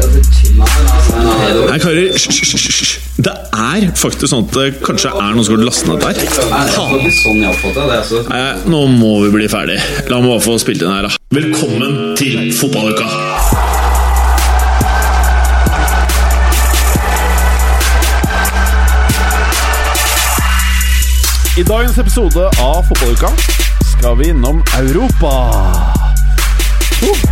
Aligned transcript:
Nei, 0.00 1.78
karer, 1.78 2.12
hysj. 2.14 2.98
Det 3.20 3.32
er 3.52 3.86
faktisk 3.98 4.30
sånn 4.32 4.46
at 4.46 4.56
det 4.56 4.66
kanskje 4.84 5.12
er 5.12 5.34
noen 5.36 5.44
som 5.46 5.56
har 5.56 5.64
lastet 5.66 5.88
ned 5.90 5.98
der. 6.04 6.14
Nei, 8.30 8.44
nå 8.70 8.80
må 8.94 9.12
vi 9.26 9.32
bli 9.36 9.48
ferdig. 9.52 9.78
La 10.08 10.20
meg 10.22 10.32
bare 10.32 10.44
få 10.44 10.56
spilt 10.62 10.84
inn 10.84 10.92
her, 10.92 11.08
da. 11.08 11.12
Velkommen 11.36 12.16
til 12.18 12.50
fotballuka! 12.56 13.06
I 21.60 21.62
dagens 21.66 21.98
episode 22.00 22.46
av 22.62 22.84
Fotballuka 22.88 23.28
skal 23.90 24.14
vi 24.16 24.30
innom 24.32 24.62
Europa. 24.78 25.32
Oh. 27.04 27.24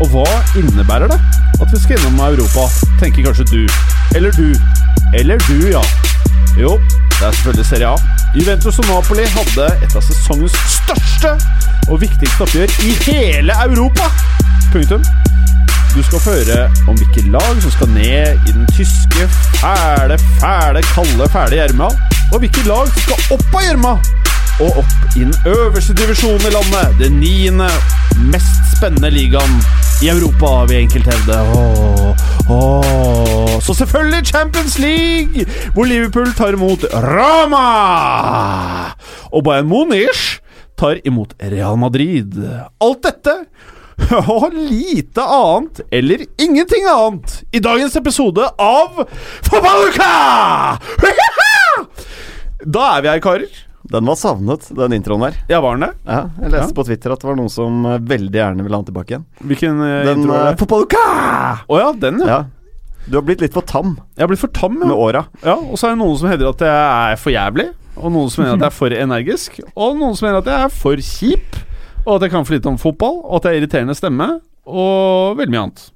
Og 0.00 0.12
hva 0.12 0.28
innebærer 0.56 1.12
det 1.12 1.18
at 1.62 1.68
vi 1.72 1.78
skal 1.82 1.98
innom 1.98 2.20
Europa, 2.20 2.66
tenker 3.00 3.24
kanskje 3.26 3.44
du. 3.52 3.62
Eller 4.16 4.30
du. 4.40 4.48
Eller 5.18 5.38
du, 5.48 5.68
ja. 5.68 5.82
Jo, 6.60 6.80
det 7.18 7.26
er 7.26 7.32
selvfølgelig 7.36 7.66
Serie 7.66 7.88
A. 7.88 7.96
Juventus 8.34 8.78
og 8.78 8.84
Napoli 8.88 9.24
hadde 9.36 9.68
et 9.84 9.96
av 9.96 10.04
sesongens 10.04 10.56
største 10.76 11.32
og 11.88 12.00
viktigste 12.00 12.44
oppgjør 12.44 12.74
i 12.84 12.92
hele 13.06 13.56
Europa. 13.68 14.10
Punktum. 14.72 15.04
Du 15.94 16.02
skal 16.04 16.20
få 16.20 16.34
høre 16.36 16.58
om 16.88 16.98
hvilke 16.98 17.24
lag 17.32 17.62
som 17.64 17.72
skal 17.72 17.88
ned 17.94 18.48
i 18.48 18.52
den 18.52 18.66
tyske, 18.76 19.28
fæle, 19.62 20.18
fæle, 20.42 20.82
kalde, 20.92 21.28
fæle 21.32 21.60
gjørma, 21.62 21.88
og 22.32 22.38
hvilke 22.42 22.66
lag 22.68 22.92
som 22.92 23.06
skal 23.06 23.38
opp 23.38 23.56
av 23.56 23.64
gjørma 23.64 23.96
og 24.60 24.78
opp 24.80 25.16
i 25.16 25.24
den 25.24 25.34
øverste 25.46 25.94
divisjonen 25.96 26.46
i 26.48 26.52
landet. 26.54 26.94
Den 27.00 27.18
niende 27.20 27.68
mest 28.32 28.76
spennende 28.76 29.10
ligaen 29.12 29.58
i 30.02 30.08
Europa, 30.12 30.64
vil 30.68 30.82
enkelte 30.84 31.10
hevde. 31.12 31.38
Så 33.64 33.74
selvfølgelig 33.74 34.26
Champions 34.26 34.78
League, 34.78 35.46
hvor 35.74 35.84
Liverpool 35.84 36.32
tar 36.36 36.48
imot 36.56 36.84
Rama! 36.94 37.66
Og 39.32 39.44
Bayern 39.44 39.68
Munich 39.68 40.40
tar 40.78 41.00
imot 41.04 41.34
Real 41.42 41.76
Madrid. 41.78 42.36
Alt 42.80 43.02
dette 43.04 43.36
og 44.28 44.52
lite 44.52 45.22
annet, 45.24 45.80
eller 45.92 46.24
ingenting 46.38 46.84
annet, 46.92 47.42
i 47.52 47.58
dagens 47.64 47.96
episode 47.96 48.48
av 48.58 49.04
Fotballuka! 49.48 50.12
Da 52.66 52.86
er 52.96 53.02
vi 53.04 53.08
her, 53.12 53.20
karer. 53.22 53.65
Den 53.92 54.08
var 54.10 54.16
savnet, 54.18 54.66
den 54.74 54.96
introen 54.96 55.22
der. 55.28 55.38
Ja, 55.50 55.60
var 55.62 55.76
den 55.76 55.86
det? 55.86 55.92
Ja, 56.08 56.20
jeg 56.42 56.52
leste 56.54 56.72
Ja. 56.72 56.76
på 56.78 56.84
Twitter 56.88 57.14
at 57.14 57.22
det 57.22 57.28
var 57.28 57.36
noen 57.38 57.52
som 57.52 57.84
eh, 57.86 57.98
veldig 58.02 58.40
gjerne 58.40 58.64
ville 58.66 58.76
ha 58.76 58.82
den 58.82 58.88
tilbake 58.90 59.14
igjen. 59.14 59.24
Hvilken 59.46 59.80
uh, 59.80 60.04
Den 60.08 60.20
intro 60.22 60.34
er 60.34 60.42
uh, 60.42 60.50
det? 60.50 60.58
Fotballuka! 60.62 61.02
Å 61.70 61.78
ja, 61.80 61.88
den, 62.06 62.20
ja. 62.24 62.26
Ja. 62.26 62.38
Du 63.06 63.14
har 63.20 63.22
blitt 63.22 63.44
litt 63.44 63.54
for 63.54 63.62
tam 63.62 63.92
Jeg 64.16 64.24
har 64.24 64.30
blitt 64.32 64.42
for 64.42 64.50
tam, 64.50 64.80
med 64.80 64.90
åra. 64.90 65.26
ja. 65.44 65.54
Og 65.54 65.78
så 65.78 65.86
er 65.86 65.94
det 65.94 66.00
noen 66.02 66.16
som 66.18 66.30
hevder 66.32 66.50
at 66.50 66.64
jeg 66.66 67.12
er 67.14 67.20
for 67.22 67.30
jævlig. 67.36 67.68
Og 67.96 68.12
noen 68.12 68.28
som 68.32 68.42
mener 68.44 68.56
at 68.58 68.64
jeg 68.66 68.72
er 68.72 68.76
for 68.76 68.96
energisk. 69.06 69.60
Og 69.74 69.96
noen 70.00 70.16
som 70.18 70.26
mener 70.26 70.42
at 70.42 70.50
jeg 70.50 70.66
er 70.66 70.74
for 70.74 71.06
kjip. 71.10 71.60
Og 72.04 72.16
at 72.18 72.26
jeg 72.26 72.34
kan 72.34 72.44
for 72.44 72.56
lite 72.58 72.68
om 72.68 72.76
fotball. 72.82 73.20
Og 73.24 73.38
at 73.38 73.46
jeg 73.46 73.54
har 73.54 73.62
irriterende 73.62 73.96
stemme. 73.96 74.26
Og 74.66 75.38
veldig 75.38 75.54
mye 75.54 75.62
annet. 75.68 75.86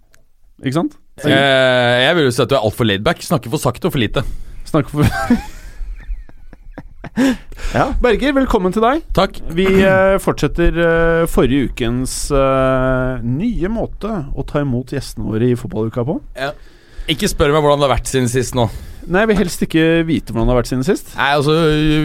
Ikke 0.62 0.78
sant? 0.78 0.96
Eh, 1.26 1.96
jeg 2.06 2.16
vil 2.16 2.24
jo 2.30 2.32
si 2.32 2.40
at 2.46 2.48
du 2.48 2.56
er 2.56 2.64
altfor 2.64 2.88
laidback. 2.88 3.20
Snakker 3.26 3.52
for 3.52 3.60
sakte 3.60 3.90
og 3.90 3.96
for 3.98 4.00
lite. 4.00 4.24
Snakker 4.70 4.94
for 5.02 5.04
Ja. 7.70 7.92
Berger, 8.02 8.32
velkommen 8.34 8.72
til 8.74 8.82
deg. 8.82 9.04
Takk. 9.14 9.36
Vi 9.54 9.66
uh, 9.84 10.16
fortsetter 10.22 10.74
uh, 10.74 11.28
forrige 11.30 11.68
ukens 11.70 12.14
uh, 12.34 13.20
nye 13.22 13.70
måte 13.70 14.10
å 14.10 14.44
ta 14.48 14.64
imot 14.64 14.90
gjestene 14.96 15.28
våre 15.28 15.52
i 15.52 15.58
fotballuka 15.58 16.02
på. 16.08 16.16
Ikke 17.10 17.30
spør 17.30 17.54
meg 17.54 17.62
hvordan 17.62 17.82
det 17.82 17.86
har 17.86 17.94
vært 17.94 18.10
siden 18.10 18.26
sist 18.32 18.56
nå. 18.58 18.66
Nei, 19.06 19.22
jeg 19.22 19.30
vil 19.30 19.38
helst 19.40 19.62
ikke 19.66 19.84
vite 20.08 20.34
hvordan 20.34 20.50
det 20.50 20.54
har 20.54 20.60
vært 20.60 20.72
siden 20.72 20.86
sist. 20.88 21.14
Nei, 21.14 21.30
altså 21.38 21.54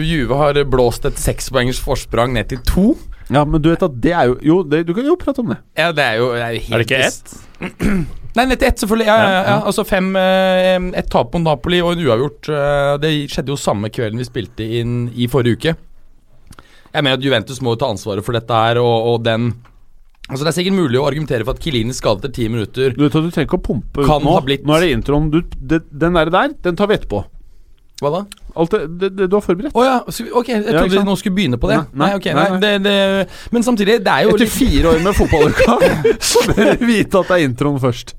Juve 0.06 0.38
har 0.38 0.60
blåst 0.70 1.08
et 1.10 1.18
sekspoengers 1.20 1.82
forsprang 1.82 2.36
ned 2.36 2.52
til 2.52 2.62
to. 2.68 2.86
Ja, 3.26 3.42
men 3.42 3.58
du 3.58 3.72
vet 3.72 3.82
at 3.82 3.96
det 3.98 4.12
er 4.14 4.28
jo 4.30 4.36
Jo, 4.38 4.60
det, 4.62 4.84
du 4.86 4.94
kan 4.94 5.06
jo 5.08 5.16
prate 5.18 5.42
om 5.42 5.50
det. 5.50 5.58
Ja, 5.74 5.90
det 5.90 6.04
er 6.12 6.20
jo, 6.20 6.30
det 6.36 6.44
er 6.46 6.54
jo 6.54 6.62
helt 6.68 6.76
Er 6.76 6.84
det 6.84 6.86
ikke 6.86 7.02
ett? 7.10 8.22
Nei, 8.36 8.44
ned 8.50 8.60
til 8.60 8.68
ett, 8.68 8.80
selvfølgelig. 8.82 9.06
Ja, 9.08 9.16
ja, 9.22 9.42
ja. 9.48 9.56
Altså 9.64 9.84
fem 9.88 10.10
Et 10.16 11.08
tap 11.12 11.32
mot 11.34 11.42
Napoli 11.46 11.80
og 11.84 11.94
en 11.94 12.04
uavgjort. 12.04 12.50
eh, 12.52 12.96
det 13.02 13.12
skjedde 13.32 13.54
jo 13.54 13.60
samme 13.60 13.88
kvelden 13.92 14.20
vi 14.20 14.28
spilte 14.28 14.66
inn 14.80 15.06
i 15.16 15.28
forrige 15.32 15.56
uke. 15.56 15.76
Jeg 16.92 17.04
mener 17.04 17.18
at 17.18 17.24
Juventus 17.24 17.62
må 17.64 17.74
jo 17.74 17.80
ta 17.80 17.88
ansvaret 17.92 18.24
for 18.24 18.36
dette 18.36 18.52
her, 18.56 18.78
og, 18.80 19.08
og 19.14 19.24
den 19.26 19.50
Altså 20.26 20.42
Det 20.42 20.50
er 20.50 20.56
sikkert 20.56 20.74
mulig 20.74 20.98
å 20.98 21.04
argumentere 21.06 21.44
for 21.46 21.54
at 21.54 21.60
Kilini 21.62 21.94
skadet 21.94 22.24
etter 22.24 22.32
ti 22.34 22.48
minutter. 22.50 22.94
Du 22.96 23.04
vet 23.04 23.14
at 23.14 23.22
du 23.22 23.30
trenger 23.30 23.46
ikke 23.46 23.60
å 23.60 23.66
pumpe 23.68 24.00
ut 24.02 24.08
nå. 24.24 24.32
Nå 24.66 24.74
er 24.74 24.82
det 24.82 24.88
introen. 24.96 25.28
Du, 25.30 25.36
det, 25.54 25.84
den 25.92 26.18
der 26.18 26.32
der, 26.34 26.54
den 26.66 26.78
tar 26.80 26.88
vi 26.90 26.96
etterpå. 26.98 27.20
Hva 27.96 28.10
da? 28.12 28.18
Alt 28.56 28.72
det, 28.74 28.80
det, 29.00 29.08
det 29.16 29.26
du 29.32 29.36
har 29.38 29.44
forberedt. 29.44 29.72
Å 29.76 29.84
ja, 29.84 29.94
ok. 30.04 30.48
Jeg 30.52 30.64
trodde 30.66 30.82
ja, 30.84 31.00
vi 31.00 31.04
nå 31.08 31.14
skulle 31.16 31.36
begynne 31.36 31.58
på 31.60 31.70
det. 31.70 31.78
Nei, 31.92 32.02
Nei, 32.02 32.10
ok, 32.18 32.26
nei, 32.36 32.48
nei, 32.52 32.58
det, 32.60 32.72
det, 32.84 32.96
Men 33.54 33.64
samtidig, 33.64 33.98
det 34.04 34.12
er 34.12 34.26
jo 34.26 34.34
Etter 34.34 34.44
litt 34.44 34.52
fire 34.52 34.90
år 34.92 35.00
med 35.04 35.16
fotballuka, 35.16 35.78
så 36.32 36.42
bør 36.50 36.74
du 36.76 36.84
vite 36.90 37.22
at 37.24 37.32
det 37.32 37.38
er 37.38 37.46
introen 37.48 37.80
først. 37.80 38.12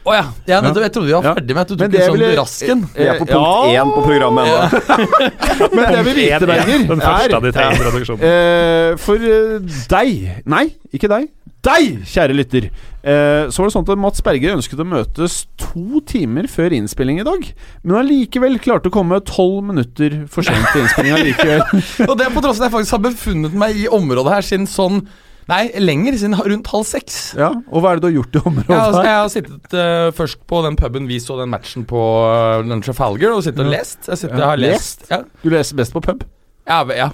Å 0.00 0.14
ja. 0.16 0.22
ja 0.48 0.58
nettopp, 0.64 0.84
jeg 0.86 0.92
trodde 0.94 1.10
vi 1.10 1.12
var 1.12 1.26
ferdig 1.26 1.54
med 1.56 1.60
at 1.60 1.68
du 1.68 1.74
tok 1.76 1.90
det 1.92 1.98
en 2.00 2.06
sånn 2.08 2.16
ville- 2.16 2.36
rasken. 2.38 2.84
Vi 2.94 3.08
er 3.10 3.18
på 3.20 3.26
punkt 3.28 3.74
Ja. 3.74 3.82
på 3.84 4.04
programmet 4.06 4.48
ennå. 4.48 4.62
Men 5.74 5.82
det 5.82 5.90
jeg 5.98 6.06
vil 6.06 6.16
vite, 6.22 6.48
Berger, 6.48 6.86
tre 6.94 7.66
er 7.66 7.74
introduksjonene. 7.76 8.30
eh, 8.30 8.94
For 9.02 9.26
eh, 9.28 9.58
deg 9.92 10.46
Nei, 10.54 10.64
ikke 10.96 11.10
deg. 11.12 11.28
Deg, 11.60 12.04
kjære 12.08 12.34
lytter. 12.36 12.66
Eh, 13.00 13.48
så 13.52 13.60
var 13.60 13.68
det 13.68 13.74
sånn 13.74 13.84
at 13.84 14.00
Mats 14.00 14.22
Berger 14.24 14.54
ønsket 14.56 14.80
å 14.80 14.86
møtes 14.88 15.42
to 15.60 16.00
timer 16.08 16.48
før 16.48 16.72
innspilling 16.76 17.20
i 17.20 17.26
dag. 17.26 17.44
Men 17.84 17.98
allikevel 18.00 18.56
klarte 18.64 18.88
å 18.88 18.94
komme 18.94 19.18
tolv 19.28 19.66
minutter 19.68 20.22
for 20.32 20.46
sent 20.46 20.70
til 20.72 20.86
innspillinga 20.86 21.18
likevel. 21.26 21.64
Og 22.08 22.14
det 22.16 22.28
er 22.28 22.32
på 22.32 22.44
tross 22.44 22.60
av 22.60 22.64
at 22.64 22.70
jeg 22.70 22.76
faktisk 22.78 22.96
har 22.96 23.04
befunnet 23.10 23.58
meg 23.60 23.76
i 23.76 23.90
området 23.92 24.38
her 24.38 24.48
siden 24.52 24.70
sånn 24.70 25.04
Nei, 25.50 25.64
lenger, 25.82 26.14
siden 26.14 26.36
rundt 26.38 26.68
halv 26.70 26.84
seks. 26.86 27.14
Ja, 27.34 27.48
Og 27.72 27.82
hva 27.82 27.90
er 27.90 27.98
det 27.98 28.04
du 28.04 28.06
har 28.06 28.12
gjort 28.20 28.36
i 28.38 28.42
området 28.52 28.70
Ja, 28.70 28.82
altså, 28.84 29.00
jeg 29.02 29.16
har 29.16 29.30
sittet 29.32 29.74
uh, 29.74 30.10
først 30.14 30.38
på 30.46 30.60
den 30.62 30.76
puben 30.78 31.08
vi 31.10 31.16
så 31.18 31.40
den 31.40 31.50
matchen 31.50 31.86
på 31.90 32.02
uh, 32.22 32.60
den 32.62 32.84
Trafalgar, 32.86 33.34
og 33.34 33.42
sittet 33.42 33.64
og 33.64 33.72
lest. 33.72 34.04
Jeg, 34.06 34.20
sitter, 34.20 34.36
Ja, 34.36 34.44
jeg 34.44 34.50
har 34.52 34.62
lest. 34.62 35.02
Ja, 35.10 35.24
Du 35.42 35.50
leser 35.50 35.80
best 35.80 35.96
på 35.96 36.04
pub. 36.06 36.22
ja, 36.70 36.84
ja. 36.94 37.10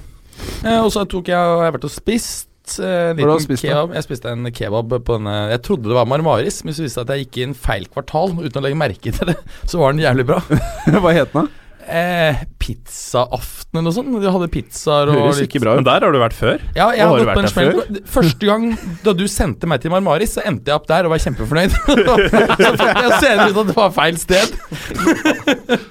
Uh, 0.61 0.83
og 0.83 0.91
så 0.93 1.07
tok 1.09 1.31
jeg 1.33 1.39
og 1.39 1.63
jeg 1.63 1.71
har 1.71 1.77
vært 1.79 1.89
og 1.89 1.95
spist. 1.95 2.51
Eh, 2.79 3.11
en 3.13 3.21
har 3.21 3.31
du 3.31 3.33
liten 3.33 3.45
spist 3.45 3.65
da? 3.65 3.69
kebab. 3.73 3.95
Jeg 3.97 4.07
spiste 4.07 4.33
en 4.33 4.51
kebab 4.55 4.97
på 5.07 5.19
denne 5.19 5.37
Jeg 5.53 5.63
trodde 5.67 5.91
det 5.91 5.99
var 5.99 6.09
Marmaris, 6.11 6.63
men 6.67 6.77
så 6.77 6.87
viste 6.87 7.05
det 7.05 7.07
at 7.07 7.15
jeg 7.17 7.27
gikk 7.29 7.39
inn 7.45 7.55
feil 7.67 7.87
kvartal 7.93 8.35
uten 8.41 8.61
å 8.61 8.65
legge 8.67 8.81
merke 8.81 9.15
til 9.15 9.33
det. 9.33 9.39
Så 9.69 9.81
var 9.83 9.95
den 9.95 10.05
jævlig 10.05 10.27
bra. 10.29 10.43
Hva 11.03 11.15
het 11.17 11.33
den? 11.35 11.47
da? 11.47 11.66
Eh, 11.87 12.41
Pizzaaften 12.59 13.79
eller 13.79 13.85
noe 13.87 13.95
sånt. 13.95 14.09
De 14.23 14.31
hadde 14.35 14.49
pizzaer 14.51 15.11
og 15.13 15.19
Høres 15.21 15.39
litt- 15.39 15.49
ikke 15.51 15.61
bra 15.63 15.75
Men 15.79 15.85
der 15.87 16.03
har 16.07 16.13
du 16.13 16.19
vært 16.19 16.35
før. 16.35 16.63
Ja, 16.75 16.89
jeg 16.91 17.07
har 17.07 17.13
har 17.13 17.25
gått 17.25 17.37
på 17.37 17.43
en 17.45 17.53
smell. 17.53 18.01
Første 18.11 18.49
gang 18.49 18.65
da 19.05 19.13
du 19.15 19.25
sendte 19.31 19.69
meg 19.71 19.81
til 19.85 19.93
Marmaris, 19.95 20.35
så 20.35 20.43
endte 20.47 20.67
jeg 20.73 20.75
opp 20.81 20.89
der 20.91 21.07
og 21.07 21.15
var 21.15 21.23
kjempefornøyd. 21.23 21.71
så 22.67 22.73
fant 22.81 23.03
jeg 23.05 23.21
senere 23.23 23.49
ut 23.53 23.61
at 23.63 23.71
det 23.71 23.77
var 23.77 23.95
feil 23.95 24.19
sted. 24.19 24.57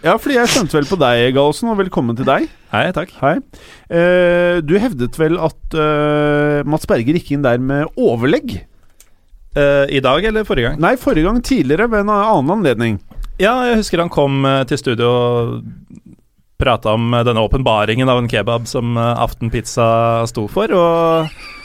Ja, 0.03 0.17
fordi 0.19 0.35
jeg 0.39 0.51
skjønte 0.51 0.78
vel 0.79 0.89
på 0.89 1.00
deg, 1.00 1.34
Gallosen, 1.38 1.72
og 1.72 1.79
velkommen 1.79 2.17
til 2.19 2.28
deg. 2.28 2.50
Hei, 2.75 2.85
takk. 2.91 3.11
Hei. 3.22 3.35
Eh, 3.89 4.59
du 4.66 4.75
hevdet 4.81 5.16
vel 5.22 5.39
at 5.39 5.75
eh, 5.79 6.63
Mats 6.67 6.85
Berger 6.89 7.16
gikk 7.16 7.31
inn 7.38 7.45
der 7.45 7.57
med 7.63 7.88
overlegg? 7.95 8.57
Eh, 9.55 9.85
I 9.95 10.01
dag 10.03 10.25
eller 10.28 10.44
forrige 10.44 10.73
gang? 10.73 10.81
Nei, 10.84 10.95
forrige 11.00 11.23
gang 11.29 11.39
tidligere, 11.45 11.88
ved 11.88 12.03
en 12.03 12.11
annen 12.11 12.51
anledning. 12.59 12.97
Ja, 13.35 13.51
jeg 13.68 13.81
husker 13.81 14.00
han 14.00 14.12
kom 14.13 14.46
eh, 14.47 14.62
til 14.69 14.79
studio 14.79 15.09
og 15.12 15.66
prata 16.62 16.94
om 16.96 17.09
eh, 17.12 17.25
denne 17.28 17.44
åpenbaringen 17.44 18.07
av 18.07 18.22
en 18.22 18.29
kebab 18.31 18.69
som 18.72 18.96
Aftenpizza 18.96 20.23
sto 20.31 20.46
for. 20.51 20.72
Og 20.72 21.65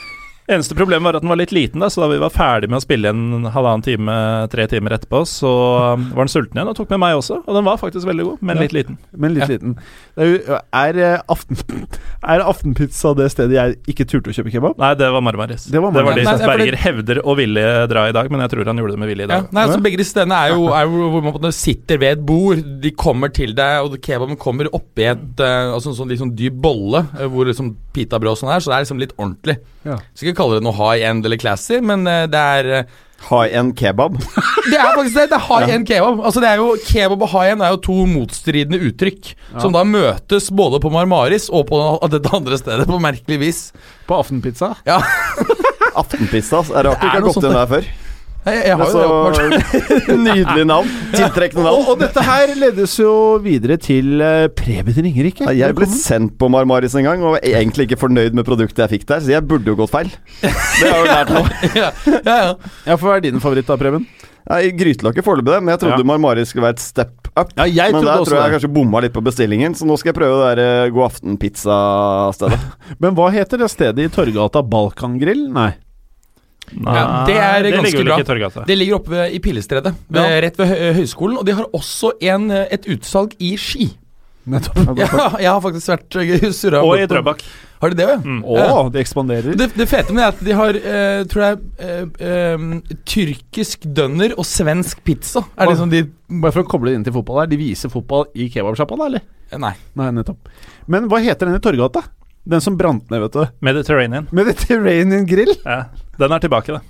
eneste 0.54 0.76
problemet 0.78 1.06
var 1.06 1.18
at 1.18 1.24
den 1.24 1.30
var 1.32 1.38
litt 1.40 1.52
liten, 1.54 1.82
da, 1.82 1.88
så 1.92 2.02
da 2.04 2.08
vi 2.12 2.20
var 2.22 2.32
ferdig 2.34 2.70
med 2.70 2.80
å 2.80 2.84
spille 2.84 3.10
en 3.12 3.48
halvannen 3.54 3.84
time, 3.86 4.14
tre 4.52 4.66
timer 4.70 4.96
etterpå, 4.96 5.22
så 5.28 5.50
eh, 5.94 6.04
var 6.16 6.26
den 6.26 6.32
sulten 6.32 6.58
igjen 6.60 6.70
og 6.72 6.76
tok 6.78 6.92
med 6.94 7.02
meg 7.02 7.18
også. 7.18 7.40
Og 7.46 7.56
den 7.58 7.66
var 7.66 7.80
faktisk 7.80 8.08
veldig 8.08 8.26
god, 8.28 8.42
men 8.42 8.56
Ja. 8.56 8.62
litt 8.66 8.76
liten. 8.76 8.98
Men 9.16 9.34
litt 9.34 9.44
Ja. 9.46 9.50
liten. 9.54 9.76
Det 10.16 10.28
er, 10.48 10.60
er, 10.72 10.98
eh, 10.98 11.20
aften, 11.28 11.56
er 12.34 12.44
Aftenpizza 12.44 13.14
det 13.16 13.30
stedet 13.32 13.56
jeg 13.56 13.78
ikke 13.94 14.06
turte 14.10 14.30
å 14.30 14.36
kjøpe 14.36 14.52
kebab? 14.54 14.78
Nei, 14.78 14.92
det 14.94 15.10
var 15.10 15.24
Marmaris. 15.24 15.66
Det 15.70 15.80
var 15.80 15.92
det 15.92 16.04
Marmaris. 16.04 16.24
Det 16.24 16.26
var 16.26 16.38
de 16.38 16.44
som 16.44 16.52
Berger 16.54 16.76
hevder 16.84 17.22
å 17.24 17.36
ville 17.38 17.66
dra 17.90 18.06
i 18.08 18.14
dag, 18.16 18.30
men 18.30 18.44
jeg 18.44 18.54
tror 18.54 18.70
han 18.70 18.76
gjorde 18.82 18.96
det 18.96 19.02
med 19.04 19.12
vilje 19.12 19.26
i 19.26 19.28
Ja, 19.28 19.40
dag. 19.40 19.52
nei, 19.52 19.66
altså 19.66 19.82
Begge 19.82 19.96
de 19.98 20.04
stedene 20.04 20.36
er 20.36 20.54
jo, 20.54 20.68
er 20.78 20.84
jo 20.86 21.10
hvor 21.16 21.26
man 21.40 21.52
sitter 21.52 21.98
ved 21.98 22.18
et 22.18 22.24
bord. 22.26 22.62
De 22.82 22.90
kommer 22.92 23.32
til 23.34 23.54
deg, 23.56 23.84
og 23.84 23.98
kebaben 24.04 24.36
kommer 24.40 24.68
oppi 24.76 25.08
et 25.10 25.40
uh, 25.40 25.74
altså 25.74 25.90
en 25.90 25.98
sånn 25.98 26.16
sånn 26.20 26.34
dyp 26.36 26.56
bolle 26.62 27.04
eh, 27.18 27.28
hvor 27.30 27.48
liksom 27.48 27.72
pitabrød 27.94 28.34
og 28.34 28.40
sånn 28.42 28.52
er, 28.54 28.62
så 28.62 28.70
det 28.72 28.76
er 28.78 28.84
liksom 28.86 29.00
litt 29.02 29.14
ordentlig. 29.16 29.56
Ja. 29.86 29.96
Skal 30.14 30.30
ikke 30.30 30.40
kalle 30.42 30.58
det 30.58 30.66
noe 30.66 30.76
high 30.76 31.06
end 31.08 31.24
eller 31.24 31.40
classy, 31.40 31.78
men 31.84 32.04
eh, 32.10 32.26
det 32.30 32.42
er 32.58 32.74
eh, 32.80 32.98
High 33.20 33.52
end 33.52 33.74
kebab. 33.76 34.14
Det 34.70 34.78
er 34.80 34.94
faktisk 34.96 35.16
det. 35.18 35.26
Det 35.28 35.36
er 35.36 35.42
high 35.44 35.74
end 35.74 35.84
kebab. 35.88 36.22
Altså 36.24 36.40
det 36.40 36.48
er 36.48 36.60
jo 36.60 36.70
Kebab 36.88 37.24
og 37.26 37.28
high 37.34 37.52
end 37.52 37.64
er 37.66 37.74
jo 37.74 37.80
to 37.84 37.96
motstridende 38.08 38.80
uttrykk 38.88 39.34
som 39.60 39.74
da 39.76 39.82
møtes 39.84 40.48
både 40.56 40.80
på 40.80 40.88
Marmaris 40.94 41.50
og 41.52 41.66
på 41.68 41.80
dette 42.14 42.32
andre 42.32 42.56
stedet, 42.56 42.86
på 42.88 43.00
merkelig 43.02 43.40
vis. 43.42 43.60
På 44.08 44.22
Aftenpizza? 44.22 44.72
Ja, 44.88 45.02
Aftenpizza. 46.00 46.62
Er 46.72 46.88
det 46.88 46.94
rart 46.94 47.02
du 47.02 47.04
Det 47.04 47.10
er 47.10 47.10
ikke 47.10 47.18
har 47.18 47.26
gått 47.28 47.44
inn 47.44 47.58
der 47.58 47.68
før? 47.74 47.90
Jeg, 48.40 48.60
jeg 48.70 48.76
har 48.80 48.88
jo 48.88 49.00
det, 49.00 49.08
åpenbart. 49.12 50.04
Så 50.06 50.14
nydelig 50.26 50.62
navn. 50.70 50.92
Tiltrekkende 51.12 51.64
navn. 51.66 51.82
og 51.92 51.98
dette 52.00 52.22
her 52.24 52.52
ledes 52.56 52.94
jo 52.96 53.12
videre 53.44 53.76
til 53.80 54.22
uh, 54.24 54.46
Preben 54.56 54.96
Ringerike. 54.96 55.44
Ja, 55.50 55.56
Jeg 55.66 55.76
ble 55.76 55.88
sendt 55.92 56.38
på 56.40 56.48
Marmaris 56.52 56.96
en 56.96 57.04
gang 57.04 57.20
og 57.20 57.36
var 57.36 57.44
egentlig 57.44 57.88
ikke 57.90 58.00
fornøyd 58.00 58.38
med 58.38 58.48
produktet 58.48 58.80
jeg 58.86 58.94
fikk 58.94 59.06
der, 59.12 59.20
så 59.20 59.34
jeg 59.34 59.44
burde 59.50 59.68
jo 59.68 59.76
gått 59.82 59.92
feil. 59.92 60.08
Det 60.40 60.54
har 60.54 60.88
jeg 60.88 61.02
jo 61.02 61.10
lært 61.10 61.34
nå. 61.36 61.44
ja, 61.82 61.90
ja, 62.08 62.20
ja. 62.30 62.50
Ja, 62.88 62.96
for 62.96 63.10
Hva 63.10 63.18
er 63.18 63.26
din 63.28 63.42
favoritt 63.44 63.68
da, 63.68 63.76
Preben? 63.80 64.08
Nei, 64.50 64.62
Grytelokk 64.74 65.20
er 65.20 65.24
foreløpig 65.26 65.60
men 65.60 65.74
jeg 65.74 65.82
trodde 65.84 66.00
Ja. 66.00 66.06
Marmaris 66.08 66.50
skulle 66.50 66.64
være 66.64 66.78
et 66.78 66.82
step 66.82 67.28
up. 67.36 67.52
Ja, 67.60 67.66
jeg 67.68 67.92
men 67.92 68.02
der 68.06 68.16
også 68.16 68.30
tror 68.32 68.38
jeg 68.40 68.46
jeg 68.48 68.54
kanskje 68.56 68.72
bomma 68.80 69.02
litt 69.04 69.14
på 69.14 69.22
bestillingen, 69.22 69.76
så 69.78 69.86
nå 69.86 69.98
skal 70.00 70.10
jeg 70.14 70.18
prøve 70.18 70.40
det 70.40 70.48
der 70.56 70.64
eh, 70.86 70.90
God 70.96 71.10
aften-pizza-stedet. 71.10 72.58
Men 73.04 73.14
hva 73.18 73.28
heter 73.36 73.60
det 73.60 73.68
stedet 73.70 74.08
i 74.08 74.10
Torgata? 74.10 74.64
Balkangrill? 74.66 75.44
Nei. 75.54 75.70
Nei, 76.70 76.94
Ja, 76.94 77.24
det 77.26 77.34
er 77.36 77.64
ganske 77.72 77.82
ligger 77.90 78.04
bra. 78.04 78.16
ikke 78.18 78.26
i 78.26 78.28
Torgata. 78.28 78.64
Det 78.68 78.76
ligger 78.78 78.94
oppe 79.00 79.10
ved- 79.10 79.32
i 79.34 79.38
Pillestredet, 79.42 79.94
ved, 80.08 80.22
Ja. 80.22 80.40
rett 80.44 80.56
ved 80.60 80.94
høyskolen. 81.00 81.38
Og 81.38 81.44
de 81.46 81.52
har 81.58 81.64
også 81.74 82.12
en, 82.22 82.50
eh, 82.50 82.66
et 82.70 82.86
utsalg 82.86 83.34
i 83.40 83.56
Ski. 83.56 83.90
Nettopp. 84.46 84.76
Ja, 84.98 85.36
jeg 85.38 85.50
har 85.50 85.60
faktisk 85.60 85.88
vært 85.90 86.16
uh, 86.46 86.52
surra 86.56 86.82
Og 86.86 86.96
i 86.98 87.06
Drøbak. 87.06 87.42
Har 87.80 87.90
de 87.90 87.96
det, 87.96 88.06
ja? 88.08 88.16
Mm. 88.20 88.42
Å, 88.44 88.90
de 88.92 89.00
ekspanderer. 89.00 89.56
Det, 89.56 89.70
det 89.74 89.86
fete 89.88 90.12
med 90.12 90.20
det 90.20 90.24
er 90.24 90.32
at 90.34 90.44
de 90.44 90.52
har, 90.52 90.78
eh, 90.78 91.24
tror 91.24 91.42
jeg, 91.46 91.58
eh, 91.80 92.04
eh, 92.28 92.96
tyrkisk 93.08 93.86
dønner 93.96 94.34
og 94.38 94.44
svensk 94.44 95.02
pizza. 95.04 95.40
Er 95.56 95.66
det 95.66 95.74
liksom 95.76 95.90
de 95.90 96.02
Bare 96.40 96.52
for 96.52 96.62
å 96.62 96.68
koble 96.68 96.90
det 96.92 96.94
inn 97.00 97.04
til 97.04 97.12
fotball 97.16 97.40
her. 97.40 97.46
De 97.50 97.56
viser 97.56 97.90
fotball 97.90 98.26
i 98.36 98.48
kebabsjappa, 98.52 98.96
da, 99.00 99.06
eller? 99.10 99.22
eh, 99.50 99.58
Nei. 99.58 99.72
Nei, 99.96 100.10
nettopp. 100.12 100.36
Men 100.86 101.08
hva 101.08 101.18
heter 101.24 101.46
den 101.50 101.56
i 101.56 101.58
Torgata? 101.64 102.04
Den 102.44 102.60
som 102.64 102.76
brant 102.76 103.10
ned, 103.10 103.20
vet 103.20 103.36
du. 103.36 103.46
Mediterranean. 103.60 104.28
Mediterranean 104.32 105.26
Grill? 105.28 105.54
Ja, 105.64 105.84
den 106.18 106.32
er 106.32 106.42
tilbake, 106.42 106.78
da. 106.78 106.80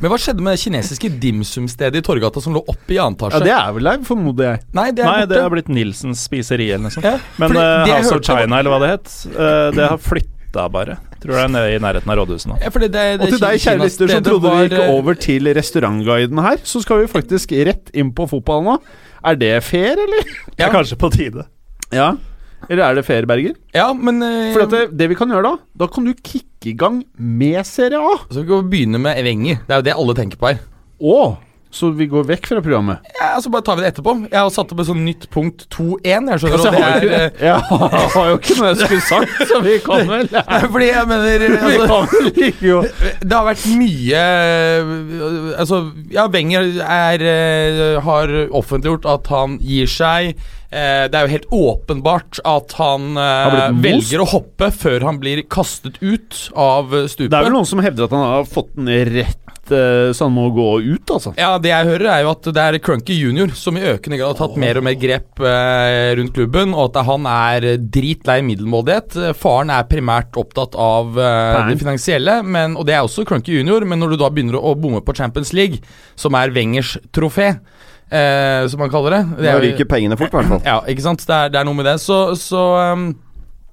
Men 0.00 0.12
hva 0.12 0.18
skjedde 0.20 0.44
med 0.44 0.56
det 0.56 0.60
kinesiske 0.60 1.08
dimsum-stedet 1.20 2.00
i 2.00 2.04
Torgata 2.04 2.40
som 2.44 2.56
lå 2.56 2.62
oppe 2.68 2.94
i 2.96 2.98
annen 3.00 3.16
Ja, 3.32 3.40
det 3.40 3.52
er 3.54 3.74
vel 3.76 3.88
der, 3.88 4.02
formoder 4.04 4.48
jeg. 4.50 4.62
Nei, 4.76 4.90
det 4.92 5.04
er 5.04 5.10
Nei, 5.10 5.26
det 5.30 5.40
har 5.40 5.52
blitt 5.52 5.70
Nilsens 5.72 6.24
spiseri 6.26 6.68
eller 6.70 6.88
noe 6.88 6.96
sånt. 6.96 7.06
ja, 7.08 7.16
Men 7.40 7.56
jeg 7.56 7.94
House 7.94 8.12
of 8.16 8.24
China, 8.24 8.60
eller 8.60 8.74
hva 8.74 8.80
det 8.82 8.90
het, 8.92 9.14
uh, 9.32 9.70
det 9.76 9.88
har 9.94 10.02
flytta 10.02 10.68
bare. 10.72 10.98
Tror 11.22 11.32
det 11.32 11.42
er 11.46 11.52
nede 11.54 11.72
i 11.78 11.80
nærheten 11.80 12.12
av 12.12 12.20
rådhuset 12.20 12.50
nå. 12.50 12.60
Ja, 12.60 12.70
fordi 12.74 12.90
det, 12.92 13.04
det 13.16 13.24
Og 13.24 13.32
til 13.32 13.42
deg, 13.42 13.58
kjære 13.64 13.82
lytter, 13.82 14.12
som 14.12 14.28
trodde 14.28 14.50
var, 14.50 14.56
vi 14.60 14.68
gikk 14.68 14.78
eh, 14.82 14.94
over 14.98 15.20
til 15.26 15.52
restaurantguiden 15.56 16.44
her, 16.44 16.60
så 16.68 16.84
skal 16.84 17.02
vi 17.02 17.10
faktisk 17.10 17.56
rett 17.68 17.92
inn 17.96 18.12
på 18.16 18.28
fotball 18.30 18.64
nå. 18.68 18.78
Er 19.26 19.40
det 19.40 19.54
fair, 19.64 19.96
eller? 20.04 20.32
Det 20.52 20.66
er 20.66 20.72
kanskje 20.74 20.98
på 21.00 21.10
tide. 21.14 21.48
Ja. 21.94 22.12
Eller 22.68 22.82
er 22.88 22.98
det 22.98 23.06
Feerberger? 23.06 23.56
Ja, 23.76 23.88
men 23.94 24.22
eh, 24.24 24.52
For 24.56 24.66
det, 24.70 24.84
det 24.98 25.10
vi 25.12 25.18
kan 25.18 25.32
gjøre 25.32 25.52
da, 25.52 25.56
da 25.84 25.90
kan 25.92 26.06
du 26.08 26.14
kicke 26.16 26.72
i 26.72 26.76
gang 26.78 27.02
med 27.16 27.60
Serie 27.68 28.00
A. 28.02 28.16
Så 28.30 28.42
vi 28.42 28.48
kan 28.50 28.70
begynne 28.70 29.00
med 29.02 29.22
Wenger. 29.26 29.60
Det 29.66 29.74
er 29.76 29.82
jo 29.82 29.88
det 29.90 29.98
alle 29.98 30.16
tenker 30.18 30.40
på 30.40 30.50
her. 30.50 30.62
Å, 30.96 31.18
så 31.76 31.90
vi 31.92 32.06
går 32.08 32.24
vekk 32.24 32.46
fra 32.48 32.60
programmet. 32.64 33.04
Ja, 33.18 33.36
Så 33.42 33.50
bare 33.52 33.64
tar 33.66 33.76
vi 33.76 33.84
det 33.84 33.90
etterpå. 33.92 34.14
Jeg 34.30 34.38
har 34.38 34.50
satt 34.54 34.70
opp 34.72 34.80
et 34.80 34.88
sånn 34.88 35.02
nytt 35.04 35.26
punkt 35.34 35.66
2-1. 35.74 36.30
Jeg 36.30 36.40
skjønner, 36.40 36.56
Altså, 36.56 36.70
jeg 36.72 36.78
det 36.78 36.86
er 36.86 37.18
eh, 37.18 37.26
ikke, 37.34 37.44
jeg 37.44 38.10
har 38.14 38.30
jo 38.30 38.38
ikke 38.40 38.56
noe 38.56 38.70
jeg 38.70 38.78
skulle 38.80 39.06
sagt, 39.10 39.34
så 39.50 39.60
vi 39.66 39.74
kan 39.84 40.08
vel 40.08 40.30
Fordi 40.76 40.88
jeg 40.88 41.10
mener 41.10 41.44
Vi 41.46 41.76
altså, 41.76 41.86
kan 41.90 42.42
ikke 42.48 42.66
jo 42.70 42.80
Det 43.20 43.32
har 43.34 43.48
vært 43.50 43.66
mye 43.76 44.24
øh, 44.80 45.52
Altså, 45.60 45.82
ja, 46.16 46.26
Wenger 46.32 46.70
er, 46.86 47.26
øh, 47.34 48.02
har 48.08 48.36
offentliggjort 48.56 49.08
at 49.12 49.28
han 49.34 49.58
gir 49.60 49.90
seg. 49.90 50.36
Eh, 50.76 51.06
det 51.08 51.16
er 51.16 51.24
jo 51.24 51.32
helt 51.32 51.48
åpenbart 51.56 52.40
at 52.44 52.76
han 52.76 53.16
eh, 53.16 53.66
velger 53.80 54.20
å 54.20 54.28
hoppe 54.28 54.68
før 54.74 55.06
han 55.08 55.20
blir 55.22 55.40
kastet 55.48 55.96
ut 56.02 56.36
av 56.52 56.92
eh, 56.92 57.08
stupet. 57.08 57.32
Det 57.32 57.38
er 57.40 57.48
vel 57.48 57.56
noen 57.56 57.68
som 57.68 57.80
hevder 57.84 58.08
at 58.08 58.16
han 58.16 58.24
har 58.26 58.48
fått 58.50 58.74
den 58.76 58.90
rett, 59.14 59.42
så 59.66 60.28
han 60.28 60.30
må 60.30 60.44
gå 60.54 60.66
ut, 60.92 61.10
altså. 61.10 61.32
Ja, 61.34 61.56
Det 61.58 61.72
jeg 61.72 61.88
hører, 61.88 62.04
er 62.12 62.20
jo 62.22 62.28
at 62.30 62.44
det 62.54 62.62
er 62.62 62.76
Crunky 62.86 63.16
Junior 63.18 63.50
som 63.58 63.74
i 63.74 63.82
økende 63.82 64.14
grad 64.20 64.36
har 64.36 64.38
tatt 64.38 64.60
mer 64.62 64.78
og 64.78 64.84
mer 64.86 64.94
grep 65.00 65.42
rundt 66.20 66.36
klubben, 66.36 66.70
og 66.70 66.92
at 66.92 67.00
han 67.08 67.26
er 67.26 67.66
dritlei 67.82 68.36
middelmådighet. 68.46 69.16
Faren 69.34 69.72
er 69.74 69.88
primært 69.90 70.38
opptatt 70.38 70.78
av 70.78 71.18
eh, 71.18 71.72
det 71.72 71.80
finansielle, 71.82 72.36
men, 72.46 72.76
og 72.78 72.86
det 72.86 72.94
er 72.94 73.02
også 73.08 73.26
Crunky 73.26 73.56
Junior, 73.58 73.82
men 73.90 73.98
når 74.04 74.14
du 74.14 74.20
da 74.22 74.30
begynner 74.30 74.60
å 74.60 74.76
bomme 74.78 75.02
på 75.02 75.16
Champions 75.18 75.50
League, 75.56 75.82
som 76.14 76.38
er 76.38 76.54
Wengers 76.54 76.94
trofé, 77.10 77.56
eh, 78.10 78.66
som 78.70 78.82
man 78.82 78.92
kaller 78.92 79.16
det, 79.16 79.22
det 79.42 79.52
er 79.52 79.62
ryker 79.62 79.88
pengene 79.90 80.18
fort, 80.18 80.32
i 80.32 80.38
hvert 80.38 80.52
fall. 80.54 80.62
ja, 80.66 80.80
ikke 80.92 81.04
sant? 81.04 81.24
Det 81.26 81.36
er, 81.36 81.52
det 81.54 81.60
er 81.60 81.68
noe 81.68 81.78
med 81.78 81.88
det. 81.88 81.96
Så, 82.02 82.20
så 82.40 82.64
um, 82.92 83.08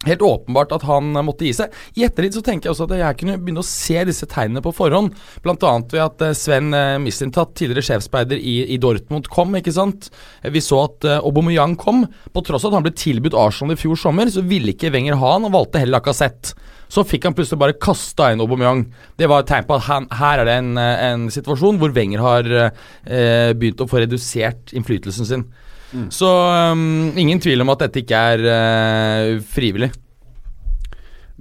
Helt 0.03 0.21
åpenbart 0.21 0.73
at 0.75 0.83
han 0.87 1.15
eh, 1.15 1.25
måtte 1.25 1.47
gi 1.47 1.53
seg. 1.55 1.73
I 1.95 2.05
ettertid 2.07 2.37
så 2.37 2.43
tenker 2.45 2.69
jeg 2.69 2.75
også 2.75 2.87
at 2.89 2.97
jeg 2.99 3.19
kunne 3.21 3.37
begynne 3.39 3.63
å 3.63 3.67
se 3.67 4.03
disse 4.09 4.27
tegnene 4.29 4.63
på 4.63 4.73
forhånd. 4.75 5.15
Annet 5.43 5.95
ved 5.95 6.03
at 6.03 6.25
eh, 6.25 6.35
Sven 6.37 6.73
uh, 6.75 6.99
Mislintat, 7.01 7.53
tidligere 7.59 7.85
sjefsspeider 7.87 8.39
i, 8.39 8.57
i 8.75 8.79
Dortmund, 8.81 9.29
kom. 9.31 9.55
ikke 9.59 9.75
sant? 9.75 10.09
Eh, 10.41 10.51
Vi 10.53 10.63
så 10.63 10.83
at 10.89 11.07
Aubameyang 11.21 11.77
kom. 11.79 12.03
På 12.33 12.43
tross 12.45 12.65
av 12.65 12.73
at 12.73 12.79
han 12.81 12.87
ble 12.87 12.95
tilbudt 12.99 13.37
Arsenal 13.37 13.77
i 13.77 13.79
fjor 13.79 13.99
sommer, 13.99 14.31
så 14.33 14.43
ville 14.45 14.75
ikke 14.75 14.91
Wenger 14.93 15.19
ha 15.21 15.35
han, 15.37 15.47
og 15.47 15.55
valgte 15.55 15.81
heller 15.81 16.01
Lacassette. 16.01 16.57
Så 16.93 17.01
fikk 17.07 17.25
han 17.25 17.33
plutselig 17.33 17.61
bare 17.61 17.77
kasta 17.81 18.29
inn 18.33 18.41
Aubameyang. 18.43 18.83
Det 19.17 19.29
var 19.29 19.41
et 19.41 19.49
tegn 19.49 19.65
på 19.69 19.79
at 19.79 19.87
han, 19.87 20.05
her 20.13 20.43
er 20.43 20.49
det 20.49 20.57
en, 20.59 20.73
eh, 20.77 21.05
en 21.09 21.27
situasjon 21.33 21.79
hvor 21.81 21.93
Wenger 21.95 22.21
har 22.21 22.49
eh, 22.53 23.53
begynt 23.57 23.81
å 23.81 23.89
få 23.89 24.03
redusert 24.03 24.75
innflytelsen 24.75 25.29
sin. 25.29 25.47
Så 26.13 26.29
um, 26.73 27.11
ingen 27.19 27.41
tvil 27.43 27.61
om 27.63 27.71
at 27.73 27.85
dette 27.85 28.01
ikke 28.03 28.23
er 28.33 28.47
uh, 28.47 29.41
frivillig. 29.53 29.91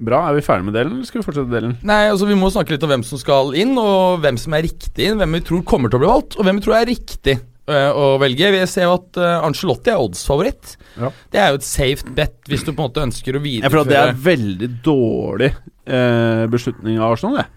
Bra. 0.03 0.23
Er 0.31 0.37
vi 0.39 0.45
ferdig 0.45 0.67
med 0.67 0.77
delen, 0.77 0.97
eller 0.97 1.09
skal 1.09 1.21
vi 1.21 1.27
fortsette 1.27 1.53
delen? 1.53 1.77
Nei, 1.87 2.07
altså 2.11 2.27
Vi 2.29 2.37
må 2.39 2.49
snakke 2.53 2.75
litt 2.75 2.85
om 2.87 2.91
hvem 2.95 3.05
som 3.07 3.21
skal 3.21 3.53
inn, 3.61 3.75
og 3.79 4.23
hvem 4.25 4.39
som 4.41 4.57
er 4.57 4.65
riktig 4.67 5.09
inn. 5.09 5.19
Hvem 5.21 5.39
vi 5.39 5.43
tror 5.47 5.65
kommer 5.69 5.93
til 5.93 6.01
å 6.01 6.05
bli 6.05 6.13
valgt, 6.13 6.37
og 6.39 6.49
hvem 6.49 6.59
vi 6.59 6.65
tror 6.65 6.79
er 6.79 6.89
riktig 6.89 7.37
uh, 7.71 7.91
å 7.93 8.07
velge. 8.23 8.53
Vi 8.57 8.63
ser 8.71 8.89
jo 8.89 8.97
at 8.97 9.21
uh, 9.21 9.47
Angelotti 9.47 9.93
er 9.93 10.03
oddsfavoritt. 10.03 10.77
Ja. 10.97 11.13
Det 11.33 11.43
er 11.43 11.53
jo 11.53 11.61
et 11.61 11.69
safe 11.69 12.15
bet 12.17 12.39
hvis 12.51 12.65
du 12.65 12.73
på 12.73 12.79
en 12.79 12.87
måte 12.89 13.05
ønsker 13.05 13.39
å 13.39 13.45
Jeg 13.45 13.69
føler 13.69 13.85
at 13.85 13.93
det 13.93 14.01
er 14.03 14.23
veldig 14.29 14.71
dårlig 14.85 15.53
uh, 15.53 16.47
beslutning 16.53 17.01
av 17.01 17.17
Arsenal, 17.17 17.43
det. 17.43 17.49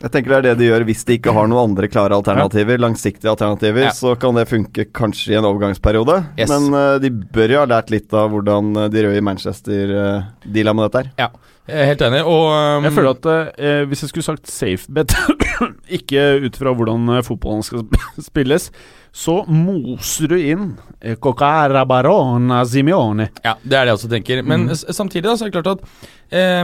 Jeg 0.00 0.12
tenker 0.14 0.32
det 0.32 0.38
er 0.38 0.44
det 0.48 0.62
de 0.62 0.68
gjør 0.70 0.84
hvis 0.88 1.02
de 1.04 1.18
ikke 1.18 1.32
har 1.36 1.48
noen 1.50 1.70
andre 1.74 1.88
klare 1.92 2.16
alternativer. 2.16 2.80
Langsiktige 2.80 3.28
alternativer. 3.34 3.84
Ja. 3.90 3.92
Så 3.92 4.14
kan 4.20 4.38
det 4.38 4.46
funke 4.48 4.86
kanskje 4.96 5.34
i 5.34 5.36
en 5.36 5.44
overgangsperiode. 5.44 6.16
Yes. 6.38 6.48
Men 6.48 6.72
uh, 6.72 6.96
de 7.02 7.10
bør 7.12 7.52
jo 7.52 7.60
ha 7.60 7.68
lært 7.68 7.92
litt 7.92 8.16
av 8.16 8.32
hvordan 8.32 8.72
eh, 8.86 8.88
de 8.94 9.04
røde 9.04 9.20
i 9.20 9.24
Manchester 9.24 9.92
uh, 9.92 10.30
deala 10.48 10.72
med 10.76 10.88
dette 10.88 11.02
her. 11.02 11.10
Ja, 11.20 11.28
jeg 11.70 11.84
er 11.84 11.90
helt 11.92 12.02
enig. 12.02 12.22
Og 12.26 12.46
um, 12.48 12.86
Jeg 12.88 12.96
føler 12.96 13.12
at 13.12 13.28
uh, 13.30 13.82
hvis 13.90 14.04
jeg 14.04 14.12
skulle 14.12 14.26
sagt 14.26 14.50
safe 14.50 14.94
bet, 14.96 15.14
ikke 16.00 16.24
ut 16.46 16.56
fra 16.58 16.72
hvordan 16.74 17.16
eh, 17.16 17.24
fotballen 17.26 17.66
skal 17.66 17.84
spilles, 18.30 18.70
så 19.12 19.40
moser 19.48 20.28
du 20.30 20.36
inn 20.38 20.76
eh, 21.02 21.16
Cocara 21.18 21.82
Barona 21.88 22.62
Simeone. 22.64 23.28
Ja, 23.44 23.56
det 23.64 23.74
er 23.76 23.84
det 23.84 23.90
jeg 23.90 23.98
også 23.98 24.10
tenker. 24.12 24.42
Men 24.46 24.68
Mm. 24.68 24.74
samtidig 24.76 25.24
da, 25.24 25.34
så 25.36 25.46
er 25.46 25.50
det 25.50 25.56
klart 25.62 25.72
at 25.78 26.08
eh, 26.30 26.62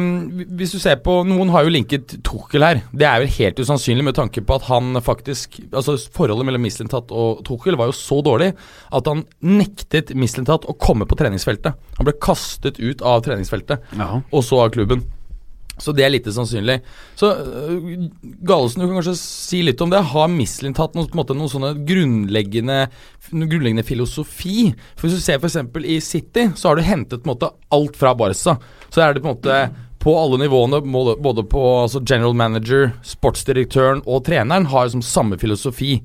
hvis 0.54 0.72
du 0.72 0.78
ser 0.78 0.96
på 1.02 1.16
Noen 1.26 1.50
har 1.50 1.64
jo 1.66 1.72
linket 1.74 2.22
Tuchel 2.22 2.62
her. 2.62 2.82
Det 2.94 3.06
er 3.08 3.18
vel 3.24 3.32
helt 3.38 3.58
usannsynlig 3.58 4.04
med 4.04 4.14
tanke 4.14 4.44
på 4.46 4.54
at 4.60 4.62
han 4.70 4.94
faktisk 5.02 5.58
Altså 5.72 5.96
Forholdet 6.14 6.46
mellom 6.46 6.62
Mislintat 6.62 7.10
og 7.10 7.42
Tuchel 7.44 7.76
var 7.76 7.90
jo 7.90 7.96
så 7.98 8.22
dårlig 8.22 8.52
at 8.92 9.06
han 9.10 9.24
nektet 9.42 10.14
Mislintat 10.14 10.64
å 10.70 10.76
komme 10.78 11.04
på 11.08 11.16
treningsfeltet. 11.18 11.74
Han 11.98 12.06
ble 12.06 12.14
kastet 12.22 12.78
ut 12.78 13.02
av 13.02 13.22
treningsfeltet, 13.26 13.82
Ja. 13.98 14.20
og 14.30 14.42
så 14.44 14.62
av 14.62 14.70
klubben. 14.70 15.02
Så 15.76 15.92
det 15.92 16.06
er 16.06 16.12
lite 16.14 16.32
sannsynlig. 16.32 16.78
Så 17.20 17.28
øh, 17.36 18.06
Galesen, 18.48 18.80
du 18.80 18.86
kan 18.86 18.96
kanskje 18.96 19.16
si 19.20 19.60
litt 19.64 19.80
om 19.84 19.92
det. 19.92 20.00
Har 20.12 20.30
Mislintat 20.32 20.96
noen, 20.96 21.08
på 21.10 21.18
en 21.18 21.20
måte, 21.20 21.36
noen 21.36 21.52
sånne 21.52 21.72
grunnleggende, 21.88 22.86
grunnleggende 23.28 23.84
filosofi? 23.84 24.70
For 24.96 25.06
Hvis 25.06 25.18
du 25.18 25.24
ser 25.26 25.42
f.eks. 25.42 25.58
i 25.84 25.98
City, 26.04 26.46
så 26.56 26.70
har 26.70 26.78
du 26.78 26.86
hentet 26.86 27.20
på 27.20 27.28
en 27.28 27.34
måte 27.34 27.52
alt 27.76 27.98
fra 28.00 28.14
Barca. 28.16 28.56
Så 28.88 29.02
er 29.04 29.12
det 29.12 29.24
på 29.24 29.28
en 29.28 29.36
måte 29.36 29.58
på 30.06 30.14
alle 30.14 30.38
nivåene, 30.38 30.80
både 31.20 31.44
på 31.50 31.62
altså 31.82 32.00
general 32.06 32.36
manager, 32.38 32.92
sportsdirektøren 33.04 34.04
og 34.06 34.22
treneren, 34.28 34.68
har 34.70 34.86
liksom 34.86 35.02
samme 35.04 35.36
filosofi. 35.40 35.98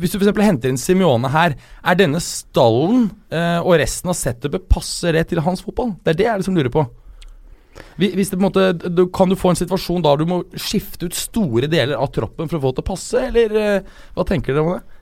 Hvis 0.00 0.14
du 0.14 0.20
f.eks. 0.20 0.32
henter 0.46 0.70
inn 0.70 0.78
Simione 0.78 1.32
her, 1.34 1.56
er 1.58 1.98
denne 1.98 2.22
stallen 2.22 3.08
eh, 3.34 3.58
og 3.58 3.74
resten 3.82 4.12
av 4.12 4.16
setupet 4.16 4.68
passe 4.70 5.12
rett 5.12 5.28
til 5.32 5.42
hans 5.42 5.64
fotball? 5.66 5.96
Det 6.04 6.14
er 6.14 6.20
det 6.20 6.28
jeg 6.28 6.42
liksom 6.44 6.60
lurer 6.60 6.72
på. 6.72 6.86
Hvis 8.00 8.30
det 8.30 8.38
på 8.38 8.40
en 8.40 8.46
måte, 8.48 8.66
du, 8.88 9.04
Kan 9.12 9.30
du 9.30 9.36
få 9.38 9.52
en 9.52 9.60
situasjon 9.60 10.04
da 10.04 10.14
du 10.18 10.24
må 10.28 10.42
skifte 10.54 11.08
ut 11.08 11.16
store 11.16 11.68
deler 11.70 11.98
av 11.98 12.12
troppen 12.14 12.48
for 12.48 12.58
å 12.58 12.62
få 12.64 12.72
det 12.72 12.80
til 12.80 12.86
å 12.86 12.90
passe, 12.90 13.26
eller 13.30 13.60
eh, 13.60 14.00
hva 14.16 14.26
tenker 14.28 14.54
dere 14.54 14.64
om 14.64 14.74
det? 14.76 14.99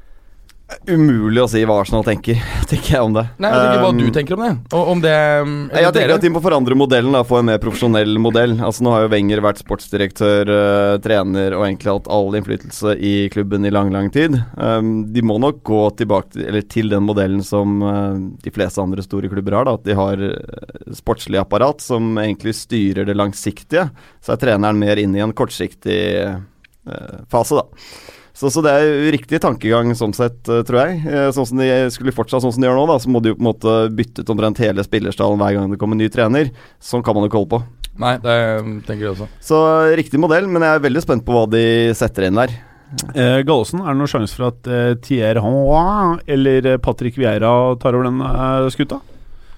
Umulig 0.89 1.41
å 1.41 1.49
si 1.49 1.63
hva 1.65 1.79
Arsenal 1.81 2.03
tenker, 2.05 2.37
tenker 2.71 2.95
jeg 2.99 3.01
om 3.01 3.15
det. 3.17 3.25
Nei, 3.41 3.51
jeg 3.53 3.61
tenker 3.63 3.81
hva 3.81 3.87
Um, 3.89 3.99
du 3.99 4.09
tenker 4.13 4.37
om 4.37 4.43
det. 4.45 4.51
Og 4.77 4.89
om 4.93 5.01
det 5.01 5.13
Jeg 5.15 5.93
tenker 5.97 6.13
at 6.13 6.25
de 6.25 6.31
må 6.33 6.43
forandre 6.45 6.77
modellen, 6.77 7.15
da, 7.17 7.23
få 7.25 7.39
en 7.41 7.47
mer 7.49 7.61
profesjonell 7.63 8.19
modell. 8.21 8.59
Altså 8.61 8.85
Nå 8.85 8.93
har 8.93 9.07
jo 9.07 9.11
Wenger 9.15 9.41
vært 9.45 9.63
sportsdirektør, 9.63 10.51
uh, 10.53 10.97
trener 11.05 11.57
og 11.57 11.65
egentlig 11.65 11.95
hatt 11.95 12.11
all 12.13 12.37
innflytelse 12.37 12.99
i 13.01 13.15
klubben 13.33 13.65
i 13.65 13.73
lang, 13.73 13.89
lang 13.95 14.11
tid. 14.13 14.37
Um, 14.61 15.07
de 15.15 15.25
må 15.25 15.39
nok 15.41 15.63
gå 15.67 15.81
tilbake 16.03 16.35
til, 16.37 16.45
eller 16.51 16.69
til 16.69 16.93
den 16.93 17.07
modellen 17.09 17.41
som 17.47 17.81
uh, 17.81 18.21
de 18.45 18.53
fleste 18.53 18.85
andre 18.85 19.05
store 19.07 19.33
klubber 19.33 19.57
har. 19.57 19.71
Da, 19.71 19.79
at 19.79 19.89
de 19.89 19.97
har 19.97 20.21
eh, 20.29 20.93
sportslig 20.97 21.41
apparat 21.41 21.81
som 21.85 22.13
egentlig 22.21 22.55
styrer 22.61 23.09
det 23.09 23.17
langsiktige. 23.17 23.89
Så 24.21 24.37
er 24.37 24.45
treneren 24.45 24.79
mer 24.81 25.01
inne 25.01 25.17
i 25.17 25.25
en 25.25 25.35
kortsiktig 25.37 25.99
uh, 26.29 27.25
fase, 27.33 27.57
da. 27.57 28.15
Så, 28.39 28.53
så, 28.55 28.63
det 28.63 28.71
er 28.71 29.09
riktig 29.11 29.41
tankegang 29.43 29.91
sånn 29.99 30.15
sett, 30.15 30.39
uh, 30.47 30.61
tror 30.67 30.85
jeg. 30.85 31.01
Uh, 31.03 31.29
sånn 31.35 31.49
som 31.51 31.59
de 31.59 31.67
Skulle 31.91 32.15
fortsatt 32.15 32.45
sånn 32.45 32.55
som 32.55 32.63
de 32.63 32.69
gjør 32.69 32.79
nå, 32.79 32.85
da, 32.87 33.01
så 33.03 33.11
må 33.11 33.23
de 33.25 33.33
jo 33.33 33.39
på 33.39 33.43
en 33.43 33.51
måte 33.51 33.75
bytte 33.99 34.23
ut 34.23 34.31
omtrent 34.35 34.63
hele 34.63 34.85
spillerstallen 34.87 35.43
hver 35.43 35.57
gang 35.57 35.75
det 35.75 35.81
kommer 35.81 35.99
en 35.99 36.05
ny 36.05 36.11
trener. 36.15 36.53
Sånn 36.79 37.03
kan 37.03 37.19
man 37.19 37.27
jo 37.27 37.33
ikke 37.33 37.43
holde 37.43 37.57
på. 37.57 37.63
Nei, 37.99 38.15
det 38.23 38.39
tenker 38.87 39.09
jeg 39.09 39.13
også. 39.17 39.27
Så 39.43 39.61
riktig 39.99 40.23
modell, 40.23 40.47
men 40.47 40.63
jeg 40.63 40.79
er 40.79 40.87
veldig 40.87 41.03
spent 41.03 41.27
på 41.27 41.35
hva 41.35 41.49
de 41.51 41.65
setter 41.99 42.29
inn 42.29 42.39
der. 42.39 42.55
Eh, 42.89 43.41
Gallosen, 43.45 43.83
er 43.83 43.93
det 43.93 44.01
noen 44.01 44.09
sjanse 44.09 44.37
for 44.39 44.49
at 44.49 44.69
eh, 44.71 44.95
Thierry 45.05 45.43
Henroy 45.45 46.23
eller 46.31 46.79
Patrick 46.81 47.19
Vieira 47.21 47.51
tar 47.83 47.99
over 47.99 48.09
den 48.09 48.23
eh, 48.25 48.69
skuta? 48.73 49.03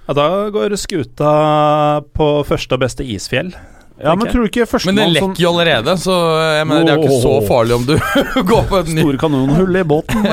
Ja, 0.08 0.16
da 0.18 0.26
går 0.50 0.74
skuta 0.80 1.34
på 2.16 2.30
første 2.48 2.74
og 2.74 2.82
beste 2.82 3.06
isfjell. 3.06 3.52
Ja, 4.00 4.14
men 4.16 4.30
tror 4.30 4.46
du 4.46 4.48
ikke 4.48 4.66
Men 4.86 4.96
det 4.96 5.08
lekker 5.16 5.42
jo 5.42 5.50
allerede, 5.54 5.96
så 6.00 6.14
jeg 6.56 6.68
mener, 6.68 6.86
det 6.86 6.94
er 6.94 7.02
jo 7.02 7.08
ikke 7.08 7.24
så 7.24 7.34
farlig 7.48 7.76
om 7.76 7.84
du 7.88 7.96
går 8.52 8.70
på 8.70 8.80
et 8.80 8.94
nytt 8.94 9.04
Store 9.04 9.20
kanonhull 9.26 9.76
i 9.76 9.84
båten. 9.84 10.24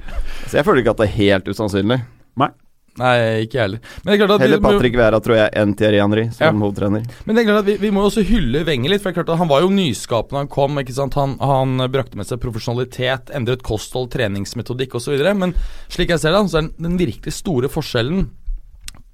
så 0.48 0.60
jeg 0.60 0.66
føler 0.66 0.84
ikke 0.84 0.94
at 0.94 1.02
det 1.02 1.08
er 1.08 1.18
helt 1.18 1.50
usannsynlig. 1.50 1.98
Nei. 2.38 2.52
Nei, 2.96 3.16
ikke 3.44 3.58
jeg 3.58 3.60
heller. 3.60 3.80
Men 4.00 4.08
det 4.08 4.24
er 4.24 4.40
Heller 4.40 4.62
Patrick 4.64 4.94
Vera, 4.96 5.18
tror 5.20 5.36
jeg, 5.36 5.50
enn 5.60 5.74
Thierry 5.76 5.98
Henry 6.00 6.24
som 6.32 6.46
ja. 6.46 6.52
hovedtrener. 6.64 7.04
Men 7.26 7.36
det 7.36 7.42
er 7.42 7.48
klart 7.50 7.60
at 7.60 7.68
vi, 7.68 7.74
vi 7.82 7.90
må 7.92 8.06
også 8.06 8.24
hylle 8.24 8.62
Wenger 8.64 8.94
litt. 8.94 9.02
For 9.04 9.10
det 9.10 9.18
er 9.18 9.18
klart 9.18 9.34
at 9.34 9.42
Han 9.42 9.50
var 9.50 9.66
jo 9.66 9.74
nyskapende 9.74 10.44
han 10.44 10.50
kom. 10.52 10.80
ikke 10.80 10.96
sant? 10.96 11.18
Han, 11.20 11.36
han 11.42 11.76
brakte 11.92 12.16
med 12.16 12.28
seg 12.28 12.40
profesjonalitet, 12.40 13.34
endret 13.36 13.66
kosthold, 13.66 14.08
treningsmetodikk 14.14 14.96
osv. 14.96 15.18
Men 15.36 15.52
slik 15.92 16.14
jeg 16.14 16.24
ser 16.24 16.36
det, 16.36 16.46
så 16.52 16.62
er 16.62 16.72
den 16.72 16.96
virkelig 17.00 17.36
store 17.36 17.68
forskjellen 17.72 18.30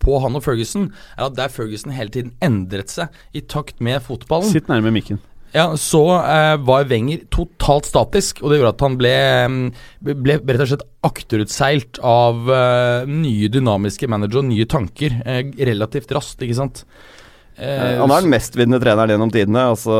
på 0.02 0.20
han 0.22 0.38
og 0.38 0.44
Ferguson, 0.44 0.90
er 1.16 1.28
at 1.28 1.38
der 1.38 1.52
Ferguson 1.52 1.94
hele 1.94 2.12
tiden 2.12 2.34
endret 2.44 2.92
seg 2.92 3.12
i 3.32 3.44
takt 3.44 3.80
med 3.82 4.02
fotballen 4.04 4.50
Sitt 4.52 4.70
nærme 4.70 4.92
mikken. 4.94 5.22
Ja, 5.52 5.66
så 5.76 6.00
eh, 6.16 6.54
var 6.64 6.86
Wenger 6.88 7.26
totalt 7.32 7.90
statisk, 7.90 8.40
og 8.40 8.50
det 8.50 8.58
gjorde 8.58 8.72
at 8.72 8.84
han 8.86 8.94
ble, 9.00 9.16
mm, 9.52 9.66
ble 10.24 10.38
rett 10.40 10.62
og 10.64 10.70
slett 10.70 10.86
akterutseilt 11.04 12.00
av 12.08 12.48
eh, 12.48 13.10
nye 13.10 13.50
dynamiske 13.52 14.08
managere 14.08 14.40
og 14.40 14.48
nye 14.48 14.68
tanker 14.70 15.18
eh, 15.20 15.42
relativt 15.68 16.14
raskt, 16.16 16.40
ikke 16.40 16.56
sant. 16.56 16.86
Eh, 17.56 17.98
han 18.00 18.10
er 18.10 18.24
den 18.24 18.32
mestvinnende 18.32 18.80
treneren 18.80 19.12
gjennom 19.12 19.30
tidene. 19.32 19.64
Altså, 19.74 19.94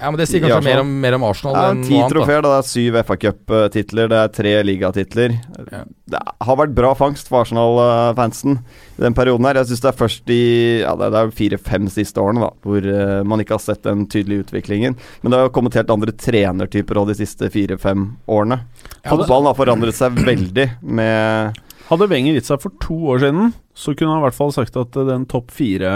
ja, 0.00 0.10
men 0.10 0.18
Det 0.18 0.26
sier 0.26 0.42
kanskje 0.42 0.64
mer 0.66 0.80
om, 0.82 0.88
mer 1.04 1.16
om, 1.16 1.26
Arsenal 1.28 1.54
ja, 1.54 1.66
enn 1.70 1.82
Ti 1.86 2.00
trofeer, 2.10 2.42
det 2.42 2.54
er 2.56 2.64
syv 2.66 2.98
FA 3.06 3.16
Cup-titler, 3.22 4.10
det 4.10 4.18
er 4.20 4.32
tre 4.34 4.54
ligatitler. 4.66 5.36
Ja. 5.70 5.82
Det 6.06 6.22
har 6.48 6.58
vært 6.58 6.74
bra 6.74 6.92
fangst 6.98 7.30
for 7.30 7.44
Arsenal-fansen 7.44 8.58
i 8.58 9.04
den 9.04 9.14
perioden 9.16 9.46
her. 9.46 9.60
Jeg 9.60 9.70
syns 9.70 9.84
det 9.84 9.90
er 9.92 10.00
først 10.00 10.32
i 10.34 10.42
ja, 10.82 10.94
det 10.98 11.10
er 11.10 11.34
fire-fem 11.34 11.90
siste 11.92 12.22
årene 12.22 12.46
da, 12.46 12.50
hvor 12.66 12.86
uh, 12.86 13.20
man 13.26 13.42
ikke 13.42 13.56
har 13.58 13.62
sett 13.62 13.84
den 13.86 14.06
tydelige 14.10 14.46
utviklingen. 14.46 14.98
Men 15.22 15.34
det 15.34 15.42
har 15.44 15.52
kommet 15.54 15.78
helt 15.78 15.92
andre 15.94 16.14
trenertyper 16.14 17.02
òg 17.02 17.10
de 17.12 17.18
siste 17.18 17.50
fire-fem 17.54 18.08
årene. 18.30 18.60
Fotballen 19.06 19.50
har 19.50 19.58
forandret 19.58 19.98
seg 19.98 20.18
veldig 20.26 20.68
med 20.82 21.62
Hadde 21.86 22.08
Wenger 22.10 22.34
gitt 22.34 22.48
seg 22.48 22.58
for 22.62 22.74
to 22.82 22.96
år 23.12 23.22
siden, 23.22 23.52
så 23.78 23.94
kunne 23.94 24.16
han 24.16 24.24
i 24.24 24.26
hvert 24.26 24.34
fall 24.34 24.50
sagt 24.54 24.78
at 24.80 24.96
den 25.06 25.26
topp 25.30 25.52
fire 25.54 25.92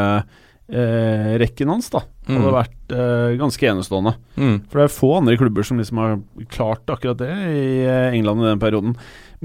eh, 0.73 1.33
rekken 1.41 1.71
hans 1.73 1.91
da 1.93 2.03
mm. 2.03 2.37
hadde 2.37 2.53
vært 2.55 2.95
eh, 2.95 3.33
ganske 3.41 3.69
enestående. 3.73 4.15
Mm. 4.37 4.57
For 4.71 4.81
det 4.81 4.87
er 4.87 4.95
få 4.95 5.11
andre 5.19 5.37
klubber 5.41 5.67
som 5.67 5.81
liksom 5.81 6.01
har 6.03 6.15
klart 6.53 6.93
akkurat 6.93 7.21
det 7.21 7.33
i 7.51 7.83
eh, 7.85 8.15
England 8.15 8.45
i 8.45 8.49
den 8.51 8.63
perioden. 8.63 8.95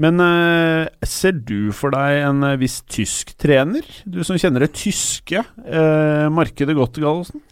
Men 0.00 0.20
eh, 0.20 0.86
ser 1.08 1.38
du 1.48 1.72
for 1.76 1.94
deg 1.94 2.22
en 2.26 2.46
eh, 2.46 2.58
viss 2.60 2.80
tysk 2.84 3.34
trener? 3.40 3.86
Du 4.04 4.22
som 4.26 4.38
kjenner 4.40 4.66
det 4.66 4.74
tyske 4.76 5.42
eh, 5.42 6.26
markedet 6.32 6.76
godt, 6.76 7.00
Gallosen? 7.02 7.42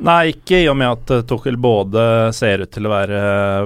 Nei, 0.00 0.32
ikke 0.32 0.62
i 0.62 0.68
og 0.70 0.78
med 0.80 0.94
at 0.94 1.26
Tuchel 1.28 1.58
både 1.60 2.02
ser 2.32 2.62
ut 2.64 2.70
til 2.72 2.88
å 2.88 2.92
være 2.94 3.18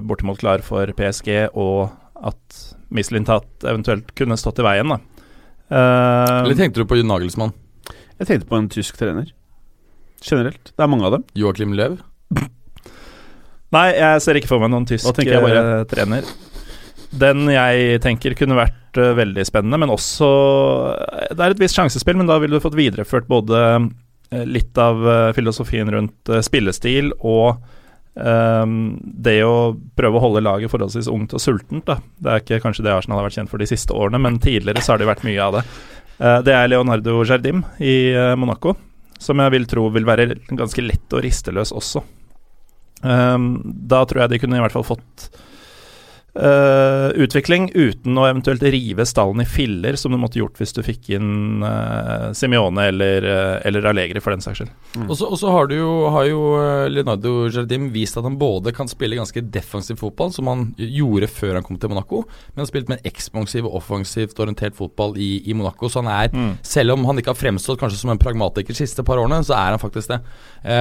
bortimot 0.03 0.41
klar 0.41 0.65
for 0.67 0.91
PSG, 0.91 1.53
og 1.55 1.93
at 2.27 2.65
Mislintat 2.95 3.67
eventuelt 3.67 4.11
kunne 4.19 4.39
stått 4.39 4.59
i 4.59 4.67
veien. 4.67 4.91
da. 4.91 4.99
Uh, 5.71 6.43
Eller 6.43 6.59
tenkte 6.59 6.83
du 6.83 6.91
på 6.91 6.99
Nagelsmann? 7.07 7.55
Jeg 8.19 8.29
tenkte 8.29 8.51
på 8.51 8.59
en 8.59 8.69
tysk 8.71 8.99
trener 8.99 9.31
generelt. 10.25 10.73
Det 10.73 10.85
er 10.85 10.91
mange 10.91 11.07
av 11.09 11.19
dem. 11.19 11.27
Joakim 11.39 11.75
Løv? 11.77 12.01
Nei, 13.75 13.89
jeg 13.97 14.23
ser 14.23 14.39
ikke 14.39 14.51
for 14.53 14.63
meg 14.63 14.73
noen 14.73 14.87
tysk 14.89 15.09
bare, 15.11 15.85
trener. 15.91 16.27
Den 17.15 17.47
jeg 17.51 18.01
tenker 18.03 18.35
kunne 18.39 18.59
vært 18.59 18.99
uh, 18.99 19.13
veldig 19.19 19.45
spennende, 19.47 19.79
men 19.83 19.93
også 19.95 20.29
uh, 20.95 21.29
Det 21.31 21.39
er 21.39 21.55
et 21.55 21.63
visst 21.63 21.79
sjansespill, 21.79 22.19
men 22.19 22.31
da 22.31 22.41
ville 22.43 22.59
du 22.59 22.65
fått 22.65 22.79
videreført 22.79 23.31
både 23.31 23.61
litt 24.51 24.75
av 24.81 25.05
filosofien 25.37 25.87
rundt 25.93 26.31
spillestil 26.43 27.13
og 27.21 27.61
det 28.17 29.35
å 29.47 29.59
prøve 29.95 30.19
å 30.19 30.23
holde 30.25 30.43
laget 30.43 30.73
forholdsvis 30.73 31.07
ungt 31.13 31.37
og 31.37 31.43
sultent. 31.43 31.85
Da. 31.87 32.01
Det 32.19 32.33
er 32.33 32.43
ikke 32.43 32.59
kanskje 32.65 32.87
det 32.87 32.97
Arsenal 32.97 33.21
har 33.21 33.29
vært 33.29 33.37
kjent 33.37 33.53
for 33.53 33.63
de 33.63 33.69
siste 33.69 33.95
årene, 33.95 34.19
men 34.25 34.41
tidligere 34.43 34.83
så 34.83 34.95
har 34.95 35.03
det 35.03 35.11
vært 35.13 35.23
mye 35.29 35.45
av 35.45 35.59
det. 35.59 35.63
det 36.49 36.57
er 36.57 36.73
Leonardo 36.73 37.21
Jardim 37.29 37.63
i 37.79 37.95
Monaco 38.41 38.75
som 39.23 39.41
jeg 39.41 39.55
vil 39.55 39.67
tro 39.71 39.89
vil 39.95 40.07
være 40.09 40.35
ganske 40.51 40.85
lett 40.85 41.17
og 41.17 41.25
risteløs 41.25 41.73
også. 41.75 42.03
Um, 43.05 43.59
da 43.65 44.03
tror 44.09 44.25
jeg 44.25 44.33
de 44.33 44.41
kunne 44.41 44.57
i 44.59 44.65
hvert 44.65 44.75
fall 44.75 44.87
fått 44.87 45.29
Uh, 46.35 47.13
utvikling 47.23 47.69
uten 47.79 48.17
å 48.19 48.25
eventuelt 48.27 48.63
rive 48.75 49.05
stallen 49.07 49.45
i 49.45 49.47
filler, 49.47 49.95
som 49.95 50.11
du 50.11 50.19
måtte 50.19 50.41
gjort 50.41 50.57
hvis 50.59 50.75
du 50.75 50.81
fikk 50.83 51.13
inn 51.15 51.63
uh, 51.63 52.33
Simione 52.35 52.89
eller, 52.91 53.23
uh, 53.23 53.59
eller 53.63 53.87
Allegri, 53.87 54.19
for 54.19 54.35
den 54.35 54.43
saks 54.43 54.59
skyld. 54.59 54.73
Mm. 54.99 55.13
Og 55.15 55.37
så 55.39 55.53
har, 55.55 55.69
du 55.71 55.77
jo, 55.77 55.93
har 56.11 56.27
jo 56.27 56.41
Leonardo 56.91 57.47
Jardim 57.55 57.87
vist 57.95 58.19
at 58.19 58.27
han 58.27 58.41
både 58.41 58.75
kan 58.75 58.91
spille 58.91 59.21
ganske 59.21 59.45
defensiv 59.55 60.01
fotball, 60.03 60.33
som 60.35 60.51
han 60.51 60.65
gjorde 60.75 61.29
før 61.31 61.61
han 61.61 61.69
kom 61.69 61.79
til 61.79 61.95
Monaco, 61.95 62.25
men 62.27 62.59
han 62.59 62.65
har 62.65 62.73
spilt 62.73 62.91
med 62.91 62.99
en 62.99 63.13
ekspansiv 63.13 63.71
og 63.71 63.79
offensivt 63.79 64.43
orientert 64.43 64.75
fotball 64.75 65.15
i, 65.15 65.37
i 65.47 65.55
Monaco. 65.55 65.87
Så 65.87 66.03
han 66.03 66.11
er, 66.17 66.35
mm. 66.35 66.51
selv 66.67 66.97
om 66.97 67.07
han 67.07 67.23
ikke 67.23 67.31
har 67.31 67.39
fremstått 67.45 67.79
kanskje 67.85 68.03
som 68.03 68.11
en 68.11 68.19
pragmatiker 68.19 68.75
de 68.75 68.83
siste 68.83 69.07
par 69.07 69.23
årene, 69.23 69.39
så 69.47 69.55
er 69.61 69.77
han 69.77 69.83
faktisk 69.83 70.17
det. 70.17 70.21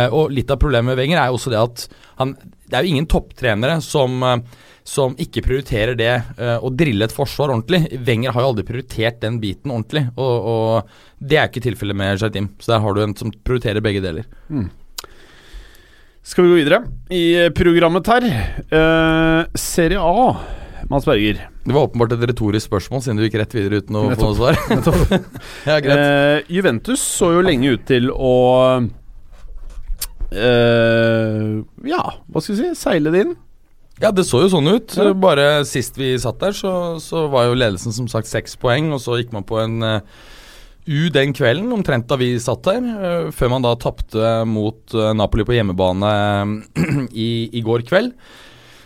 og 0.09 0.33
litt 0.33 0.49
av 0.49 0.57
problemet 0.65 0.95
med 0.95 0.97
Wenger 1.03 1.21
er 1.21 1.29
jo 1.29 1.37
også 1.37 1.53
det 1.53 1.61
at 1.61 1.87
han 2.17 2.33
Det 2.67 2.77
er 2.77 2.85
jo 2.85 2.93
ingen 2.95 3.09
topptrenere 3.09 3.79
som 3.83 4.21
som 4.83 5.15
ikke 5.19 5.43
prioriterer 5.45 5.95
det 5.95 6.11
uh, 6.37 6.59
å 6.59 6.71
drille 6.75 7.07
et 7.07 7.15
forsvar 7.15 7.53
ordentlig. 7.53 7.85
Wenger 8.03 8.35
har 8.35 8.43
jo 8.43 8.51
aldri 8.51 8.65
prioritert 8.67 9.21
den 9.23 9.39
biten 9.43 9.71
ordentlig, 9.71 10.05
og, 10.19 10.47
og 10.53 11.23
det 11.23 11.39
er 11.39 11.49
ikke 11.49 11.63
tilfellet 11.63 11.97
med 11.99 12.17
Jardim. 12.19 12.49
Så 12.59 12.73
der 12.73 12.83
har 12.83 12.95
du 12.95 13.03
en 13.03 13.15
som 13.17 13.31
prioriterer 13.47 13.83
begge 13.83 14.03
deler. 14.03 14.27
Mm. 14.51 14.67
Skal 16.23 16.45
vi 16.45 16.51
gå 16.51 16.59
videre 16.61 16.83
i 17.11 17.23
programmet 17.55 18.07
her? 18.11 18.27
Uh, 18.71 19.47
serie 19.59 19.99
A, 19.99 20.27
Mads 20.91 21.07
Berger. 21.07 21.39
Det 21.63 21.71
var 21.71 21.87
åpenbart 21.87 22.15
et 22.15 22.25
retorisk 22.27 22.67
spørsmål, 22.67 23.03
siden 23.03 23.19
du 23.19 23.25
gikk 23.25 23.39
rett 23.39 23.55
videre 23.55 23.79
uten 23.83 23.99
å 23.99 24.03
få 24.11 24.33
noe 24.33 24.35
svar. 24.35 24.59
ja, 25.69 25.79
uh, 25.79 26.43
Juventus 26.51 27.03
så 27.03 27.31
jo 27.37 27.43
lenge 27.43 27.75
ut 27.75 27.87
til 27.87 28.11
å 28.11 28.33
Ja, 30.33 32.03
hva 32.27 32.41
skal 32.41 32.55
vi 32.55 32.61
si? 32.61 32.69
Seile 32.79 33.13
det 33.13 33.25
inn. 33.25 33.35
Ja, 34.01 34.09
det 34.09 34.25
så 34.25 34.41
jo 34.41 34.49
sånn 34.49 34.71
ut. 34.73 34.95
Bare 35.21 35.63
sist 35.69 35.99
vi 35.99 36.15
satt 36.21 36.39
der, 36.41 36.55
så, 36.57 36.71
så, 37.03 37.27
var 37.31 37.47
jo 37.47 37.57
ledelsen 37.57 37.93
som 37.93 38.07
sagt 38.09 38.29
seks 38.29 38.57
poeng, 38.59 38.89
og 38.95 39.01
så 39.03 39.19
gikk 39.19 39.33
man 39.35 39.45
på 39.45 39.59
en 39.61 39.85
uh, 39.85 39.99
U 40.89 41.07
den 41.13 41.31
kvelden, 41.35 41.69
omtrent 41.75 42.09
da 42.09 42.17
vi 42.19 42.31
satt 42.41 42.65
der, 42.65 42.81
uh, 42.81 43.29
før 43.35 43.53
man 43.53 43.65
da 43.65 43.75
tapte 43.79 44.33
mot 44.49 44.97
Napoli 45.15 45.45
på 45.47 45.55
hjemmebane 45.59 46.11
i, 47.25 47.29
i, 47.53 47.61
går 47.63 47.85
kveld. 47.87 48.15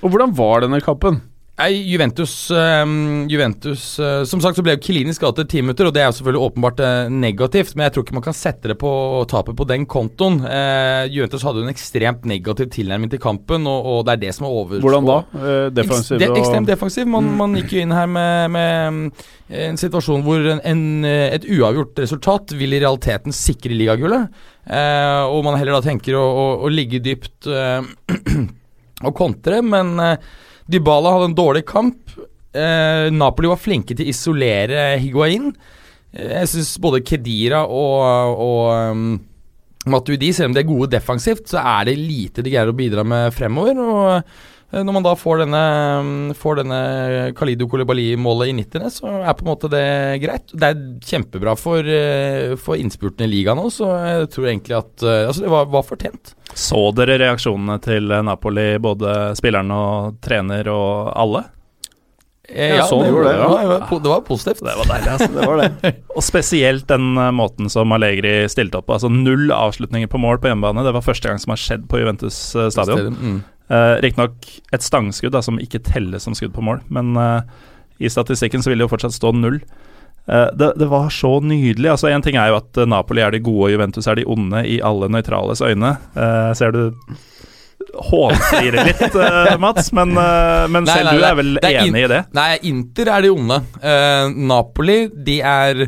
Og 0.03 0.11
hvordan 0.11 0.35
var 0.37 0.65
denne 0.65 0.83
kampen? 0.83 1.21
Nei, 1.57 1.71
Juventus, 1.89 2.51
um, 2.51 3.25
Juventus 3.29 3.99
uh, 3.99 4.23
Som 4.29 4.41
sagt 4.43 4.59
så 4.59 4.61
ble 4.61 4.75
jo 4.75 4.81
Kilini 4.85 5.13
skadet 5.15 5.47
i 5.47 5.49
ti 5.55 5.63
minutter, 5.63 5.87
og 5.89 5.95
det 5.95 6.03
er 6.03 6.11
jo 6.11 6.17
selvfølgelig 6.19 6.51
åpenbart 6.51 6.83
uh, 6.85 7.09
negativt, 7.09 7.73
men 7.73 7.87
jeg 7.87 7.95
tror 7.95 8.05
ikke 8.05 8.17
man 8.19 8.25
kan 8.27 8.37
sette 8.37 8.69
det 8.69 8.75
på 8.77 8.91
tapet 9.31 9.57
på 9.57 9.65
den 9.65 9.87
kontoen. 9.89 10.37
Uh, 10.45 11.09
Juventus 11.09 11.41
hadde 11.47 11.63
jo 11.63 11.65
en 11.65 11.73
ekstremt 11.73 12.29
negativ 12.29 12.69
tilnærming 12.77 13.09
til 13.09 13.23
kampen, 13.23 13.65
og, 13.65 13.89
og 13.89 14.05
det 14.05 14.13
er 14.13 14.23
det 14.27 14.35
som 14.37 14.45
er 14.45 14.59
over. 14.61 14.85
Hvordan 14.85 15.09
da? 15.09 15.17
defensiv? 15.79 16.21
Ek, 16.21 16.37
ekstremt 16.43 16.69
defensiv. 16.69 17.09
Man, 17.09 17.25
mm. 17.25 17.41
man, 17.41 17.57
gikk 17.57 17.73
jo 17.73 17.83
inn 17.87 17.97
her 17.97 18.13
med, 18.13 18.53
med 18.53 19.27
en 19.65 19.81
situasjon 19.81 20.29
hvor 20.29 20.45
en, 20.53 20.61
en, 20.61 20.87
et 21.09 21.51
uavgjort 21.57 22.05
resultat 22.05 22.53
vil 22.59 22.77
i 22.77 22.85
realiteten 22.85 23.33
sikre 23.33 23.73
ligagullet, 23.73 24.43
og 24.67 25.45
man 25.47 25.57
heller 25.57 25.79
da 25.79 25.85
tenker 25.89 26.19
å, 26.19 26.25
å, 26.27 26.49
å 26.67 26.69
ligge 26.69 27.01
dypt 27.01 27.47
og 29.07 29.15
kontre, 29.17 29.63
men 29.65 29.95
Dybala 30.67 31.15
hadde 31.15 31.31
en 31.31 31.37
dårlig 31.37 31.63
kamp. 31.69 32.13
Eh, 32.57 33.07
Napoli 33.13 33.49
var 33.51 33.59
flinke 33.61 33.95
til 33.95 34.07
å 34.07 34.11
isolere 34.13 34.89
Higuain. 35.01 35.51
Eh, 36.11 36.33
jeg 36.41 36.51
syns 36.53 36.75
både 36.83 37.03
Kedira 37.05 37.63
og, 37.65 38.37
og 38.43 38.61
um, 38.91 39.07
Matuidi, 39.87 40.33
selv 40.35 40.51
om 40.51 40.57
de 40.57 40.63
er 40.63 40.69
gode 40.69 40.91
defensivt, 40.91 41.47
så 41.51 41.61
er 41.63 41.87
det 41.87 41.97
lite 41.99 42.43
de 42.43 42.51
greier 42.51 42.71
å 42.71 42.77
bidra 42.77 43.05
med 43.07 43.31
fremover. 43.35 43.79
Og 43.79 44.56
Når 44.67 44.93
man 44.97 45.05
da 45.05 45.13
får 45.15 45.45
denne, 45.45 45.59
mm, 46.03 46.33
får 46.35 46.57
denne 46.59 46.79
Kalido 47.37 47.69
Kolibali-målet 47.71 48.49
i 48.51 48.55
90., 48.57 48.89
så 48.91 49.11
er 49.21 49.35
på 49.37 49.45
en 49.45 49.51
måte 49.53 49.69
det 49.71 49.83
greit. 50.19 50.51
Det 50.51 50.71
er 50.73 50.81
kjempebra 51.07 51.53
for, 51.55 51.87
eh, 51.87 52.55
for 52.59 52.75
innspurten 52.75 53.23
i 53.23 53.29
ligaen 53.31 53.61
òg, 53.63 53.71
så 53.71 53.93
jeg 53.95 54.31
tror 54.35 54.49
egentlig 54.51 54.75
at 54.75 55.05
eh, 55.07 55.23
Altså, 55.27 55.45
det 55.45 55.53
var, 55.53 55.69
var 55.71 55.85
fortjent. 55.87 56.33
Så 56.51 56.81
dere 56.97 57.15
reaksjonene 57.21 57.79
til 57.83 58.11
Napoli, 58.27 58.73
både 58.83 59.13
spilleren 59.39 59.71
og 59.71 60.19
trener 60.25 60.67
og 60.73 61.13
alle? 61.15 61.45
Eh, 62.49 62.75
Ja, 62.75 62.85
så 62.87 63.01
det, 63.01 63.09
gjorde 63.09 63.23
det, 63.27 63.33
det, 63.37 63.47
var, 63.47 63.61
det, 63.61 63.67
var, 63.67 63.99
det 64.03 64.09
var 64.09 64.21
positivt. 64.21 64.63
Det 64.63 64.77
var 64.77 64.91
deilig, 64.91 65.11
altså. 65.15 65.31
Det 65.37 65.47
var 65.47 65.57
det. 65.63 65.95
Og 66.15 66.23
spesielt 66.23 66.87
den 66.87 67.17
eh, 67.17 67.31
måten 67.35 67.69
som 67.71 67.91
Allegri 67.95 68.37
stilte 68.51 68.79
opp 68.79 68.87
på. 68.87 68.95
Altså 68.95 69.11
null 69.11 69.51
avslutninger 69.51 70.07
på 70.11 70.21
mål 70.21 70.39
på 70.43 70.51
hjemmebane. 70.51 70.85
Det 70.87 70.95
var 70.95 71.03
første 71.05 71.27
gang 71.31 71.39
som 71.43 71.55
har 71.55 71.61
skjedd 71.61 71.87
på 71.91 71.99
Juventus 72.03 72.39
eh, 72.55 72.69
stadion. 72.73 73.15
Mm. 73.19 73.37
Uh, 73.67 73.97
Riktignok 74.03 74.47
et 74.71 74.85
stangskudd 74.85 75.33
da, 75.35 75.41
som 75.43 75.59
ikke 75.59 75.81
telles 75.83 76.23
som 76.23 76.35
skudd 76.37 76.53
på 76.55 76.63
mål, 76.63 76.79
men 76.93 77.17
uh, 77.19 77.41
i 77.99 78.07
statistikken 78.11 78.63
så 78.63 78.71
vil 78.71 78.79
det 78.79 78.87
jo 78.87 78.93
fortsatt 78.93 79.15
stå 79.17 79.33
null. 79.35 79.59
Uh, 80.27 80.47
det, 80.55 80.73
det 80.79 80.87
var 80.91 81.09
så 81.11 81.37
nydelig. 81.43 81.89
altså 81.91 82.11
En 82.11 82.23
ting 82.23 82.39
er 82.39 82.53
jo 82.53 82.61
at 82.61 82.79
Napoli 82.87 83.23
er 83.25 83.35
de 83.35 83.43
gode 83.43 83.67
og 83.67 83.75
Juventus 83.75 84.07
er 84.07 84.19
de 84.19 84.27
onde 84.27 84.63
i 84.67 84.79
alle 84.83 85.11
nøytrales 85.11 85.63
øyne. 85.63 85.97
Uh, 86.15 86.53
ser 86.55 86.75
du 86.75 86.81
hånflirer 88.07 88.87
litt, 88.87 89.15
Mats, 89.63 89.91
men, 89.95 90.11
men 90.13 90.83
Nei, 90.85 90.91
selv 90.91 91.07
nei, 91.07 91.13
du 91.15 91.23
er 91.27 91.37
vel 91.37 91.59
er 91.61 91.77
enig 91.85 92.03
i 92.03 92.09
det? 92.11 92.23
Nei, 92.35 92.49
Inter 92.69 93.11
er 93.13 93.23
de 93.23 93.31
onde. 93.31 93.59
Napoli, 94.49 94.97
de 95.27 95.37
er 95.39 95.87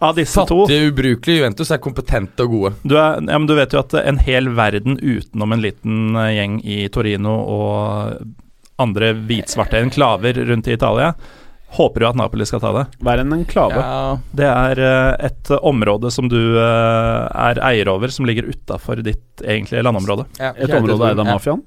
Av 0.00 0.14
disse 0.16 0.42
to 0.46 0.66
fattige, 0.66 0.90
ubrukelige. 0.90 1.38
Juventus 1.40 1.70
er 1.72 1.78
kompetente 1.78 2.44
og 2.44 2.50
gode. 2.52 2.72
du, 2.84 2.96
er, 3.00 3.20
ja, 3.24 3.38
men 3.38 3.46
du 3.48 3.54
vet 3.56 3.72
jo 3.72 3.80
at 3.80 3.94
en 4.02 4.18
hel 4.18 4.50
verden 4.56 4.98
utenom 5.00 5.52
en 5.56 5.62
liten 5.64 6.16
eh, 6.16 6.34
gjeng 6.36 6.58
i 6.64 6.82
Torino 6.92 7.32
og 7.48 8.26
andre 8.78 9.14
hvitsvarte 9.16 9.80
enklaver 9.80 10.36
rundt 10.50 10.68
i 10.68 10.74
Italia, 10.76 11.14
håper 11.76 12.04
jo 12.04 12.08
at 12.10 12.16
Napoli 12.20 12.44
skal 12.46 12.60
ta 12.60 12.70
det. 12.76 12.82
Hver 13.02 13.22
en 13.24 13.32
enklave. 13.38 13.80
Ja, 13.80 14.18
Det 14.36 14.46
er 14.50 14.82
eh, 14.84 15.26
et 15.30 15.50
område 15.62 16.12
som 16.12 16.28
du 16.28 16.38
eh, 16.60 17.26
er 17.32 17.62
eier 17.72 17.88
over, 17.88 18.12
som 18.12 18.28
ligger 18.28 18.46
utafor 18.52 19.00
ditt 19.02 19.42
egentlige 19.42 19.82
landområde. 19.82 20.28
ja, 20.38 20.52
Et 20.56 20.70
område 20.76 21.08
eid 21.08 21.18
av 21.18 21.26
Ja. 21.26 21.32
mafiaen? 21.38 21.64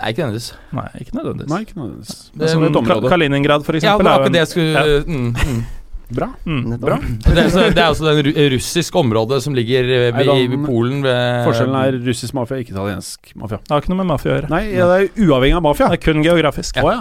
Nei, 0.00 0.10
ikke 0.12 0.22
nødvendigvis. 0.26 0.52
Nei, 0.72 0.88
ikke 1.02 1.14
nødvendigvis. 1.18 1.50
Nei, 1.50 1.60
ikke 1.64 1.78
nødvendigvis. 1.78 2.30
Det- 2.38 2.50
Som 2.50 2.62
et 2.64 2.76
område. 2.76 3.08
Kaliningrad, 3.10 3.64
for 3.64 3.72
Ja, 3.74 3.78
eksempel. 3.78 3.98
det 3.98 4.04
var 4.04 4.12
er 4.12 4.20
akkurat 4.20 4.32
det 4.32 4.42
jeg 4.42 4.48
skulle 4.48 4.74
Ja. 4.74 5.04
mm, 5.06 5.34
mm. 5.34 5.64
Bra. 6.10 6.28
Mm, 6.44 6.76
bra. 6.82 6.98
Det, 7.00 7.38
er, 7.38 7.72
det 7.74 7.78
er 7.78 7.88
også 7.88 8.06
den 8.08 8.20
ru 8.26 8.30
russiske 8.56 8.98
området 8.98 9.40
som 9.44 9.54
ligger 9.56 9.86
eh, 9.86 10.06
ved, 10.16 10.28
Er 10.28 10.42
i 10.42 10.60
Polen 10.64 11.04
ved 11.06 11.44
Forskjellen 11.46 11.76
er 11.80 11.98
russisk 12.06 12.34
mafia, 12.34 12.60
ikke 12.64 12.74
italiensk 12.74 13.32
mafia. 13.38 13.60
Det 13.62 13.74
har 13.74 13.84
ikke 13.84 13.92
noe 13.94 14.02
med 14.02 14.10
mafia 14.10 14.32
å 14.32 14.38
gjøre. 14.38 14.50
Nei, 14.52 14.62
ja, 14.74 14.88
det 14.90 14.96
er 15.00 15.28
uavhengig 15.28 15.58
av 15.60 15.66
mafia. 15.68 15.90
Det 15.92 16.00
er 16.00 16.04
kun 16.08 16.24
geografisk. 16.26 16.80
Ja. 16.82 16.96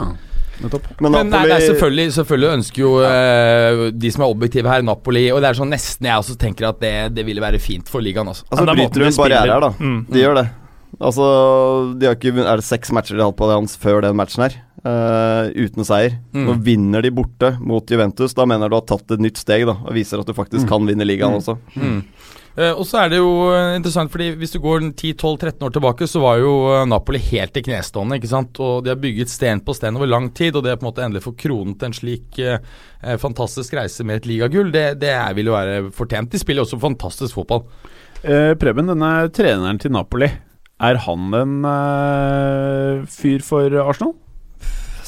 Nettopp. 0.60 0.88
Men 1.00 1.13
Men 1.13 1.30
nei, 1.30 1.39
Napoli 1.39 1.54
nei, 1.54 1.60
selvfølgelig, 1.63 2.13
selvfølgelig 2.18 2.50
ønsker 2.58 2.82
jo 2.84 2.89
uh, 3.00 3.84
de 3.96 4.12
som 4.12 4.25
er 4.25 4.34
objektive 4.34 4.72
her, 4.74 4.82
Napoli 4.84 5.22
Og 5.32 5.39
det 5.39 5.54
er 5.54 5.60
sånn 5.60 5.72
nesten 5.72 6.10
jeg 6.10 6.20
også 6.20 6.36
tenker 6.42 6.68
at 6.74 6.82
det, 6.84 6.94
det 7.16 7.24
ville 7.28 7.44
være 7.44 7.62
fint 7.63 7.88
for 7.88 8.04
ligaen. 8.04 8.28
også. 8.28 8.44
Altså 8.50 8.66
Ja, 8.66 8.68
det 8.68 8.74
er 8.74 8.82
bryter 8.82 9.06
hun 9.06 9.08
du 9.08 9.12
en 9.13 9.22
barriere 9.22 9.54
her, 9.54 9.63
da. 9.63 9.72
Mm. 9.80 10.01
De 10.12 10.25
gjør 10.25 10.42
det. 10.42 10.48
Altså, 11.00 11.25
de 11.96 12.10
har 12.10 12.18
ikke 12.18 12.34
Er 12.44 12.60
det 12.60 12.66
seks 12.68 12.92
matcher 12.92 13.16
de 13.16 13.24
har 13.24 13.32
hatt 13.32 13.39
på 13.39 13.48
Allianz 13.48 13.78
før 13.80 14.01
den 14.04 14.18
matchen 14.20 14.44
her? 14.44 14.58
Eh, 14.83 15.51
uten 15.65 15.88
seier. 15.88 16.17
Mm. 16.33 16.45
Nå 16.48 16.57
vinner 16.65 17.05
de 17.05 17.13
borte 17.13 17.53
mot 17.59 17.83
Juventus. 17.91 18.36
Da 18.38 18.48
mener 18.50 18.67
jeg 18.67 18.74
du 18.74 18.79
har 18.79 18.89
tatt 18.93 19.15
et 19.15 19.24
nytt 19.24 19.41
steg 19.41 19.67
da 19.69 19.77
og 19.79 19.95
viser 19.95 20.21
at 20.21 20.29
du 20.29 20.38
faktisk 20.38 20.69
kan 20.69 20.88
vinne 20.88 21.07
ligaen 21.07 21.39
også. 21.39 21.57
Mm. 21.75 22.01
Eh, 22.59 22.74
og 22.74 22.83
så 22.88 23.03
er 23.03 23.12
det 23.13 23.19
jo 23.21 23.29
eh, 23.53 23.75
interessant, 23.77 24.12
fordi 24.12 24.31
hvis 24.39 24.51
du 24.55 24.59
går 24.63 24.81
10-12-13 24.89 25.63
år 25.67 25.74
tilbake, 25.75 26.07
så 26.09 26.21
var 26.24 26.41
jo 26.41 26.53
Napoli 26.89 27.21
helt 27.29 27.59
i 27.59 27.63
knestående. 27.63 28.17
ikke 28.19 28.31
sant? 28.31 28.59
Og 28.63 28.83
de 28.83 28.91
har 28.91 29.00
bygget 29.00 29.31
sten 29.31 29.62
på 29.63 29.75
sten 29.77 30.00
over 30.00 30.09
lang 30.09 30.31
tid, 30.36 30.57
og 30.57 30.65
det 30.65 30.74
er 30.74 30.81
på 30.81 30.86
en 30.88 30.89
måte 30.89 31.05
endelig 31.05 31.24
få 31.27 31.36
kronet 31.39 31.86
en 31.86 31.95
slik 31.95 32.39
eh, 32.43 32.59
fantastisk 33.21 33.77
reise 33.79 34.03
med 34.03 34.21
et 34.21 34.29
ligagull, 34.33 34.74
det, 34.75 35.00
det 35.03 35.15
vil 35.38 35.51
jo 35.51 35.55
være 35.55 35.79
fortjent. 35.95 36.33
De 36.33 36.41
spiller 36.41 36.65
også 36.65 36.81
fantastisk 36.81 37.38
fotball. 37.38 37.63
Eh, 38.24 38.53
Preben, 38.59 38.91
denne 38.91 39.13
treneren 39.31 39.79
til 39.79 39.95
Napoli, 39.95 40.31
er 40.79 41.00
han 41.03 41.33
en 41.36 41.55
fyr 43.12 43.43
for 43.43 43.79
Arsenal? 43.83 44.15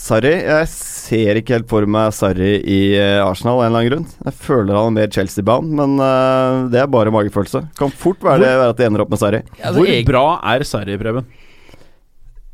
Sarri 0.02 0.32
Jeg 0.34 0.70
ser 0.72 1.38
ikke 1.38 1.60
helt 1.60 1.70
for 1.70 1.86
meg 1.90 2.10
Sarri 2.16 2.56
i 2.58 2.80
eh, 2.98 3.20
Arsenal 3.22 3.60
av 3.60 3.66
en 3.66 3.68
eller 3.68 3.82
annen 3.82 3.92
grunn. 3.92 4.08
Jeg 4.26 4.38
føler 4.48 4.74
han 4.78 4.90
er 4.90 4.96
mer 4.96 5.12
Chelsea-bound, 5.14 5.76
men 5.78 5.94
uh, 6.02 6.66
det 6.74 6.82
er 6.82 6.90
bare 6.90 7.14
magefølelse. 7.14 7.68
Kan 7.78 7.94
fort 7.94 8.24
være, 8.26 8.42
det, 8.42 8.50
være 8.64 8.74
at 8.74 8.82
de 8.82 8.88
ender 8.88 9.04
opp 9.06 9.14
med 9.14 9.22
Sarri. 9.22 9.44
Altså, 9.60 9.76
Hvor 9.78 9.92
jeg... 9.92 10.08
bra 10.10 10.26
er 10.56 10.66
Sarri, 10.66 10.98
Preben? 11.02 11.30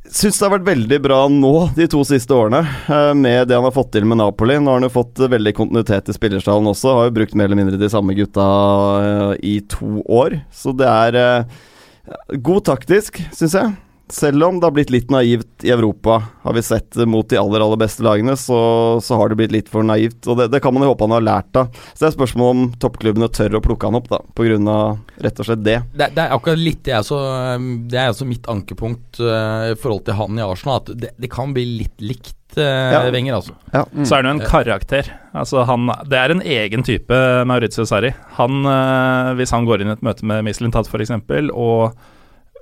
Syns 0.07 0.39
det 0.39 0.45
har 0.45 0.53
vært 0.57 0.67
veldig 0.67 0.99
bra 1.03 1.21
nå 1.31 1.53
de 1.75 1.87
to 1.91 2.03
siste 2.07 2.35
årene, 2.35 2.61
eh, 2.63 3.13
med 3.15 3.47
det 3.47 3.55
han 3.55 3.67
har 3.67 3.75
fått 3.75 3.93
til 3.95 4.07
med 4.07 4.19
Napoli. 4.19 4.59
Nå 4.59 4.73
har 4.73 4.81
han 4.81 4.89
jo 4.89 4.93
fått 4.97 5.23
veldig 5.37 5.55
kontinuitet 5.55 6.11
i 6.11 6.19
spillerstallen 6.19 6.67
også, 6.73 6.99
har 6.99 7.09
jo 7.09 7.17
brukt 7.21 7.35
mer 7.39 7.47
eller 7.47 7.61
mindre 7.63 7.79
de 7.79 7.91
samme 7.91 8.15
gutta 8.17 8.51
i 9.39 9.59
to 9.71 10.03
år. 10.03 10.41
Så 10.51 10.75
det 10.75 10.91
er 10.91 11.47
god 12.43 12.65
taktisk, 12.75 13.23
syns 13.35 13.55
jeg. 13.55 13.75
Selv 14.09 14.43
om 14.43 14.59
det 14.59 14.65
har 14.65 14.71
blitt 14.71 14.91
litt 14.93 15.09
naivt 15.11 15.65
i 15.67 15.71
Europa, 15.73 16.21
har 16.43 16.53
vi 16.55 16.61
sett 16.63 16.95
eh, 16.95 17.07
mot 17.09 17.27
de 17.27 17.39
aller 17.39 17.63
aller 17.63 17.79
beste 17.81 18.05
lagene, 18.05 18.37
så, 18.39 18.59
så 19.03 19.17
har 19.19 19.29
det 19.29 19.39
blitt 19.41 19.51
litt 19.51 19.71
for 19.71 19.83
naivt. 19.83 20.21
Og 20.31 20.39
det, 20.39 20.47
det 20.53 20.61
kan 20.63 20.75
man 20.75 20.85
jo 20.85 20.93
håpe 20.93 21.03
han 21.03 21.15
har 21.17 21.25
lært 21.25 21.59
av. 21.59 21.73
Så 21.91 22.05
det 22.05 22.09
er 22.09 22.15
spørsmål 22.15 22.53
om 22.53 22.63
toppklubbene 22.79 23.29
tør 23.35 23.59
å 23.59 23.63
plukke 23.65 23.89
han 23.89 23.99
opp, 23.99 24.07
da, 24.13 24.21
av 24.23 25.21
rett 25.25 25.43
og 25.43 25.49
slett 25.49 25.65
det. 25.65 25.77
det, 25.91 26.09
det 26.15 26.23
er 26.23 26.35
akkurat 26.35 26.61
litt 26.61 26.83
det 26.87 26.93
er 26.95 27.03
så, 27.03 27.19
Det 27.89 27.97
er 27.99 28.11
altså 28.11 28.27
mitt 28.29 28.47
ankepunkt 28.47 29.19
eh, 29.19 29.73
i 29.73 29.77
forhold 29.79 30.05
til 30.07 30.19
han 30.21 30.39
i 30.39 30.45
Arsenal. 30.45 30.79
At 30.79 30.95
det, 30.95 31.13
det 31.19 31.31
kan 31.33 31.51
bli 31.55 31.67
litt 31.83 31.99
likt 31.99 32.35
uh, 32.55 32.63
Ja. 32.63 33.01
Wenger, 33.11 33.41
altså. 33.41 33.57
Ja. 33.73 33.83
Så 34.03 34.15
er 34.15 34.23
han 34.23 34.29
jo 34.29 34.35
en 34.37 34.47
karakter. 34.47 35.11
Altså 35.35 35.67
han, 35.67 35.91
det 36.07 36.21
er 36.21 36.31
en 36.31 36.45
egen 36.45 36.87
type 36.87 37.17
Maurizio 37.49 37.83
Sarri. 37.89 38.13
Han, 38.39 38.61
eh, 38.63 39.33
hvis 39.41 39.51
han 39.51 39.67
går 39.67 39.83
inn 39.83 39.91
i 39.91 39.97
et 39.97 40.05
møte 40.05 40.27
med 40.27 40.47
Mislintat 40.47 40.87
f.eks. 40.87 41.11
og 41.51 41.97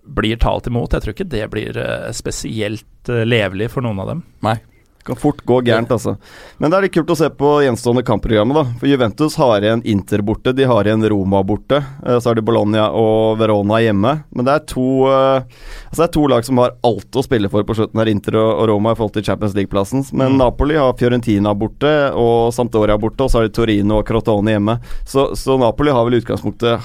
blir 0.07 0.37
talt 0.37 0.67
imot, 0.67 0.93
jeg 0.93 1.01
tror 1.01 1.13
ikke 1.15 1.29
det 1.29 1.49
blir 1.51 1.77
eh, 1.77 2.11
spesielt 2.13 3.09
eh, 3.09 3.25
levelig 3.25 3.71
for 3.73 3.81
noen 3.85 3.99
av 3.99 4.07
dem. 4.13 4.23
Nei. 4.45 4.57
Det 5.05 5.11
Kan 5.13 5.19
fort 5.21 5.41
gå 5.45 5.59
gærent, 5.61 5.91
altså. 5.93 6.15
Men 6.57 6.71
det 6.71 6.77
er 6.79 6.81
litt 6.87 6.93
kult 6.95 7.11
å 7.13 7.15
se 7.19 7.27
på 7.29 7.49
gjenstående 7.61 8.01
kampprogrammet, 8.07 8.57
da. 8.57 8.63
For 8.81 8.89
Juventus 8.89 9.35
har 9.37 9.61
igjen 9.61 9.83
Inter 9.85 10.23
borte, 10.25 10.49
de 10.57 10.65
har 10.65 10.83
igjen 10.89 11.05
Roma 11.13 11.43
borte. 11.45 11.77
eh, 12.05 12.17
Så 12.17 12.31
har 12.31 12.35
de 12.35 12.41
Bologna 12.41 12.87
og 12.89 13.37
Verona 13.37 13.77
hjemme. 13.85 14.23
Men 14.33 14.45
det 14.45 14.55
er 14.55 14.65
to 14.65 15.05
Altså 15.05 15.99
det 16.01 16.07
er 16.07 16.13
to 16.17 16.25
lag 16.27 16.43
som 16.45 16.57
har 16.57 16.73
alt 16.83 17.11
å 17.21 17.23
spille 17.23 17.49
for 17.53 17.63
på 17.63 17.75
slutten 17.77 18.01
her, 18.01 18.09
Inter 18.09 18.35
og 18.41 18.65
Roma 18.67 18.91
i 18.91 18.95
forhold 18.97 19.13
til 19.13 19.23
Champions 19.29 19.53
League-plassen. 19.53 20.05
Men 20.13 20.33
Mm. 20.33 20.37
Napoli 20.41 20.75
har 20.75 20.93
Fiorentina 20.97 21.53
borte, 21.53 21.93
og 22.17 22.51
Sampdoria 22.53 22.97
borte, 22.97 23.21
og 23.21 23.29
så 23.29 23.39
har 23.39 23.47
de 23.47 23.53
Torino 23.53 23.99
og 23.99 24.05
Crotone 24.07 24.55
hjemme. 24.57 24.79
Så, 25.05 25.35
så 25.37 25.57
Napoli 25.59 25.91
har 25.93 26.03
vel 26.05 26.15
i 26.17 26.21
utgangspunktet 26.23 26.81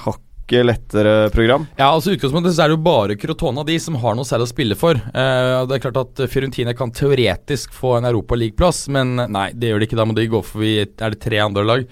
hakket 0.51 0.67
lettere 0.67 1.31
program. 1.31 1.67
Ja, 1.77 1.91
altså 1.93 2.11
i 2.11 2.17
utgangspunktet 2.17 2.55
så 2.55 2.65
er 2.65 2.71
det 2.71 2.77
jo 2.79 2.85
bare 2.85 3.17
Crotona 3.17 3.65
de 3.65 3.79
som 3.81 3.95
har 3.95 4.17
noe 4.17 4.27
særlig 4.27 4.49
å 4.49 4.53
spille 4.55 4.77
for. 4.77 4.95
Eh, 4.97 5.67
det 5.67 5.77
er 5.77 5.85
klart 5.85 6.01
at 6.01 6.23
Fiorentina 6.31 6.75
kan 6.75 6.91
teoretisk 6.91 7.73
få 7.73 7.99
en 7.99 8.09
Europa 8.09 8.35
League-plass, 8.35 8.89
men 8.91 9.17
nei, 9.31 9.51
det 9.55 9.71
gjør 9.71 9.81
de 9.81 9.87
ikke. 9.87 9.99
Da 10.01 10.07
må 10.07 10.17
de 10.17 10.31
gå 10.31 10.43
for 10.43 10.61
vi 10.61 10.81
er 10.83 11.15
det 11.15 11.21
tre 11.23 11.39
andre 11.39 11.65
lag. 11.65 11.85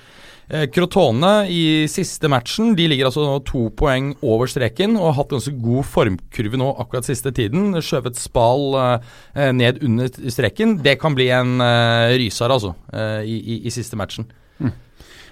Eh, 0.48 0.66
Crotone 0.72 1.46
i 1.52 1.84
siste 1.92 2.24
matchen 2.32 2.70
De 2.72 2.86
ligger 2.88 3.10
altså 3.10 3.20
nå 3.20 3.34
to 3.44 3.66
poeng 3.76 4.14
over 4.24 4.48
streken 4.48 4.94
og 4.96 5.10
har 5.10 5.18
hatt 5.18 5.34
ganske 5.34 5.52
god 5.60 5.84
formkurve 5.84 6.56
nå 6.58 6.72
akkurat 6.80 7.06
siste 7.06 7.32
tiden. 7.36 7.76
Skjøvet 7.84 8.18
Spal 8.18 8.74
eh, 8.80 9.52
ned 9.54 9.84
under 9.86 10.10
streken. 10.10 10.78
Det 10.82 10.98
kan 10.98 11.14
bli 11.14 11.30
en 11.30 11.60
eh, 11.62 12.16
ryser, 12.18 12.50
altså, 12.50 12.74
eh, 12.92 13.22
i, 13.28 13.38
i, 13.38 13.62
i 13.68 13.74
siste 13.74 13.98
matchen. 14.00 14.26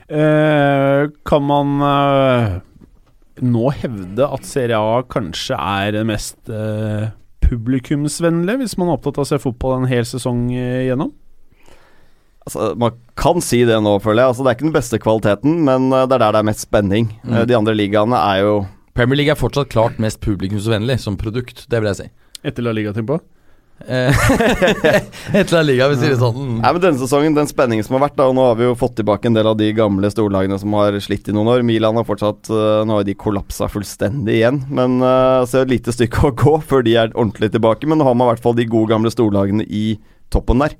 Eh, 0.06 1.08
kan 1.26 1.42
man 1.42 1.80
eh, 1.82 2.52
nå 3.44 3.70
hevde 3.82 4.26
at 4.32 4.46
Serie 4.48 4.78
A 4.78 5.02
kanskje 5.10 5.56
er 5.58 5.92
det 5.96 6.04
mest 6.08 6.50
eh, 6.52 7.10
publikumsvennlige, 7.46 8.62
hvis 8.62 8.76
man 8.80 8.90
er 8.90 8.98
opptatt 8.98 9.20
av 9.20 9.26
å 9.26 9.30
se 9.30 9.38
fotball 9.42 9.80
en 9.80 9.90
hel 9.90 10.06
sesong 10.08 10.48
eh, 10.54 10.86
gjennom? 10.88 11.12
Altså, 12.46 12.70
man 12.78 12.94
kan 13.18 13.42
si 13.42 13.64
det 13.66 13.76
nå, 13.82 13.96
føler 14.04 14.22
jeg. 14.22 14.30
Altså, 14.32 14.44
det 14.46 14.50
er 14.52 14.58
ikke 14.58 14.68
den 14.68 14.76
beste 14.76 15.00
kvaliteten, 15.02 15.56
men 15.66 15.88
eh, 15.90 16.06
det 16.06 16.16
er 16.18 16.24
der 16.24 16.36
det 16.36 16.42
er 16.42 16.48
mest 16.50 16.66
spenning. 16.66 17.08
Mm. 17.24 17.34
Eh, 17.40 17.46
De 17.50 17.58
andre 17.58 17.74
ligaene 17.76 18.20
er 18.32 18.42
jo 18.44 18.56
Premier 18.96 19.18
League 19.20 19.32
er 19.34 19.36
fortsatt 19.36 19.68
klart 19.68 19.98
mest 20.00 20.22
publikumsvennlig 20.24 20.96
som 21.02 21.18
produkt, 21.20 21.66
det 21.68 21.82
vil 21.82 21.90
jeg 21.92 21.98
si. 21.98 22.06
Etter 22.46 22.64
La 22.64 22.72
Liga-tempo? 22.72 23.18
Eh, 23.84 24.08
Etter 25.36 25.58
annet 25.58 25.66
Liga, 25.68 25.88
vi 25.92 25.98
sier 26.00 26.14
det 26.14 26.20
sånn. 26.20 26.56
Nei, 26.62 26.70
men 26.72 26.80
Denne 26.82 27.00
sesongen, 27.00 27.36
den 27.36 27.50
spenningen 27.50 27.84
som 27.84 27.98
har 27.98 28.06
vært, 28.06 28.16
da, 28.18 28.28
og 28.30 28.36
nå 28.38 28.46
har 28.48 28.56
vi 28.58 28.66
jo 28.66 28.76
fått 28.78 28.96
tilbake 29.00 29.28
en 29.28 29.36
del 29.36 29.50
av 29.50 29.58
de 29.60 29.68
gamle 29.76 30.10
storlagene 30.12 30.58
som 30.62 30.72
har 30.78 30.96
slitt 31.04 31.28
i 31.28 31.36
noen 31.36 31.52
år. 31.52 31.64
Milan 31.66 31.98
har 32.00 32.06
fortsatt 32.08 32.50
eh, 32.50 32.82
Nå 32.88 32.98
har 32.98 33.06
de 33.06 33.16
kollapsa 33.18 33.68
fullstendig 33.70 34.38
igjen, 34.38 34.62
men 34.72 34.98
uh, 35.04 35.44
så 35.44 35.60
er 35.60 35.64
det 35.64 35.66
et 35.66 35.74
lite 35.76 35.96
stykke 35.96 36.28
å 36.28 36.34
gå 36.36 36.56
før 36.66 36.86
de 36.86 36.96
er 36.96 37.12
ordentlig 37.14 37.52
tilbake. 37.54 37.88
Men 37.88 38.00
nå 38.00 38.08
har 38.08 38.16
man 38.16 38.30
i 38.30 38.34
hvert 38.34 38.44
fall 38.46 38.56
de 38.56 38.68
gode 38.70 38.92
gamle 38.94 39.12
storlagene 39.12 39.66
i 39.68 39.86
toppen 40.30 40.58
der. 40.58 40.72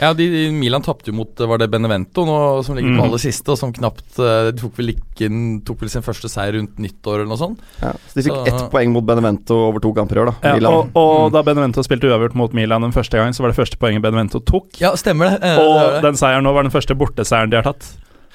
Ja, 0.00 0.10
de, 0.14 0.26
Milan 0.52 0.82
tapte 0.84 1.08
jo 1.10 1.14
mot 1.16 1.38
var 1.48 1.58
det 1.58 1.70
Benevento 1.72 2.24
nå, 2.28 2.34
som 2.64 2.76
ligger 2.76 2.92
på 2.92 2.98
Mm. 3.00 3.04
aller 3.08 3.18
siste, 3.22 3.48
og 3.50 3.58
som 3.58 3.72
knapt 3.72 4.18
eh, 4.20 4.50
De 4.52 4.60
tok 4.60 4.76
vel 4.76 4.92
ikke 4.92 5.28
tok 5.66 5.80
vel 5.80 5.88
sin 5.92 6.02
første 6.04 6.28
seier 6.28 6.52
rundt 6.58 6.76
nyttår 6.78 7.22
eller 7.22 7.30
noe 7.32 7.40
sånt. 7.40 7.58
Ja, 7.80 7.92
så 8.08 8.14
de 8.14 8.22
fikk 8.28 8.36
Så- 8.36 8.46
ett 8.52 8.70
poeng 8.70 8.92
mot 8.92 9.04
Benevento 9.08 9.56
over 9.68 9.80
to 9.80 9.92
kamper 9.96 10.16
i 10.16 10.20
år, 10.20 10.26
da. 10.26 10.34
Ja, 10.50 10.54
Milan. 10.56 10.72
og, 10.72 10.90
og 10.96 11.32
da 11.32 11.42
Benevento 11.42 11.82
spilte 11.82 12.08
uavgjort 12.12 12.34
mot 12.34 12.52
Milan 12.52 12.82
den 12.82 12.92
første 12.92 13.16
gang, 13.16 13.32
så 13.32 13.40
var 13.40 13.50
det 13.54 13.56
første 13.56 13.76
poenget 13.80 14.02
Benevento 14.02 14.38
tok. 14.44 14.68
Ja, 14.80 14.92
stemmer 14.96 15.30
det. 15.30 15.42
Eh, 15.42 15.58
Og 15.58 15.80
det 15.80 15.92
det. 15.94 16.02
den 16.10 16.14
seieren 16.20 16.44
nå 16.44 16.52
var 16.54 16.62
den 16.68 16.72
første 16.72 16.94
borteseieren 16.94 17.50
de 17.50 17.56
har 17.56 17.64
tatt. 17.72 17.88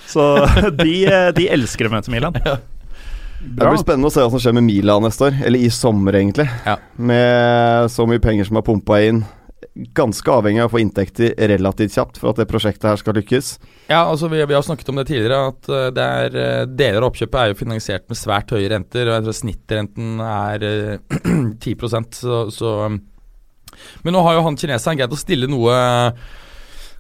Så 0.08 0.22
de, 0.82 0.96
de 1.34 1.48
elsker 1.50 1.88
å 1.88 1.92
møte 1.94 2.10
Milan. 2.14 2.34
Det 2.34 3.62
blir 3.62 3.78
spennende 3.78 4.10
å 4.10 4.12
se 4.14 4.22
hva 4.24 4.32
som 4.34 4.40
skjer 4.42 4.54
med 4.58 4.64
Milan 4.66 5.04
neste 5.06 5.28
år, 5.30 5.36
eller 5.46 5.60
i 5.62 5.70
sommer, 5.70 6.14
egentlig. 6.18 6.48
Ja. 6.66 6.78
Med 6.98 7.92
så 7.94 8.08
mye 8.10 8.20
penger 8.24 8.48
som 8.50 8.58
er 8.58 8.66
pumpa 8.66 8.98
inn. 9.06 9.24
Ganske 9.76 10.32
avhengig 10.32 10.62
av 10.64 10.70
å 10.70 10.72
få 10.72 10.80
inntekter 10.80 11.34
relativt 11.52 11.98
kjapt 11.98 12.20
for 12.22 12.32
at 12.32 12.38
det 12.40 12.48
prosjektet 12.48 12.88
her 12.88 13.00
skal 13.00 13.18
lykkes. 13.20 13.50
Ja, 13.90 14.06
altså 14.06 14.30
vi, 14.32 14.40
vi 14.40 14.56
har 14.56 14.64
snakket 14.64 14.88
om 14.94 15.02
det 15.02 15.08
tidligere, 15.10 15.50
at 15.52 15.68
eh, 15.68 15.90
det 15.96 16.06
er, 16.20 16.38
eh, 16.40 16.62
deler 16.70 17.02
av 17.04 17.10
oppkjøpet 17.10 17.42
er 17.42 17.52
jo 17.52 17.58
finansiert 17.60 18.06
med 18.08 18.20
svært 18.20 18.54
høye 18.56 18.70
renter. 18.72 19.10
og 19.10 19.18
jeg 19.18 19.26
tror 19.26 19.38
Snittrenten 19.42 20.24
er 20.24 20.66
eh, 20.70 21.20
10 21.60 21.76
så, 22.16 22.40
så 22.56 22.72
um, 22.88 22.98
Men 24.08 24.16
nå 24.16 24.24
har 24.24 24.38
jo 24.38 24.46
han 24.48 24.58
kineseren 24.62 25.02
greid 25.02 25.12
å 25.12 25.20
stille 25.20 25.52
noe 25.52 25.76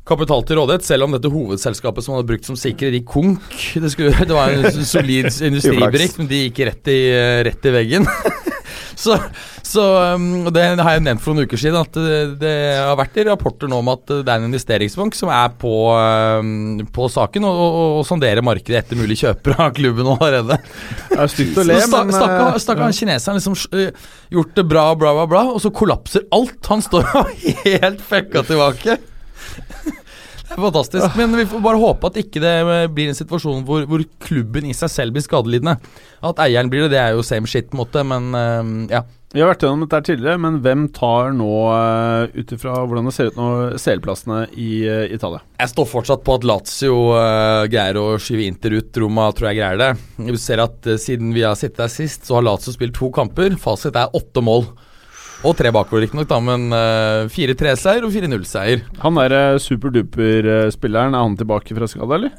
kapital 0.05 0.43
til 0.45 0.59
rådighet, 0.59 0.85
selv 0.85 1.07
om 1.07 1.15
dette 1.15 1.31
hovedselskapet 1.31 2.05
som 2.05 2.13
han 2.13 2.19
hadde 2.19 2.29
brukt 2.33 2.45
som 2.45 2.59
sikrer, 2.59 2.91
de 2.93 3.01
konk. 3.07 3.47
Det, 3.73 3.89
skulle, 3.93 4.11
det 4.27 4.35
var 4.35 4.51
en 4.51 4.83
solid 4.85 5.31
industribedrift, 5.49 6.19
men 6.19 6.29
de 6.29 6.43
gikk 6.43 6.65
rett 6.69 6.91
i, 6.91 6.99
rett 7.47 7.71
i 7.71 7.73
veggen. 7.79 8.11
Så, 8.95 9.17
så 9.65 9.83
um, 10.15 10.47
det 10.53 10.63
har 10.79 10.95
jeg 10.95 11.05
nevnt 11.05 11.23
for 11.23 11.35
noen 11.35 11.49
uker 11.49 11.59
siden, 11.59 11.77
at 11.79 11.97
det, 11.97 12.19
det 12.41 12.53
har 12.79 12.97
vært 12.99 13.19
i 13.21 13.25
rapporter 13.27 13.71
nå 13.71 13.79
om 13.83 13.91
at 13.93 14.05
det 14.11 14.23
er 14.23 14.41
en 14.41 14.49
investeringsbank 14.49 15.17
som 15.17 15.31
er 15.33 15.55
på, 15.61 15.73
um, 15.95 16.83
på 16.95 17.09
saken 17.11 17.47
og, 17.47 17.61
og, 17.65 17.87
og 17.99 18.05
sonderer 18.07 18.45
markedet 18.45 18.81
etter 18.83 18.99
mulig 18.99 19.19
kjøpere 19.23 19.67
av 19.67 19.75
klubben 19.77 20.11
allerede. 20.15 20.59
Det 21.11 21.19
er 21.25 21.33
stygt 21.33 21.59
å 21.61 21.67
le, 21.67 21.79
men 21.81 22.13
Stakkar 22.15 22.79
eh, 22.79 22.85
han 22.85 22.95
kineseren 22.95 23.41
liksom 23.41 23.57
uh, 23.75 24.07
gjort 24.35 24.55
det 24.57 24.67
bra, 24.69 24.87
bla, 24.99 25.15
bla, 25.19 25.27
bla, 25.31 25.43
og 25.55 25.61
så 25.63 25.73
kollapser 25.75 26.25
alt. 26.35 26.59
Han 26.71 26.83
står 26.85 27.11
jo 27.11 27.25
helt 27.67 28.01
fucka 28.05 28.45
tilbake. 28.47 28.99
Fantastisk. 30.55 31.17
Men 31.17 31.35
vi 31.39 31.47
får 31.49 31.63
bare 31.63 31.81
håpe 31.81 32.11
at 32.11 32.21
ikke 32.21 32.43
det 32.43 32.55
eh, 32.61 32.87
blir 32.91 33.11
en 33.11 33.17
situasjon 33.17 33.65
hvor, 33.67 33.85
hvor 33.89 34.05
klubben 34.23 34.69
i 34.69 34.77
seg 34.77 34.91
selv 34.93 35.15
blir 35.15 35.25
skadelidende. 35.25 35.77
At 36.25 36.41
eieren 36.45 36.71
blir 36.71 36.85
det, 36.85 36.95
det 36.95 37.03
er 37.03 37.15
jo 37.17 37.25
same 37.25 37.49
shit, 37.49 37.69
på 37.71 37.77
en 37.77 37.83
måte, 37.83 38.05
men 38.07 38.31
eh, 38.39 38.97
ja. 38.97 39.05
Vi 39.35 39.41
har 39.43 39.49
vært 39.49 39.65
gjennom 39.65 39.81
dette 39.83 39.99
tidligere, 40.07 40.39
men 40.39 40.61
hvem 40.63 40.85
tar 40.95 41.33
nå, 41.35 41.47
uh, 41.67 42.31
ut 42.31 42.51
ifra 42.55 42.77
hvordan 42.87 43.09
det 43.09 43.11
ser 43.17 43.33
ut 43.33 43.39
nå, 43.39 43.47
CL-plassene 43.83 44.37
i 44.53 44.69
eh, 44.87 45.11
Italia? 45.11 45.41
Jeg 45.59 45.73
står 45.73 45.89
fortsatt 45.91 46.23
på 46.23 46.37
at 46.37 46.47
Lazio 46.47 46.93
uh, 47.11 47.65
greier 47.67 47.99
å 47.99 48.05
skyve 48.15 48.45
Inter 48.47 48.77
ut. 48.77 48.95
Roma 49.03 49.25
tror 49.35 49.49
jeg 49.49 49.59
greier 49.59 49.81
det. 49.81 49.89
Du 50.29 50.39
ser 50.39 50.63
at 50.63 50.87
uh, 50.87 50.95
siden 51.01 51.35
vi 51.35 51.43
har 51.43 51.59
sittet 51.59 51.83
der 51.83 51.91
sist, 51.91 52.23
så 52.23 52.37
har 52.37 52.47
Lazio 52.47 52.71
spilt 52.71 52.95
to 52.95 53.09
kamper. 53.11 53.57
Fasit 53.59 53.99
er 53.99 54.15
åtte 54.15 54.45
mål. 54.45 54.69
Og 55.45 55.53
tre 55.59 55.69
bakover, 55.75 56.01
riktignok, 56.05 56.27
da, 56.31 56.39
men 56.41 56.67
uh, 56.73 57.27
4-3-seier 57.29 58.05
og 58.07 58.13
4-0-seier. 58.15 58.81
Han 59.03 59.17
der 59.19 59.35
uh, 59.53 59.59
superduper-spilleren, 59.61 61.13
er 61.13 61.21
han 61.25 61.35
tilbake 61.37 61.75
fra 61.77 61.87
skade, 61.91 62.17
eller? 62.17 62.33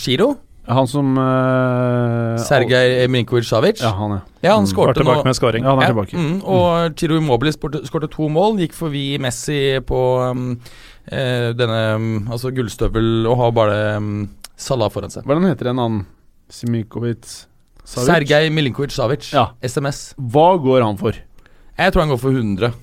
Giro? 0.00 0.30
Han 0.66 0.88
som 0.90 1.12
uh, 1.20 2.34
Sergej 2.42 3.04
Milinkovic-Savic? 3.12 3.82
Ja, 3.84 3.92
han, 3.94 4.16
ja. 4.16 4.22
Ja, 4.42 4.54
han 4.56 4.64
Mm. 4.64 4.70
Var 4.70 4.72
skårte 4.72 4.96
nå. 4.96 5.04
tilbake 5.04 5.28
med 5.28 5.36
scoring. 5.38 5.62
Ja, 5.66 5.74
han 5.76 5.82
er 5.84 5.86
Ja, 5.86 5.92
tilbake. 5.92 6.16
mm, 6.16 6.40
og 6.44 6.96
Chiro 6.98 7.18
Immobile 7.20 7.52
skårte 7.86 8.08
to 8.10 8.28
mål. 8.32 8.56
Gikk 8.64 8.74
forbi 8.74 9.04
Messi 9.22 9.60
på 9.86 10.00
um, 10.32 10.48
uh, 11.12 11.52
denne 11.54 11.78
um, 11.94 12.08
altså 12.32 12.50
gullstøvel 12.56 13.28
og 13.30 13.36
har 13.44 13.52
bare 13.60 13.78
um, 14.00 14.10
Salah 14.56 14.88
foran 14.90 15.12
seg. 15.12 15.22
Hvordan 15.28 15.46
heter 15.52 15.70
en 15.70 15.78
annen? 15.84 16.02
Simikovic? 16.50 17.44
Sergej 17.86 18.48
Milinkovic-Savic. 18.50 19.30
Ja. 19.36 19.50
SMS. 19.62 20.14
Hva 20.18 20.56
går 20.58 20.82
han 20.82 20.96
for? 20.98 21.14
Jeg 21.76 21.92
tror 21.92 22.04
han 22.06 22.12
går 22.14 22.20
for 22.22 22.36
100. 22.36 22.74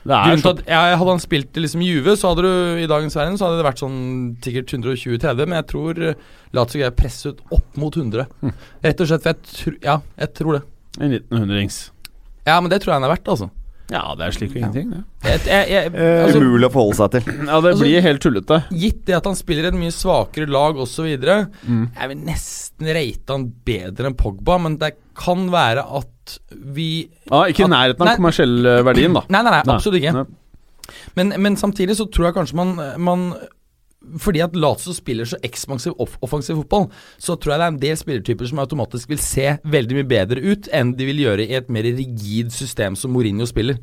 Det 0.00 0.14
er 0.16 0.30
Grunnen 0.30 0.40
til 0.40 0.46
så 0.46 0.52
at 0.54 0.60
ja, 0.64 0.96
Hadde 0.96 1.12
han 1.12 1.20
spilt 1.20 1.58
liksom 1.60 1.82
Juve, 1.84 2.14
så 2.16 2.30
hadde 2.30 2.46
du 2.46 2.78
i 2.80 2.86
dagens 2.88 3.12
verden 3.18 3.34
Så 3.36 3.44
hadde 3.44 3.58
det 3.60 3.66
vært 3.66 3.82
sånn 3.82 3.98
sikkert 4.40 4.72
120-30, 4.72 5.42
men 5.44 5.58
jeg 5.58 5.66
tror 5.68 6.00
eh, 6.00 6.22
Lazio 6.56 6.80
greier 6.80 6.94
å 6.94 6.96
presse 6.96 7.34
ut 7.34 7.42
opp 7.52 7.76
mot 7.76 7.94
100. 8.00 8.24
Hm. 8.40 8.54
Rett 8.86 9.02
og 9.04 9.10
slett, 9.10 9.26
for 9.26 9.34
jeg 9.34 9.58
tr 9.60 9.76
Ja, 9.84 9.98
jeg 10.22 10.32
tror 10.40 10.56
det. 10.56 10.62
en 10.98 11.12
liten 11.12 11.42
hundrings. 11.44 11.82
Ja, 12.48 12.56
men 12.64 12.72
det 12.72 12.80
tror 12.80 12.94
jeg 12.94 13.02
han 13.02 13.08
er 13.10 13.12
verdt, 13.12 13.28
altså. 13.28 13.50
Ja, 13.90 14.14
det 14.14 14.22
er 14.28 14.34
slik 14.36 14.52
og 14.54 14.56
ingenting, 14.60 14.90
det. 14.94 15.00
Jeg, 15.26 15.40
jeg, 15.50 15.68
jeg, 15.70 15.92
Eh, 15.98 16.24
altså 16.24 16.38
Umulig 16.40 16.68
å 16.68 16.72
forholde 16.72 16.96
seg 17.00 17.10
til. 17.16 17.22
Ja, 17.48 17.60
det 17.60 17.72
Altså- 17.72 17.82
blir 17.82 18.02
helt 18.06 18.22
tullete. 18.22 18.58
Gitt 18.70 19.04
det 19.08 19.16
at 19.16 19.24
han 19.26 19.34
spiller 19.34 19.66
et 19.66 19.74
mye 19.74 19.90
svakere 19.90 20.46
lag 20.48 20.76
osv., 20.78 21.08
Mm. 21.66 21.90
jeg 21.98 22.08
vil 22.08 22.16
nesten 22.24 22.86
rate 22.94 23.28
han 23.34 23.52
bedre 23.66 24.06
enn 24.06 24.14
Pogba, 24.14 24.58
men 24.62 24.76
det 24.78 24.92
kan 25.18 25.48
være 25.50 25.82
at 25.98 26.38
vi 26.54 27.08
Ja, 27.30 27.42
ikke 27.50 27.64
i 27.66 27.72
nærheten 27.72 28.00
av 28.00 28.06
den 28.12 28.16
kommersiell 28.22 28.66
eh, 28.66 28.82
verdien, 28.86 29.12
da. 29.12 29.24
Nei, 29.28 29.42
nei, 29.42 29.50
nei, 29.50 29.62
Nei. 29.66 29.74
absolutt 29.74 30.00
ikke. 30.00 30.12
Nei. 30.14 30.24
Men, 31.16 31.34
men 31.42 31.56
samtidig 31.56 31.96
så 31.98 32.06
tror 32.10 32.26
jeg 32.30 32.34
kanskje 32.34 32.54
man, 32.54 32.76
man 32.98 33.34
fordi 34.20 34.40
at 34.40 34.54
Lazio 34.56 34.94
spiller 34.96 35.28
så 35.28 35.38
ekspansiv 35.44 35.98
off 36.00 36.16
offensiv 36.24 36.56
fotball, 36.62 36.86
så 37.20 37.36
tror 37.36 37.54
jeg 37.54 37.60
det 37.60 37.66
er 37.66 37.74
en 37.74 37.82
del 37.82 37.98
spillertyper 38.00 38.48
som 38.48 38.62
automatisk 38.62 39.10
vil 39.12 39.20
se 39.22 39.56
veldig 39.60 39.98
mye 39.98 40.08
bedre 40.08 40.44
ut 40.44 40.70
enn 40.72 40.94
de 40.96 41.08
vil 41.10 41.20
gjøre 41.26 41.44
i 41.44 41.58
et 41.58 41.68
mer 41.72 41.84
rigid 41.84 42.54
system 42.54 42.96
som 42.96 43.12
Mourinho 43.12 43.48
spiller. 43.48 43.80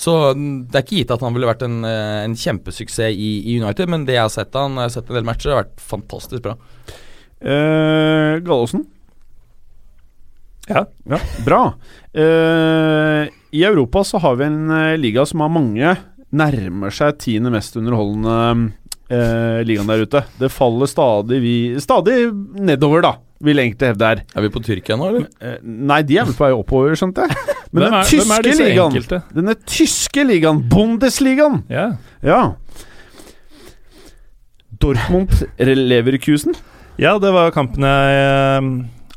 Så 0.00 0.14
mm, 0.34 0.70
det 0.70 0.78
er 0.78 0.86
ikke 0.86 1.00
gitt 1.02 1.14
at 1.14 1.22
han 1.24 1.36
ville 1.36 1.48
vært 1.48 1.64
en, 1.66 1.82
eh, 1.86 2.22
en 2.24 2.36
kjempesuksess 2.38 3.14
i, 3.14 3.30
i 3.52 3.58
United, 3.60 3.90
men 3.92 4.06
det 4.08 4.16
jeg 4.16 4.26
har 4.26 4.32
sett 4.32 4.56
han, 4.58 4.78
jeg 4.78 4.88
har 4.88 4.94
sett 4.96 5.12
en 5.12 5.20
del 5.20 5.28
matcher, 5.28 5.52
har 5.52 5.62
vært 5.64 5.84
fantastisk 5.84 6.46
bra. 6.46 6.56
Eh, 7.40 8.40
Gallosen? 8.44 8.86
Ja. 10.70 10.84
Bra. 11.44 11.62
Eh, 12.12 13.28
I 13.50 13.64
Europa 13.64 14.04
så 14.04 14.20
har 14.22 14.36
vi 14.38 14.46
en 14.46 14.70
eh, 14.70 14.98
liga 15.00 15.26
som 15.26 15.42
har 15.44 15.52
mange 15.52 15.96
Nærmer 16.30 16.94
seg 16.94 17.16
tiende 17.18 17.50
mest 17.50 17.74
underholdende 17.74 18.34
eh, 19.10 19.60
ligaen 19.66 19.90
der 19.90 20.04
ute. 20.06 20.22
Det 20.40 20.50
faller 20.54 20.88
stadig, 20.90 21.40
vi, 21.42 21.54
stadig 21.82 22.18
nedover, 22.56 23.02
da, 23.04 23.12
vil 23.44 23.58
enkelte 23.62 23.90
hevde 23.92 24.08
her. 24.10 24.22
Er 24.36 24.44
vi 24.46 24.50
på 24.54 24.62
Tyrkia 24.64 24.96
nå, 25.00 25.08
eller? 25.12 25.26
Eh, 25.40 25.58
nei, 25.64 26.00
de 26.06 26.18
er 26.20 26.28
vel 26.28 26.36
på 26.38 26.46
vei 26.46 26.52
oppover, 26.56 26.94
skjønte 26.98 27.26
jeg. 27.26 27.36
Men 27.72 27.84
den 27.84 27.92
er- 27.94 28.00
er 28.00 28.10
tyske 28.10 28.42
disse 28.48 28.64
ligaen, 28.66 28.94
enkelte? 28.94 29.22
denne 29.36 29.54
tyske 29.66 30.24
ligaen, 30.26 30.62
Bundesligaen, 30.72 31.62
Ja. 31.70 31.88
ja 32.26 32.40
Dortmund 34.80 35.34
Leverkusen. 35.58 36.54
ja, 36.98 37.18
det 37.20 37.32
var 37.34 37.50
kampen 37.52 37.84
jeg 37.84 38.16
eh, 38.16 38.68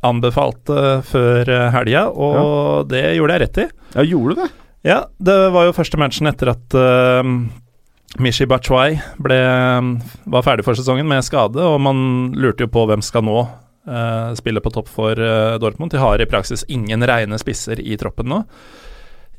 anbefalte 0.03 1.01
før 1.08 1.47
eh, 1.47 1.69
helga, 1.71 2.08
og 2.12 2.89
det 2.91 3.03
gjorde 3.17 3.38
jeg 3.38 3.43
rett 3.45 3.62
i. 3.63 3.67
Ja, 3.95 4.03
gjorde 4.10 4.36
du 4.36 4.41
det? 4.43 4.49
Ja, 4.84 4.97
det 5.23 5.36
var 5.56 5.69
jo 5.69 5.75
første 5.77 5.95
matchen 6.01 6.27
etter 6.27 6.49
at 6.51 6.75
uh, 6.75 7.23
Mishi 8.21 8.45
Bachwai 8.45 8.99
ble, 9.17 9.39
var 10.30 10.45
ferdig 10.45 10.65
for 10.67 10.78
sesongen 10.78 11.08
med 11.10 11.26
skade, 11.26 11.58
og 11.58 11.80
man 11.82 11.97
lurte 12.38 12.67
jo 12.67 12.71
på 12.71 12.86
hvem 12.89 13.02
skal 13.06 13.26
nå 13.26 13.39
uh, 13.41 14.34
spille 14.38 14.62
på 14.62 14.73
topp 14.73 14.91
for 14.91 15.17
uh, 15.17 15.58
Dortmund. 15.62 15.91
De 15.91 16.02
har 16.02 16.21
i 16.21 16.30
praksis 16.30 16.65
ingen 16.69 17.06
rene 17.10 17.39
spisser 17.41 17.82
i 17.82 17.97
troppen 17.97 18.30
nå. 18.30 18.43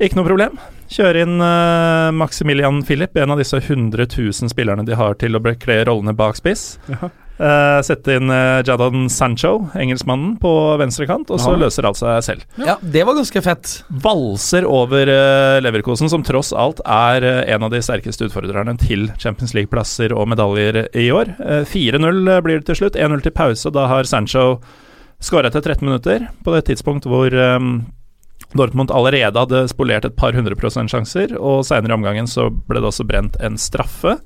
Ikke 0.03 0.19
noe 0.19 0.27
problem. 0.27 0.59
Kjøre 0.91 1.23
inn 1.23 1.39
uh, 1.39 2.11
Maximilian 2.19 2.83
Philip, 2.87 3.15
en 3.17 3.37
av 3.37 3.39
disse 3.39 3.63
100 3.63 4.09
000 4.11 4.51
spillerne 4.51 4.87
de 4.87 4.99
har 4.99 5.15
til 5.23 5.39
å 5.39 5.43
bekle 5.45 5.85
rollene 5.87 6.17
bak 6.19 6.41
spiss. 6.41 6.75
Jaha. 6.91 7.13
Uh, 7.35 7.81
sette 7.83 8.15
inn 8.15 8.31
uh, 8.31 8.63
Jadon 8.63 9.09
Sancho, 9.11 9.69
engelskmannen, 9.75 10.37
på 10.39 10.51
venstre 10.79 11.07
kant, 11.11 11.33
og 11.35 11.41
så 11.43 11.51
Ja. 11.57 11.65
løser 11.65 11.89
alt 11.89 11.99
seg 11.99 12.21
selv 12.23 12.45
Ja, 12.63 12.77
det 12.81 13.03
var 13.09 13.17
ganske 13.19 13.43
fett. 13.43 13.73
valser 13.91 14.63
over 14.71 15.11
uh, 15.11 15.59
Leverkosen, 15.65 16.09
som 16.13 16.23
tross 16.23 16.53
alt 16.55 16.79
er 16.87 17.25
eh, 17.27 17.55
en 17.55 17.67
av 17.67 17.73
de 17.75 17.81
sterkeste 17.83 18.29
utfordrerne 18.29 18.77
til 18.79 19.09
Champions 19.19 19.53
League-plasser 19.55 20.15
og 20.15 20.29
medaljer 20.31 20.85
i 20.95 21.09
år. 21.11 21.35
Eh, 21.43 21.65
4-0 21.67 22.23
blir 22.47 22.61
det 22.63 22.67
til 22.71 22.79
slutt. 22.85 22.95
1-0 22.95 23.23
til 23.27 23.35
pause. 23.35 23.71
Da 23.75 23.89
har 23.91 24.05
Sancho 24.07 24.61
skåra 25.19 25.51
etter 25.51 25.61
13 25.65 25.83
minutter, 25.89 26.29
på 26.45 26.55
det 26.55 26.67
tidspunkt 26.71 27.07
hvor 27.11 27.35
um, 27.35 27.87
Dortmund 28.55 28.93
allerede 28.95 29.35
hadde 29.41 29.65
spolert 29.73 30.05
et 30.07 30.15
par 30.17 30.33
hundre 30.37 30.55
prosent 30.55 30.91
sjanser, 30.93 31.35
og 31.41 31.65
seinere 31.67 31.91
i 31.91 31.99
omgangen 31.99 32.27
så 32.31 32.47
ble 32.53 32.79
det 32.79 32.91
også 32.93 33.07
brent 33.09 33.39
en 33.43 33.57
straffe. 33.59 34.19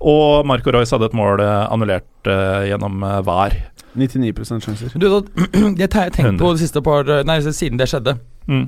Og 0.00 0.46
Marco 0.46 0.72
Royce 0.74 0.94
hadde 0.94 1.08
et 1.10 1.16
mål 1.16 1.40
eh, 1.44 1.72
annullert 1.72 2.30
eh, 2.30 2.68
gjennom 2.70 3.02
eh, 3.06 3.20
VAR. 3.26 3.56
99 3.96 4.60
sjanser. 4.60 4.92
Du, 5.00 5.08
har 5.08 5.24
jeg 5.80 5.90
tenkt 5.90 6.40
på 6.40 6.52
det 6.52 6.60
siste 6.60 6.82
par 6.84 7.08
Nei, 7.24 7.38
siden 7.46 7.80
det 7.80 7.88
skjedde. 7.88 8.18
Mm. 8.46 8.66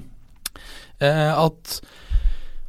Eh, 1.04 1.32
at 1.36 1.80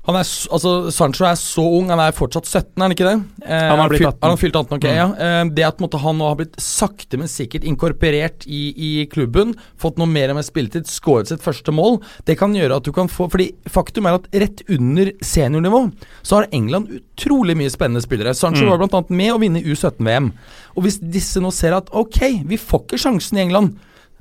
Han 0.10 0.17
er, 0.17 0.30
altså, 0.56 0.72
Sancho 0.89 1.26
er 1.30 1.36
så 1.38 1.62
ung, 1.62 1.91
han 1.93 2.00
er 2.02 2.15
fortsatt 2.17 2.48
17, 2.50 2.72
er 2.74 2.82
han 2.82 2.93
ikke 2.95 3.06
det? 3.06 3.17
Eh, 3.45 3.65
Han 3.69 3.82
har 3.84 3.91
blitt 3.91 4.06
18. 4.08 4.17
Han 4.24 4.32
har 4.34 4.39
fylt 4.41 4.56
18, 4.58 4.78
ok, 4.80 4.88
ja. 4.89 5.04
Eh, 5.13 5.41
det 5.54 5.65
at 5.67 5.84
måtte, 5.84 6.00
han 6.02 6.17
nå 6.17 6.32
har 6.32 6.39
blitt 6.39 6.56
sakte, 6.63 7.19
men 7.22 7.30
sikkert 7.30 7.67
inkorporert 7.69 8.48
i, 8.50 8.62
i 8.74 8.89
klubben, 9.12 9.54
fått 9.78 10.00
noe 10.02 10.10
mer 10.10 10.34
og 10.34 10.39
mer 10.39 10.48
spilletid, 10.48 10.89
skåret 10.89 11.30
sitt 11.30 11.45
første 11.45 11.74
mål, 11.76 12.00
det 12.26 12.39
kan 12.41 12.56
gjøre 12.58 12.80
at 12.82 12.88
du 12.88 12.93
kan 12.95 13.12
få 13.12 13.28
Fordi 13.30 13.52
faktum 13.69 14.08
er 14.10 14.17
at 14.17 14.26
rett 14.41 14.63
under 14.74 15.12
seniornivå 15.22 15.84
så 16.26 16.39
har 16.39 16.50
England 16.58 16.89
utrolig 16.98 17.54
mye 17.60 17.69
spennende 17.69 18.02
spillere. 18.02 18.34
Sancho 18.34 18.65
var 18.65 18.82
blant 18.82 18.95
annet 18.98 19.13
med 19.13 19.36
å 19.36 19.41
vinne 19.43 19.62
U17-VM. 19.62 20.32
Og 20.74 20.88
hvis 20.88 20.98
disse 21.04 21.43
nå 21.43 21.54
ser 21.54 21.78
at 21.78 21.93
ok, 21.93 22.41
vi 22.50 22.58
får 22.58 22.88
ikke 22.88 23.04
sjansen 23.06 23.38
i 23.38 23.45
England 23.45 23.78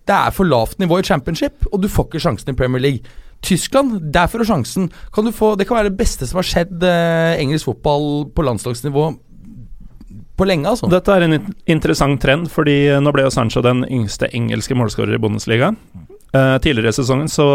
det 0.09 0.17
er 0.17 0.33
for 0.33 0.49
lavt 0.49 0.79
nivå 0.81 1.03
i 1.03 1.05
championship, 1.05 1.67
og 1.69 1.83
du 1.83 1.89
får 1.93 2.07
ikke 2.09 2.23
sjansen 2.25 2.55
i 2.55 2.57
Premier 2.57 2.81
League. 2.81 3.17
Tyskland, 3.45 4.01
der 4.13 4.27
får 4.27 4.43
du 4.43 4.49
sjansen. 4.49 4.91
Kan 5.15 5.29
du 5.29 5.33
få, 5.35 5.55
det 5.59 5.69
kan 5.69 5.79
være 5.79 5.93
det 5.93 6.01
beste 6.01 6.27
som 6.27 6.41
har 6.41 6.49
skjedd 6.49 6.83
eh, 6.85 7.39
engelsk 7.39 7.71
fotball 7.71 8.29
på 8.35 8.45
landslagsnivå 8.47 9.13
på 10.39 10.47
lenge, 10.47 10.71
altså. 10.71 10.87
Dette 10.91 11.15
er 11.15 11.27
en 11.27 11.39
interessant 11.67 12.21
trend, 12.23 12.47
fordi 12.51 12.77
nå 13.03 13.11
ble 13.15 13.25
jo 13.27 13.35
Sancho 13.35 13.63
den 13.65 13.83
yngste 13.91 14.31
engelske 14.35 14.77
målskårer 14.79 15.17
i 15.17 15.23
Bundesliga. 15.23 15.73
Eh, 16.31 16.57
tidligere 16.63 16.93
i 16.93 16.99
sesongen 16.99 17.31
så 17.33 17.47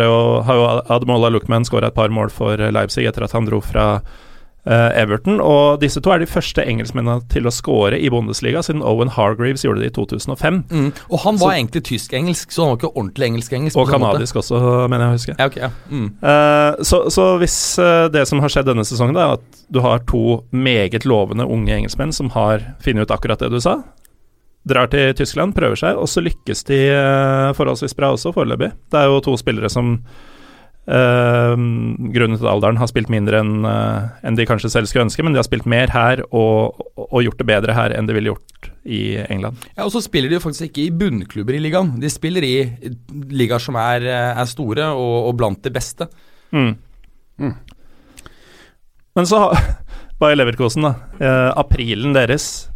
jo, 0.00 0.14
har 0.42 0.58
jo 0.58 0.68
Ademola 0.96 1.30
Luckman 1.30 1.66
skåra 1.66 1.92
et 1.92 1.98
par 1.98 2.10
mål 2.10 2.32
for 2.34 2.58
Leipzig 2.58 3.06
etter 3.06 3.26
at 3.26 3.34
han 3.36 3.46
dro 3.46 3.60
fra 3.62 3.86
eh, 4.00 4.22
Everton. 4.66 5.40
Og 5.44 5.80
disse 5.82 6.00
to 6.00 6.12
er 6.14 6.22
de 6.22 6.28
første 6.30 6.64
engelskmennene 6.64 7.20
til 7.32 7.44
å 7.44 7.52
score 7.52 7.98
i 8.00 8.08
Bundesliga, 8.12 8.62
siden 8.64 8.82
Owen 8.82 9.10
Hargreaves 9.12 9.64
gjorde 9.66 9.82
det 9.82 9.90
i 9.90 9.94
2005. 9.98 10.62
Mm. 10.70 10.92
Og 11.10 11.18
han 11.20 11.36
var 11.36 11.50
Så- 11.50 11.56
egentlig 11.58 11.82
tysk-engelsk, 11.84 12.52
så 12.52 12.62
han 12.64 12.70
var 12.70 12.78
ikke 12.78 12.96
ordentlig 12.96 13.28
engelsk-engelsk. 13.28 13.76
Og 13.76 13.88
kanadisk 13.88 14.36
også, 14.40 14.88
mener 14.88 15.04
jeg 15.04 15.10
å 15.10 15.18
huske. 15.18 15.36
Ja, 15.38 15.46
okay, 15.46 15.60
ja. 15.60 15.70
Mm. 15.90 16.06
uh, 16.22 16.82
så, 16.82 17.10
så 17.12 17.38
hvis 17.38 17.78
uh, 17.78 18.08
det 18.08 18.26
som 18.28 18.40
har 18.40 18.48
skjedd 18.48 18.70
denne 18.72 18.86
sesongen, 18.88 19.14
da, 19.14 19.26
er 19.26 19.32
at 19.38 19.64
du 19.70 19.80
har 19.84 20.00
to 20.08 20.44
meget 20.50 21.04
lovende 21.04 21.44
unge 21.44 21.74
engelskmenn 21.74 22.12
som 22.12 22.30
har 22.30 22.64
funnet 22.80 23.04
ut 23.04 23.14
akkurat 23.14 23.38
det 23.44 23.50
du 23.52 23.60
sa, 23.60 23.82
drar 24.64 24.88
til 24.88 25.12
Tyskland, 25.16 25.54
prøver 25.56 25.76
seg, 25.76 25.98
og 26.00 26.08
så 26.08 26.22
lykkes 26.24 26.64
de 26.70 26.78
eh, 26.88 27.50
forholdsvis 27.56 27.96
bra 27.98 28.14
også, 28.14 28.32
foreløpig. 28.32 28.70
Det 28.92 29.00
er 29.00 29.10
jo 29.12 29.20
to 29.24 29.36
spillere 29.36 29.68
som 29.68 29.98
eh, 30.86 31.54
grunnet 32.14 32.42
at 32.42 32.50
alderen 32.50 32.80
har 32.80 32.90
spilt 32.90 33.12
mindre 33.12 33.40
enn 33.40 33.66
uh, 33.66 34.12
en 34.24 34.38
de 34.38 34.46
kanskje 34.48 34.72
selv 34.72 34.90
skulle 34.90 35.06
ønske, 35.08 35.24
men 35.24 35.34
de 35.34 35.40
har 35.40 35.48
spilt 35.48 35.68
mer 35.70 35.92
her 35.94 36.24
og, 36.30 36.80
og 36.96 37.20
gjort 37.24 37.40
det 37.40 37.48
bedre 37.48 37.76
her 37.76 37.94
enn 37.96 38.08
de 38.08 38.16
ville 38.16 38.32
gjort 38.32 38.70
i 38.84 39.16
England. 39.32 39.56
Ja, 39.76 39.86
Og 39.86 39.92
så 39.94 40.02
spiller 40.04 40.28
de 40.28 40.36
jo 40.38 40.44
faktisk 40.44 40.68
ikke 40.68 40.84
i 40.86 40.92
bunnklubber 40.92 41.56
i 41.56 41.62
ligaen. 41.62 41.94
De 42.00 42.10
spiller 42.12 42.44
i 42.44 42.56
ligaer 43.32 43.62
som 43.62 43.78
er, 43.80 44.04
eh, 44.04 44.42
er 44.42 44.50
store 44.50 44.90
og, 44.92 45.30
og 45.30 45.38
blant 45.40 45.62
de 45.64 45.72
beste. 45.72 46.08
Mm. 46.52 46.74
Mm. 47.40 47.56
Men 49.14 49.26
så 49.30 49.40
har 49.40 49.64
Bayer 50.20 50.38
Leverkosen, 50.38 50.86
da. 50.86 50.94
Uh, 51.18 51.50
aprilen 51.58 52.14
deres 52.14 52.68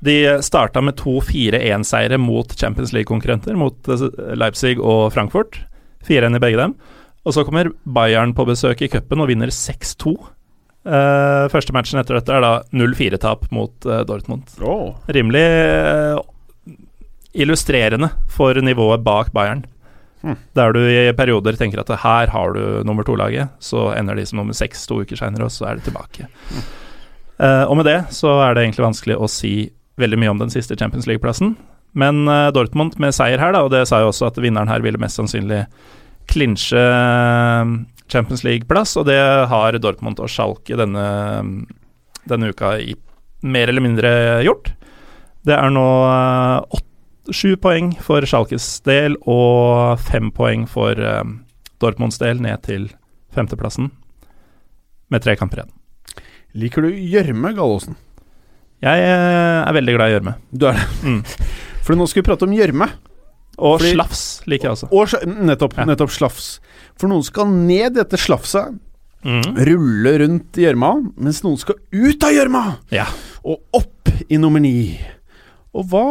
De 0.00 0.14
starta 0.42 0.80
med 0.80 0.96
to 0.96 1.18
4-1-seire 1.20 2.16
mot 2.18 2.54
Champions 2.56 2.94
League-konkurrenter, 2.96 3.52
mot 3.58 3.90
eh, 3.92 4.06
Leipzig 4.38 4.78
og 4.78 5.10
Frankfurt. 5.12 5.60
4-1 6.08 6.38
i 6.38 6.40
begge 6.40 6.62
dem. 6.62 6.78
Og 7.26 7.36
så 7.36 7.44
kommer 7.44 7.72
Bayern 7.84 8.34
på 8.36 8.46
besøk 8.48 8.82
i 8.82 8.90
cupen 8.92 9.20
og 9.20 9.28
vinner 9.30 9.52
6-2. 9.52 10.14
Uh, 10.80 11.44
første 11.52 11.74
matchen 11.76 12.00
etter 12.00 12.16
dette 12.16 12.32
er 12.32 12.40
da 12.40 12.52
0-4-tap 12.72 13.50
mot 13.52 13.74
uh, 13.88 14.00
Dortmund. 14.08 14.48
Oh. 14.64 14.94
Rimelig 15.12 15.44
uh, 15.44 16.22
illustrerende 17.36 18.08
for 18.32 18.56
nivået 18.64 19.04
bak 19.04 19.34
Bayern. 19.36 19.66
Hmm. 20.20 20.36
Der 20.56 20.72
du 20.76 20.80
i 20.84 21.12
perioder 21.16 21.56
tenker 21.56 21.80
at 21.80 21.92
her 22.02 22.32
har 22.32 22.52
du 22.52 22.82
nummer 22.84 23.04
to-laget, 23.06 23.48
så 23.58 23.90
ender 23.96 24.18
de 24.18 24.26
som 24.28 24.40
nummer 24.40 24.56
seks 24.56 24.84
to 24.86 25.00
uker 25.00 25.16
seinere, 25.16 25.48
og 25.48 25.54
så 25.54 25.70
er 25.70 25.78
de 25.78 25.86
tilbake. 25.88 26.28
Eh, 27.40 27.64
og 27.64 27.78
med 27.78 27.86
det 27.88 27.98
så 28.12 28.34
er 28.44 28.52
det 28.52 28.66
egentlig 28.66 28.84
vanskelig 28.84 29.16
å 29.16 29.28
si 29.32 29.70
veldig 30.00 30.18
mye 30.20 30.32
om 30.34 30.42
den 30.42 30.52
siste 30.52 30.76
Champions 30.76 31.08
League-plassen. 31.08 31.54
Men 31.96 32.28
eh, 32.28 32.50
Dortmund 32.52 32.98
med 33.00 33.16
seier 33.16 33.40
her, 33.40 33.54
da, 33.56 33.64
og 33.64 33.72
det 33.72 33.86
sa 33.88 34.02
jo 34.02 34.10
også 34.12 34.28
at 34.28 34.42
vinneren 34.44 34.68
her 34.68 34.84
ville 34.84 35.00
mest 35.00 35.16
sannsynlig 35.16 35.64
klinsje 36.30 36.80
eh, 36.80 37.72
Champions 38.10 38.44
League-plass, 38.44 38.96
og 38.98 39.06
det 39.08 39.20
har 39.50 39.78
Dortmund 39.78 40.20
og 40.22 40.30
Schalke 40.30 40.78
denne, 40.78 41.06
denne 42.28 42.50
uka 42.50 42.74
i 42.82 42.96
mer 43.40 43.70
eller 43.70 43.84
mindre 43.84 44.10
gjort. 44.44 44.72
Det 45.46 45.56
er 45.56 45.72
nå 45.72 45.86
eh, 46.10 46.82
sju 47.30 47.54
poeng 47.62 47.92
for 48.02 48.26
Schalkes 48.26 48.66
del 48.86 49.16
og 49.30 50.00
fem 50.02 50.32
poeng 50.34 50.66
for 50.70 50.98
eh, 50.98 51.24
Dortmunds 51.80 52.20
del, 52.20 52.42
ned 52.42 52.60
til 52.66 52.90
femteplassen, 53.34 53.88
med 55.10 55.24
tre 55.24 55.36
kamper 55.38 55.62
igjen. 55.62 55.74
Liker 56.60 56.84
du 56.84 56.90
gjørme, 56.90 57.54
Gallosen? 57.54 57.96
Jeg 58.80 59.04
er 59.06 59.76
veldig 59.76 59.94
glad 59.94 60.10
i 60.10 60.14
gjørme. 60.16 60.34
Du 60.50 60.66
er 60.70 60.78
det. 60.78 60.86
Mm. 61.04 61.20
For 61.84 61.96
nå 61.96 62.06
skal 62.08 62.22
vi 62.22 62.26
prate 62.28 62.46
om 62.46 62.54
gjørme. 62.54 62.88
Og 63.60 63.78
Fordi- 63.80 63.92
slafs 63.94 64.22
liker 64.48 64.68
jeg 64.70 64.72
også. 64.78 64.88
Og 64.90 65.08
sl- 65.12 65.26
nettopp, 65.50 65.74
nettopp 65.86 66.10
slafs. 66.14 66.46
For 66.96 67.08
noen 67.12 67.22
skal 67.26 67.46
ned 67.52 67.94
dette 68.00 68.16
slafset, 68.20 68.78
Mm. 69.22 69.42
rulle 69.68 70.12
rundt 70.18 70.56
i 70.56 70.62
gjørma, 70.64 70.94
mens 71.20 71.42
noen 71.44 71.58
skal 71.60 71.74
ut 71.92 72.24
av 72.24 72.30
gjørma 72.32 72.62
Ja. 72.90 73.04
og 73.44 73.58
opp 73.76 74.08
i 74.30 74.38
nummer 74.40 74.60
ni. 74.64 74.98
Og 75.74 75.84
hva, 75.90 76.04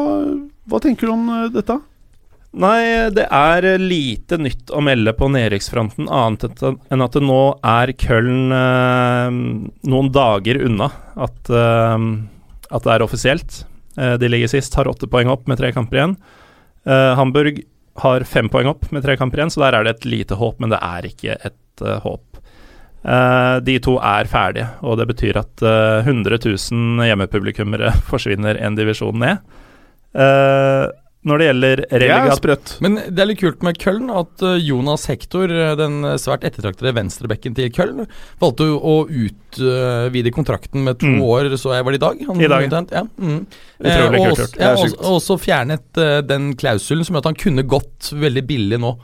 hva 0.69 0.79
tenker 0.79 1.07
du 1.07 1.13
om 1.13 1.27
eh, 1.29 1.49
dette? 1.49 1.79
Nei, 2.53 3.09
det 3.09 3.25
er 3.31 3.61
lite 3.81 4.37
nytt 4.37 4.69
å 4.73 4.81
melde 4.81 5.13
på 5.17 5.27
nedrykksfronten, 5.29 6.07
annet 6.09 6.61
enn 6.91 7.01
at 7.05 7.11
det 7.17 7.21
nå 7.21 7.59
er 7.63 7.93
Köln 7.93 8.51
eh, 8.53 9.29
noen 9.89 10.11
dager 10.11 10.61
unna 10.65 10.91
at, 11.17 11.49
eh, 11.49 12.05
at 12.71 12.83
det 12.83 12.93
er 12.93 13.05
offisielt. 13.05 13.63
Eh, 13.97 14.17
de 14.17 14.29
ligger 14.29 14.47
sist, 14.49 14.73
har 14.75 14.85
åtte 14.85 15.09
poeng 15.09 15.29
opp 15.29 15.47
med 15.47 15.57
tre 15.57 15.71
kamper 15.71 15.97
igjen. 15.97 16.15
Eh, 16.89 17.11
Hamburg 17.19 17.61
har 17.99 18.23
fem 18.23 18.49
poeng 18.49 18.69
opp 18.71 18.89
med 18.95 19.03
tre 19.05 19.15
kamper 19.19 19.41
igjen, 19.41 19.53
så 19.53 19.65
der 19.65 19.77
er 19.77 19.85
det 19.85 19.97
et 19.97 20.09
lite 20.09 20.37
håp, 20.39 20.59
men 20.61 20.71
det 20.73 20.79
er 20.81 21.07
ikke 21.09 21.35
et 21.35 21.83
uh, 21.83 21.97
håp. 22.03 22.39
Uh, 22.99 23.59
de 23.63 23.77
to 23.83 23.97
er 24.03 24.29
ferdige, 24.31 24.67
og 24.83 24.97
det 24.99 25.07
betyr 25.11 25.39
at 25.39 25.63
eh, 25.63 26.07
100 26.07 26.39
000 26.43 27.05
hjemmepublikummere 27.07 27.93
forsvinner 28.11 28.59
en 28.59 28.79
divisjon 28.79 29.19
ned. 29.19 29.43
Eh, 30.15 30.85
når 31.27 31.37
det 31.41 31.45
gjelder 31.49 31.75
Det 31.75 31.87
er 31.91 31.99
relegat. 31.99 32.69
Men 32.79 32.95
det 32.95 33.19
er 33.19 33.27
litt 33.27 33.39
kult 33.41 33.61
med 33.67 33.77
Köln 33.77 34.07
at 34.15 34.41
eh, 34.41 34.55
Jonas 34.63 35.03
Hector, 35.11 35.51
eh, 35.51 35.73
den 35.75 36.01
svært 36.17 36.45
ettertraktede 36.47 36.93
venstrebekken 36.95 37.55
til 37.57 37.69
Köln, 37.75 38.05
valgte 38.39 38.63
å 38.79 38.93
utvide 39.09 40.31
kontrakten 40.31 40.83
med 40.87 40.99
to 40.99 41.07
Mm. 41.09 41.21
år, 41.21 41.49
så 41.57 41.73
jeg 41.75 41.83
var 41.85 41.91
det 41.91 41.99
i 42.01 42.05
dag. 42.05 42.25
Han, 42.27 42.41
I 42.41 42.47
dag, 42.47 42.87
ja. 42.91 43.03
Mm. 43.19 43.45
Utrolig 43.83 44.19
Eh, 44.19 44.29
og 44.29 44.37
kult 44.37 44.57
er 44.57 44.61
Ja, 44.63 44.71
og 44.75 44.95
og 44.99 45.21
også 45.21 45.37
fjernet 45.39 45.97
eh, 45.97 46.21
den 46.21 46.53
klausulen 46.55 47.03
som 47.05 47.15
gjør 47.15 47.19
at 47.19 47.25
han 47.25 47.35
kunne 47.35 47.63
gått 47.67 48.11
veldig 48.13 48.47
billig 48.47 48.79
nå. 48.79 48.95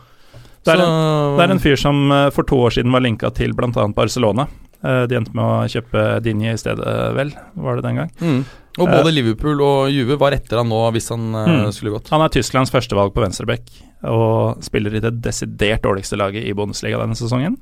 Det 0.65 0.73
er 0.73 0.77
Så- 0.77 1.37
Det 1.37 1.43
er 1.49 1.51
en 1.51 1.59
fyr 1.59 1.75
som 1.77 2.11
eh, 2.11 2.29
for 2.31 2.43
to 2.43 2.55
år 2.55 2.71
siden 2.71 2.91
var 2.91 3.01
linka 3.01 3.29
til 3.33 3.53
bl.a. 3.53 3.87
Barcelona. 3.93 4.47
Eh, 4.83 5.05
De 5.07 5.15
endte 5.15 5.33
med 5.33 5.43
å 5.43 5.67
kjøpe 5.67 6.21
Dinje 6.23 6.53
i 6.53 6.57
stedet, 6.57 7.13
vel, 7.15 7.33
var 7.55 7.75
det 7.75 7.83
den 7.83 7.95
gang. 7.95 8.11
Mm. 8.21 8.45
Og 8.77 8.89
både 8.91 9.11
Liverpool 9.15 9.61
og 9.63 9.89
Juve 9.93 10.17
var 10.19 10.35
etter 10.35 10.59
han 10.59 10.67
nå, 10.67 10.79
hvis 10.91 11.07
han 11.13 11.29
eh, 11.33 11.45
Mm. 11.65 11.71
skulle 11.71 11.93
gått. 11.93 12.09
Han 12.11 12.21
er 12.25 12.29
Tysklands 12.33 12.71
førstevalg 12.73 13.13
på 13.15 13.23
venstreback 13.23 13.69
og 14.05 14.61
spiller 14.65 14.93
i 14.97 14.99
det 15.01 15.13
desidert 15.23 15.81
dårligste 15.85 16.17
laget 16.19 16.43
i 16.45 16.51
Bundesliga 16.53 16.99
denne 16.99 17.15
sesongen. 17.15 17.55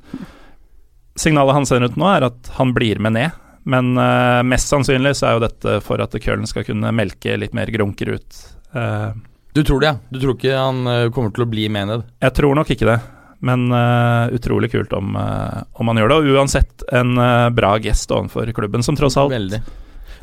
Signalet 1.15 1.53
han 1.53 1.65
sender 1.69 1.91
ut 1.91 1.99
nå, 1.99 2.07
er 2.09 2.25
at 2.31 2.49
han 2.57 2.73
blir 2.73 2.99
med 3.03 3.13
ned. 3.13 3.35
Men 3.69 3.93
uh, 3.95 4.41
mest 4.43 4.67
sannsynlig 4.67 5.13
så 5.15 5.29
er 5.29 5.35
jo 5.37 5.43
dette 5.45 5.75
for 5.85 6.01
at 6.03 6.11
Köln 6.19 6.47
skal 6.49 6.65
kunne 6.67 6.89
melke 6.91 7.37
litt 7.39 7.53
mer 7.55 7.69
grunker 7.71 8.15
ut. 8.17 8.39
Uh, 8.75 9.13
Du 9.53 9.61
tror 9.63 9.79
det, 9.79 9.91
ja? 9.93 9.97
Du 10.11 10.19
tror 10.19 10.33
ikke 10.35 10.57
han 10.57 10.81
uh, 10.89 11.09
kommer 11.13 11.31
til 11.31 11.45
å 11.45 11.49
bli 11.53 11.69
med 11.71 11.87
ned? 11.87 12.03
Jeg 12.25 12.33
tror 12.41 12.57
nok 12.57 12.73
ikke 12.73 12.89
det, 12.89 12.97
men 13.45 13.69
uh, 13.71 14.27
utrolig 14.35 14.71
kult 14.73 14.91
om, 14.97 15.13
uh, 15.15 15.61
om 15.79 15.87
han 15.93 16.01
gjør 16.01 16.11
det. 16.11 16.17
Og 16.25 16.33
uansett 16.41 16.83
en 16.91 17.13
uh, 17.21 17.47
bra 17.55 17.75
gest 17.85 18.11
overfor 18.11 18.49
klubben, 18.57 18.83
som 18.83 18.97
tross 18.99 19.15
alt 19.21 19.31
Veldig. 19.37 19.61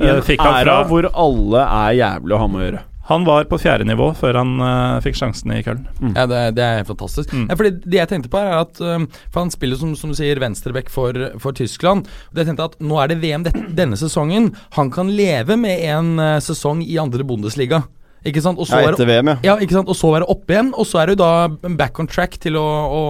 I 0.00 0.08
en 0.08 0.20
eh, 0.20 0.22
fikk 0.24 0.40
han 0.44 0.62
æra 0.62 0.78
fra 0.80 0.88
hvor 0.90 1.10
alle 1.12 1.66
er 1.66 1.98
jævlig 2.00 2.36
å 2.36 2.40
ha 2.40 2.48
med 2.50 2.60
å 2.60 2.64
gjøre. 2.66 2.86
Han 3.10 3.24
var 3.26 3.48
på 3.50 3.58
fjerde 3.58 3.82
nivå 3.88 4.12
før 4.14 4.36
han 4.38 4.50
uh, 4.62 5.00
fikk 5.02 5.16
sjansen 5.18 5.50
i 5.50 5.64
Köln. 5.66 5.82
Ja, 6.14 6.28
det, 6.30 6.42
det 6.54 6.62
er 6.62 6.84
fantastisk. 6.86 7.32
Mm. 7.34 7.48
Ja, 7.48 7.56
fordi 7.58 7.72
Det 7.82 7.98
jeg 7.98 8.10
tenkte 8.12 8.30
på, 8.30 8.38
er 8.38 8.60
at 8.60 8.78
um, 8.78 9.08
For 9.32 9.40
han 9.42 9.50
spiller 9.50 9.80
som, 9.80 9.96
som 9.98 10.12
du 10.12 10.18
sier 10.18 10.38
venstreback 10.38 10.92
for, 10.94 11.18
for 11.42 11.56
Tyskland. 11.58 12.06
Og 12.06 12.36
det 12.38 12.44
jeg 12.44 12.52
tenkte 12.52 12.68
at 12.70 12.76
Nå 12.78 13.00
er 13.02 13.10
det 13.10 13.18
VM 13.24 13.48
det, 13.48 13.54
denne 13.80 13.98
sesongen. 13.98 14.52
Han 14.78 14.92
kan 14.94 15.10
leve 15.10 15.58
med 15.58 15.82
en 15.90 16.12
uh, 16.22 16.36
sesong 16.44 16.84
i 16.86 17.00
andre 17.02 17.26
Bundesliga. 17.26 17.82
Ikke 18.26 18.42
sant? 18.44 18.60
Og 18.60 18.68
så 18.68 18.78
Ja, 18.80 18.86
være 18.88 18.98
etter 18.98 19.08
VM, 19.08 19.30
ja. 19.32 19.36
ja, 19.48 19.56
ikke 19.64 19.78
sant? 19.78 19.88
Og 19.88 19.96
så 19.96 20.12
være 20.12 20.28
oppe 20.28 20.54
igjen, 20.54 20.72
og 20.76 20.88
så 20.88 21.02
er 21.02 21.12
du 21.12 21.20
da 21.20 21.48
back 21.78 22.00
on 22.02 22.08
track 22.10 22.36
til 22.42 22.58
å, 22.60 22.64
å 22.64 23.02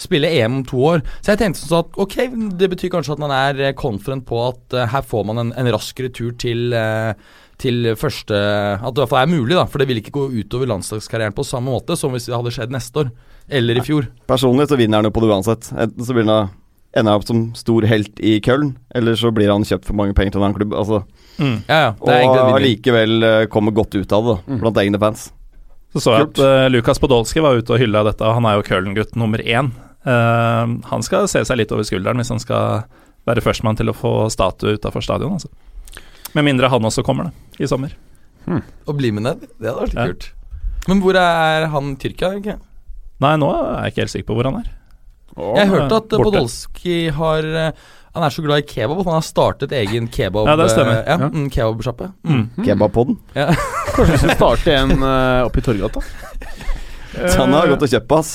spille 0.00 0.30
EM 0.40 0.60
om 0.60 0.64
to 0.66 0.80
år. 0.92 1.04
Så 1.20 1.34
jeg 1.34 1.42
tenkte 1.42 1.62
sånn 1.62 1.84
at 1.84 2.00
ok, 2.04 2.16
det 2.58 2.70
betyr 2.74 2.94
kanskje 2.96 3.14
at 3.14 3.22
man 3.22 3.34
er 3.34 3.68
eh, 3.68 3.76
confident 3.78 4.26
på 4.28 4.40
at 4.48 4.78
uh, 4.78 4.86
her 4.90 5.04
får 5.06 5.28
man 5.30 5.44
en, 5.44 5.52
en 5.58 5.70
rask 5.74 6.02
retur 6.02 6.34
til 6.40 6.74
uh, 6.74 7.12
til 7.58 7.88
første 7.98 8.36
At 8.38 8.94
det 8.94 9.00
i 9.00 9.02
hvert 9.02 9.10
fall 9.10 9.24
er 9.24 9.32
mulig, 9.32 9.56
da. 9.58 9.64
For 9.66 9.82
det 9.82 9.88
vil 9.90 9.98
ikke 9.98 10.14
gå 10.14 10.28
utover 10.30 10.70
landslagskarrieren 10.70 11.34
på 11.34 11.46
samme 11.46 11.74
måte 11.74 11.96
som 11.98 12.14
hvis 12.14 12.28
det 12.28 12.36
hadde 12.36 12.52
skjedd 12.54 12.74
neste 12.74 13.02
år. 13.02 13.10
Eller 13.50 13.80
i 13.80 13.82
fjor. 13.82 14.06
Personlig 14.30 14.68
så 14.70 14.78
vinner 14.78 15.00
han 15.00 15.08
jo 15.08 15.14
på 15.14 15.24
det 15.24 15.32
uansett. 15.32 15.70
Enten 15.74 16.06
så 16.06 16.14
blir 16.14 16.28
han 16.28 16.52
ender 16.96 17.14
opp 17.18 17.26
som 17.28 17.54
stor 17.54 17.82
helt 17.86 18.18
i 18.20 18.40
Köln, 18.40 18.76
eller 18.94 19.14
så 19.14 19.30
blir 19.34 19.50
han 19.52 19.62
kjøpt 19.64 19.84
for 19.84 19.94
mange 19.94 20.14
penger 20.14 20.32
til 20.32 20.40
en 20.42 20.48
annen 20.50 20.58
klubb. 20.60 20.72
Altså, 20.74 21.04
Mm. 21.38 21.62
Ja, 21.68 21.76
ja. 21.84 21.90
Og 22.02 22.08
allikevel 22.56 23.22
eh, 23.22 23.46
kommer 23.46 23.70
godt 23.70 23.94
ut 23.94 24.10
av 24.12 24.24
det, 24.26 24.36
Mm. 24.48 24.58
blant 24.60 24.76
egne 24.76 24.98
fans. 24.98 25.30
Så 25.94 26.00
så 26.02 26.16
jeg 26.18 26.26
Kult. 26.26 26.38
at 26.40 26.66
uh, 26.66 26.68
Lukas 26.68 26.98
Podolsky 26.98 27.40
var 27.40 27.54
ute 27.56 27.70
og 27.72 27.78
hylla 27.78 28.02
dette, 28.04 28.20
og 28.26 28.34
han 28.34 28.44
er 28.44 28.56
jo 28.56 28.62
Köln-gutt 28.66 29.14
nummer 29.16 29.38
én. 29.38 29.70
Uh, 30.04 30.80
han 30.90 31.02
skal 31.02 31.28
se 31.28 31.44
seg 31.44 31.56
litt 31.56 31.70
over 31.70 31.84
skulderen 31.84 32.16
hvis 32.18 32.28
han 32.34 32.40
skal 32.42 32.82
være 33.24 33.40
førstemann 33.40 33.76
til 33.78 33.86
å 33.88 33.94
få 33.94 34.28
statue 34.30 34.74
utafor 34.76 35.00
stadion. 35.00 35.32
Altså. 35.38 35.48
Med 36.34 36.44
mindre 36.44 36.68
han 36.68 36.82
også 36.82 37.04
kommer, 37.04 37.24
da, 37.30 37.30
i 37.60 37.66
sommer. 37.70 37.94
Å 38.48 38.96
bli 38.96 39.10
med 39.12 39.22
ned, 39.22 39.40
det 39.60 39.68
hadde 39.70 39.86
vært 39.86 39.94
Ja. 39.94 40.06
kult. 40.06 40.30
Men 40.88 41.00
hvor 41.02 41.14
er 41.14 41.66
han 41.68 41.96
Tyrkia? 41.96 42.34
Ikke? 42.40 42.58
Nei, 43.20 43.36
nå 43.36 43.48
er 43.54 43.84
jeg 43.84 43.92
ikke 43.92 44.02
helt 44.02 44.10
sikker 44.10 44.26
på 44.26 44.34
hvor 44.34 44.44
han 44.50 44.60
er. 44.64 44.68
Jeg 45.58 45.68
hørte 45.70 45.96
at 46.02 46.12
eh, 46.12 46.18
borte. 46.18 46.24
Podolsky 46.24 46.96
har 47.14 47.48
eh, 47.66 47.72
Han 48.14 48.24
er 48.26 48.32
så 48.34 48.42
glad 48.42 48.64
i 48.64 48.66
kebab 48.66 48.98
at 49.02 49.06
han 49.10 49.18
har 49.20 49.26
startet 49.26 49.72
egen 49.78 50.08
kebab 50.10 50.48
Ja, 50.50 50.56
det 50.58 50.70
stemmer. 50.72 50.96
eh, 51.02 51.10
Ja, 51.12 51.18
Ja. 51.22 51.28
mm, 51.30 51.48
kebabsjappe. 51.54 52.08
Mm. 52.26 52.40
Mm. 52.56 52.64
Kebabpodden. 52.66 53.18
Ja. 53.36 53.46
Kanskje 53.94 54.12
vi 54.12 54.18
skal 54.24 54.34
starte 54.36 54.74
en 54.74 54.96
uh, 55.02 55.46
oppe 55.46 55.60
i 55.62 55.66
Torgata? 55.68 56.02
Han 57.38 57.54
har 57.56 57.70
gått 57.70 57.82
og 57.86 57.92
kjøpt 57.94 58.12
ass. 58.18 58.34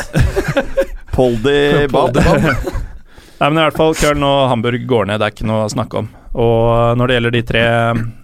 Poldi 1.16 1.88
Bab. 1.92 2.18
Nei, 3.44 3.50
men 3.50 3.60
i 3.60 3.64
hvert 3.66 3.78
fall 3.78 3.94
Köln 4.00 4.24
og 4.24 4.48
Hamburg 4.50 4.86
går 4.88 5.08
ned, 5.10 5.20
det 5.20 5.28
er 5.28 5.34
ikke 5.36 5.48
noe 5.50 5.66
å 5.68 5.72
snakke 5.72 6.00
om. 6.04 6.08
Og 6.40 6.98
når 6.98 7.08
det 7.12 7.16
gjelder 7.18 7.34
de 7.36 7.42
tre 7.46 7.64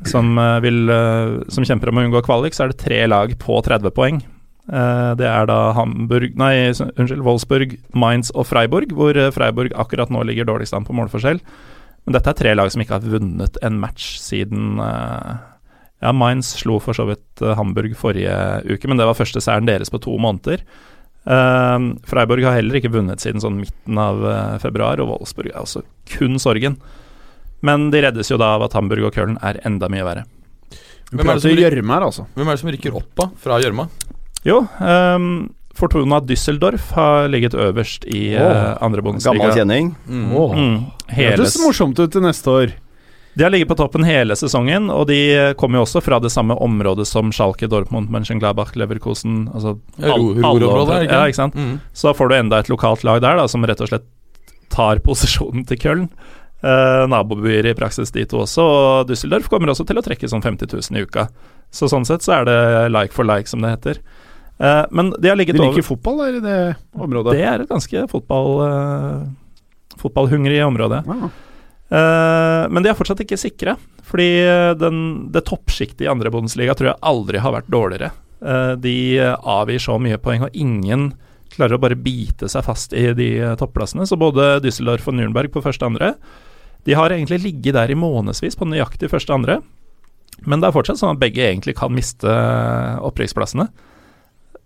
som, 0.09 0.29
vil, 0.63 0.79
som 1.51 1.65
kjemper 1.67 1.91
om 1.91 1.99
å 1.99 2.05
unngå 2.07 2.21
kvalik, 2.25 2.55
så 2.55 2.63
er 2.65 2.71
det 2.71 2.79
tre 2.81 3.01
lag 3.11 3.33
på 3.41 3.59
30 3.65 3.91
poeng. 3.93 4.21
Eh, 4.69 5.15
Det 5.17 5.25
er 5.25 5.45
da 5.49 5.71
Hamburg 5.73 6.35
Nei, 6.37 6.69
unnskyld, 6.69 7.23
Wolfsburg, 7.25 7.77
Mainz 7.97 8.29
og 8.35 8.45
Freiburg, 8.45 8.91
hvor 8.93 9.17
eh, 9.17 9.31
Freiburg 9.33 9.73
akkurat 9.73 10.09
nå 10.13 10.21
ligger 10.27 10.45
dårligst 10.45 10.73
an 10.77 10.85
på 10.85 10.93
målforskjell. 10.93 11.39
Men 12.05 12.13
dette 12.15 12.29
er 12.31 12.37
tre 12.37 12.53
lag 12.55 12.69
som 12.71 12.81
ikke 12.81 12.97
har 12.99 13.07
vunnet 13.17 13.57
en 13.65 13.79
match 13.81 14.17
siden 14.21 14.79
eh, 14.79 15.33
Ja, 16.01 16.13
Mainz 16.15 16.53
slo 16.61 16.77
for 16.79 16.93
så 16.95 17.03
vidt 17.09 17.41
Hamburg 17.57 17.91
forrige 17.99 18.31
uke, 18.71 18.87
men 18.87 18.97
det 19.01 19.05
var 19.09 19.17
første 19.19 19.41
seieren 19.43 19.65
deres 19.67 19.89
på 19.91 19.99
to 19.99 20.13
måneder. 20.17 20.61
Freiburg 22.07 22.45
har 22.47 22.55
heller 22.55 22.77
ikke 22.79 22.91
vunnet 22.93 23.19
siden 23.21 23.41
sånn 23.43 23.57
midten 23.59 23.97
av 23.99 24.21
februar, 24.63 25.01
og 25.03 25.09
Wolfsburg 25.11 25.51
er 25.51 25.59
også 25.61 25.83
kun 26.15 26.39
sorgen. 26.39 26.77
Men 27.61 27.89
de 27.91 27.99
reddes 28.05 28.31
jo 28.31 28.37
da 28.39 28.53
av 28.55 28.63
at 28.69 28.77
Hamburg 28.77 29.09
og 29.09 29.17
Köln 29.17 29.35
er 29.43 29.59
enda 29.67 29.89
mye 29.91 30.05
verre. 30.07 30.23
Hvem 31.11 31.19
er 31.25 31.33
det 31.35 31.41
som 31.43 31.51
rykker- 31.51 31.75
gjørme 31.75 31.99
altså. 31.99 32.25
Hvem 32.37 32.47
er 32.47 32.55
det 32.55 32.61
som 32.63 32.71
rykker 32.71 32.95
opp 33.01 33.11
da, 33.19 33.27
fra 33.43 33.59
gjørma? 33.59 33.89
Jo, 34.47 34.61
um, 34.79 35.49
Fortuna 35.79 36.19
Düsseldorf 36.19 36.91
har 36.95 37.27
ligget 37.31 37.53
øverst 37.55 38.05
i 38.07 38.33
oh, 38.35 38.75
andre 38.83 39.01
Gammel 39.01 39.51
kjenning. 39.55 39.93
Mm. 40.07 40.29
Oh. 40.35 40.53
Mm, 40.55 40.77
hørtes 41.15 41.57
morsomt 41.63 41.99
ut 41.99 42.11
til 42.11 42.23
neste 42.25 42.51
år. 42.51 42.73
de 43.35 43.43
har 43.45 43.51
ligget 43.53 43.69
på 43.69 43.77
toppen 43.79 44.03
hele 44.03 44.35
sesongen, 44.35 44.89
og 44.91 45.07
de 45.07 45.19
eh, 45.31 45.53
kommer 45.53 45.79
jo 45.79 45.85
også 45.85 46.01
fra 46.03 46.19
det 46.19 46.31
samme 46.33 46.57
området 46.59 47.07
som 47.07 47.31
Schalke, 47.31 47.69
Dortmund, 47.71 48.09
Mönchengladbach, 48.11 48.75
Leverkusen 48.75 49.47
altså 49.53 49.77
all- 50.01 50.43
alle. 50.43 51.03
Ja, 51.07 51.21
ikke 51.27 51.39
sant? 51.39 51.55
Mm. 51.55 51.79
Så 51.93 52.11
får 52.15 52.29
du 52.29 52.35
enda 52.35 52.59
et 52.59 52.69
lokalt 52.71 53.03
lag 53.07 53.21
der, 53.21 53.37
da, 53.39 53.47
som 53.47 53.63
rett 53.63 53.79
og 53.79 53.87
slett 53.93 54.07
tar 54.69 54.99
posisjonen 55.07 55.63
til 55.69 55.77
Köln. 55.79 56.09
Eh, 56.59 57.05
nabobyer 57.07 57.69
i 57.69 57.75
praksis 57.77 58.11
de 58.11 58.25
to 58.27 58.41
også, 58.43 58.59
og 58.65 59.07
Düsseldorf 59.07 59.47
kommer 59.47 59.71
også 59.71 59.85
til 59.87 60.01
å 60.01 60.03
trekke 60.03 60.27
sånn 60.27 60.43
50 60.43 60.73
000 60.75 60.99
i 60.99 61.05
uka. 61.07 61.29
Så 61.71 61.87
sånn 61.87 62.03
sett 62.03 62.25
så 62.25 62.41
er 62.41 62.49
det 62.49 62.59
like 62.91 63.15
for 63.15 63.23
like, 63.23 63.47
som 63.47 63.63
det 63.63 63.77
heter. 63.77 64.01
Eh, 64.59 64.85
men 64.91 65.13
de 65.15 65.31
har 65.31 65.39
ligget 65.39 65.55
over 65.55 65.63
De 65.63 65.67
over 65.69 65.77
liker 65.79 65.87
fotball 65.87 66.23
der 66.23 66.39
i 66.39 66.41
det 66.43 66.57
området. 66.99 67.35
Det 67.37 67.45
er 67.47 67.63
et 67.63 67.69
ganske 67.71 68.05
fotball, 68.11 68.49
uh, 68.63 69.99
fotballhungrig 70.01 70.59
område. 70.65 71.03
Ja. 71.07 71.29
Uh, 71.89 72.65
men 72.69 72.83
de 72.85 72.91
er 72.91 72.97
fortsatt 72.97 73.23
ikke 73.23 73.39
sikre, 73.39 73.77
fordi 74.09 74.27
eh, 74.43 74.71
den, 74.77 75.29
det 75.33 75.45
toppsjiktet 75.47 76.03
i 76.05 76.09
andre 76.09 76.31
Bundesliga 76.33 76.73
tror 76.77 76.91
jeg 76.91 77.01
aldri 77.11 77.41
har 77.41 77.53
vært 77.55 77.71
dårligere. 77.71 78.11
Eh, 78.39 78.73
de 78.81 78.95
avgir 79.19 79.81
så 79.83 79.97
mye 80.01 80.19
poeng, 80.21 80.47
og 80.47 80.55
ingen 80.57 81.11
klarer 81.53 81.75
å 81.75 81.81
bare 81.81 81.97
bite 81.99 82.49
seg 82.51 82.65
fast 82.65 82.93
i 82.95 83.09
de 83.17 83.31
eh, 83.39 83.57
topplassene. 83.59 84.07
Så 84.07 84.19
både 84.19 84.59
Düsseldorf 84.63 85.09
og 85.09 85.17
Nürnberg 85.17 85.51
på 85.53 85.63
første 85.65 85.85
og 85.85 85.93
andre 85.93 86.13
De 86.87 86.95
har 86.95 87.11
egentlig 87.11 87.41
ligget 87.43 87.75
der 87.75 87.91
i 87.91 87.97
månedsvis 87.99 88.55
på 88.57 88.67
nøyaktig 88.69 89.11
første 89.11 89.33
og 89.33 89.41
andre. 89.41 89.59
Men 90.47 90.61
det 90.61 90.69
er 90.69 90.75
fortsatt 90.77 91.01
sånn 91.01 91.17
at 91.17 91.21
begge 91.21 91.43
egentlig 91.43 91.75
kan 91.77 91.93
miste 91.93 92.29
eh, 92.29 92.97
opprykksplassene. 93.03 93.67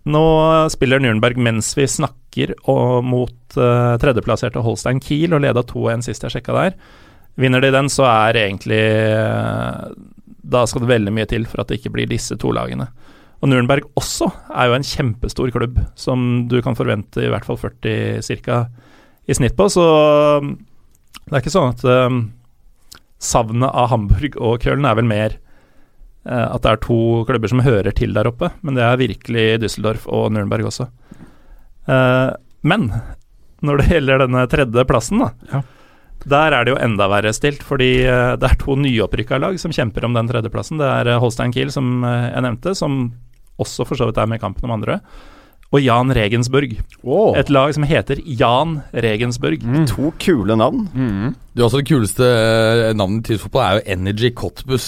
Nå 0.04 0.24
spiller 0.72 1.00
Nürnberg 1.00 1.38
mens 1.40 1.70
vi 1.78 1.86
snakker 1.88 2.52
og 2.68 3.04
mot 3.08 3.56
uh, 3.56 3.94
tredjeplasserte 4.00 4.60
Holstein 4.64 5.00
Kiel 5.00 5.32
og 5.36 5.44
leda 5.44 5.62
2-1 5.64 6.04
sist 6.08 6.26
jeg 6.26 6.36
sjekka 6.36 6.56
der. 6.56 6.76
Vinner 7.40 7.64
de 7.64 7.72
den, 7.74 7.88
så 7.90 8.04
er 8.06 8.38
egentlig 8.44 8.82
uh, 9.16 9.88
Da 10.44 10.66
skal 10.68 10.84
det 10.84 10.92
veldig 10.92 11.14
mye 11.16 11.28
til 11.30 11.48
for 11.50 11.62
at 11.62 11.72
det 11.72 11.80
ikke 11.80 11.94
blir 11.96 12.10
disse 12.10 12.36
to 12.40 12.52
lagene. 12.54 12.90
Og 13.40 13.50
Nürnberg 13.50 13.88
også 13.98 14.28
er 14.52 14.70
jo 14.70 14.76
en 14.76 14.86
kjempestor 14.86 15.50
klubb 15.52 15.80
som 16.00 16.46
du 16.48 16.60
kan 16.64 16.76
forvente 16.76 17.24
i 17.24 17.32
hvert 17.32 17.44
fall 17.44 17.58
40 17.60 18.22
ca. 18.44 18.60
i 19.28 19.36
snitt 19.36 19.56
på, 19.56 19.66
så 19.72 19.84
um, 20.40 20.54
det 21.24 21.32
er 21.32 21.42
ikke 21.42 21.52
sånn 21.52 21.74
at 21.74 21.84
um, 21.84 22.22
savnet 23.20 23.68
av 23.68 23.90
Hamburg 23.92 24.36
og 24.40 24.64
Köln 24.64 24.88
er 24.88 24.96
vel 24.96 25.08
mer 25.08 25.36
eh, 25.36 25.43
at 26.24 26.62
det 26.64 26.70
er 26.72 26.80
to 26.80 26.96
klubber 27.28 27.50
som 27.52 27.60
hører 27.60 27.92
til 27.92 28.14
der 28.16 28.28
oppe, 28.30 28.48
men 28.64 28.74
det 28.78 28.84
er 28.86 28.96
virkelig 29.00 29.46
Düsseldorf 29.60 30.06
og 30.08 30.30
Nürnberg 30.32 30.64
også. 30.70 30.86
Eh, 31.88 32.30
men 32.64 32.88
når 33.64 33.80
det 33.80 33.88
gjelder 33.92 34.24
denne 34.24 34.46
tredje 34.48 34.84
plassen, 34.88 35.20
da, 35.24 35.30
Ja. 35.52 35.62
der 36.24 36.52
er 36.56 36.64
det 36.64 36.72
jo 36.74 36.80
enda 36.80 37.08
verre 37.12 37.32
stilt, 37.36 37.62
fordi 37.62 38.04
eh, 38.08 38.36
det 38.40 38.48
er 38.50 38.56
to 38.60 38.76
nyopprykka 38.80 39.38
lag 39.40 39.58
som 39.60 39.72
kjemper 39.72 40.04
om 40.08 40.14
den 40.16 40.28
tredjeplassen. 40.28 40.80
Det 40.80 40.88
er 40.88 41.12
eh, 41.12 41.20
Holstein 41.20 41.52
Kiel, 41.52 41.70
som 41.72 42.04
eh, 42.04 42.30
jeg 42.32 42.42
nevnte, 42.46 42.74
som 42.74 43.12
også 43.60 43.84
for 43.86 43.96
så 44.00 44.08
vidt 44.08 44.18
er 44.18 44.26
med 44.26 44.40
i 44.40 44.44
kampen 44.44 44.64
om 44.68 44.76
andre. 44.80 45.00
Og 45.74 45.82
Jan 45.82 46.12
Regensburg. 46.14 46.76
Oh. 47.02 47.34
Et 47.34 47.48
lag 47.50 47.72
som 47.74 47.82
heter 47.88 48.20
Jan 48.38 48.76
Regensburg. 48.94 49.64
Mm. 49.66 49.88
To 49.90 50.12
kule 50.22 50.54
navn. 50.60 50.84
Mm. 50.94 51.32
Du, 51.54 51.64
altså 51.64 51.80
Det 51.80 51.88
kuleste 51.88 52.28
eh, 52.28 52.92
navnet 52.94 53.24
i 53.24 53.32
tysk 53.32 53.48
fotball 53.48 53.64
er 53.64 53.80
jo 53.80 53.96
Energy 53.96 54.30
Cottbus. 54.38 54.86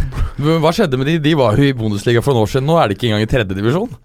Hva 0.62 0.74
skjedde 0.76 1.00
med 1.00 1.08
de? 1.08 1.16
De 1.24 1.32
var 1.40 1.56
jo 1.56 1.64
i 1.64 1.72
Bundesliga 1.76 2.20
for 2.24 2.36
noen 2.36 2.44
år 2.44 2.52
siden. 2.52 2.68
Nå 2.68 2.76
er 2.80 2.90
de 2.90 2.98
ikke 2.98 3.08
engang 3.08 3.24
i 3.24 3.30
tredjedivisjon. 3.32 3.96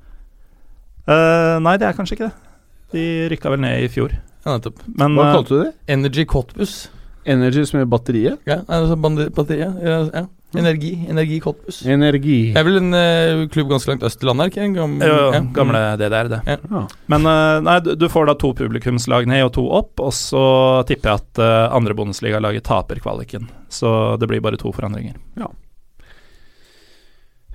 Uh, 1.01 1.57
nei, 1.65 1.75
det 1.81 1.89
er 1.89 1.97
kanskje 1.97 2.15
ikke 2.15 2.29
det. 2.29 2.49
De 2.95 3.05
rykka 3.31 3.51
vel 3.51 3.63
ned 3.63 3.83
i 3.83 3.91
fjor. 3.91 4.15
Ja, 4.45 4.55
nettopp. 4.55 4.81
Men 4.87 5.19
Hva 5.19 5.27
eh, 5.27 5.35
kalte 5.37 5.53
du 5.53 5.61
det? 5.65 5.71
Energy 5.91 6.25
Cottbus. 6.29 6.75
Energy 7.25 7.63
som 7.69 7.79
er 7.81 7.85
batteriet? 7.85 8.39
Ja, 8.49 8.61
altså 8.67 8.95
batteriet. 8.97 9.75
Ja, 9.85 9.97
ja. 10.13 10.23
Energi. 10.57 10.89
Energi 11.07 11.37
Cottbus. 11.39 11.77
Energi. 11.87 12.51
Det 12.51 12.59
er 12.59 12.65
vel 12.67 12.79
en 12.81 12.91
uh, 12.91 13.43
klubb 13.53 13.69
ganske 13.71 13.87
langt 13.91 14.03
øst 14.03 14.23
i 14.23 14.27
landet, 14.27 14.49
ikke 14.51 14.65
det? 14.65 14.71
Gam- 14.75 14.97
jo, 15.05 15.19
ja. 15.31 15.39
gamle 15.55 15.81
DDR, 16.01 16.27
det. 16.33 16.39
Ja. 16.49 16.81
Men 17.13 17.27
uh, 17.29 17.61
nei, 17.63 17.77
du, 17.85 17.93
du 17.95 18.07
får 18.11 18.27
da 18.27 18.35
to 18.41 18.49
publikumslag 18.57 19.29
ned 19.31 19.45
og 19.45 19.53
to 19.55 19.63
opp, 19.79 20.01
og 20.03 20.11
så 20.17 20.41
tipper 20.89 21.13
jeg 21.13 21.21
at 21.21 21.39
uh, 21.45 21.75
andre 21.77 21.95
Bundesliga-laget 21.95 22.65
taper 22.67 22.99
kvaliken. 23.05 23.47
Så 23.71 23.93
det 24.19 24.27
blir 24.27 24.43
bare 24.43 24.59
to 24.59 24.73
forandringer. 24.75 25.15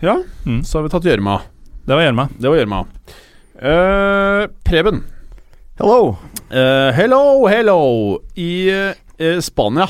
ja, 0.01 0.17
Mm. 0.47 0.63
så 0.65 0.79
har 0.79 0.83
vi 0.87 0.91
tatt 0.93 1.05
gjørma. 1.09 1.41
Det 1.87 1.95
var 1.95 2.03
gjørma. 2.07 2.29
Det 2.39 2.49
var 2.51 2.59
gjørma. 2.63 2.81
Uh, 3.57 4.47
Preben. 4.65 5.03
Hello! 5.77 6.17
Eh, 6.49 6.91
hello, 6.97 7.47
hello. 7.51 7.79
I 8.41 8.71
eh, 9.19 9.41
Spania 9.45 9.89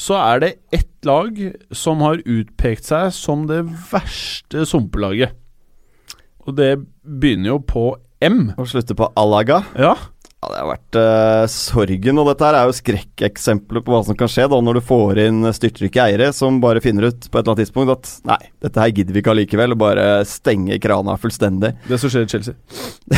så 0.00 0.16
er 0.16 0.40
det 0.40 0.50
ett 0.72 1.04
lag 1.04 1.36
som 1.76 2.00
har 2.04 2.22
utpekt 2.24 2.88
seg 2.88 3.10
som 3.12 3.44
det 3.50 3.62
verste 3.90 4.64
sumpelaget. 4.68 5.34
Og 6.46 6.56
det 6.56 6.72
begynner 7.04 7.52
jo 7.54 7.58
på 7.60 7.84
M. 8.24 8.52
Og 8.56 8.68
slutte 8.70 8.96
på 8.96 9.10
Alaga. 9.20 9.62
Ja. 9.76 9.94
Ja, 10.40 10.48
det 10.48 10.60
har 10.62 10.68
vært 10.70 10.96
uh, 10.96 11.46
sorgen, 11.52 12.18
og 12.22 12.30
dette 12.30 12.46
her 12.46 12.56
er 12.56 12.68
jo 12.70 12.76
skrekkeksempler 12.78 13.82
på 13.84 13.92
hva 13.92 13.98
som 14.06 14.16
kan 14.16 14.30
skje 14.30 14.46
da 14.48 14.60
når 14.64 14.78
du 14.78 14.86
får 14.88 15.18
inn 15.26 15.44
styrtrike 15.52 16.00
eiere 16.00 16.30
som 16.32 16.62
bare 16.62 16.80
finner 16.80 17.10
ut 17.10 17.26
på 17.26 17.36
et 17.36 17.42
eller 17.42 17.52
annet 17.52 17.60
tidspunkt 17.66 17.92
at 17.92 18.12
nei, 18.30 18.38
dette 18.64 18.80
her 18.80 18.94
gidder 18.96 19.12
vi 19.12 19.20
ikke 19.20 19.34
allikevel, 19.34 19.76
og 19.76 19.82
bare 19.82 20.06
stenge 20.24 20.80
krana 20.80 21.18
fullstendig. 21.20 21.74
Det 21.90 22.00
som 22.00 22.12
skjer 22.12 22.24
i 22.24 22.32
Chelsea. 22.32 22.56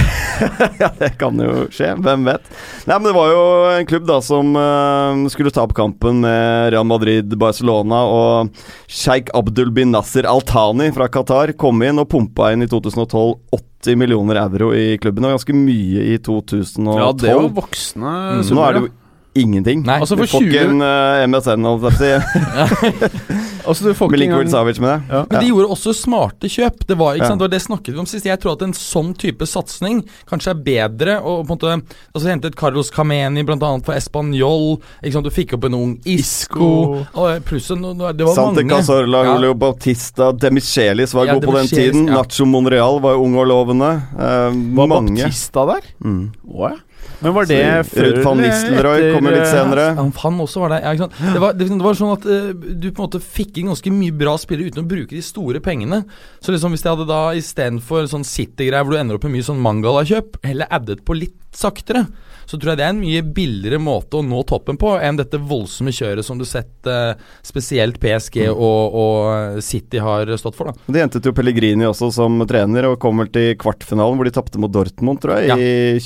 ja, 0.82 0.90
det 0.98 1.12
kan 1.20 1.38
jo 1.38 1.68
skje, 1.70 1.92
hvem 2.02 2.26
vet. 2.26 2.50
Nei, 2.90 2.96
men 2.96 3.06
det 3.06 3.14
var 3.14 3.30
jo 3.30 3.46
en 3.70 3.90
klubb 3.92 4.10
da 4.10 4.18
som 4.26 4.58
uh, 4.58 5.30
skulle 5.30 5.54
ta 5.54 5.62
opp 5.62 5.78
kampen 5.78 6.24
med 6.26 6.72
Real 6.74 6.90
Madrid, 6.90 7.38
Barcelona, 7.38 8.02
og 8.02 8.64
Sheikh 8.90 9.30
Abdul 9.38 9.70
bin 9.70 9.94
Nasser 9.94 10.26
Al-Thani 10.26 10.90
fra 10.98 11.06
Qatar 11.06 11.54
kom 11.54 11.86
inn 11.86 12.02
og 12.02 12.10
pumpa 12.10 12.50
inn 12.50 12.66
i 12.66 12.72
2012 12.72 13.36
80 13.54 13.71
millioner 13.98 14.38
euro 14.44 14.72
i 14.74 14.96
klubben, 15.02 15.24
og 15.26 15.34
ganske 15.36 15.54
mye 15.56 16.04
i 16.14 16.18
2012. 16.22 16.98
Ja, 17.00 17.12
det 17.12 17.30
er 17.30 17.38
jo 17.40 17.48
voksne 17.56 18.12
Mm. 18.12 18.36
Nå 18.38 18.42
summer, 18.46 18.68
er 18.68 18.72
det 18.72 18.82
jo 18.82 18.90
ingenting. 19.34 19.82
Nei, 19.86 20.00
Altså 20.00 20.16
Du 20.16 20.22
for 20.26 20.38
får 20.38 20.44
20 20.44 20.52
ikke 20.52 20.64
en 20.70 20.82
uh, 20.82 21.26
MSN, 21.26 21.64
holdt 21.64 21.82
jeg 21.82 21.92
på 21.92 21.92
å 21.92 22.00
si. 22.00 23.38
Altså, 23.62 23.84
du 23.86 23.94
får 23.94 24.10
ikke 24.10 24.24
engang 24.26 24.48
Savic 24.50 24.78
med 24.82 24.90
det. 24.90 25.14
Ja. 25.14 25.20
Men 25.30 25.38
de 25.44 25.48
gjorde 25.52 25.68
også 25.70 25.92
smarte 25.94 26.48
kjøp. 26.50 26.80
Det 26.88 26.96
var 26.98 27.14
ikke 27.14 27.22
Ja. 27.22 27.28
sant, 27.30 27.38
det 27.38 27.44
var 27.46 27.52
det 27.52 27.60
snakket 27.62 27.94
vi 27.94 28.00
om 28.02 28.08
sist. 28.10 28.26
Jeg 28.26 28.40
tror 28.42 28.56
at 28.56 28.62
en 28.66 28.72
sånn 28.74 29.12
type 29.14 29.46
satsing 29.46 30.00
kanskje 30.26 30.50
er 30.50 30.58
bedre. 30.66 31.14
Og 31.22 31.46
på 31.46 31.54
en 31.54 31.54
måte 31.54 31.96
Altså 32.12 32.26
Hentet 32.26 32.56
Carlos 32.58 32.90
Cameni 32.90 33.44
bl.a. 33.46 33.56
for 33.86 33.94
Español. 33.94 34.80
Ikke 35.04 35.12
sant, 35.14 35.24
Du 35.24 35.30
fikk 35.30 35.54
opp 35.54 35.64
en 35.70 35.74
ung 35.78 35.92
Isco. 36.04 37.06
Og 37.14 37.44
pluss 37.46 37.70
en 37.70 37.82
Det 37.86 38.26
var 38.26 38.34
Sante 38.34 38.64
mange. 38.64 38.74
Cazorla, 38.74 39.22
Ja. 39.24 39.34
Julio 39.36 39.54
Bautista, 39.54 40.32
Demichelis 40.32 41.14
var 41.14 41.26
Ja, 41.30 41.34
god 41.38 41.44
på 41.46 41.54
den 41.60 41.68
tiden. 41.70 42.06
ja. 42.08 42.18
Nacho 42.18 42.44
Monreal 42.44 42.98
var 43.00 43.14
ung 43.14 43.36
og 43.38 43.46
lovende. 43.46 43.92
Uh, 44.18 44.50
Var 44.74 44.86
mange. 44.90 45.22
Bautista 45.22 45.64
der? 45.70 45.82
Mm. 46.04 46.32
Ja. 46.58 46.74
Men 47.22 47.36
var 47.36 47.48
det 47.50 47.58
Så 47.62 47.96
før 47.96 48.08
Ruud 48.08 48.20
van 48.26 48.42
Nistelrooy 48.42 49.06
kommer 49.14 49.36
litt 49.36 49.44
eh, 49.46 49.52
senere. 49.52 49.86
Ja, 49.96 50.06
han 50.24 50.40
også 50.44 50.64
var 50.64 50.74
der. 50.74 50.86
Ja, 50.86 50.94
ikke 50.96 51.06
sant? 51.06 51.20
Det, 51.22 51.42
var, 51.44 51.56
det, 51.58 51.68
det 51.70 51.86
var 51.86 51.98
sånn 51.98 52.14
at 52.16 52.26
uh, 52.28 52.50
du 52.52 52.88
på 52.90 53.02
en 53.02 53.06
måte 53.06 53.22
fikk 53.22 53.60
inn 53.62 53.70
ganske 53.72 53.94
mye 53.94 54.16
bra 54.22 54.34
spillere 54.40 54.72
uten 54.72 54.84
å 54.84 54.90
bruke 54.94 55.14
de 55.14 55.22
store 55.24 55.62
pengene. 55.64 56.02
Så 56.42 56.54
liksom 56.54 56.74
hvis 56.74 56.84
jeg 56.86 56.94
hadde 56.94 57.08
da 57.10 57.22
istedenfor 57.38 58.10
sånn 58.10 58.26
City-greier 58.26 58.84
hvor 58.86 58.96
du 58.96 59.00
ender 59.02 59.18
opp 59.18 59.28
med 59.28 59.36
mye 59.38 59.48
sånn 59.48 59.62
Mangala-kjøp, 59.62 60.42
heller 60.46 60.70
addet 60.74 61.04
på 61.06 61.16
litt 61.18 61.38
saktere, 61.52 62.06
så 62.48 62.58
tror 62.58 62.72
jeg 62.72 62.80
det 62.80 62.84
er 62.86 62.92
en 62.94 63.00
mye 63.00 63.22
billigere 63.36 63.78
måte 63.80 64.18
å 64.18 64.24
nå 64.24 64.40
toppen 64.48 64.78
på 64.80 64.94
enn 65.00 65.18
dette 65.18 65.38
voldsomme 65.38 65.92
kjøret 65.94 66.26
som 66.26 66.40
du 66.40 66.46
sett 66.48 66.88
uh, 66.88 67.12
spesielt 67.44 68.00
PSG 68.02 68.48
og, 68.50 68.96
og 69.02 69.60
City 69.64 70.00
har 70.02 70.28
stått 70.40 70.58
for. 70.58 70.72
da 70.72 70.92
Det 70.92 71.04
hentet 71.04 71.28
jo 71.28 71.34
Pellegrini 71.36 71.86
også 71.88 72.10
som 72.14 72.40
trener, 72.48 72.88
og 72.90 72.98
kom 73.02 73.22
vel 73.22 73.30
til 73.32 73.52
kvartfinalen 73.60 74.18
hvor 74.18 74.28
de 74.28 74.34
tapte 74.34 74.60
mot 74.62 74.72
Dortmund, 74.72 75.22
tror 75.22 75.38
jeg, 75.38 75.52
Ja. 75.52 75.56
i 75.56 76.00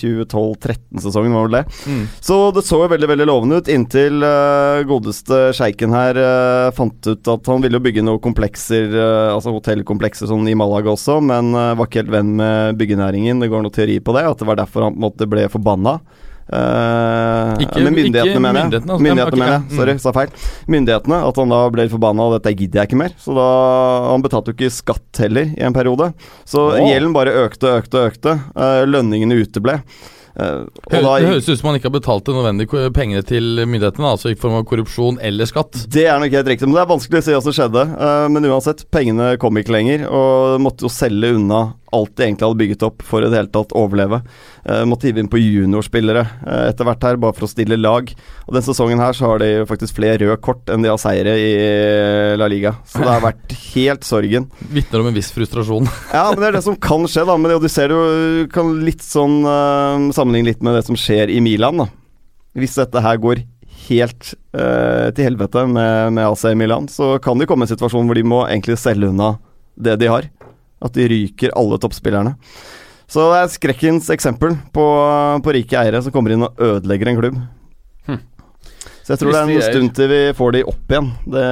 2012-13-sesongen, 1.06 1.32
var 1.32 1.46
vel 1.46 1.56
det. 1.56 1.64
Så 2.20 2.38
det 2.54 2.64
så 2.66 2.80
jo 2.82 2.90
veldig 2.90 3.10
veldig 3.12 3.28
lovende 3.28 3.60
ut, 3.60 3.70
inntil 3.72 4.24
uh, 4.24 4.82
godeste 4.88 5.40
sjeiken 5.56 5.94
her 5.94 6.18
uh, 6.20 6.74
fant 6.76 7.10
ut 7.10 7.32
at 7.32 7.50
han 7.52 7.64
ville 7.64 7.80
bygge 7.82 8.04
noen 8.06 8.22
komplekser, 8.22 8.90
uh, 8.94 9.34
altså 9.34 9.54
hotellkomplekser 9.54 10.30
sånn 10.30 10.46
i 10.50 10.56
Malaga 10.58 10.92
også, 10.94 11.20
men 11.24 11.54
var 11.56 11.86
ikke 11.86 12.02
helt 12.02 12.14
venn 12.14 12.36
med 12.38 12.78
byggenæringen. 12.80 13.40
Det 13.42 13.50
går 13.52 13.64
noe 13.64 13.74
teori 13.74 13.98
på 14.00 14.14
det, 14.16 14.26
at 14.28 14.40
det 14.40 14.48
var 14.48 14.58
derfor 14.60 14.88
han 14.88 14.96
på 14.96 15.00
en 15.00 15.08
måte 15.08 15.28
ble 15.30 15.46
forbanna. 15.52 15.98
Uh, 16.46 17.58
Ikke- 17.58 17.82
men 17.82 17.94
myndighetene, 17.94 18.38
mener 18.38 18.54
jeg. 18.54 18.70
myndighetene, 18.70 18.92
altså. 18.92 19.02
Myndighetene, 19.02 19.38
mener 19.38 19.52
jeg. 19.52 19.76
Sorry, 19.76 19.98
sa 19.98 20.12
feil. 20.12 20.28
Myndighetene. 20.68 21.28
At 21.28 21.36
han 21.36 21.48
da 21.48 21.70
ble 21.70 21.88
forbanna, 21.90 22.22
og 22.22 22.40
dette 22.40 22.54
gidder 22.54 22.80
jeg 22.80 22.88
ikke 22.88 23.02
mer. 23.02 23.12
Så 23.18 23.34
da 23.34 23.46
Han 24.06 24.22
betalte 24.22 24.52
jo 24.52 24.54
ikke 24.54 24.70
skatt 24.70 25.18
heller 25.18 25.42
i 25.42 25.62
en 25.62 25.74
periode. 25.74 26.14
Så 26.44 26.70
oh. 26.70 26.86
gjelden 26.86 27.12
bare 27.12 27.34
økte 27.34 27.66
og 27.66 27.82
økte 27.82 27.98
og 27.98 28.12
økte. 28.12 28.40
Uh, 28.54 28.86
lønningene 28.86 29.42
uteble. 29.42 29.82
Eh, 30.36 30.64
Det 30.90 31.00
høres 31.02 31.48
ut 31.48 31.58
som 31.58 31.70
man 31.70 31.78
ikke 31.78 31.88
har 31.88 31.94
betalt 31.96 32.26
de 32.28 32.34
nødvendige 32.36 32.90
pengene 32.92 33.22
til 33.24 33.62
myndighetene, 33.64 34.10
altså 34.12 34.32
i 34.32 34.36
form 34.38 34.58
av 34.58 34.66
korrupsjon 34.68 35.18
eller 35.24 35.48
skatt. 35.48 35.86
Det 35.88 36.04
er 36.06 36.20
nok 36.20 36.36
helt 36.36 36.50
riktig, 36.52 36.68
men 36.68 36.76
det 36.76 36.82
er 36.84 36.92
vanskelig 36.92 37.22
å 37.22 37.24
si 37.24 37.32
hva 37.36 37.42
som 37.46 37.56
skjedde. 37.56 37.86
Eh, 37.96 38.28
men 38.34 38.50
uansett, 38.50 38.84
pengene 38.92 39.36
kom 39.40 39.56
ikke 39.56 39.72
lenger, 39.76 40.06
og 40.10 40.60
måtte 40.60 40.84
jo 40.84 40.92
selge 40.92 41.32
unna 41.38 41.62
alt 41.96 42.12
de 42.14 42.26
egentlig 42.26 42.46
hadde 42.46 42.60
bygget 42.60 42.84
opp 42.86 43.04
for 43.06 43.24
i 43.24 43.30
det 43.30 43.38
hele 43.38 43.52
tatt 43.52 43.74
overleve. 43.76 44.20
Eh, 44.64 44.84
måtte 44.88 45.08
hive 45.08 45.22
inn 45.22 45.30
på 45.32 45.40
juniorspillere 45.40 46.22
eh, 46.22 46.62
etter 46.70 46.88
hvert 46.88 47.06
her, 47.08 47.18
bare 47.22 47.36
for 47.36 47.48
å 47.48 47.50
stille 47.50 47.78
lag. 47.80 48.12
Og 48.46 48.54
denne 48.54 48.66
sesongen 48.68 49.02
her 49.02 49.16
så 49.16 49.32
har 49.32 49.42
de 49.42 49.50
faktisk 49.68 49.98
flere 49.98 50.20
røde 50.22 50.38
kort 50.44 50.70
enn 50.72 50.84
de 50.84 50.92
har 50.92 51.00
seire 51.00 51.34
i 51.40 51.50
La 52.38 52.48
Liga. 52.52 52.76
Så 52.86 53.02
det 53.02 53.10
har 53.10 53.24
vært 53.24 53.56
helt 53.74 54.06
sorgen. 54.06 54.48
Vitner 54.72 55.02
om 55.02 55.10
en 55.10 55.16
viss 55.16 55.32
frustrasjon. 55.34 55.90
Ja, 56.16 56.30
men 56.30 56.40
det 56.40 56.48
er 56.48 56.56
det 56.56 56.64
som 56.64 56.76
kan 56.80 57.04
skje, 57.10 57.26
da. 57.28 57.34
Men 57.36 57.50
det, 57.50 57.58
du 57.60 57.68
ser 57.72 57.92
jo 57.92 58.46
kan 58.52 58.70
litt 58.86 59.02
sånn 59.04 59.42
uh, 59.44 60.08
sammenligne 60.16 60.48
litt 60.52 60.62
med 60.64 60.78
det 60.78 60.86
som 60.86 60.96
skjer 60.98 61.32
i 61.32 61.42
Milan, 61.44 61.82
da. 61.82 61.90
Hvis 62.56 62.78
dette 62.78 63.02
her 63.04 63.18
går 63.20 63.42
helt 63.86 64.32
eh, 64.56 65.08
til 65.14 65.28
helvete 65.28 65.66
med, 65.70 66.16
med 66.16 66.26
AC 66.26 66.44
Milan, 66.58 66.88
så 66.90 67.16
kan 67.22 67.38
det 67.38 67.48
komme 67.50 67.66
en 67.66 67.72
situasjon 67.72 68.08
hvor 68.08 68.18
de 68.18 68.24
må 68.26 68.42
egentlig 68.46 68.78
selge 68.80 69.10
unna 69.12 69.36
det 69.76 69.98
de 70.00 70.10
har. 70.10 70.28
At 70.84 70.96
de 70.96 71.06
ryker 71.08 71.54
alle 71.56 71.78
toppspillerne. 71.80 72.34
Så 73.06 73.22
det 73.30 73.38
er 73.38 73.52
skrekkens 73.54 74.10
eksempel 74.10 74.56
på, 74.74 74.86
på 75.42 75.54
rike 75.54 75.78
eiere 75.78 76.02
som 76.02 76.14
kommer 76.14 76.34
inn 76.34 76.44
og 76.46 76.58
ødelegger 76.58 77.12
en 77.12 77.20
klubb. 77.20 77.38
Hm. 78.10 78.20
Så 79.06 79.14
jeg 79.14 79.22
tror 79.22 79.32
det 79.32 79.38
er 79.38 79.46
en 79.46 79.54
de 79.54 79.66
stund 79.68 79.92
til 79.94 80.10
vi 80.10 80.20
får 80.36 80.56
de 80.56 80.64
opp 80.66 80.92
igjen. 80.92 81.12
Det 81.36 81.50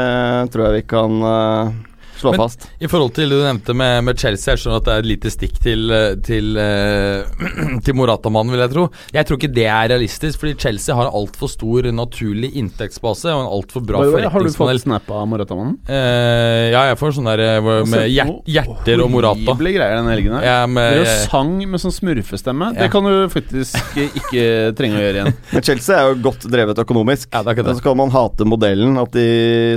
tror 0.50 0.66
jeg 0.66 0.80
vi 0.80 0.86
kan 0.90 1.28
eh, 1.30 1.74
slå 2.20 2.32
Men- 2.34 2.40
fast. 2.44 2.66
I 2.80 2.88
forhold 2.90 3.14
til 3.16 3.28
det 3.28 3.38
du 3.38 3.44
nevnte 3.44 3.74
med, 3.76 4.04
med 4.04 4.18
Chelsea, 4.20 4.54
jeg 4.54 4.62
skjønner 4.62 4.80
at 4.82 4.88
det 4.88 4.94
er 4.94 5.04
et 5.04 5.10
lite 5.10 5.32
stikk 5.32 5.58
til, 5.62 5.84
eh, 5.90 6.14
til, 6.24 6.56
eh, 6.60 7.80
til 7.84 7.94
Morata-mannen, 7.98 8.54
vil 8.54 8.62
jeg 8.64 8.72
tro. 8.74 8.86
Jeg 9.14 9.28
tror 9.28 9.40
ikke 9.40 9.52
det 9.54 9.66
er 9.66 9.88
realistisk, 9.94 10.40
fordi 10.42 10.54
Chelsea 10.64 10.94
har 10.96 11.08
en 11.08 11.18
altfor 11.20 11.50
stor 11.52 11.88
naturlig 11.94 12.52
inntektsbase 12.60 13.32
og 13.32 13.44
en 13.44 13.50
altfor 13.58 13.84
bra 13.86 14.02
forretningsmodell. 14.02 14.32
Har 14.34 14.46
du 14.48 14.58
fått 14.58 14.84
snap 14.84 15.10
av 15.10 15.26
Morata-mannen? 15.30 15.76
Eh, 15.88 16.70
ja, 16.74 16.84
jeg 16.90 16.98
får 17.00 17.16
sånn 17.18 17.30
der 17.30 17.44
eh, 17.44 17.60
med 17.90 18.08
hjert, 18.12 18.42
hjerter 18.50 19.04
og 19.04 19.12
Morata. 19.14 19.44
Horrible 19.48 19.74
greier 19.76 19.98
denne 20.00 20.14
helgen 20.14 20.36
her. 20.38 20.46
Ja, 20.48 20.58
med, 20.70 21.00
Dere 21.00 21.16
sang 21.24 21.56
med 21.70 21.82
sånn 21.82 21.94
smurfestemme. 21.94 22.70
Ja. 22.74 22.84
Det 22.84 22.90
kan 22.94 23.06
du 23.08 23.14
faktisk 23.32 23.98
ikke 24.02 24.46
trenge 24.78 25.00
å 25.00 25.04
gjøre 25.04 25.20
igjen. 25.22 25.38
Men 25.52 25.66
Chelsea 25.70 25.98
er 25.98 26.10
jo 26.12 26.18
godt 26.28 26.46
drevet 26.50 26.80
økonomisk. 26.84 27.28
Ja, 27.32 27.42
det 27.42 27.52
er 27.52 27.58
ikke 27.58 27.66
det. 27.70 27.76
Så 27.80 27.86
kan 27.86 27.98
man 28.00 28.12
hate 28.14 28.46
modellen, 28.48 28.98
at 29.00 29.14
de 29.16 29.26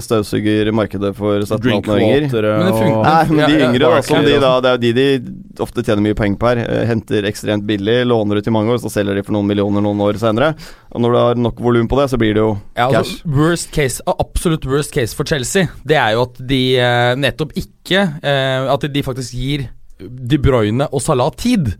støvsuger 0.03 0.71
markedet 0.75 1.13
for 1.17 1.43
17-18-åringer. 1.45 2.26
Det 2.32 2.43
og 2.71 2.78
funker. 2.80 3.03
Nei, 3.03 3.23
men 3.30 3.38
de 3.38 3.53
Ja, 3.53 3.59
ja, 3.59 3.69
yngre, 3.69 3.91
da, 3.95 4.01
som 4.01 4.23
de 4.25 4.39
da, 4.39 4.51
det 4.61 4.69
er 4.69 4.78
jo 4.78 4.82
de 4.82 4.93
de 4.97 5.63
ofte 5.63 5.82
tjener 5.84 6.01
mye 6.05 6.13
penger 6.17 6.38
på 6.41 6.47
her. 6.51 6.57
eh, 6.67 6.86
Henter 6.89 7.23
ekstremt 7.30 7.65
billig, 7.65 8.05
låner 8.05 8.38
ut 8.41 8.47
i 8.47 8.53
mange 8.53 8.69
år, 8.75 8.78
så 8.84 8.91
selger 8.93 9.15
de 9.15 9.23
for 9.23 9.34
noen 9.34 9.47
millioner 9.49 9.82
noen 9.82 9.99
år 10.05 10.19
senere. 10.21 10.51
Og 10.93 11.01
når 11.01 11.11
du 11.11 11.17
har 11.21 11.36
nok 11.36 11.59
volum 11.61 11.88
på 11.88 11.97
det, 12.01 12.09
så 12.11 12.17
blir 12.21 12.34
det 12.38 12.43
jo 12.43 12.51
Ja, 12.78 12.89
cash. 12.91 12.97
altså, 12.97 13.32
worst 13.38 13.71
case, 13.73 14.01
absolutt 14.07 14.65
worst 14.65 14.93
case 14.93 15.15
for 15.15 15.23
Chelsea, 15.25 15.67
det 15.86 15.97
er 15.97 16.11
jo 16.13 16.21
at 16.28 16.38
de 16.47 16.61
eh, 16.78 17.15
nettopp 17.15 17.51
ikke 17.57 18.03
eh, 18.23 18.67
At 18.73 18.82
de 18.93 19.03
faktisk 19.03 19.34
gir 19.34 19.67
De 19.98 20.38
Bruyne 20.38 20.86
og 20.93 21.02
Salah 21.02 21.32
tid. 21.38 21.72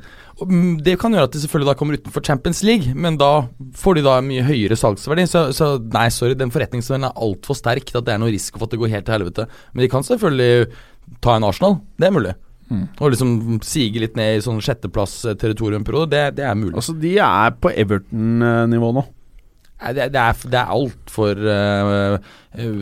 Mm, 0.42 0.78
Det 0.86 0.96
kan 1.02 1.14
gjøre 1.14 1.28
at 1.30 1.36
de 1.36 1.42
selvfølgelig 1.44 1.70
da 1.72 1.76
kommer 1.78 1.98
utenfor 2.00 2.24
Champions 2.26 2.64
League, 2.66 2.94
men 2.96 3.18
da 3.18 3.48
får 3.78 4.00
de 4.00 4.04
da 4.08 4.16
mye 4.26 4.46
høyere 4.46 4.78
salgsverdi. 4.78 5.28
Så, 5.30 5.44
så 5.58 5.70
nei, 5.94 6.08
sorry, 6.14 6.34
den 6.38 6.54
forretningsverdenen 6.54 7.12
er 7.12 7.22
altfor 7.28 7.58
sterk 7.58 7.86
til 7.90 8.00
at 8.02 8.06
det 8.10 8.16
er 8.16 8.22
noe 8.24 8.34
risiko 8.34 8.58
for 8.62 8.66
at 8.70 8.74
det 8.74 8.82
går 8.82 8.94
helt 8.96 9.06
til 9.10 9.18
helvete. 9.20 9.48
Men 9.74 9.86
de 9.86 9.90
kan 9.94 10.06
selvfølgelig 10.06 10.68
ta 11.24 11.38
en 11.38 11.46
Arsenal, 11.48 11.80
det 11.98 12.10
er 12.10 12.16
mulig. 12.18 12.36
Og 13.00 13.14
liksom 13.14 13.62
sige 13.64 14.02
litt 14.04 14.18
ned 14.20 14.38
i 14.38 14.42
sånn 14.44 14.58
sjetteplass-territoriumperiode, 14.66 16.10
det, 16.12 16.24
det 16.42 16.44
er 16.50 16.58
mulig. 16.60 16.76
Altså, 16.76 16.96
de 17.00 17.14
er 17.24 17.54
på 17.64 17.72
Everton-nivå 17.72 18.90
nå. 18.98 19.06
Det, 19.78 20.08
det 20.10 20.18
er, 20.18 20.38
det 20.50 20.58
er 20.58 20.72
altfor 20.74 21.38
uh, 21.38 22.16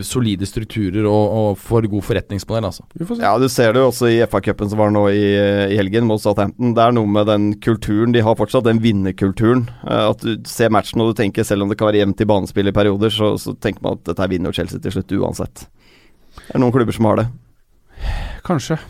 solide 0.06 0.46
strukturer 0.48 1.04
og, 1.04 1.34
og 1.36 1.58
for 1.60 1.84
god 1.92 2.06
forretningsmodell, 2.06 2.64
altså. 2.70 2.86
Vi 2.96 3.04
får 3.04 3.18
se. 3.18 3.26
Ja, 3.26 3.34
du 3.36 3.50
ser 3.52 3.76
det 3.76 3.82
jo 3.82 3.90
også 3.90 4.08
i 4.14 4.22
FA-cupen 4.24 4.72
som 4.72 4.80
var 4.80 4.94
nå 4.94 5.04
i, 5.12 5.26
i 5.74 5.76
helgen 5.76 6.08
mot 6.08 6.22
Southampton. 6.22 6.72
Det 6.76 6.86
er 6.86 6.96
noe 6.96 7.12
med 7.18 7.28
den 7.28 7.50
kulturen. 7.60 8.16
De 8.16 8.24
har 8.24 8.38
fortsatt 8.40 8.64
den 8.64 8.80
vinnerkulturen. 8.84 9.66
Uh, 9.84 10.08
at 10.08 10.24
du 10.24 10.48
ser 10.48 10.72
matchen 10.72 11.04
og 11.04 11.12
du 11.12 11.20
tenker, 11.20 11.44
selv 11.44 11.66
om 11.66 11.72
det 11.72 11.76
kan 11.76 11.90
være 11.90 12.00
jevnt 12.00 12.24
i 12.24 12.30
banespill 12.32 12.72
i 12.72 12.76
perioder, 12.80 13.12
så, 13.12 13.34
så 13.40 13.52
tenker 13.60 13.84
man 13.84 14.00
at 14.00 14.06
dette 14.08 14.30
vinner 14.32 14.56
Chelsea 14.56 14.80
til 14.80 14.96
slutt 14.96 15.18
uansett. 15.20 15.66
Det 16.46 16.54
er 16.56 16.64
noen 16.64 16.72
klubber 16.72 16.96
som 16.96 17.10
har 17.10 17.20
det. 17.20 17.28
Kanskje. 18.46 18.80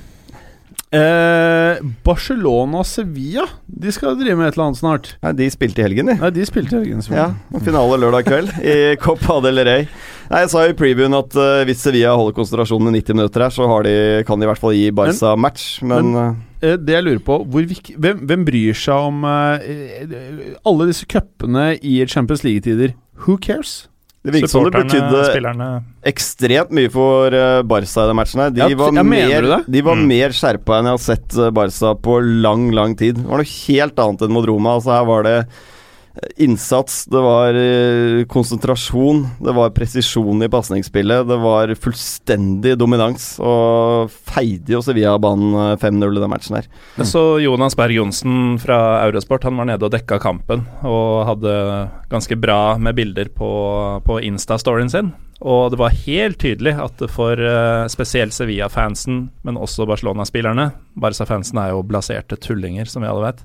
Eh, 0.94 1.80
Barcelona-Sevilla 2.06 3.42
De 3.66 3.90
skal 3.90 4.14
drive 4.20 4.36
med 4.38 4.46
et 4.46 4.54
eller 4.54 4.68
annet 4.68 4.78
snart. 4.78 5.08
Nei, 5.24 5.32
de 5.34 5.48
spilte 5.50 5.82
i 5.82 5.86
helgen, 5.86 6.06
de. 6.12 6.14
Nei, 6.20 6.30
de 6.36 6.44
spilte 6.46 6.76
i 6.78 6.84
helgen. 6.84 7.02
Ja, 7.10 7.24
finale 7.64 7.98
lørdag 8.00 8.28
kveld 8.28 8.52
i 8.62 8.76
Copa 9.02 9.40
del 9.44 9.58
Rey. 9.66 9.88
Nei, 10.30 10.42
Jeg 10.44 10.52
sa 10.52 10.62
jo 10.66 10.74
i 10.74 10.78
previewen 10.78 11.16
at 11.18 11.34
uh, 11.38 11.64
hvis 11.66 11.82
Sevilla 11.82 12.14
holder 12.18 12.36
konsentrasjonen 12.38 12.94
i 12.94 13.00
90 13.00 13.18
minutter 13.18 13.46
her, 13.46 13.54
så 13.54 13.66
har 13.70 13.86
de, 13.88 13.96
kan 14.28 14.38
de 14.38 14.46
i 14.46 14.50
hvert 14.52 14.62
fall 14.62 14.76
gi 14.78 14.86
Barca 14.94 15.34
match, 15.38 15.66
men, 15.82 16.12
men- 16.14 16.38
uh, 16.62 16.76
det 16.78 16.96
jeg 16.96 17.04
lurer 17.04 17.20
på 17.26 17.40
hvor 17.44 17.66
hvem, 17.68 18.22
hvem 18.30 18.46
bryr 18.46 18.78
seg 18.78 19.10
om 19.10 19.26
eh, 19.28 20.06
alle 20.66 20.86
disse 20.88 21.04
cupene 21.10 21.74
i 21.84 21.98
Champions 22.08 22.46
League-tider? 22.46 22.94
Who 23.26 23.36
cares? 23.42 23.84
Det 24.26 24.34
virket 24.34 24.50
som 24.52 24.64
det 24.66 24.72
betydde 24.74 25.20
spillerne 25.30 25.68
ekstremt 26.10 26.72
mye 26.74 26.90
for 26.92 27.34
eh, 27.34 27.60
Barca 27.66 28.04
i 28.04 28.10
den 28.10 28.18
matchen 28.18 28.42
her. 28.42 28.50
De 28.56 28.60
Ja, 28.64 28.68
var, 28.78 28.92
mer, 29.06 29.48
de 29.66 29.82
var 29.86 29.96
Mm. 29.96 30.06
mer 30.10 30.34
skjerpa 30.36 30.80
enn 30.80 30.90
jeg 30.90 30.96
har 30.98 31.04
sett 31.06 31.38
eh, 31.38 31.50
Barca 31.54 31.94
på 31.94 32.18
lang, 32.42 32.68
lang 32.74 32.96
tid. 32.98 33.16
Det 33.22 33.26
var 33.30 33.42
noe 33.42 33.52
helt 33.54 34.02
annet 34.04 34.26
enn 34.26 34.34
mot 34.36 34.46
Roma. 34.50 34.74
Altså, 34.80 34.92
her 34.98 35.06
var 35.08 35.22
det 35.26 35.36
innsats, 36.36 37.04
det 37.10 37.20
var 37.20 37.56
eh, 37.58 38.24
konsentrasjon, 38.30 39.22
det 39.44 39.54
var 39.56 39.74
presisjon 39.76 40.42
i 40.44 40.48
pasningsspillet, 40.52 41.26
det 41.28 41.38
var 41.42 41.72
fullstendig 41.80 42.76
dominans. 42.80 43.34
Og 43.42 44.12
feide 44.28 44.76
jo 44.76 44.82
Sevilla 44.84 45.14
av 45.16 45.22
banen 45.24 45.54
eh, 45.54 45.76
5-0 45.82 46.16
i 46.16 46.22
den 46.22 46.32
matchen 46.32 46.58
her. 46.58 46.70
Jeg 46.96 47.10
så 47.10 47.24
Jonas 47.42 47.76
Berg 47.78 47.98
Johnsen 47.98 48.56
fra 48.62 48.80
Eurosport. 49.04 49.46
Han 49.48 49.60
var 49.60 49.70
nede 49.70 49.86
og 49.86 49.94
dekka 49.94 50.20
kampen 50.22 50.64
og 50.86 51.26
hadde 51.28 51.54
ganske 52.12 52.38
bra 52.40 52.76
med 52.80 52.96
bilder 52.96 53.30
på, 53.34 53.52
på 54.06 54.20
Insta-storyen 54.24 54.92
sin. 54.92 55.14
Og 55.44 55.68
det 55.72 55.78
var 55.80 55.96
helt 56.06 56.38
tydelig 56.40 56.72
at 56.80 57.02
for 57.12 57.36
eh, 57.36 57.86
spesielt 57.92 58.32
Sevilla-fansen, 58.32 59.26
men 59.44 59.60
også 59.60 59.84
Barcelona-spillerne 59.88 60.70
Barca-fansen 60.96 61.60
er 61.60 61.74
jo 61.74 61.84
blaserte 61.84 62.38
tullinger, 62.40 62.88
som 62.88 63.04
vi 63.04 63.10
alle 63.10 63.28
vet. 63.28 63.42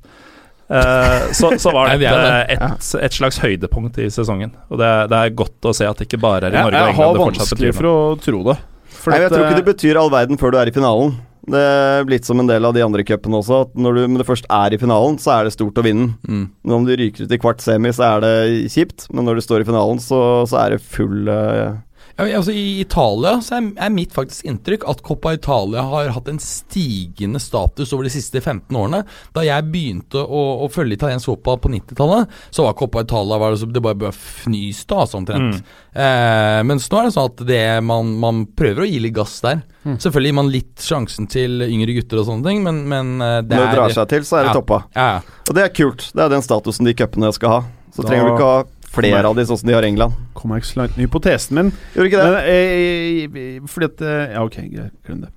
Eh, 0.71 1.31
så, 1.35 1.51
så 1.59 1.71
var 1.75 1.91
det 1.91 2.05
dette 2.05 2.35
et, 2.55 2.85
et 3.03 3.15
slags 3.15 3.41
høydepunkt 3.43 3.97
i 3.99 4.07
sesongen. 4.13 4.53
Og 4.71 4.79
det, 4.79 4.91
det 5.11 5.17
er 5.19 5.33
godt 5.41 5.67
å 5.67 5.73
se 5.75 5.87
at 5.87 5.99
det 5.99 6.07
ikke 6.07 6.21
bare 6.23 6.47
er 6.47 6.55
i 6.55 6.61
Norge 6.61 6.69
og 6.69 6.77
jeg 6.77 6.85
har 6.85 6.93
England 6.93 7.17
det 7.17 7.25
fortsatt 7.25 7.51
vanskelig 7.51 7.73
for 7.75 7.89
å 7.89 7.97
tro 8.21 8.45
det. 8.47 8.55
Nei, 9.01 9.19
jeg 9.23 9.33
tror 9.33 9.43
ikke 9.43 9.51
eh, 9.51 9.59
det 9.59 9.67
betyr 9.67 9.99
all 9.99 10.13
verden 10.13 10.39
før 10.39 10.55
du 10.55 10.61
er 10.61 10.71
i 10.71 10.75
finalen. 10.75 11.17
Det 11.51 11.59
er 11.59 12.03
blitt 12.05 12.27
som 12.27 12.39
en 12.39 12.47
del 12.47 12.67
av 12.69 12.75
de 12.77 12.83
andre 12.85 13.03
cupene 13.03 13.39
også, 13.39 13.63
at 13.65 13.71
når 13.73 13.97
du, 13.97 14.01
når 14.13 14.21
du 14.21 14.27
først 14.27 14.47
er 14.53 14.75
i 14.75 14.79
finalen, 14.79 15.17
så 15.19 15.33
er 15.35 15.47
det 15.47 15.55
stort 15.55 15.79
å 15.81 15.83
vinne. 15.83 16.11
Mm. 16.29 16.43
Men 16.61 16.75
om 16.77 16.85
du 16.85 16.93
ryker 16.93 17.25
ut 17.25 17.33
i 17.33 17.39
kvart 17.41 17.63
semi, 17.65 17.91
så 17.97 18.05
er 18.13 18.23
det 18.23 18.35
kjipt. 18.71 19.09
Men 19.11 19.25
når 19.27 19.39
du 19.39 19.47
står 19.47 19.65
i 19.65 19.67
finalen, 19.67 19.99
så, 19.99 20.21
så 20.47 20.61
er 20.61 20.75
det 20.75 20.83
full 20.85 21.25
men 21.25 21.79
altså 22.17 22.51
I 22.53 22.81
Italia 22.81 23.37
så 23.41 23.57
er, 23.57 23.67
er 23.85 23.89
mitt 23.93 24.11
faktisk 24.13 24.45
inntrykk 24.49 24.83
at 24.91 25.01
Coppa 25.05 25.33
Italia 25.37 25.81
har 25.87 26.09
hatt 26.15 26.27
en 26.31 26.39
stigende 26.43 27.39
status 27.41 27.93
over 27.93 28.03
de 28.07 28.13
siste 28.13 28.41
15 28.41 28.75
årene. 28.77 29.03
Da 29.35 29.41
jeg 29.45 29.67
begynte 29.71 30.21
å, 30.25 30.41
å 30.65 30.69
følge 30.71 30.97
italiensk 30.99 31.25
fotball 31.31 31.57
på 31.63 31.71
90-tallet, 31.73 32.29
så 32.51 32.65
var 32.67 32.73
Coppa 32.79 33.01
Italia 33.05 33.37
var 33.41 33.51
det, 33.55 33.59
så- 33.63 33.71
det 33.71 33.81
bare, 33.81 34.11
fnyste 34.11 34.91
av, 34.95 35.05
altså, 35.07 35.17
omtrent. 35.21 35.61
Eh, 35.95 36.61
mens 36.67 36.89
nå 36.91 36.99
er 36.99 37.03
det 37.09 37.13
sånn 37.15 37.29
at 37.31 37.45
det 37.47 37.63
man, 37.83 38.13
man 38.19 38.45
prøver 38.47 38.83
å 38.85 38.89
gi 38.89 38.99
litt 39.03 39.15
gass 39.15 39.39
der. 39.41 39.63
Selvfølgelig 39.85 40.29
gir 40.31 40.37
man 40.37 40.51
litt 40.53 40.75
sjansen 40.85 41.27
til 41.31 41.61
yngre 41.65 41.95
gutter 41.97 42.19
og 42.21 42.27
sånne 42.27 42.45
ting, 42.51 42.61
men, 42.63 42.83
men 42.91 43.15
eh, 43.21 43.39
det 43.41 43.57
Når 43.57 43.65
det 43.71 43.75
drar 43.79 43.95
seg 43.95 44.11
til, 44.13 44.27
så 44.27 44.37
er 44.39 44.43
det 44.45 44.51
Ja. 44.53 44.59
toppa. 44.59 44.83
Ja, 44.95 45.07
ja. 45.15 45.39
Og 45.49 45.55
det 45.57 45.63
er 45.65 45.73
kult. 45.73 46.11
Det 46.13 46.21
er 46.25 46.29
den 46.29 46.45
statusen 46.45 46.85
de 46.85 46.93
cupene 46.93 47.31
skal 47.33 47.49
ha. 47.49 47.61
Så 47.91 48.03
Da 48.03 48.09
trenger 48.11 48.29
du 48.29 48.35
ikke 48.37 48.51
ha 48.51 48.61
flere 48.91 49.11
kommer- 49.15 49.29
av 49.31 49.35
de 49.39 49.45
sånn 49.49 49.59
som 49.61 49.67
de 49.71 49.75
har 49.77 49.83
i 49.87 49.91
England. 49.91 50.13
Kommer 50.37 50.57
jeg 50.59 50.63
ikke 50.65 50.73
så 50.73 50.79
langt 50.83 50.95
med 50.97 51.07
hypotesen 51.07 51.57
min. 51.59 51.71
Gjorde 51.95 52.09
ikke 52.11 52.21
det? 52.21 52.31
Men, 52.37 53.35
eh, 53.41 53.67
fordi 53.71 53.89
at 53.91 54.01
eh, 54.07 54.33
Ja, 54.35 54.43
ok, 54.45 54.57
greit. 54.71 54.95
Glem 55.07 55.21
det. 55.25 55.31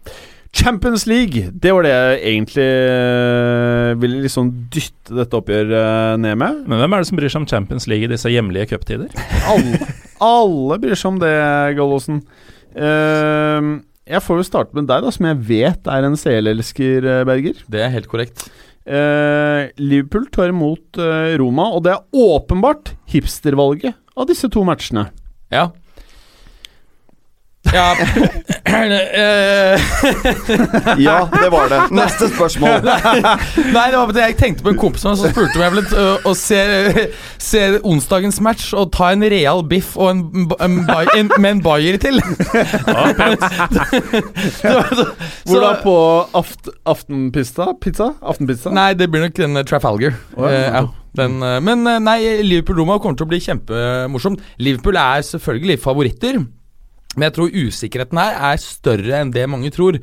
Champions 0.55 1.03
League, 1.11 1.49
det 1.51 1.73
var 1.75 1.83
det 1.83 1.91
jeg 1.91 2.19
egentlig 2.31 2.65
eh, 2.65 3.95
ville 3.99 4.21
liksom 4.23 4.53
dytte 4.71 5.17
dette 5.19 5.35
oppgjøret 5.35 5.75
eh, 5.75 6.17
ned 6.23 6.39
med. 6.39 6.61
Men 6.71 6.79
hvem 6.79 6.95
er 6.95 7.03
det 7.03 7.09
som 7.09 7.19
bryr 7.19 7.33
seg 7.33 7.43
om 7.43 7.49
Champions 7.51 7.89
League 7.91 8.07
i 8.07 8.13
disse 8.13 8.31
hjemlige 8.31 8.69
cuptider? 8.71 9.11
Alle, 9.51 9.81
alle 10.23 10.79
bryr 10.85 10.95
seg 10.95 11.11
om 11.11 11.19
det, 11.19 11.33
Gallosen. 11.75 12.21
Eh, 12.79 13.71
jeg 14.15 14.21
får 14.23 14.41
jo 14.41 14.47
starte 14.47 14.77
med 14.79 14.87
deg, 14.91 15.03
da, 15.07 15.11
som 15.15 15.27
jeg 15.31 15.41
vet 15.49 15.91
er 15.91 16.07
en 16.07 16.17
CL-elsker, 16.21 17.07
eh, 17.09 17.25
Berger. 17.29 17.59
Det 17.73 17.83
er 17.83 17.93
helt 17.95 18.09
korrekt. 18.13 18.47
Eh, 18.85 19.71
Liverpool 19.81 20.27
tar 20.33 20.53
imot 20.53 20.99
eh, 21.01 21.35
Roma, 21.41 21.71
og 21.73 21.87
det 21.87 21.95
er 21.95 22.25
åpenbart 22.25 22.93
hipstervalget 23.11 23.97
av 24.15 24.29
disse 24.29 24.51
to 24.53 24.65
matchene. 24.67 25.09
Ja. 25.53 25.71
Ja 27.75 27.89
eh, 28.75 29.81
Ja, 31.07 31.29
det 31.33 31.51
var 31.53 31.69
det. 31.69 31.81
Neste 31.95 32.29
spørsmål. 32.31 32.85
Nei, 33.77 33.87
det 33.91 33.99
var 33.99 34.13
det 34.15 34.27
jeg 34.29 34.37
tenkte 34.41 34.67
på 34.67 34.73
en 34.75 34.81
kompis 34.81 35.05
som 35.05 35.17
spurte 35.19 35.59
om 35.59 35.65
jeg 35.65 35.75
ville 35.75 36.07
å 36.25 36.35
se, 36.39 36.61
se 37.43 37.63
onsdagens 37.83 38.41
match 38.45 38.73
og 38.79 38.93
ta 38.95 39.11
en 39.15 39.25
real 39.35 39.65
biff 39.69 39.95
og 39.99 40.11
en, 40.13 40.25
en, 40.63 40.81
en, 40.87 41.31
med 41.39 41.51
en 41.51 41.63
bayer 41.65 41.99
til. 42.03 42.21
Hvordan 44.63 45.15
Hvor 45.45 45.65
da 45.65 45.73
på 45.83 45.97
aft, 46.41 46.71
aftenpizza? 46.87 47.73
Pizza? 47.81 48.13
Aftenpizza? 48.23 48.75
Nei, 48.75 48.93
det 48.99 49.11
blir 49.13 49.27
nok 49.27 49.39
den 49.39 49.59
uh, 49.59 49.65
Trafalgar. 49.67 50.15
Oh, 50.37 50.47
ja. 50.49 50.55
Uh, 50.55 50.77
ja, 50.79 50.85
den, 51.15 51.39
eh, 51.43 51.61
men 51.63 51.87
eh, 51.87 52.01
nei, 52.03 52.19
Liverpool-Roma 52.43 52.99
kommer 53.03 53.19
til 53.19 53.29
å 53.29 53.31
bli 53.31 53.41
kjempemorsomt. 53.45 54.43
Liverpool 54.63 54.99
er 54.99 55.23
selvfølgelig 55.27 55.81
favoritter, 55.83 56.41
men 57.15 57.29
jeg 57.29 57.37
tror 57.37 57.59
usikkerheten 57.65 58.21
her 58.21 58.39
er 58.53 58.63
større 58.63 59.21
enn 59.21 59.33
det 59.35 59.49
mange 59.51 59.73
tror. 59.75 59.99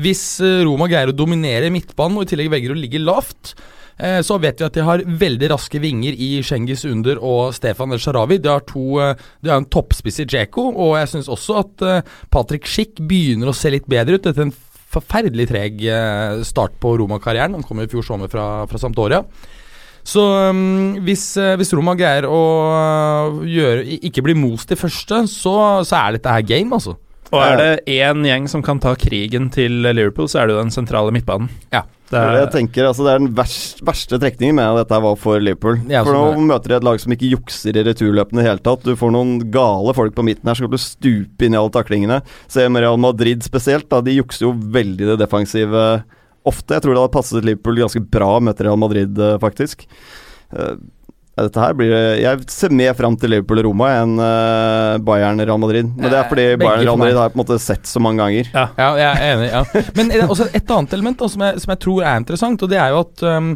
Hvis 0.00 0.40
eh, 0.44 0.62
Roma 0.66 0.88
greier 0.90 1.12
å 1.12 1.16
dominere 1.16 1.72
midtbanen 1.72 2.18
og 2.18 2.26
i 2.26 2.32
tillegg 2.32 2.50
velger 2.52 2.74
å 2.74 2.78
ligge 2.78 3.02
lavt, 3.02 3.54
eh, 3.98 4.20
så 4.24 4.38
vet 4.42 4.60
vi 4.60 4.66
at 4.66 4.76
de 4.76 4.86
har 4.86 5.04
veldig 5.04 5.52
raske 5.52 5.80
vinger 5.82 6.16
i 6.16 6.30
Cengiz 6.46 6.86
Under 6.88 7.20
og 7.20 7.52
Stefan 7.56 7.92
El 7.92 8.02
Sharawi. 8.02 8.40
De 8.42 8.52
har, 8.52 8.64
to, 8.68 8.86
eh, 9.02 9.14
de 9.44 9.52
har 9.52 9.60
en 9.60 9.68
toppspiss 9.68 10.22
i 10.24 10.28
Djeko, 10.28 10.70
og 10.72 10.96
jeg 11.00 11.12
syns 11.14 11.32
også 11.32 11.62
at 11.62 11.88
Patrick 12.32 12.68
Schick 12.68 13.00
begynner 13.00 13.52
å 13.52 13.56
se 13.56 13.72
litt 13.72 13.88
bedre 13.90 14.18
ut 14.18 14.28
etter 14.30 14.46
en 14.46 14.54
forferdelig 14.92 15.46
treg 15.48 15.78
start 16.44 16.74
på 16.80 16.90
Roma-karrieren. 17.00 17.54
Han 17.56 17.64
kom 17.64 17.80
i 17.80 17.88
fjor 17.88 18.04
sommer 18.04 18.28
fra, 18.28 18.66
fra 18.68 18.80
Sampdoria. 18.80 19.22
Så 20.02 20.22
um, 20.50 20.98
hvis, 21.06 21.24
eh, 21.38 21.54
hvis 21.60 21.72
Roma 21.76 21.94
greier 21.98 22.26
å 22.26 22.42
uh, 22.74 23.40
gjøre, 23.46 23.86
ikke 24.08 24.24
bli 24.26 24.34
most 24.38 24.74
i 24.74 24.78
første, 24.78 25.22
så, 25.30 25.54
så 25.86 25.98
er 26.00 26.18
dette 26.18 26.36
her 26.36 26.46
game, 26.46 26.74
altså. 26.74 26.96
Og 27.32 27.40
er 27.40 27.56
det 27.56 27.94
én 27.94 28.26
gjeng 28.26 28.46
som 28.50 28.60
kan 28.64 28.80
ta 28.82 28.92
krigen 28.98 29.48
til 29.54 29.80
Liverpool, 29.86 30.28
så 30.28 30.42
er 30.42 30.48
det 30.48 30.56
jo 30.56 30.62
den 30.66 30.74
sentrale 30.74 31.14
midtbanen. 31.14 31.48
Ja. 31.72 31.86
Det 32.12 32.20
er, 32.20 32.34
jeg 32.42 32.48
tenker, 32.52 32.84
altså, 32.84 33.06
det 33.06 33.12
er 33.14 33.20
den 33.22 33.30
verst, 33.38 33.78
verste 33.88 34.18
trekningen 34.20 34.58
med 34.58 34.68
at 34.68 34.82
dette 34.82 34.98
var 35.00 35.14
for 35.16 35.40
Liverpool. 35.40 35.78
Ja, 35.88 36.02
for 36.04 36.12
sånn 36.12 36.42
nå 36.42 36.48
møter 36.50 36.74
de 36.74 36.76
et 36.76 36.84
lag 36.84 37.00
som 37.00 37.14
ikke 37.14 37.30
jukser 37.30 37.78
i 37.80 37.84
returløpene 37.86 38.42
i 38.42 38.42
det 38.42 38.50
hele 38.50 38.64
tatt. 38.66 38.84
Du 38.84 38.98
får 39.00 39.14
noen 39.14 39.38
gale 39.54 39.94
folk 39.96 40.12
på 40.18 40.26
midten 40.28 40.50
her 40.50 40.58
som 40.58 40.66
kommer 40.66 40.76
til 40.76 40.84
å 40.84 40.90
stupe 40.90 41.48
inn 41.48 41.56
i 41.56 41.60
alle 41.62 41.72
taklingene. 41.72 42.18
Se 42.52 42.66
med 42.68 42.84
Real 42.84 43.00
Madrid 43.00 43.46
spesielt, 43.46 43.88
da. 43.88 44.02
De 44.04 44.18
jukser 44.18 44.44
jo 44.44 44.52
veldig 44.52 45.08
det 45.14 45.16
defensive 45.24 45.86
ofte. 46.48 46.76
Jeg 46.76 46.84
tror 46.84 46.94
det 46.94 47.04
hadde 47.04 47.14
passet 47.14 47.46
Liverpool 47.46 47.80
ganske 47.82 48.02
bra 48.02 48.34
å 48.38 48.42
møte 48.44 48.66
Real 48.66 48.80
Madrid, 48.80 49.18
eh, 49.18 49.38
faktisk. 49.42 49.86
Eh, 50.52 50.74
dette 51.32 51.60
her 51.62 51.72
blir 51.72 51.92
Jeg 52.20 52.44
ser 52.52 52.72
mer 52.76 52.92
fram 52.92 53.14
til 53.16 53.32
Liverpool 53.32 53.62
og 53.62 53.64
Roma 53.70 53.86
enn 54.02 54.18
uh, 54.20 54.98
Bayern-Real 55.00 55.60
Madrid. 55.60 55.88
Men 55.96 56.12
det 56.12 56.18
er 56.18 56.26
fordi 56.28 56.44
Eh, 56.50 56.56
begge 56.58 56.66
Bayern-Real. 56.66 56.98
Madrid 57.00 57.16
har 57.16 57.30
jeg 57.30 57.32
på 57.32 57.38
en 57.38 57.42
måte 57.44 57.58
sett 57.62 57.88
så 57.88 58.02
mange 58.04 58.20
ganger. 58.20 58.50
Ja, 58.52 58.90
jeg 59.00 59.08
er 59.08 59.22
enig. 59.30 59.48
ja 59.48 59.86
Men 59.96 60.12
er 60.12 60.26
også 60.26 60.50
et 60.52 60.74
annet 60.76 60.92
element 60.98 61.22
da, 61.22 61.30
som, 61.32 61.46
jeg, 61.46 61.62
som 61.64 61.72
jeg 61.72 61.82
tror 61.86 62.04
er 62.04 62.20
interessant, 62.20 62.66
og 62.66 62.72
det 62.72 62.82
er 62.82 62.92
jo 62.92 63.00
at 63.06 63.24
um, 63.24 63.48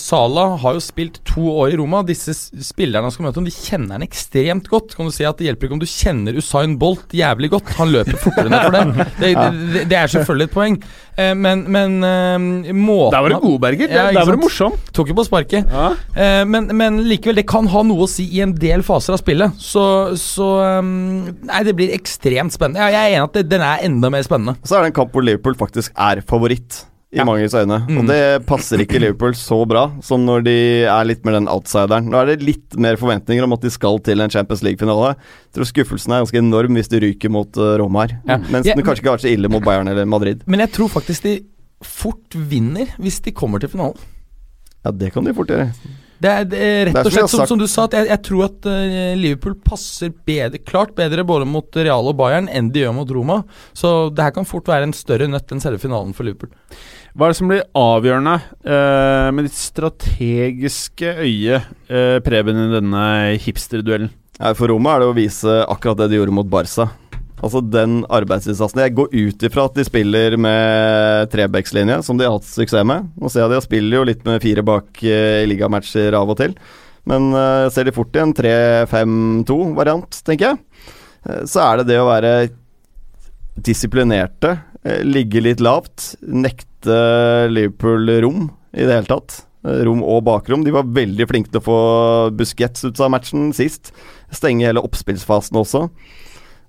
Salah 0.00 0.56
har 0.62 0.76
jo 0.76 0.82
spilt 0.82 1.20
to 1.28 1.44
år 1.52 1.74
i 1.74 1.78
Roma. 1.80 2.02
Disse 2.06 2.34
spillerne 2.34 3.08
han 3.08 3.14
skal 3.14 3.28
møte, 3.28 3.44
de 3.44 3.52
kjenner 3.54 3.98
han 3.98 4.06
ekstremt 4.06 4.68
godt. 4.72 4.94
Kan 4.96 5.08
du 5.10 5.14
si 5.14 5.26
at 5.28 5.38
Det 5.38 5.48
hjelper 5.48 5.68
ikke 5.68 5.76
om 5.78 5.82
du 5.82 5.88
kjenner 5.90 6.38
Usain 6.38 6.76
Bolt 6.80 7.14
jævlig 7.14 7.50
godt. 7.54 7.72
Han 7.78 7.92
løper 7.94 8.20
fortere 8.20 8.52
ned 8.52 8.64
for 8.64 8.74
det. 8.78 9.08
Det, 9.20 9.32
det, 9.74 9.84
det 9.92 9.98
er 9.98 10.12
selvfølgelig 10.14 10.48
et 10.50 10.54
poeng. 10.54 10.78
Eh, 11.14 11.34
men, 11.38 11.64
men 11.70 11.98
eh, 12.06 12.72
måten 12.74 13.14
Der 13.14 13.26
var 13.26 13.34
du 13.34 13.38
god, 13.44 13.58
Berger. 13.66 13.92
Ja, 13.92 14.06
Der 14.14 14.24
var 14.26 14.38
du 14.38 14.42
morsom. 14.42 14.78
Tok 14.96 15.12
jo 15.12 15.18
på 15.18 15.26
sparket. 15.28 15.68
Ja. 15.70 15.90
Eh, 16.16 16.42
men, 16.48 16.70
men 16.76 17.02
likevel, 17.08 17.38
det 17.42 17.46
kan 17.50 17.68
ha 17.70 17.84
noe 17.86 18.06
å 18.06 18.10
si 18.10 18.26
i 18.34 18.42
en 18.44 18.56
del 18.58 18.82
faser 18.86 19.16
av 19.16 19.22
spillet. 19.22 19.60
Så, 19.60 19.84
så 20.20 20.48
um, 20.80 21.28
Nei, 21.44 21.62
det 21.66 21.76
blir 21.78 21.94
ekstremt 21.94 22.54
spennende. 22.56 22.82
Ja, 22.82 22.90
jeg 22.94 23.12
er 23.12 23.18
enig 23.20 23.28
at 23.28 23.38
det, 23.38 23.46
den 23.52 23.64
er 23.66 23.84
enda 23.86 24.10
mer 24.14 24.26
spennende. 24.26 24.56
Så 24.66 24.78
er 24.78 24.86
det 24.86 24.94
en 24.94 24.98
kamp 25.02 25.14
hvor 25.14 25.24
Liverpool 25.26 25.56
faktisk 25.60 25.94
er 25.94 26.24
favoritt. 26.26 26.84
I 27.14 27.20
Ja. 27.20 27.24
manges 27.28 27.54
øyne. 27.54 27.78
Mm. 27.86 27.98
Og 28.00 28.06
det 28.10 28.20
passer 28.48 28.82
ikke 28.82 28.98
Liverpool 28.98 29.36
så 29.38 29.60
bra 29.70 29.84
som 30.02 30.24
når 30.26 30.42
de 30.48 30.54
er 30.90 31.04
litt 31.06 31.24
mer 31.24 31.36
den 31.38 31.46
outsideren. 31.48 32.08
Nå 32.10 32.18
er 32.20 32.32
det 32.32 32.42
litt 32.42 32.74
mer 32.76 32.98
forventninger 32.98 33.46
om 33.46 33.54
at 33.54 33.62
de 33.62 33.70
skal 33.70 34.00
til 34.02 34.20
en 34.24 34.30
Champions 34.34 34.64
League-finale. 34.66 35.14
Jeg 35.14 35.54
tror 35.60 35.70
skuffelsen 35.70 36.12
er 36.16 36.24
ganske 36.24 36.42
enorm 36.42 36.74
hvis 36.74 36.90
de 36.90 37.00
ryker 37.06 37.30
mot 37.30 37.54
uh, 37.56 37.76
Roma 37.78 38.06
her. 38.08 38.16
Ja. 38.26 38.38
Mens 38.50 38.66
Ja, 38.66 38.74
den 38.74 38.82
kanskje 38.84 39.04
ikke 39.04 39.12
har 39.12 39.18
vært 39.20 39.28
så 39.28 39.32
ille 39.32 39.48
mot 39.52 39.62
Bayern 39.64 39.88
eller 39.88 40.04
Madrid. 40.10 40.42
Men 40.50 40.60
jeg 40.66 40.72
tror 40.74 40.90
faktisk 40.90 41.22
de 41.22 41.36
fort 41.84 42.34
vinner 42.34 42.90
hvis 42.98 43.20
de 43.22 43.30
kommer 43.36 43.60
til 43.62 43.70
finalen. 43.70 43.96
Ja, 44.84 44.90
det 44.90 45.12
kan 45.14 45.24
de 45.24 45.32
fort 45.36 45.48
gjøre. 45.48 45.70
Det 46.22 46.30
er, 46.30 46.46
det 46.48 46.58
er 46.62 46.88
rett 46.88 47.00
og 47.00 47.12
slett 47.12 47.32
som, 47.32 47.44
som 47.48 47.60
du 47.60 47.66
sa, 47.70 47.86
at 47.88 47.96
jeg, 47.98 48.08
jeg 48.12 48.22
tror 48.28 48.46
at 48.46 48.68
uh, 48.70 49.14
Liverpool 49.18 49.56
passer 49.66 50.12
bedre, 50.26 50.60
klart 50.62 50.94
bedre 50.96 51.24
både 51.26 51.48
mot 51.48 51.80
Real 51.80 52.10
og 52.10 52.16
Bayern 52.20 52.48
enn 52.52 52.70
de 52.74 52.84
gjør 52.84 52.94
mot 52.96 53.14
Roma. 53.16 53.40
Så 53.76 54.10
det 54.14 54.24
her 54.24 54.34
kan 54.36 54.48
fort 54.48 54.70
være 54.70 54.88
en 54.88 54.96
større 54.96 55.28
nøtt 55.30 55.52
enn 55.52 55.62
selve 55.64 55.82
finalen 55.82 56.14
for 56.16 56.26
Liverpool. 56.28 56.52
Hva 57.14 57.28
er 57.28 57.34
det 57.34 57.38
som 57.38 57.50
blir 57.50 57.66
avgjørende 57.78 58.36
uh, 58.40 59.30
med 59.34 59.48
ditt 59.48 59.58
strategiske 59.58 61.16
øye, 61.22 61.62
uh, 61.90 62.18
Preben, 62.26 62.58
i 62.58 62.74
denne 62.74 63.06
hipsterduellen? 63.44 64.10
Ja, 64.40 64.50
For 64.58 64.66
Roma 64.70 64.96
er 64.96 65.04
det 65.04 65.12
å 65.12 65.14
vise 65.14 65.60
akkurat 65.70 66.00
det 66.00 66.10
de 66.10 66.18
gjorde 66.18 66.34
mot 66.34 66.48
Barca. 66.50 66.88
Altså 67.44 67.60
den 67.60 68.02
arbeidsinnsatsen. 68.08 68.80
Jeg 68.86 68.94
går 68.96 69.12
ut 69.12 69.44
ifra 69.44 69.66
at 69.68 69.76
de 69.76 69.84
spiller 69.84 70.36
med 70.40 71.28
trebekslinje, 71.32 72.00
som 72.06 72.16
de 72.16 72.24
har 72.24 72.38
hatt 72.38 72.48
suksess 72.48 72.86
med. 72.88 73.10
Nå 73.20 73.28
ser 73.28 73.44
jeg 73.44 73.52
de 73.52 73.66
spiller 73.66 73.98
jo 73.98 74.08
litt 74.08 74.24
med 74.24 74.40
fire 74.44 74.64
bak 74.64 75.02
eh, 75.04 75.42
i 75.42 75.48
ligamatcher 75.50 76.16
av 76.16 76.32
og 76.32 76.38
til. 76.40 76.56
Men 77.04 77.28
uh, 77.36 77.68
ser 77.68 77.84
de 77.84 77.92
fort 77.92 78.16
i 78.16 78.22
en 78.22 78.32
3-5-2-variant, 78.32 80.22
tenker 80.24 80.54
jeg. 80.54 80.92
Eh, 81.28 81.42
så 81.50 81.66
er 81.66 81.82
det 81.82 81.90
det 81.92 82.00
å 82.00 82.08
være 82.08 82.34
disiplinerte, 83.54 84.56
ligge 85.04 85.40
litt 85.40 85.60
lavt, 85.64 86.14
nekte 86.20 86.96
Liverpool 87.48 88.10
rom 88.24 88.48
i 88.74 88.82
det 88.82 88.98
hele 88.98 89.08
tatt. 89.08 89.38
Rom 89.86 90.02
og 90.04 90.24
bakrom. 90.26 90.64
De 90.64 90.74
var 90.74 90.90
veldig 90.92 91.28
flinke 91.30 91.52
til 91.52 91.62
å 91.62 91.64
få 91.64 91.78
Busquets 92.36 92.84
ut 92.84 93.00
av 93.00 93.12
matchen 93.14 93.46
sist. 93.56 93.94
Stenge 94.34 94.66
hele 94.66 94.82
oppspillsfasen 94.84 95.56
også. 95.56 95.86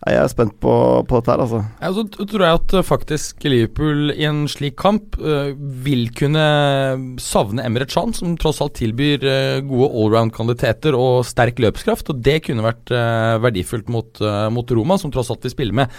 Jeg 0.05 0.21
er 0.21 0.27
spent 0.29 0.53
på, 0.61 0.71
på 1.09 1.17
dette 1.17 1.31
her, 1.33 1.41
altså. 1.41 1.59
Ja, 1.81 1.89
så 1.89 2.25
tror 2.29 2.43
jeg 2.45 2.57
at 2.59 2.73
eh, 2.77 2.83
faktisk 2.85 3.45
Liverpool 3.49 4.11
i 4.13 4.27
en 4.29 4.43
slik 4.45 4.75
kamp 4.77 5.15
uh, 5.17 5.55
vil 5.57 6.11
kunne 6.13 6.43
savne 7.21 7.63
Emre 7.65 7.87
Can, 7.89 8.13
som 8.13 8.35
tross 8.37 8.59
alt 8.61 8.75
tilbyr 8.77 9.25
uh, 9.25 9.63
gode 9.65 9.87
allround-kvaliteter 9.89 10.93
og 10.93 11.23
sterk 11.25 11.57
løpskraft. 11.63 12.11
Og 12.13 12.19
det 12.21 12.35
kunne 12.45 12.67
vært 12.67 12.93
uh, 12.93 13.41
verdifullt 13.41 13.89
mot, 13.89 14.21
mot 14.53 14.73
Roma, 14.77 14.99
som 15.01 15.13
tross 15.13 15.31
alt 15.33 15.47
vil 15.47 15.55
spille 15.55 15.75
med 15.75 15.89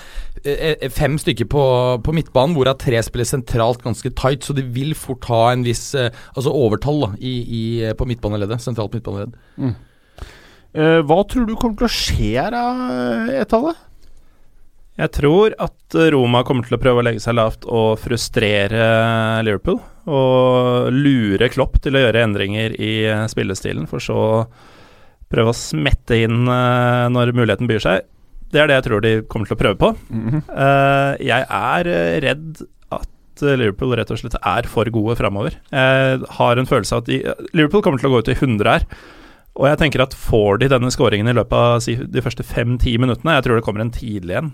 fem 0.94 1.16
stykker 1.18 1.48
på, 1.50 1.64
på 2.06 2.14
midtbanen, 2.14 2.54
hvorav 2.54 2.76
tre 2.78 3.00
spiller 3.02 3.26
sentralt 3.26 3.82
ganske 3.82 4.12
tight. 4.14 4.46
Så 4.46 4.54
de 4.54 4.62
vil 4.70 4.94
fort 4.94 5.26
ha 5.32 5.40
en 5.50 5.66
viss 5.66 5.88
altså 5.98 6.54
overtall 6.54 7.02
da, 7.08 7.10
i, 7.18 7.34
i, 7.42 7.64
på 7.98 8.06
midtbaneleddet. 8.06 8.62
Sentralt 8.62 8.94
midtbaneledd. 8.94 9.34
Mm. 9.58 9.74
hva 11.08 11.18
tror 11.26 11.48
du 11.48 11.56
kommer 11.58 11.80
til 11.80 11.88
å 11.88 11.92
skje 11.96 12.30
her, 12.36 12.54
Etale? 13.40 13.74
Jeg 14.96 15.12
tror 15.12 15.52
at 15.60 15.96
Roma 16.14 16.40
kommer 16.46 16.64
til 16.64 16.78
å 16.78 16.80
prøve 16.80 17.02
å 17.02 17.04
legge 17.04 17.20
seg 17.20 17.36
lavt 17.36 17.66
og 17.68 17.98
frustrere 18.00 18.86
Liverpool. 19.44 19.76
Og 20.08 20.88
lure 20.94 21.50
Klopp 21.52 21.76
til 21.84 21.98
å 21.98 22.04
gjøre 22.06 22.22
endringer 22.24 22.76
i 22.80 22.92
eh, 23.10 23.26
spillestilen, 23.28 23.88
for 23.90 24.00
så 24.00 24.20
prøve 25.32 25.52
å 25.52 25.58
smette 25.58 26.20
inn 26.24 26.46
eh, 26.48 27.08
når 27.12 27.34
muligheten 27.36 27.68
byr 27.70 27.82
seg. 27.82 28.06
Det 28.52 28.62
er 28.62 28.70
det 28.70 28.78
jeg 28.78 28.86
tror 28.86 29.02
de 29.02 29.12
kommer 29.26 29.50
til 29.50 29.56
å 29.56 29.60
prøve 29.60 29.78
på. 29.80 29.92
Eh, 30.46 31.12
jeg 31.26 31.44
er 31.44 31.90
eh, 31.92 32.16
redd 32.24 32.62
at 32.94 33.44
Liverpool 33.58 33.96
rett 33.98 34.14
og 34.14 34.22
slett 34.22 34.38
er 34.38 34.70
for 34.70 34.88
gode 34.94 35.18
framover. 35.18 35.58
Jeg 35.74 36.22
har 36.38 36.56
en 36.56 36.70
følelse 36.70 36.96
av 36.96 37.04
at 37.04 37.10
de, 37.10 37.20
Liverpool 37.52 37.84
kommer 37.84 38.00
til 38.00 38.08
å 38.08 38.14
gå 38.14 38.22
ut 38.24 38.32
i 38.32 38.38
100 38.38 38.70
her. 38.70 38.86
Og 39.56 39.66
jeg 39.70 39.80
tenker 39.80 40.04
at 40.04 40.14
får 40.16 40.60
de 40.60 40.68
denne 40.68 40.92
skåringen 40.92 41.28
i 41.32 41.34
løpet 41.36 41.56
av 41.56 42.08
de 42.12 42.22
første 42.24 42.44
fem-ti 42.44 42.96
minuttene, 43.00 43.38
jeg 43.38 43.46
tror 43.46 43.58
det 43.58 43.64
kommer 43.64 43.84
en 43.84 43.92
tidlig 43.92 44.36
en, 44.36 44.50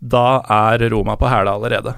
da 0.00 0.40
er 0.48 0.88
Roma 0.90 1.16
på 1.20 1.28
hæla 1.28 1.54
allerede. 1.58 1.94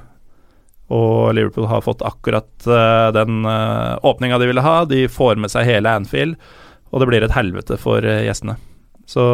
Og 0.93 1.33
Liverpool 1.35 1.69
har 1.71 1.85
fått 1.85 2.03
akkurat 2.05 2.51
uh, 2.67 3.09
den 3.15 3.47
uh, 3.47 3.99
åpninga 4.03 4.39
de 4.39 4.51
ville 4.51 4.65
ha. 4.65 4.83
De 4.85 5.07
får 5.09 5.39
med 5.41 5.53
seg 5.53 5.69
hele 5.69 5.91
Anfield, 5.91 6.37
og 6.91 7.01
det 7.01 7.09
blir 7.09 7.25
et 7.25 7.37
helvete 7.37 7.79
for 7.81 8.05
uh, 8.05 8.25
gjestene. 8.27 8.59
Så 9.09 9.25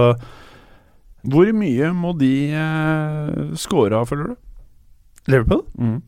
Hvor 1.28 1.50
mye 1.56 1.90
må 1.96 2.12
de 2.20 2.34
uh, 2.54 3.56
score 3.58 3.96
av, 3.96 4.06
føler 4.12 4.30
du? 4.30 4.36
Liverpool? 5.28 5.64
Mm. 5.80 5.98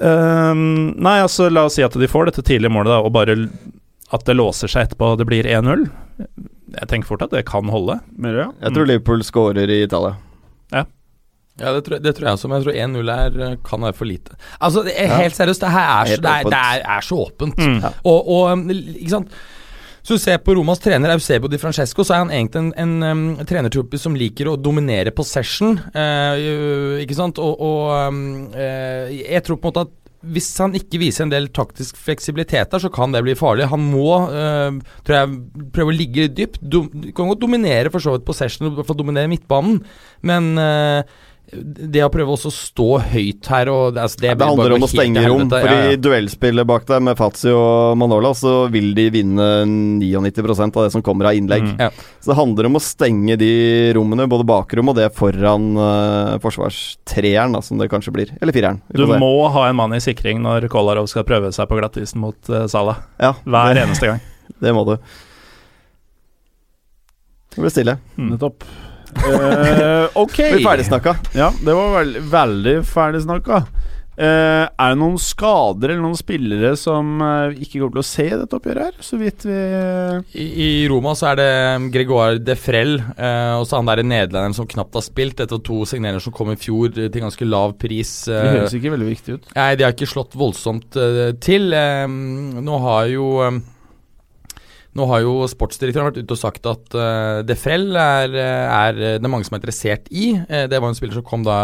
Um, 0.00 0.64
nei, 0.96 1.18
altså 1.20 1.50
la 1.52 1.66
oss 1.68 1.76
si 1.76 1.84
at 1.84 1.94
de 1.98 2.08
får 2.08 2.30
dette 2.30 2.46
tidlige 2.46 2.72
målet, 2.72 2.94
da, 2.94 3.02
og 3.04 3.12
bare 3.14 3.36
at 4.12 4.24
det 4.28 4.38
låser 4.38 4.70
seg 4.70 4.86
etterpå 4.88 5.12
og 5.12 5.20
det 5.20 5.28
blir 5.28 5.46
1-0. 5.48 5.84
Jeg 6.72 6.88
tenker 6.88 7.10
fort 7.10 7.24
at 7.26 7.32
det 7.34 7.44
kan 7.48 7.68
holde. 7.72 7.98
Men, 8.16 8.36
ja. 8.36 8.50
Jeg 8.64 8.76
tror 8.76 8.88
Liverpool 8.88 9.24
scorer 9.26 9.68
i 9.68 9.82
Italia. 9.84 10.16
Ja, 11.60 11.72
det 11.76 11.84
tror, 11.84 11.98
jeg, 11.98 12.04
det 12.06 12.14
tror 12.16 12.26
jeg 12.26 12.38
også, 12.38 12.48
men 12.48 12.58
jeg 12.58 12.64
tror 12.64 12.76
1-0 12.80 13.10
er, 13.12 13.40
eh, 13.46 13.56
kan 13.64 13.82
være 13.84 13.96
for 13.96 14.08
lite. 14.08 14.36
Altså, 14.58 14.84
det 14.86 14.94
er 14.96 15.16
Helt 15.20 15.36
seriøst, 15.36 15.60
det 15.60 15.72
her 15.74 15.88
er, 15.88 16.12
så, 16.14 16.20
det 16.24 16.30
er, 16.30 16.52
det 16.54 16.60
er, 16.60 16.84
er 16.96 17.04
så 17.04 17.18
åpent. 17.26 17.58
Mm. 17.58 17.82
Og, 18.08 18.30
og 18.36 18.52
um, 18.52 18.70
ikke 18.72 19.12
sant 19.12 19.34
Så 20.02 20.16
du 20.16 20.22
ser 20.22 20.40
på 20.42 20.54
Romas 20.56 20.80
trener 20.82 21.12
Eusebio 21.12 21.50
Di 21.52 21.60
Francesco, 21.60 22.02
så 22.02 22.16
er 22.16 22.22
han 22.24 22.32
egentlig 22.34 22.62
en, 22.62 22.72
en 22.80 23.18
um, 23.38 23.44
trenertruppe 23.46 24.00
som 24.00 24.16
liker 24.18 24.48
å 24.50 24.56
dominere 24.58 25.12
possession. 25.14 25.76
Uh, 25.94 26.98
ikke 27.04 27.20
sant? 27.20 27.38
Og, 27.38 27.60
og 27.60 28.08
um, 28.08 28.22
eh, 28.56 29.20
jeg 29.20 29.44
tror 29.46 29.60
på 29.60 29.68
en 29.68 29.74
måte 29.74 29.84
at 29.86 29.98
hvis 30.22 30.50
han 30.62 30.74
ikke 30.78 31.00
viser 31.02 31.26
en 31.26 31.32
del 31.32 31.48
taktisk 31.54 31.98
fleksibilitet 31.98 32.70
der, 32.70 32.82
så 32.82 32.90
kan 32.94 33.14
det 33.14 33.24
bli 33.26 33.34
farlig. 33.38 33.66
Han 33.72 33.88
må, 33.90 34.06
eh, 34.30 34.78
tror 35.02 35.16
jeg, 35.16 35.40
prøve 35.74 35.90
å 35.90 35.96
ligge 35.96 36.28
dypt. 36.30 36.60
Du 36.62 36.86
kan 37.16 37.26
godt 37.26 37.42
dominere 37.42 37.90
for 37.90 37.98
så 37.98 38.14
vidt 38.14 38.26
possession, 38.26 38.68
og 38.68 38.72
i 38.72 38.82
hvert 38.82 38.98
dominere 38.98 39.30
midtbanen, 39.30 39.80
men 40.22 40.52
eh, 40.62 41.02
det 41.52 42.00
å 42.00 42.08
prøve 42.12 42.32
også 42.32 42.48
å 42.48 42.54
stå 42.54 42.86
høyt 43.12 43.48
her 43.52 43.68
og 43.68 43.96
det, 43.96 44.04
altså, 44.06 44.20
det, 44.22 44.30
Det 44.40 44.46
handler 44.48 44.74
om 44.78 44.86
å 44.86 44.88
stenge 44.88 45.24
rom. 45.26 45.44
For 45.52 45.68
Ja, 45.68 45.92
i 45.92 45.98
duellspillet 46.00 46.68
bak 46.68 46.86
der 46.88 47.02
med 47.04 47.18
Fazzi 47.18 47.52
og 47.52 47.98
Manola, 48.00 48.30
så 48.36 48.54
vil 48.72 48.94
de 48.96 49.04
vinne 49.12 49.48
99% 49.68 50.78
av 50.78 50.86
det 50.86 50.92
som 50.94 51.04
kommer 51.04 51.28
av 51.28 51.36
innlegg. 51.36 51.66
Mm. 51.74 51.74
Ja. 51.82 51.90
Så 52.22 52.32
det 52.32 52.38
handler 52.38 52.68
om 52.70 52.78
å 52.78 52.82
stenge 52.82 53.36
de 53.40 53.52
rommene, 53.96 54.28
både 54.32 54.46
bakrom 54.48 54.92
og 54.92 54.96
det 54.96 55.10
foran 55.16 55.66
uh, 55.76 56.38
forsvarstreeren, 56.42 57.52
da, 57.58 57.60
som 57.64 57.80
det 57.80 57.90
kanskje 57.92 58.14
blir. 58.16 58.32
Eller 58.40 58.56
fireren. 58.56 58.80
Du 58.88 59.04
se. 59.04 59.18
må 59.20 59.32
ha 59.52 59.66
en 59.68 59.76
mann 59.76 59.96
i 59.96 60.00
sikring 60.02 60.40
når 60.44 60.70
Kolarov 60.72 61.10
skal 61.12 61.26
prøve 61.28 61.52
seg 61.52 61.68
på 61.68 61.80
glattisen 61.80 62.22
mot 62.22 62.52
uh, 62.52 62.64
Salah. 62.70 63.04
Ja, 63.20 63.34
Hver 63.44 63.76
det, 63.76 63.84
eneste 63.84 64.08
gang. 64.08 64.24
det 64.64 64.72
må 64.72 64.86
du. 64.88 64.96
Det 67.52 67.60
blir 67.60 67.76
stille. 67.76 67.98
Nettopp. 68.16 68.64
Eh, 69.16 70.08
ok. 70.18 70.36
Blir 70.36 70.64
ferdigsnakka. 70.64 71.16
Ja, 71.36 71.52
det 71.60 71.76
var 71.76 71.96
veld, 71.98 72.20
veldig 72.32 72.76
ferdig 72.88 73.22
snakka. 73.26 73.64
Eh, 74.12 74.64
er 74.68 74.92
det 74.92 74.98
noen 75.00 75.16
skader 75.16 75.88
eller 75.88 76.02
noen 76.04 76.18
spillere 76.18 76.74
som 76.76 77.14
uh, 77.24 77.48
ikke 77.56 77.78
kommer 77.80 77.94
til 77.94 78.02
å 78.02 78.04
se 78.04 78.26
dette 78.28 78.58
oppgjøret 78.58 78.90
her? 78.90 78.98
Så 79.00 79.16
vidt 79.16 79.46
vi 79.48 79.56
I, 80.36 80.44
I 80.44 80.66
Roma 80.92 81.14
så 81.16 81.30
er 81.30 81.38
det 81.40 81.48
Gregoire 81.94 82.36
Defrel 82.44 82.98
uh, 83.00 83.56
og 83.56 83.64
så 83.64 83.80
han 83.80 83.88
der 83.88 84.04
nederlenderen 84.04 84.56
som 84.58 84.68
knapt 84.68 85.00
har 85.00 85.06
spilt, 85.06 85.40
etter 85.40 85.62
to 85.64 85.80
signeringer 85.88 86.20
som 86.26 86.36
kom 86.36 86.52
i 86.52 86.58
fjor 86.60 86.92
til 86.92 87.24
ganske 87.24 87.48
lav 87.48 87.72
pris. 87.80 88.12
Det 88.28 88.36
eh, 88.36 88.58
høres 88.58 88.76
ikke 88.76 88.92
veldig 88.92 89.08
viktig 89.08 89.38
ut. 89.38 89.48
Nei, 89.56 89.70
de 89.80 89.88
har 89.88 89.96
ikke 89.96 90.10
slått 90.12 90.36
voldsomt 90.36 91.00
til. 91.40 91.72
Nå 91.72 92.80
har 92.84 93.08
jo 93.14 93.30
eh, 93.46 93.62
Nå 94.92 95.06
har 95.08 95.22
jo 95.24 95.46
sportsdirektøren 95.48 96.10
vært 96.10 96.18
ute 96.20 96.34
og 96.34 96.40
sagt 96.40 96.66
at 96.68 96.96
uh, 96.98 97.40
Defrel 97.48 97.96
er, 97.96 98.34
eh, 98.36 98.72
er 98.76 98.98
det 99.22 99.30
mange 99.32 99.46
som 99.48 99.56
er 99.56 99.62
interessert 99.62 100.10
i. 100.12 100.34
Eh, 100.36 100.66
det 100.68 100.80
var 100.82 100.92
en 100.92 100.98
spiller 100.98 101.16
som 101.16 101.24
kom 101.24 101.46
da 101.46 101.56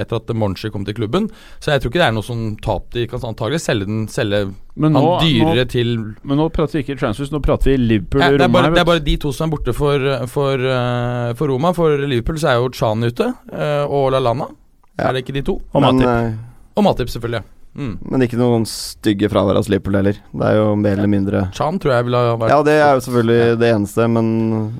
etter 0.00 0.16
at 0.16 0.32
Monchi 0.32 0.70
kom 0.72 0.86
til 0.88 0.96
klubben. 0.96 1.28
Så 1.60 1.74
jeg 1.74 1.82
tror 1.82 1.92
ikke 1.92 2.00
det 2.00 2.06
er 2.06 2.16
noe 2.16 2.24
som 2.24 2.40
tap. 2.64 2.88
De 2.96 3.04
kan 3.10 3.20
antagelig 3.28 3.60
selge 3.60 3.90
den 3.90 4.06
selge 4.08 4.46
Men 4.80 4.96
nå, 4.96 5.04
han 5.04 5.20
dyrere 5.26 5.66
nå, 5.66 5.68
til 5.68 5.92
men 6.24 6.40
nå 6.40 6.48
prater 6.54 6.78
vi 6.78 6.86
ikke 6.86 6.96
transfers, 7.02 7.28
nå 7.34 7.42
prater 7.44 7.74
vi 7.74 7.76
Liverpool 7.76 8.24
ja, 8.24 8.30
det, 8.32 8.46
er 8.46 8.54
bare, 8.56 8.72
det 8.72 8.80
er 8.80 8.88
bare 8.88 9.04
de 9.04 9.18
to 9.20 9.34
som 9.36 9.50
er 9.50 9.52
borte 9.52 9.76
for, 9.76 10.08
for, 10.32 10.64
uh, 10.64 11.32
for 11.36 11.52
Roma. 11.52 11.74
For 11.76 12.00
Liverpool 12.00 12.40
så 12.40 12.54
er 12.54 12.62
jo 12.62 12.72
Chan 12.72 13.04
ute, 13.04 13.34
uh, 13.52 13.84
og 13.84 14.14
Lallana. 14.16 14.48
Ja. 14.96 15.10
Er 15.10 15.18
det 15.18 15.26
ikke 15.26 15.36
de 15.36 15.44
to? 15.44 15.60
Og 15.72 15.84
Matip. 15.84 16.08
eh, 16.08 16.32
Og 16.76 16.84
Matip, 16.88 17.12
selvfølgelig. 17.12 17.44
Mm. 17.72 17.94
men 18.04 18.20
ikke 18.26 18.36
noen 18.36 18.66
stygge 18.68 19.30
fravær 19.32 19.56
av 19.56 19.68
Liverpool 19.72 19.94
heller. 19.96 20.18
Det 20.28 20.44
er 20.44 20.58
jo 20.58 20.74
mer 20.76 20.92
eller 20.98 21.08
mindre 21.08 21.38
Chan 21.56 21.78
tror 21.80 21.94
jeg 21.94 22.04
ville 22.04 22.18
ha 22.20 22.34
vært 22.36 22.50
Ja, 22.52 22.58
det 22.66 22.74
er 22.76 22.90
jo 22.98 23.04
selvfølgelig 23.06 23.58
det 23.62 23.70
eneste, 23.72 24.08
men 24.12 24.28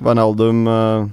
Wijnaldum, 0.04 0.66
uh, 0.68 1.06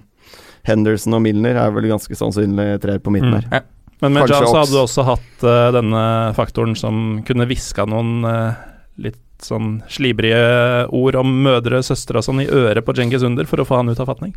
Henderson 0.67 1.15
og 1.15 1.21
Milner 1.23 1.55
er 1.55 1.71
vel 1.71 1.87
ganske 1.87 2.17
sannsynlig 2.19 2.81
tre 2.83 2.97
på 2.99 3.13
midten 3.15 3.31
Mm. 3.31 3.47
her. 3.53 3.63
Men 4.01 4.13
med 4.13 4.27
Kanskje 4.27 4.47
så 4.51 4.59
hadde 4.59 4.75
du 4.75 4.81
også 4.83 5.03
hatt 5.07 5.43
uh, 5.47 5.71
denne 5.75 6.03
faktoren 6.35 6.75
som 6.75 7.21
kunne 7.27 7.47
hviska 7.47 7.85
noen 7.87 8.25
uh, 8.27 8.53
litt 8.99 9.19
sånn 9.39 9.81
slibrige 9.87 10.87
ord 10.91 11.15
om 11.15 11.31
mødre, 11.47 11.79
søstre 11.83 12.19
og 12.19 12.23
sånn 12.27 12.41
i 12.43 12.47
øret 12.51 12.83
på 12.83 12.91
Djengis 12.95 13.23
Under 13.23 13.47
for 13.47 13.63
å 13.63 13.65
få 13.67 13.79
han 13.79 13.87
ut 13.91 13.99
av 14.03 14.07
fatning. 14.11 14.35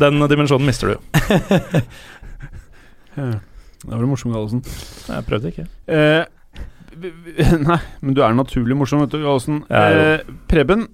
Den 0.00 0.16
dimensjonen 0.32 0.64
mister 0.64 0.94
du. 0.94 0.96
Ja. 3.14 3.34
Det 3.82 3.96
var 3.96 4.06
morsom, 4.06 4.32
Gallosen. 4.34 4.62
Jeg 5.08 5.26
prøvde 5.26 5.50
ikke. 5.50 5.66
Eh, 5.90 6.24
nei, 7.68 7.78
men 8.00 8.16
du 8.16 8.22
er 8.22 8.34
naturlig 8.36 8.76
morsom, 8.78 9.02
vet 9.02 9.14
du, 9.14 9.22
Gallosen. 9.24 9.62
Ja. 9.72 9.84
Eh, 9.90 10.34
Preben, 10.50 10.86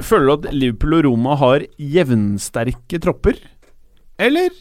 føler 0.00 0.28
du 0.30 0.34
at 0.38 0.52
Liverpool 0.56 1.00
og 1.00 1.08
Roma 1.10 1.36
har 1.40 1.66
jevnsterke 1.76 3.00
tropper? 3.02 3.40
Eller? 4.20 4.54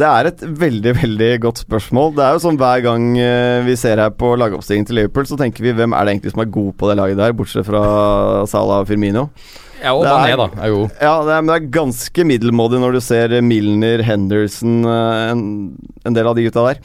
Det 0.00 0.08
er 0.08 0.30
et 0.30 0.40
veldig 0.62 0.94
veldig 0.96 1.30
godt 1.44 1.60
spørsmål. 1.66 2.14
Det 2.16 2.22
er 2.24 2.36
jo 2.36 2.42
sånn 2.46 2.58
Hver 2.60 2.80
gang 2.86 3.10
eh, 3.20 3.60
vi 3.66 3.76
ser 3.76 4.00
her 4.00 4.14
på 4.16 4.32
lagoppstillingen 4.40 4.88
til 4.88 4.98
Liverpool, 5.02 5.28
så 5.28 5.36
tenker 5.40 5.66
vi 5.66 5.74
hvem 5.76 5.92
er 5.92 6.08
det 6.08 6.14
egentlig 6.14 6.32
som 6.32 6.44
er 6.44 6.54
god 6.54 6.72
på 6.80 6.88
det 6.88 6.96
laget 7.00 7.20
der, 7.20 7.36
bortsett 7.36 7.68
fra 7.68 7.82
Salah 8.48 8.80
og 8.82 8.88
Firmino. 8.88 9.28
Ja, 9.82 9.92
og 9.96 10.04
Mané, 10.06 10.36
da. 10.38 10.68
Jo 10.70 10.84
Ja, 11.00 11.14
det 11.26 11.34
er, 11.34 11.42
men 11.42 11.50
det 11.50 11.56
er 11.58 11.72
ganske 11.74 12.26
middelmådig 12.28 12.78
når 12.82 12.96
du 12.96 13.00
ser 13.04 13.34
Milner, 13.42 14.04
Henderson, 14.06 14.82
eh, 14.86 15.32
en, 15.32 15.42
en 16.06 16.16
del 16.16 16.30
av 16.30 16.38
de 16.38 16.46
gutta 16.46 16.68
der. 16.68 16.82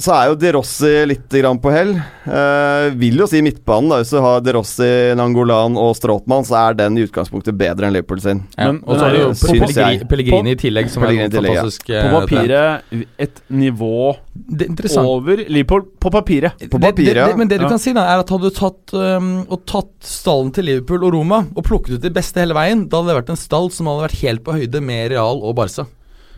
Så 0.00 0.14
er 0.16 0.30
jo 0.30 0.36
De 0.40 0.50
Rossi 0.56 0.90
litt 1.10 1.28
grann 1.28 1.58
på 1.60 1.70
hell. 1.74 1.90
Eh, 2.24 2.86
vil 2.96 3.18
jo 3.20 3.26
si 3.28 3.42
midtbanen, 3.44 3.90
da. 3.92 3.98
Hvis 4.00 4.12
du 4.14 4.20
har 4.24 4.40
De 4.44 4.54
Rossi, 4.56 4.88
Nangolan 5.18 5.76
og 5.80 5.92
Stråtmann, 5.98 6.46
så 6.48 6.56
er 6.56 6.78
den 6.78 6.96
i 6.96 7.04
utgangspunktet 7.04 7.56
bedre 7.60 7.88
enn 7.88 7.92
Liverpool 7.92 8.20
sin. 8.24 8.40
ja. 8.56 8.70
Men- 8.72 8.82
Og 8.86 8.96
så 8.96 9.04
er 9.06 9.10
det 9.12 9.20
jo 9.20 9.28
Pellegrini, 9.34 9.98
jeg. 9.98 10.08
Pellegrini 10.08 10.50
i 10.50 10.56
tillegg, 10.56 10.88
som 10.88 11.02
Pellegrini 11.02 11.20
er 11.20 11.28
en 11.28 11.36
tillegg, 11.36 11.54
ja. 11.54 12.10
På 12.10 12.16
eh, 12.16 12.26
papiret 12.26 12.82
et 13.18 13.40
nivå 13.50 14.16
Det 14.34 14.70
er 14.96 15.04
over 15.04 15.36
Liverpool 15.48 15.82
på 16.00 16.10
papiret. 16.10 16.52
På 16.70 16.80
Det- 16.80 16.94
papiret, 16.96 17.14
det, 17.14 17.26
det, 17.28 17.36
men 17.36 17.48
det 17.48 17.58
du 17.58 17.64
ja. 17.64 17.68
kan 17.68 17.78
si, 17.78 17.92
da 17.92 18.00
er 18.00 18.20
at 18.20 18.28
hadde 18.28 18.42
du 18.42 18.50
tatt, 18.50 18.94
um, 18.94 19.46
og 19.50 19.66
tatt 19.66 19.92
stallen 20.00 20.52
til 20.52 20.64
Liverpool 20.64 21.04
og 21.04 21.12
Roma 21.12 21.46
og 21.54 21.64
plukket 21.64 21.94
ut 21.96 22.00
de 22.00 22.10
beste 22.10 22.40
hele 22.40 22.54
veien, 22.54 22.88
da 22.88 23.02
hadde 23.02 23.12
det 23.12 23.24
vært 23.24 23.30
en 23.30 23.36
stall 23.36 23.70
som 23.70 23.86
hadde 23.86 24.08
vært 24.08 24.20
helt 24.22 24.44
på 24.44 24.52
høyde 24.56 24.80
med 24.80 25.10
Real 25.10 25.42
og 25.42 25.54
Barca. 25.56 25.86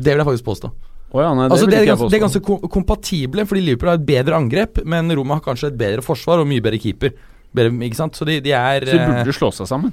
Det 0.01 0.17
vil 0.17 0.25
jeg 0.25 0.27
faktisk 0.27 0.45
påstå. 0.45 0.73
Å 1.13 1.21
ja, 1.21 1.33
nei, 1.37 1.45
det 1.45 1.57
altså, 1.57 1.69
det, 1.69 1.81
er 1.83 1.91
ganske, 1.91 2.09
det 2.09 2.17
er 2.17 2.23
ganske 2.25 2.71
kompatible, 2.73 3.45
fordi 3.49 3.65
Liverpool 3.67 3.91
har 3.93 3.99
et 4.01 4.07
bedre 4.09 4.39
angrep, 4.39 4.81
men 4.89 5.13
Roma 5.13 5.37
har 5.37 5.45
kanskje 5.45 5.69
et 5.69 5.77
bedre 5.77 6.05
forsvar 6.05 6.41
og 6.41 6.49
mye 6.49 6.65
bedre 6.65 6.81
keeper. 6.81 7.13
Bedre, 7.53 7.75
ikke 7.85 7.99
sant? 7.99 8.17
Så 8.17 8.25
de, 8.29 8.39
de 8.41 8.55
er 8.57 8.87
Så 8.87 8.95
de 8.95 9.03
eh, 9.03 9.13
burde 9.21 9.35
slå 9.37 9.51
seg 9.53 9.69
sammen. 9.69 9.93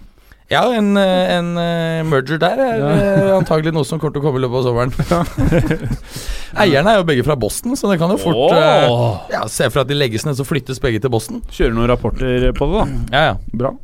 Ja, 0.50 0.64
en, 0.74 0.96
eh, 0.98 1.34
en 1.36 1.50
eh, 1.62 2.00
merger 2.10 2.40
der 2.42 2.62
er 2.64 2.80
ja. 2.80 3.34
antagelig 3.36 3.74
noe 3.76 3.86
som 3.86 4.00
kommer 4.02 4.16
til 4.16 4.24
å 4.24 4.30
komme 4.30 4.40
i 4.40 4.46
løpet 4.46 4.62
av 4.62 4.70
sommeren. 4.70 6.00
Eierne 6.64 6.96
er 6.96 7.04
jo 7.04 7.10
begge 7.12 7.28
fra 7.28 7.36
Boston, 7.38 7.76
så 7.78 7.92
det 7.92 8.00
kan 8.02 8.16
jo 8.16 8.18
fort 8.24 8.40
oh. 8.40 9.20
Ja, 9.30 9.44
Se 9.52 9.68
for 9.70 9.84
at 9.84 9.92
de 9.92 10.00
legges 10.00 10.26
ned, 10.26 10.40
så 10.40 10.48
flyttes 10.48 10.80
begge 10.82 11.04
til 11.04 11.12
Boston. 11.14 11.44
Kjøre 11.52 11.76
noen 11.76 11.92
rapporter 11.92 12.50
på 12.56 12.72
det, 12.72 12.80
da. 12.80 13.04
Ja, 13.12 13.28
ja. 13.34 13.60
Bra. 13.60 13.76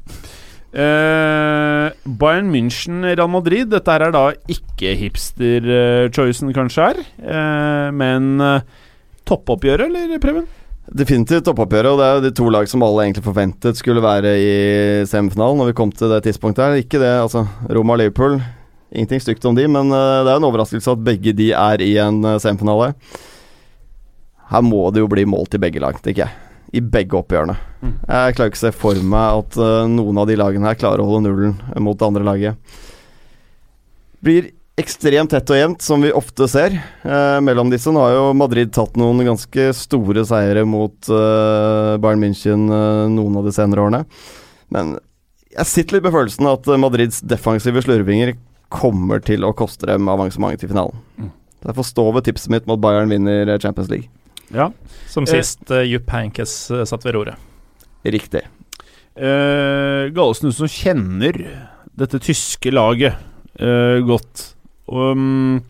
Eh, 0.75 1.91
Bayern 2.03 2.51
München, 2.51 2.99
Real 3.03 3.29
Madrid. 3.31 3.69
Dette 3.71 3.93
her 3.93 4.09
er 4.09 4.11
da 4.11 4.25
ikke 4.51 4.91
hipster-choicen, 4.99 6.51
kanskje 6.55 6.89
her. 6.89 6.99
Uh, 7.23 7.87
men 7.95 8.43
uh, 8.43 8.59
toppoppgjøret, 9.29 9.87
eller, 9.87 10.19
Preben? 10.19 10.49
Definitivt 10.85 11.47
toppoppgjøret, 11.47 11.93
og 11.93 12.01
det 12.01 12.07
er 12.07 12.17
jo 12.17 12.25
de 12.27 12.33
to 12.41 12.49
lag 12.51 12.67
som 12.69 12.83
alle 12.85 13.07
egentlig 13.07 13.23
forventet 13.25 13.79
skulle 13.79 14.03
være 14.03 14.35
i 14.37 14.51
semifinalen 15.09 15.63
når 15.63 15.71
vi 15.71 15.77
kom 15.79 15.93
til 15.95 16.11
det 16.11 16.25
tidspunktet 16.27 16.65
her. 16.65 16.83
Ikke 16.83 16.99
det, 17.01 17.13
altså. 17.23 17.45
Roma 17.71 17.95
og 17.95 18.03
Liverpool. 18.03 18.41
Ingenting 18.91 19.23
stygt 19.23 19.47
om 19.47 19.55
de, 19.57 19.65
men 19.71 19.89
det 19.91 20.29
er 20.29 20.35
en 20.35 20.47
overraskelse 20.47 20.91
at 20.91 21.07
begge 21.07 21.33
de 21.35 21.53
er 21.55 21.83
i 21.83 21.95
en 22.03 22.19
semifinale. 22.43 22.93
Her 24.51 24.61
må 24.61 24.89
det 24.93 25.01
jo 25.01 25.09
bli 25.09 25.25
mål 25.27 25.47
til 25.49 25.63
begge 25.63 25.81
lag, 25.81 25.97
tenker 26.03 26.27
jeg. 26.27 26.44
I 26.75 26.81
begge 26.83 27.17
oppgjørene. 27.19 27.55
Jeg 27.85 28.35
klarer 28.35 28.51
ikke 28.51 28.59
å 28.59 28.65
se 28.65 28.73
for 28.75 28.99
meg 29.13 29.39
at 29.39 29.57
uh, 29.61 29.87
noen 29.87 30.19
av 30.19 30.27
de 30.29 30.35
lagene 30.39 30.67
her 30.67 30.77
klarer 30.79 31.03
å 31.03 31.07
holde 31.07 31.29
nullen 31.29 31.55
mot 31.85 31.97
det 31.99 32.07
andre 32.07 32.25
laget. 32.27 32.77
Blir 34.25 34.51
ekstremt 34.75 35.31
tett 35.31 35.51
og 35.53 35.59
jevnt, 35.59 35.85
som 35.85 36.03
vi 36.03 36.11
ofte 36.11 36.49
ser. 36.51 36.75
uh, 37.05 37.39
mellom 37.45 37.71
disse 37.71 37.93
Nå 37.93 38.03
har 38.03 38.15
jo 38.17 38.25
Madrid 38.35 38.73
tatt 38.75 38.97
noen 38.99 39.23
ganske 39.23 39.69
store 39.77 40.25
seire 40.27 40.65
mot 40.67 41.11
uh, 41.13 41.95
Bayern 42.01 42.23
München 42.25 42.67
eh, 42.67 43.05
noen 43.13 43.39
av 43.39 43.47
de 43.47 43.55
senere 43.55 43.85
årene. 43.85 44.03
Men 44.73 44.97
jeg 45.55 45.69
sitter 45.69 45.97
litt 45.97 46.05
med 46.07 46.15
følelsen 46.15 46.49
at 46.51 46.67
eh, 46.67 46.81
Madrids 46.81 47.21
defensive 47.23 47.83
slurvinger 47.85 48.35
kommer 48.73 49.21
til 49.23 49.45
å 49.47 49.53
koste 49.55 49.87
dem 49.87 50.09
avansementet 50.11 50.65
til 50.65 50.73
finalen. 50.73 50.99
Mm. 51.15 51.31
Derfor 51.65 51.87
står 51.87 52.11
ved 52.17 52.27
tipset 52.27 52.51
mitt 52.53 52.67
mot 52.69 52.81
Bayern 52.81 53.11
vinner 53.13 53.47
eh, 53.47 53.59
Champions 53.61 53.91
League. 53.91 54.09
Ja, 54.53 54.71
Som 55.09 55.23
Eh. 55.25 55.31
sist 55.39 55.71
uh, 55.71 55.81
Jupp 55.85 56.09
Heynckes 56.13 56.69
eh, 56.71 56.83
satt 56.85 57.05
ved 57.05 57.15
roret. 57.15 57.39
Riktig. 58.05 58.43
Uh, 59.15 60.11
Galesen, 60.13 60.51
du 60.51 60.53
som 60.53 60.67
kjenner 60.69 61.37
dette 61.95 62.19
tyske 62.19 62.69
laget 62.73 63.15
uh, 63.61 64.03
godt 64.03 64.51
um, 64.91 65.61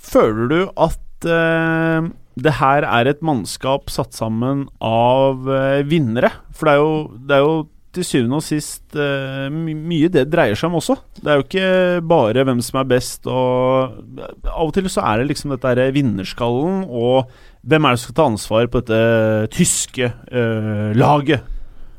Føler 0.00 0.48
du 0.48 0.58
at 0.80 1.28
uh, 1.28 2.08
det 2.40 2.56
her 2.58 2.86
er 2.88 3.10
et 3.12 3.20
mannskap 3.22 3.92
satt 3.92 4.16
sammen 4.16 4.64
av 4.82 5.44
vinnere? 5.86 6.32
For 6.50 6.66
det 6.66 6.72
er 6.74 6.80
jo, 6.80 6.96
det 7.28 7.36
er 7.36 7.44
jo 7.44 7.54
til 7.94 8.06
syvende 8.06 8.40
og 8.40 8.44
sist 8.46 8.98
uh, 8.98 9.46
mye 9.52 10.10
det 10.12 10.26
dreier 10.32 10.58
seg 10.58 10.70
om 10.70 10.78
også. 10.80 10.98
Det 11.20 11.30
er 11.30 11.40
jo 11.40 11.46
ikke 11.46 11.70
bare 12.10 12.44
hvem 12.46 12.60
som 12.64 12.80
er 12.82 12.90
best, 12.90 13.26
og 13.30 14.20
av 14.50 14.66
og 14.66 14.74
til 14.76 14.90
så 14.92 15.06
er 15.06 15.22
det 15.22 15.32
liksom 15.32 15.54
dette 15.54 15.72
her 15.72 15.94
vinnerskallen, 15.94 16.84
og 16.90 17.32
hvem 17.64 17.86
er 17.86 17.94
det 17.94 18.02
som 18.02 18.10
skal 18.10 18.18
ta 18.20 18.28
ansvar 18.32 18.70
på 18.70 18.84
dette 18.84 19.50
tyske 19.56 20.12
uh, 20.12 20.92
laget? 20.98 21.50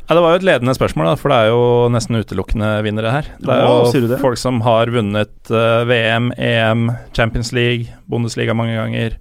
Ja, 0.06 0.14
det 0.14 0.22
var 0.22 0.36
jo 0.36 0.38
et 0.38 0.46
ledende 0.46 0.74
spørsmål, 0.78 1.08
da, 1.10 1.14
for 1.18 1.34
det 1.34 1.38
er 1.42 1.48
jo 1.50 1.62
nesten 1.90 2.20
utelukkende 2.22 2.68
vinnere 2.86 3.10
her. 3.10 3.30
Det 3.42 3.50
er 3.50 3.64
jo 3.64 3.78
ja, 3.90 4.02
det? 4.12 4.20
folk 4.22 4.38
som 4.38 4.60
har 4.62 4.92
vunnet 4.94 5.34
uh, 5.50 5.82
VM, 5.90 6.30
EM, 6.38 6.92
Champions 7.18 7.50
League, 7.58 7.90
Bundesliga 8.06 8.54
mange 8.54 8.78
ganger. 8.78 9.18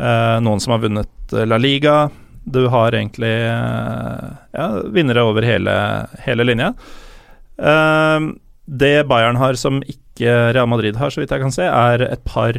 eh, 0.00 0.36
noen 0.40 0.62
som 0.62 0.76
har 0.76 0.84
vunnet 0.84 1.34
eh, 1.34 1.46
La 1.48 1.58
Liga. 1.60 2.08
Du 2.50 2.64
har 2.72 2.96
egentlig 2.96 3.32
eh, 3.46 4.26
ja, 4.56 4.66
vinnere 4.92 5.24
over 5.28 5.46
hele, 5.46 5.74
hele 6.24 6.46
linja. 6.46 6.72
Eh, 7.58 8.28
det 8.70 8.94
Bayern 9.10 9.40
har 9.40 9.58
som 9.58 9.80
ikke 9.82 10.52
Real 10.54 10.68
Madrid 10.70 10.98
har, 11.00 11.10
så 11.10 11.22
vidt 11.22 11.32
jeg 11.34 11.42
kan 11.42 11.54
se, 11.54 11.66
er 11.66 12.04
et 12.10 12.22
par 12.28 12.58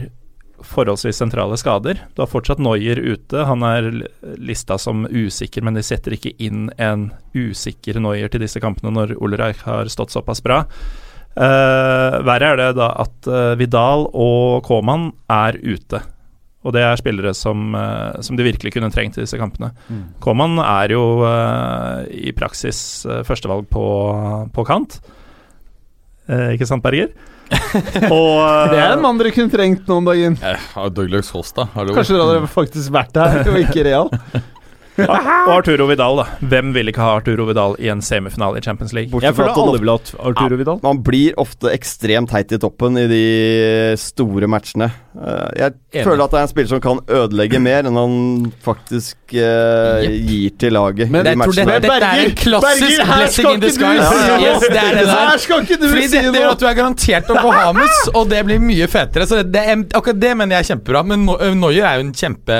forholdsvis 0.61 1.17
sentrale 1.17 1.57
skader. 1.57 2.01
Du 2.15 2.21
har 2.21 2.29
fortsatt 2.29 2.61
Noyer 2.61 2.99
ute. 2.99 3.45
Han 3.47 3.63
er 3.65 3.89
lista 4.37 4.77
som 4.81 5.05
usikker, 5.09 5.63
men 5.65 5.77
de 5.77 5.83
setter 5.85 6.15
ikke 6.17 6.35
inn 6.41 6.69
en 6.81 7.09
usikker 7.33 7.99
Noyer 8.01 8.31
til 8.31 8.43
disse 8.43 8.61
kampene 8.61 8.93
når 8.93 9.15
Ulreich 9.17 9.63
har 9.65 9.89
stått 9.91 10.13
såpass 10.13 10.43
bra. 10.45 10.63
Uh, 11.31 12.19
verre 12.27 12.49
er 12.51 12.57
det 12.59 12.71
da 12.75 12.89
at 13.05 13.29
uh, 13.31 13.53
Vidal 13.59 14.09
og 14.11 14.65
Koman 14.67 15.11
er 15.31 15.55
ute. 15.63 16.01
Og 16.61 16.75
det 16.75 16.83
er 16.85 16.99
spillere 16.99 17.33
som, 17.33 17.73
eh, 17.73 18.21
som 18.21 18.37
de 18.37 18.45
virkelig 18.45 18.75
kunne 18.75 18.91
trengt 18.93 19.17
i 19.17 19.23
disse 19.23 19.39
kampene. 19.39 19.71
Koman 20.21 20.59
er 20.61 20.93
jo 20.93 21.03
uh, 21.25 22.05
i 22.13 22.33
praksis 22.37 23.01
uh, 23.09 23.21
førstevalg 23.25 23.65
på, 23.71 23.85
på 24.53 24.65
kant. 24.67 24.99
Uh, 26.29 26.53
ikke 26.53 26.69
sant, 26.69 26.85
Berger? 26.85 27.09
og 28.15 28.71
Det 28.71 28.79
er 28.79 28.93
en 28.93 29.01
mann 29.03 29.17
dere 29.19 29.33
kunne 29.35 29.51
trengt 29.51 29.89
nå 29.89 29.97
om 29.99 30.07
dagen. 30.07 30.37
Ja, 30.39 30.87
Douglas 30.93 31.33
Hosta, 31.33 31.65
hallo. 31.73 31.97
Kanskje 31.97 32.15
dere 32.15 32.29
hadde 32.29 32.51
faktisk 32.53 32.93
vært 32.93 33.11
der, 33.17 33.41
og 33.49 33.59
ikke 33.65 33.89
Real. 33.89 34.13
Og 34.99 35.51
Arturo 35.55 35.87
Vidal, 35.89 36.19
da. 36.19 36.25
Hvem 36.51 36.71
vil 36.75 36.91
ikke 36.91 37.03
ha 37.03 37.15
Arturo 37.19 37.45
Vidal 37.47 37.77
i 37.81 37.89
en 37.93 38.01
semifinale 38.05 38.59
i 38.59 38.65
Champions 38.65 38.93
League? 38.95 39.11
Bortsett 39.11 39.31
Jeg 39.31 39.37
fra 39.37 39.47
føler 39.47 39.53
at 39.53 39.61
alle 39.63 39.81
vil 39.83 39.91
ha 39.91 40.27
Arturo 40.31 40.59
Vidal. 40.59 40.81
Man 40.83 41.01
blir 41.05 41.37
ofte 41.41 41.71
ekstremt 41.71 42.33
heit 42.35 42.51
i 42.51 42.59
toppen 42.61 42.99
i 42.99 43.07
de 43.11 43.23
store 44.01 44.49
matchene. 44.51 44.91
Eh, 45.11 45.47
jeg 45.59 45.73
Enig. 45.91 46.03
føler 46.07 46.23
at 46.23 46.33
det 46.33 46.39
er 46.39 46.45
en 46.47 46.51
spiller 46.51 46.71
som 46.71 46.83
kan 46.83 47.01
ødelegge 47.11 47.59
mer 47.63 47.87
enn 47.87 47.97
han 47.99 48.13
faktisk 48.63 49.33
uh, 49.35 49.99
yep. 50.03 50.13
gir 50.29 50.53
til 50.61 50.75
laget. 50.75 51.11
Men 51.11 51.27
i 51.27 51.33
jeg 51.33 51.41
tror 51.41 51.57
dette, 51.57 51.79
dette 51.87 52.11
er 52.11 52.23
en 52.25 52.37
klassisk 52.43 53.03
blessing 53.11 53.49
in 53.51 53.65
disguise. 53.65 54.05
sky 54.07 54.29
noe. 54.29 54.39
Yes, 54.45 54.67
det 54.67 54.81
er 54.83 54.99
det 54.99 55.05
der. 55.07 55.23
Her 55.31 55.43
skal 55.45 55.65
ikke 55.65 55.79
du 55.81 55.87
Fordi 55.89 56.07
si 56.07 56.21
det 56.21 56.43
gjør 56.43 56.55
at 56.55 56.63
du 56.63 56.67
er 56.69 56.77
garantert 56.79 57.31
å 57.31 57.39
få 57.39 57.55
Hamus 57.55 58.01
og 58.15 58.29
det 58.31 58.43
blir 58.47 58.61
mye 58.63 58.87
fetere. 58.91 59.27
Så 59.27 59.41
det, 59.43 59.65
akkurat 59.91 60.21
det 60.21 60.31
mener 60.37 60.57
jeg 60.57 60.65
er 60.65 60.69
kjempebra. 60.73 61.03
Men 61.11 61.27
No- 61.27 61.37
øh, 61.37 61.81
er 61.81 61.99
jo 61.99 62.05
en 62.07 62.13
kjempe 62.13 62.55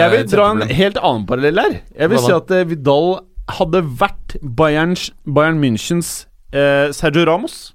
Jeg 0.00 0.10
vil 0.14 0.30
dra 0.30 0.50
en 0.54 0.62
helt 0.78 0.98
annen 1.02 1.26
parallell 1.28 1.60
her. 1.62 1.75
Jeg 1.96 2.10
vil 2.12 2.22
si 2.24 2.32
at 2.34 2.50
eh, 2.56 2.64
Vidal 2.70 3.10
hadde 3.56 3.82
vært 4.00 4.36
Bayerns, 4.42 5.10
Bayern 5.26 5.60
Münchens 5.62 6.26
eh, 6.52 6.88
Sergio 6.96 7.26
Ramos. 7.28 7.72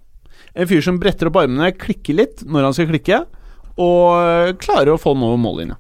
En 0.56 0.68
fyr 0.68 0.82
som 0.84 0.97
bretter 0.99 1.30
opp 1.30 1.38
armene, 1.39 1.72
klikker 1.80 2.18
litt 2.18 2.43
når 2.43 2.68
han 2.68 2.76
skal 2.76 2.89
klikke, 2.91 3.22
og 3.80 4.04
eh, 4.20 4.52
klarer 4.60 4.91
å 4.95 4.99
få 4.99 5.14
den 5.16 5.24
over 5.30 5.39
mållinja. 5.39 5.78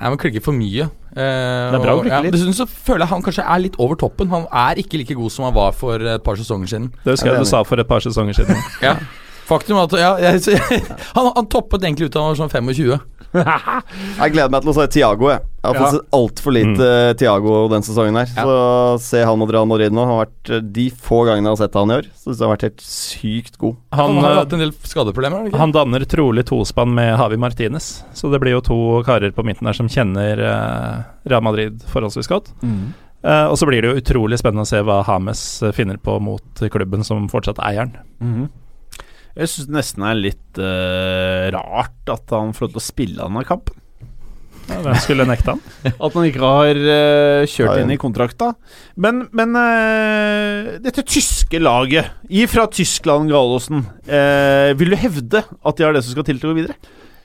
Nei, 0.00 0.08
Man 0.08 0.16
klikker 0.22 0.40
for 0.40 0.56
mye. 0.56 0.86
Eh, 1.12 1.20
Det 1.20 1.76
er 1.76 1.82
bra 1.84 1.96
å 1.98 2.00
klikke 2.00 2.22
litt. 2.24 2.32
Dessuten 2.32 2.56
så 2.56 2.64
føler 2.70 3.04
jeg 3.04 3.12
han 3.12 3.24
kanskje 3.26 3.44
er 3.44 3.60
litt 3.66 3.76
over 3.82 3.98
toppen. 4.00 4.30
Han 4.32 4.46
er 4.48 4.80
ikke 4.80 5.02
like 5.02 5.16
god 5.18 5.34
som 5.34 5.44
han 5.50 5.56
var 5.58 5.74
for 5.76 6.00
et 6.00 6.24
par 6.24 6.38
sesonger 6.40 6.70
siden. 6.72 6.86
Det 7.04 7.12
husker 7.18 7.28
Jeg 7.34 7.36
jeg 7.42 7.44
du 7.44 7.50
sa 7.52 7.60
for 7.68 7.82
et 7.82 7.90
par 7.90 8.00
sesonger 8.00 8.40
siden. 8.40 8.56
Ja 8.80 8.96
Faktum 9.50 9.80
er 9.80 9.88
at 9.88 9.96
ja, 9.98 10.10
jeg, 10.30 10.44
jeg, 10.54 10.82
han, 11.16 11.32
han 11.36 11.48
toppet 11.50 11.82
egentlig 11.82 12.06
ut 12.10 12.14
da 12.14 12.22
han 12.22 12.32
var 12.36 12.38
sånn 12.44 12.52
25. 12.54 13.00
Jeg 13.30 14.32
gleder 14.34 14.50
meg 14.50 14.64
til 14.64 14.72
å 14.72 14.74
se 14.74 14.84
Tiago. 14.90 15.28
Jeg, 15.30 15.42
jeg 15.60 15.68
har 15.68 15.76
fått 15.76 15.84
Ja. 15.84 15.90
sett 15.94 16.14
altfor 16.18 16.54
lite 16.56 16.86
mm. 16.90 17.18
Tiago 17.20 17.52
den 17.70 17.84
sesongen 17.86 18.16
her. 18.18 18.30
Ja. 18.34 18.42
Så 18.42 18.54
se 19.04 19.20
han 19.26 19.44
og 19.44 19.52
Real 19.54 19.68
Madrid 19.70 19.94
nå. 19.94 20.02
Har 20.08 20.24
vært 20.24 20.50
eh, 20.56 20.62
De 20.78 20.86
få 20.90 21.20
gangene 21.28 21.46
jeg 21.50 21.54
har 21.54 21.60
sett 21.60 21.78
han 21.78 21.92
i 21.92 21.98
år, 22.00 22.08
Så 22.10 22.24
synes 22.26 22.40
jeg 22.40 22.46
har 22.48 22.52
vært 22.56 22.64
helt 22.66 22.82
sykt 22.86 23.58
god. 23.62 23.76
Han, 23.94 24.16
Han, 24.16 24.24
har 24.24 24.32
eh, 24.32 24.40
hatt 24.40 24.56
en 24.58 24.64
del 24.64 24.72
skadeproblemer. 24.82 25.36
han 25.44 25.50
ikke? 25.50 25.60
han 25.62 25.74
danner 25.76 26.06
trolig 26.10 26.44
tospann 26.50 26.94
med 26.96 27.12
Havi 27.20 27.38
Martinez, 27.40 27.90
så 28.18 28.32
det 28.34 28.40
blir 28.42 28.56
jo 28.56 28.64
to 28.66 28.78
karer 29.06 29.30
på 29.36 29.44
midten 29.46 29.68
der 29.70 29.78
som 29.78 29.90
kjenner 29.90 30.42
eh, 30.50 30.96
Real 31.30 31.44
Madrid 31.46 31.84
forholdsvis 31.92 32.30
godt. 32.30 32.50
Eh, 32.66 33.46
og 33.46 33.54
så 33.60 33.68
blir 33.68 33.84
det 33.84 33.92
jo 33.92 34.00
utrolig 34.02 34.40
spennende 34.42 34.66
å 34.66 34.70
se 34.72 34.80
hva 34.82 35.02
Hames 35.06 35.44
eh, 35.62 35.74
finner 35.76 36.00
på 36.02 36.18
mot 36.24 36.64
klubben 36.72 37.06
som 37.06 37.28
fortsatt 37.30 37.62
eier 37.62 37.92
Mm 38.18 38.32
Mhm. 38.34 38.50
Jeg 39.36 39.50
syns 39.52 39.68
det 39.70 39.76
nesten 39.76 40.06
er 40.08 40.18
litt 40.18 40.58
uh, 40.62 41.50
rart 41.54 42.10
at 42.10 42.34
han 42.34 42.54
får 42.56 42.66
lov 42.66 42.72
til 42.74 42.80
å 42.82 42.84
spille 42.84 43.20
denne 43.22 43.44
kampen. 43.48 43.76
Ja, 44.70 44.78
hvem 44.84 44.98
skulle 45.02 45.24
nekte 45.26 45.56
han? 45.56 45.60
At 46.04 46.14
han 46.14 46.26
ikke 46.28 46.46
har 46.46 46.78
uh, 46.78 47.42
kjørt 47.48 47.72
Ja, 47.72 47.76
ja. 47.80 47.82
inn 47.82 47.90
i 47.90 47.98
kontrakta. 47.98 48.52
Men, 49.02 49.24
men 49.34 49.56
uh, 49.58 50.76
dette 50.84 51.02
tyske 51.06 51.58
laget, 51.58 52.12
ifra 52.30 52.68
Tyskland, 52.70 53.32
Gallosen, 53.32 53.82
eh, 54.06 54.70
vil 54.78 54.94
du 54.94 54.98
hevde 55.00 55.42
at 55.42 55.78
de 55.80 55.86
har 55.86 55.96
det 55.96 56.04
som 56.06 56.14
skal 56.14 56.26
til 56.28 56.38
til 56.38 56.50
å 56.50 56.54
gå 56.54 56.60
videre? 56.60 56.78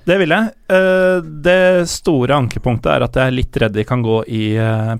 Det 0.05 0.17
vil 0.21 0.33
jeg. 0.33 0.51
Eh, 0.69 1.19
det 1.45 1.85
store 1.89 2.37
ankepunktet 2.37 2.91
er 2.93 3.05
at 3.07 3.15
jeg 3.17 3.29
er 3.29 3.37
litt 3.37 3.57
redd 3.61 3.73
de 3.73 3.85
kan 3.89 4.03
gå 4.05 4.19
i 4.29 4.43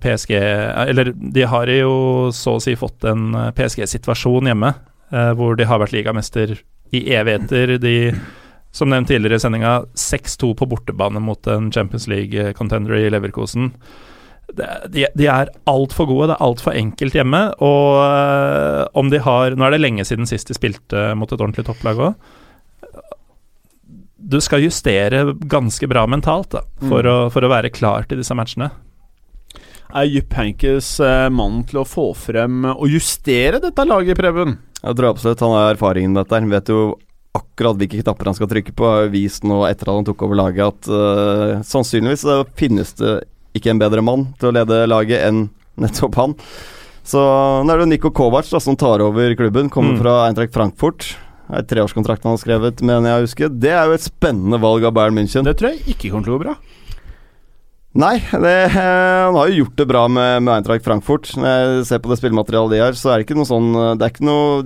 PSG 0.02 0.32
Eller 0.38 1.12
de 1.14 1.44
har 1.50 1.70
jo 1.70 2.32
så 2.34 2.56
å 2.58 2.64
si 2.64 2.74
fått 2.80 3.06
en 3.10 3.28
PSG-situasjon 3.58 4.50
hjemme, 4.50 4.72
eh, 5.14 5.32
hvor 5.38 5.58
de 5.58 5.68
har 5.70 5.82
vært 5.82 5.94
ligamester 5.98 6.56
i 6.92 7.06
evigheter. 7.16 7.78
De, 7.82 7.96
som 8.76 8.92
nevnt 8.92 9.10
tidligere 9.10 9.40
i 9.40 9.46
sendinga, 9.46 9.78
6-2 9.98 10.52
på 10.60 10.68
bortebane 10.70 11.22
mot 11.24 11.48
en 11.48 11.72
Champions 11.72 12.10
League-contender 12.12 12.98
i 13.00 13.10
Leverkosen. 13.14 13.72
De, 14.54 15.08
de 15.18 15.28
er 15.32 15.50
altfor 15.66 16.06
gode, 16.10 16.30
det 16.30 16.36
er 16.38 16.46
altfor 16.46 16.78
enkelt 16.78 17.16
hjemme. 17.18 17.44
Og 17.66 18.02
eh, 18.04 18.82
om 18.94 19.10
de 19.14 19.22
har 19.26 19.56
Nå 19.58 19.68
er 19.68 19.78
det 19.78 19.82
lenge 19.82 20.06
siden 20.06 20.30
sist 20.30 20.52
de 20.52 20.58
spilte 20.58 21.08
mot 21.18 21.32
et 21.32 21.40
ordentlig 21.42 21.66
topplag 21.68 22.04
òg 22.10 22.34
du 24.26 24.40
skal 24.42 24.64
justere 24.66 25.22
ganske 25.46 25.88
bra 25.88 26.06
mentalt 26.10 26.56
da, 26.56 26.64
for, 26.90 27.06
å, 27.06 27.18
for 27.34 27.46
å 27.46 27.52
være 27.52 27.72
klar 27.74 28.08
til 28.10 28.22
disse 28.22 28.36
matchene. 28.38 28.72
Er 29.96 30.08
Jupp 30.10 30.34
Hankes 30.36 30.96
eh, 31.04 31.28
mannen 31.32 31.64
til 31.70 31.84
å 31.84 31.88
få 31.88 32.10
frem 32.18 32.66
og 32.74 32.88
justere 32.92 33.62
dette 33.64 33.86
laget, 33.88 34.18
Preben? 34.20 34.58
Jeg 34.86 34.98
tror 35.00 35.10
absolutt 35.10 35.42
han 35.42 35.56
har 35.56 35.74
erfaringen 35.74 36.14
med 36.14 36.24
dette. 36.26 36.38
Han 36.40 36.52
vet 36.54 36.70
jo 36.70 36.80
akkurat 37.36 37.76
hvilke 37.80 38.04
knapper 38.04 38.30
han 38.30 38.38
skal 38.38 38.50
trykke 38.52 38.74
på. 38.78 38.86
Har 38.88 39.10
vist 39.14 39.44
nå 39.48 39.64
etter 39.68 39.90
at 39.90 39.98
han 39.98 40.06
tok 40.08 40.22
over 40.28 40.38
laget 40.40 40.66
at 40.70 40.90
uh, 40.92 41.64
sannsynligvis 41.66 42.24
så 42.28 42.40
finnes 42.60 42.94
det 43.02 43.16
ikke 43.58 43.72
en 43.74 43.82
bedre 43.82 44.04
mann 44.06 44.28
til 44.40 44.52
å 44.52 44.56
lede 44.56 44.84
laget 44.92 45.24
enn 45.26 45.48
nettopp 45.82 46.16
han. 46.22 46.38
Så 47.06 47.20
nå 47.20 47.70
er 47.70 47.78
det 47.82 47.86
jo 47.86 47.92
Niko 47.92 48.10
Kovac 48.16 48.48
da, 48.50 48.60
som 48.64 48.78
tar 48.80 49.04
over 49.06 49.36
klubben. 49.38 49.70
Kommer 49.74 49.96
Mm. 49.96 50.02
fra 50.02 50.14
Eintracht 50.28 50.54
Frankfurt. 50.56 51.16
Det 51.46 51.60
er 51.60 51.68
treårskontrakt 51.70 52.24
han 52.26 52.34
har 52.34 52.42
skrevet, 52.42 52.82
mener 52.82 53.10
jeg 53.12 53.18
å 53.20 53.26
huske. 53.28 53.50
Det 53.62 53.70
er 53.70 53.86
jo 53.86 53.94
et 53.98 54.06
spennende 54.06 54.58
valg 54.64 54.84
av 54.88 54.94
Bayern 54.98 55.14
München. 55.14 55.46
Det 55.46 55.58
tror 55.60 55.76
jeg 55.76 55.84
ikke 55.94 56.10
kommer 56.10 56.26
til 56.26 56.34
å 56.34 56.38
gå 56.40 56.44
bra. 56.48 56.56
Nei, 57.96 58.16
det, 58.20 58.56
eh, 58.68 58.72
han 58.76 59.38
har 59.40 59.52
jo 59.52 59.62
gjort 59.64 59.78
det 59.80 59.86
bra 59.88 60.06
med, 60.12 60.42
med 60.44 60.58
Eintracht 60.58 60.84
Frankfurt. 60.84 61.30
Når 61.40 61.46
jeg 61.48 61.86
ser 61.92 62.02
på 62.04 62.12
det 62.12 62.18
spillematerialet 62.20 62.76
de 62.76 62.82
har, 62.84 62.98
så 63.00 63.14
er 63.14 63.22
det 63.22 63.28
ikke 63.30 63.38
noe 63.40 63.48
sånn 63.48 63.70
Det 63.96 64.04
er 64.04 64.12
ikke 64.12 64.28
noe 64.28 64.66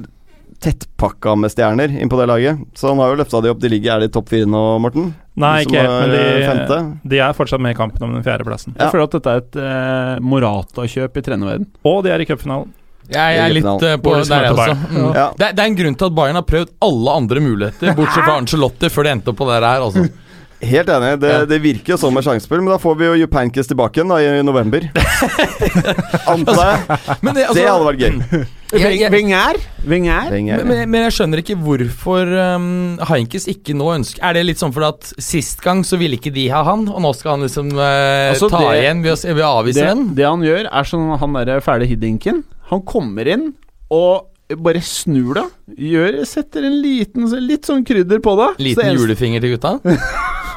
tettpakka 0.59 1.35
med 1.39 1.53
stjerner 1.53 1.93
inn 2.01 2.09
på 2.11 2.17
det 2.19 2.25
laget. 2.27 2.59
Så 2.75 2.89
han 2.91 2.99
har 2.99 3.13
jo 3.13 3.19
løfta 3.21 3.39
de 3.45 3.51
opp. 3.53 3.61
De 3.63 3.69
ligger 3.71 3.95
Er 3.95 4.03
de 4.03 4.09
topp 4.11 4.31
fire 4.33 4.49
nå, 4.49 4.63
Morten? 4.83 5.13
Nei, 5.39 5.61
ikke 5.63 5.79
helt, 5.79 5.93
er, 5.93 6.01
men 6.01 6.15
eh, 6.17 6.65
de, 6.67 6.79
de 7.13 7.21
er 7.23 7.37
fortsatt 7.37 7.61
med 7.63 7.71
i 7.71 7.77
kampen 7.77 8.03
om 8.09 8.17
den 8.17 8.25
fjerdeplassen. 8.25 8.73
Ja. 8.75 8.87
Jeg 8.87 8.91
føler 8.95 9.05
at 9.07 9.13
dette 9.15 9.35
er 9.37 9.43
et 9.45 9.59
eh, 9.63 10.17
Morata-kjøp 10.33 11.15
i 11.21 11.23
trenerverden. 11.29 11.69
Og 11.87 12.01
de 12.03 12.11
er 12.11 12.25
i 12.25 12.27
cupfinalen. 12.27 12.73
Jeg 13.09 13.37
er 13.41 13.53
litt 13.55 13.65
uh, 13.65 13.93
på 14.03 14.11
det 14.19 14.25
der, 14.29 14.43
jeg 14.45 14.53
også. 14.53 14.73
Mm. 14.91 15.05
Ja. 15.15 15.29
Det, 15.37 15.45
er- 15.47 15.53
det 15.57 15.63
er 15.63 15.69
en 15.71 15.77
grunn 15.79 15.95
til 15.97 16.09
at 16.11 16.17
Bayern 16.19 16.37
har 16.37 16.43
prøvd 16.45 16.73
alle 16.85 17.15
andre 17.23 17.41
muligheter, 17.41 17.95
bortsett 17.97 18.27
fra 18.27 18.35
Ancelotti, 18.37 18.91
før 18.93 19.07
de 19.07 19.13
endte 19.15 19.31
opp 19.31 19.39
på 19.39 19.47
det 19.49 19.55
her. 19.63 19.85
Altså. 19.87 20.03
Helt 20.61 20.89
enig. 20.91 21.19
Det, 21.21 21.29
Ja. 21.31 21.45
det 21.47 21.59
virker 21.63 21.93
jo 21.93 21.97
som 22.01 22.17
et 22.19 22.25
sjansespill, 22.25 22.59
men 22.59 22.73
da 22.73 22.77
får 22.81 22.97
vi 22.99 23.05
jo 23.05 23.13
Jupankis 23.21 23.67
tilbake 23.69 23.99
igjen 24.01 24.09
da 24.11 24.17
i 24.19 24.41
november. 24.43 24.89
Antar 26.29 26.59
jeg. 26.59 26.79
Altså, 26.89 27.33
det, 27.33 27.43
altså, 27.45 27.55
Det 27.55 27.67
hadde 27.69 27.85
vært 27.87 28.01
gøy. 28.03 28.45
Wenger? 28.69 29.55
Wenger? 29.89 30.29
Wenger. 30.29 30.57
men, 30.61 30.67
men, 30.67 30.89
men 30.93 31.05
jeg 31.07 31.13
skjønner 31.15 31.41
ikke 31.41 31.55
hvorfor 31.57 32.29
um, 32.57 32.99
Heinkes 33.09 33.47
ikke 33.49 33.73
nå 33.73 33.87
ønsker 33.95 34.21
Er 34.21 34.35
det 34.37 34.43
litt 34.45 34.59
sånn 34.61 34.75
fordi 34.75 34.89
at 34.91 35.07
sist 35.25 35.63
gang 35.65 35.81
så 35.87 35.97
ville 35.97 36.19
ikke 36.19 36.29
de 36.35 36.43
ha 36.53 36.61
han, 36.67 36.83
og 36.91 37.01
nå 37.01 37.09
skal 37.17 37.33
han 37.37 37.47
liksom 37.47 37.71
uh, 37.73 38.29
Altså, 38.29 38.51
ta 38.53 38.61
det- 38.67 38.83
igjen 38.83 39.01
ved 39.01 39.15
å, 39.15 39.17
ved 39.33 39.41
å 39.47 39.53
avvise 39.63 39.79
Det, 39.81 39.87
den? 39.89 40.03
det 40.19 40.27
han 40.29 40.45
gjør, 40.45 40.69
er 40.69 40.91
sånn 40.91 41.07
han 41.23 41.39
derre 41.39 41.63
fæle 41.65 41.87
hiddinken. 41.89 42.43
Han 42.69 42.83
kommer 42.85 43.31
inn 43.33 43.47
og 43.89 44.27
bare 44.61 44.81
snur 44.85 45.33
det. 45.39 45.47
Gjør, 45.89 46.19
setter 46.29 46.65
en 46.69 46.77
liten 46.81 47.25
Litt 47.45 47.65
sånn 47.69 47.81
krydder 47.85 48.21
på 48.25 48.33
det. 48.37 48.51
Liten 48.69 48.93
julefinger 48.97 49.41
til 49.45 49.55
gutta? 49.57 49.79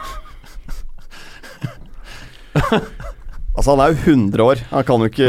Altså, 3.52 3.70
han 3.70 3.80
er 3.80 3.86
jo 3.86 3.92
100 3.92 4.42
år. 4.42 4.62
Han 4.70 4.84
kan 4.84 4.96
jo 4.96 5.04
ikke 5.04 5.26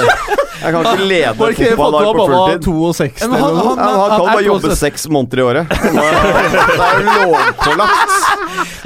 Han 0.60 0.72
kan 0.74 0.86
ikke 0.90 1.08
lede 1.08 1.34
fotballag 1.36 2.14
på 2.16 2.26
fulltid. 2.30 2.60
62 2.66 3.28
Men 3.28 3.36
eller 3.36 3.46
han- 3.46 3.54
noe? 3.56 3.68
Han 3.70 3.76
kan 3.76 4.00
han 4.00 4.20
er 4.20 4.32
bare 4.34 4.44
jobbe 4.46 4.76
seks 4.76 5.08
måneder 5.08 5.38
i 5.38 5.42
året. 5.42 5.64
Det 5.80 6.84
er 6.86 7.00
jo 7.00 7.04
lovpålagt. 7.30 8.12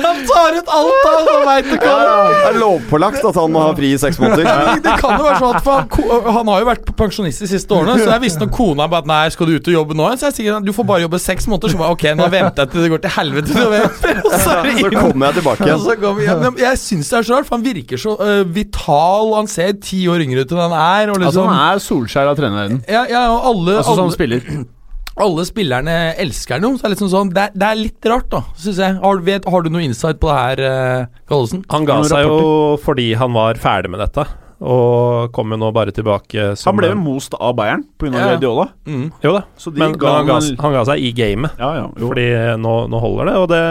Han 0.05 0.17
tar 0.29 0.57
ut 0.59 0.69
alt 0.77 1.07
han 1.07 1.47
veit 1.49 1.69
du 1.71 1.75
Ja, 1.75 1.95
ja. 2.05 2.17
Det 2.29 2.49
er 2.51 2.59
lovpålagt 2.61 3.25
at 3.29 3.39
han 3.41 3.53
må 3.55 3.63
ha 3.65 3.73
fri 3.77 3.91
i 3.95 3.99
seks 4.01 4.19
måneder. 4.23 4.49
Det 4.85 4.95
kan 5.01 5.17
jo 5.19 5.25
være 5.27 5.39
sånn 5.41 5.57
at 5.57 5.65
for 5.65 5.73
han, 5.81 6.29
han 6.39 6.51
har 6.53 6.63
jo 6.65 6.69
vært 6.69 6.91
pensjonist 6.99 7.45
de 7.45 7.49
siste 7.51 7.75
årene, 7.75 7.97
så 8.01 8.09
det 8.11 8.15
er 8.19 8.23
visstnok 8.25 8.53
kona 8.55 8.87
bare 8.91 9.05
Nei, 9.09 9.23
skal 9.35 9.47
du 9.51 9.57
ut 9.59 9.67
og 9.69 9.75
jobbe 9.75 9.97
nå? 9.99 10.07
Så 10.21 10.31
jeg 10.31 10.37
sier 10.39 10.61
du 10.65 10.73
får 10.73 10.87
bare 10.89 11.03
jobbe 11.05 11.19
seks 11.21 11.45
måneder. 11.51 11.69
Så 11.75 11.81
bare 11.81 11.93
ok, 11.97 12.05
nå 12.17 12.29
venter 12.33 12.65
jeg 12.65 12.73
til 12.73 12.85
det 12.85 12.91
går 12.95 13.03
til 13.05 13.13
helvete 13.19 13.57
november. 13.59 14.21
Og 14.25 14.31
så 14.33 14.55
Så 14.85 14.91
kommer 14.95 15.27
jeg 15.27 15.35
tilbake 15.41 15.61
igjen. 15.69 15.81
så 15.85 15.95
går 16.01 16.13
vi 16.19 16.23
hjem. 16.29 16.39
Men 16.45 16.53
Jeg 16.65 16.77
syns 16.81 17.07
det 17.11 17.17
er 17.19 17.23
så 17.29 17.33
rart, 17.37 17.47
for 17.49 17.55
han 17.59 17.65
virker 17.67 17.97
så 18.01 18.11
uh, 18.21 18.43
vital, 18.55 19.27
han 19.37 19.47
ser 19.51 19.73
ti 19.85 20.01
år 20.11 20.19
yngre 20.25 20.39
ut 20.45 20.51
enn 20.55 20.63
han 20.65 20.73
er. 20.79 21.05
Og 21.13 21.17
Altså, 21.25 21.25
liksom, 21.25 21.49
han 21.49 21.59
er 21.61 21.64
Solskjær 21.83 22.31
av 22.33 22.39
trenerverdenen. 22.39 22.85
ja, 22.91 23.05
ja, 23.11 23.25
og 23.35 23.51
alle, 23.53 23.77
Altså 23.81 23.95
som 23.97 24.07
alle, 24.09 24.17
spiller. 24.17 24.45
alle 25.25 25.45
spillerne 25.47 25.97
elsker 26.19 26.59
ham. 26.61 26.77
Så 26.77 26.83
det 26.85 26.91
er, 26.91 26.95
liksom 26.97 27.11
sånn, 27.13 27.33
det, 27.35 27.49
er, 27.49 27.59
det 27.65 27.69
er 27.73 27.83
litt 27.83 28.09
rart, 28.11 28.29
da, 28.33 28.41
syns 28.59 28.81
jeg. 28.83 29.01
Har, 29.03 29.19
du- 29.21 29.27
vet, 29.33 29.45
har 29.57 29.63
du 29.67 29.71
noe 29.75 29.85
insight 29.87 30.19
på 30.23 30.31
det 30.33 30.39
her, 30.41 30.65
uh, 31.11 31.21
Gallosen? 31.31 31.65
Han 31.75 31.85
ga 31.91 32.01
seg 32.11 32.25
jo 32.27 32.41
fordi 32.85 33.13
han 33.21 33.33
var 33.37 33.61
ferdig 33.63 33.93
med 33.95 34.03
dette, 34.05 34.25
og 34.65 35.29
kom 35.37 35.51
jo 35.53 35.59
nå 35.61 35.69
bare 35.77 35.93
tilbake 35.93 36.45
som 36.57 36.71
Han 36.71 36.79
ble 36.79 36.89
jo 36.93 36.97
most 36.97 37.35
av 37.37 37.53
Bayern 37.59 37.83
pga. 38.01 38.13
Ja. 38.15 38.29
Guardiola. 38.33 38.65
Mm. 38.89 39.07
Jo 39.27 39.33
da, 39.35 39.43
Så 39.61 39.73
de 39.75 39.83
men, 39.83 39.97
ga 40.01 40.13
men 40.15 40.17
han, 40.17 40.29
ga, 40.31 40.63
han 40.63 40.77
ga 40.79 40.85
seg 40.89 41.03
i 41.05 41.11
gamet. 41.19 41.59
Ja, 41.61 41.71
ja. 41.83 41.87
Fordi 42.01 42.27
nå, 42.63 42.75
nå 42.89 43.01
holder 43.03 43.29
det, 43.31 43.35
og 43.43 43.49
det, 43.53 43.63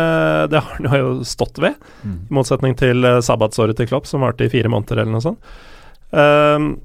det 0.53 0.61
har 0.61 0.87
han 0.93 0.99
jo 1.01 1.11
stått 1.27 1.57
ved. 1.63 1.79
Mm. 2.03 2.17
I 2.29 2.37
motsetning 2.39 2.75
til 2.77 3.03
uh, 3.09 3.17
sabbatsåret 3.25 3.79
til 3.79 3.89
Klopp, 3.89 4.05
som 4.11 4.21
varte 4.27 4.45
i 4.45 4.51
fire 4.53 4.69
måneder 4.71 5.01
eller 5.03 5.15
noe 5.17 5.25
sånt. 5.25 5.55
Ehm, 6.13 6.75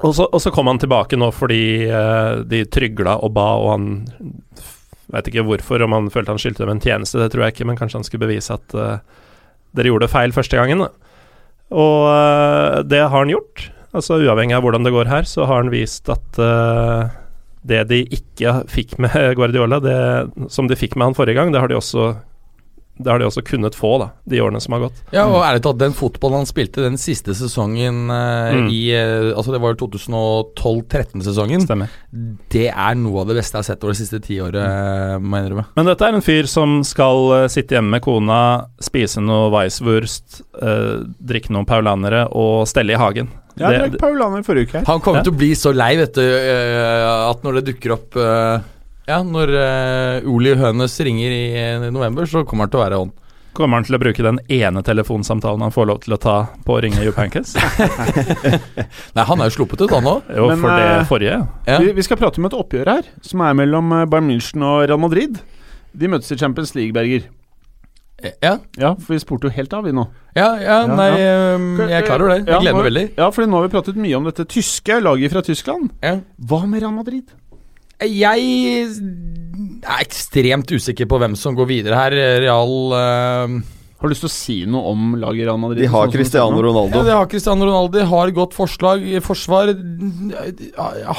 og, 0.00 0.14
så, 0.16 0.26
og 0.26 0.40
så 0.42 0.52
kom 0.54 0.70
han 0.70 0.80
tilbake 0.80 1.18
nå 1.20 1.30
fordi 1.34 1.62
uh, 1.90 2.40
de 2.48 2.64
trygla 2.72 3.18
og 3.24 3.34
ba, 3.36 3.48
og 3.60 3.72
han 3.76 3.88
Veit 5.10 5.26
ikke 5.26 5.42
hvorfor, 5.42 5.82
om 5.82 5.90
han 5.96 6.04
følte 6.14 6.30
han 6.30 6.38
skyldte 6.38 6.62
dem 6.62 6.76
en 6.76 6.80
tjeneste, 6.84 7.18
det 7.18 7.32
tror 7.32 7.42
jeg 7.42 7.56
ikke, 7.56 7.64
men 7.66 7.74
kanskje 7.74 7.98
han 7.98 8.04
skulle 8.06 8.28
bevise 8.28 8.54
at 8.54 8.74
uh, 8.78 9.24
dere 9.74 9.90
gjorde 9.90 10.06
feil 10.12 10.30
første 10.30 10.54
gangen. 10.54 10.84
Da. 10.84 11.16
Og 11.74 12.04
uh, 12.06 12.76
det 12.86 13.00
har 13.02 13.16
han 13.16 13.32
gjort. 13.32 13.64
Altså 13.90 14.20
Uavhengig 14.22 14.54
av 14.54 14.62
hvordan 14.62 14.86
det 14.86 14.92
går 14.94 15.10
her, 15.10 15.26
så 15.26 15.48
har 15.50 15.64
han 15.64 15.72
vist 15.72 16.06
at 16.14 16.38
det 17.66 17.80
de 17.90 18.04
ikke 18.14 18.52
fikk 18.70 18.94
med 19.02 19.16
Guardiola, 19.34 19.80
det 19.82 19.98
som 20.54 20.70
de 20.70 20.78
fikk 20.78 20.94
med 20.94 21.10
han 21.10 21.18
forrige 21.18 21.40
gang, 21.40 21.50
det 21.50 21.58
har 21.58 21.72
de 21.72 21.80
også 21.80 22.12
det 23.02 23.10
har 23.10 23.18
de 23.18 23.24
også 23.26 23.42
kunnet 23.46 23.74
få, 23.74 23.98
da, 24.02 24.10
de 24.28 24.40
årene 24.44 24.60
som 24.60 24.74
har 24.76 24.80
gått. 24.86 24.98
Ja, 25.14 25.24
og 25.26 25.42
ærlig 25.46 25.62
talt, 25.64 25.78
den 25.80 25.94
fotballen 25.96 26.42
han 26.42 26.46
spilte 26.50 26.82
den 26.84 26.98
siste 27.00 27.32
sesongen 27.34 28.10
eh, 28.10 28.52
Mm. 28.60 28.68
i 28.70 28.80
eh, 28.92 29.30
Altså, 29.36 29.52
det 29.54 29.60
var 29.62 29.74
jo 29.74 29.86
2012-13-sesongen. 29.88 31.64
Stemmer. 31.64 31.90
Det 32.52 32.66
er 32.70 32.94
noe 32.98 33.22
av 33.22 33.30
det 33.30 33.36
beste 33.40 33.56
jeg 33.56 33.62
har 33.64 33.68
sett 33.70 33.84
over 33.84 33.94
det 33.94 34.00
siste 34.02 34.20
tiåret, 34.24 34.60
mm. 34.60 35.24
må 35.26 35.38
jeg 35.40 35.46
innrømme. 35.48 35.66
Men 35.78 35.90
dette 35.90 36.06
er 36.08 36.16
en 36.18 36.24
fyr 36.24 36.48
som 36.50 36.80
skal 36.86 37.26
uh, 37.32 37.48
sitte 37.52 37.76
hjemme 37.76 37.96
med 37.96 38.04
kona, 38.04 38.40
spise 38.82 39.22
noe 39.24 39.50
Weisswurst, 39.54 40.40
uh, 40.62 41.02
drikke 41.20 41.52
noen 41.54 41.68
paulanere 41.68 42.26
og 42.30 42.66
stelle 42.70 42.96
i 42.96 43.00
hagen. 43.00 43.30
Jeg 43.60 43.68
Det- 43.80 43.90
det, 43.92 43.98
Paulaner 44.00 44.42
forrige 44.46 44.68
uke 44.68 44.78
her. 44.78 44.84
Han 44.86 45.00
kommer 45.00 45.18
Ja. 45.20 45.22
til 45.24 45.32
å 45.34 45.36
bli 45.38 45.50
så 45.58 45.72
lei, 45.74 45.96
vet 45.96 46.14
du, 46.14 46.22
uh, 46.22 47.30
at 47.30 47.42
når 47.42 47.60
det 47.60 47.74
dukker 47.74 47.92
opp 47.96 48.16
eh, 48.16 48.60
Ja, 49.10 49.20
når 49.26 49.50
uh, 49.56 50.30
Oli 50.30 50.52
Hønes 50.60 50.94
ringer 51.02 51.32
i 51.34 51.42
i 51.50 51.90
november, 51.90 52.28
så 52.30 52.44
kommer 52.46 52.68
han 52.68 52.72
til 52.72 52.78
å 52.80 52.84
være 52.84 53.00
on. 53.02 53.10
Kommer 53.56 53.80
han 53.80 53.86
til 53.88 53.96
å 53.96 53.98
bruke 53.98 54.22
den 54.22 54.38
ene 54.54 54.82
telefonsamtalen 54.86 55.64
han 55.66 55.72
får 55.74 55.88
lov 55.90 55.98
til 56.04 56.14
å 56.14 56.18
ta 56.22 56.34
på 56.62 56.76
å 56.76 56.82
ringe 56.84 57.02
Jupankes? 57.02 57.56
Nei, 59.16 59.24
han 59.26 59.42
er 59.42 59.50
jo 59.50 59.56
sluppet 59.56 59.82
ut, 59.82 59.90
han 59.90 60.06
òg. 60.06 60.28
Jo, 60.36 60.46
Men, 60.52 60.62
for 60.62 60.70
det 60.78 60.86
eh, 60.92 61.02
forrige. 61.08 61.40
Ja. 61.66 61.80
Vi, 61.82 61.90
vi 61.98 62.04
skal 62.06 62.20
prate 62.20 62.38
om 62.40 62.46
et 62.46 62.54
oppgjør 62.56 62.92
her, 62.92 63.10
som 63.26 63.42
er 63.42 63.56
mellom 63.58 63.90
eh, 63.96 64.06
Bayern 64.10 64.30
München 64.30 64.62
og 64.66 64.84
Real 64.86 65.02
Madrid. 65.02 65.40
De 65.90 66.10
møtes 66.12 66.30
i 66.30 66.38
Champions 66.38 66.76
League, 66.78 66.94
Berger. 66.94 67.26
Ja, 68.20 68.58
Ja, 68.76 68.92
for 69.00 69.14
vi 69.16 69.18
spurte 69.22 69.48
jo 69.48 69.54
helt 69.56 69.72
av, 69.74 69.86
vi 69.88 69.94
nå. 69.96 70.02
ja, 70.36 70.50
ja, 70.60 70.78
Ja, 70.84 70.94
nei, 70.94 71.06
ja. 71.16 71.36
jeg 71.88 71.94
er 72.02 72.06
klar 72.06 72.20
over 72.22 72.34
det. 72.36 72.42
Ja, 72.44 72.58
Jeg 72.58 72.66
gleder 72.66 72.76
meg 72.78 72.88
veldig. 72.90 73.04
Ja, 73.16 73.30
fordi 73.34 73.50
nå 73.50 73.58
har 73.58 73.66
vi 73.66 73.72
pratet 73.74 74.00
mye 74.06 74.18
om 74.18 74.26
dette 74.28 74.44
tyske 74.46 74.98
laget 75.02 75.32
fra 75.34 75.42
Tyskland. 75.42 75.90
Ja. 76.04 76.18
Hva 76.36 76.62
med 76.68 76.84
Real 76.84 76.92
Madrid? 76.94 77.32
Jeg 78.00 78.86
er 79.84 80.00
ekstremt 80.00 80.70
usikker 80.72 81.08
på 81.08 81.18
hvem 81.20 81.34
som 81.36 81.56
går 81.58 81.68
videre 81.68 81.98
her. 81.98 82.16
Real 82.46 82.94
eh, 82.96 83.58
Har 84.00 84.08
du 84.08 84.14
lyst 84.14 84.22
til 84.24 84.30
å 84.30 84.32
si 84.32 84.54
noe 84.64 84.94
om 84.94 85.10
laget 85.20 85.44
Real 85.44 85.58
Madrid? 85.60 85.82
De 85.82 85.88
har 85.92 86.06
sånn 86.06 86.14
det 86.14 86.16
Cristiano 86.16 86.60
Ronaldo. 86.64 87.02
Ja, 87.02 87.04
de 87.04 87.12
har 87.18 87.26
Cristiano 87.28 87.66
Ronaldo, 87.68 87.98
de 87.98 88.04
har 88.08 88.30
godt 88.32 88.54
forslag 88.56 89.02
forsvar. 89.20 89.72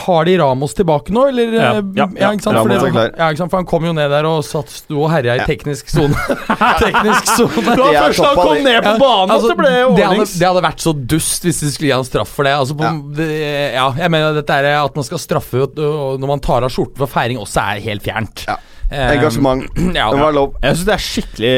Har 0.02 0.26
de 0.26 0.34
Ramos 0.42 0.74
tilbake 0.74 1.14
nå, 1.14 1.28
eller? 1.30 1.54
Ja, 1.54 1.68
eh, 1.76 1.84
ja, 2.00 2.08
ja. 2.18 2.32
ikke 2.34 2.48
sant? 2.48 2.58
Ramos 2.58 2.88
er 2.88 2.96
klar. 2.96 3.12
ja, 3.20 3.28
ikke 3.30 3.44
sant? 3.44 3.54
For 3.54 3.62
han 3.62 3.68
kom 3.70 3.86
jo 3.86 3.94
ned 3.94 4.10
der 4.10 4.26
og 4.26 4.42
satt, 4.48 4.74
sto 4.74 5.04
og 5.04 5.12
herja 5.14 5.36
i 5.38 5.46
teknisk 5.46 5.94
sone. 5.94 6.26
teknisk 6.82 7.30
sone. 7.36 7.68
Det 7.68 7.78
var 7.78 8.00
først 8.00 8.24
da 8.26 8.32
han 8.32 8.42
kom 8.42 8.66
ned 8.66 8.80
på 8.88 8.96
banen 9.04 9.36
at 9.36 9.46
det 9.46 9.60
ble 9.62 9.70
det, 9.70 9.78
hadde, 9.86 10.10
ordnings. 10.10 10.36
det 10.42 10.50
hadde 10.50 10.66
vært 10.72 10.88
så 10.88 10.96
dust 11.14 11.46
hvis 11.46 11.62
de 11.62 11.72
skulle 11.76 11.92
gi 11.92 11.96
han 12.00 12.10
straff 12.10 12.34
for 12.34 12.50
det. 12.50 12.56
Altså, 12.64 12.80
på, 12.82 12.90
Ja. 12.90 12.98
det 13.22 13.30
ja, 13.78 13.86
jeg 14.02 14.16
mener 14.18 14.42
dette 14.42 14.58
er 14.58 14.72
at 14.80 14.98
man 14.98 15.06
skal 15.06 15.22
straffe 15.22 15.70
når 15.78 16.28
man 16.34 16.42
tar 16.42 16.66
av 16.66 16.74
skjorten 16.74 16.98
for 17.06 17.14
feiring, 17.14 17.38
også 17.46 17.62
er 17.62 17.86
helt 17.86 18.10
fjernt. 18.10 18.48
Ja. 18.50 18.58
Eh, 18.92 19.14
Engasjement. 19.16 19.64
Ja, 19.96 20.10
Det 20.12 20.20
var 20.20 20.34
lov. 20.36 20.58
Jeg 20.62 20.76
syns 20.76 20.88
det 20.90 20.96
er 20.98 21.06
skikkelig 21.06 21.54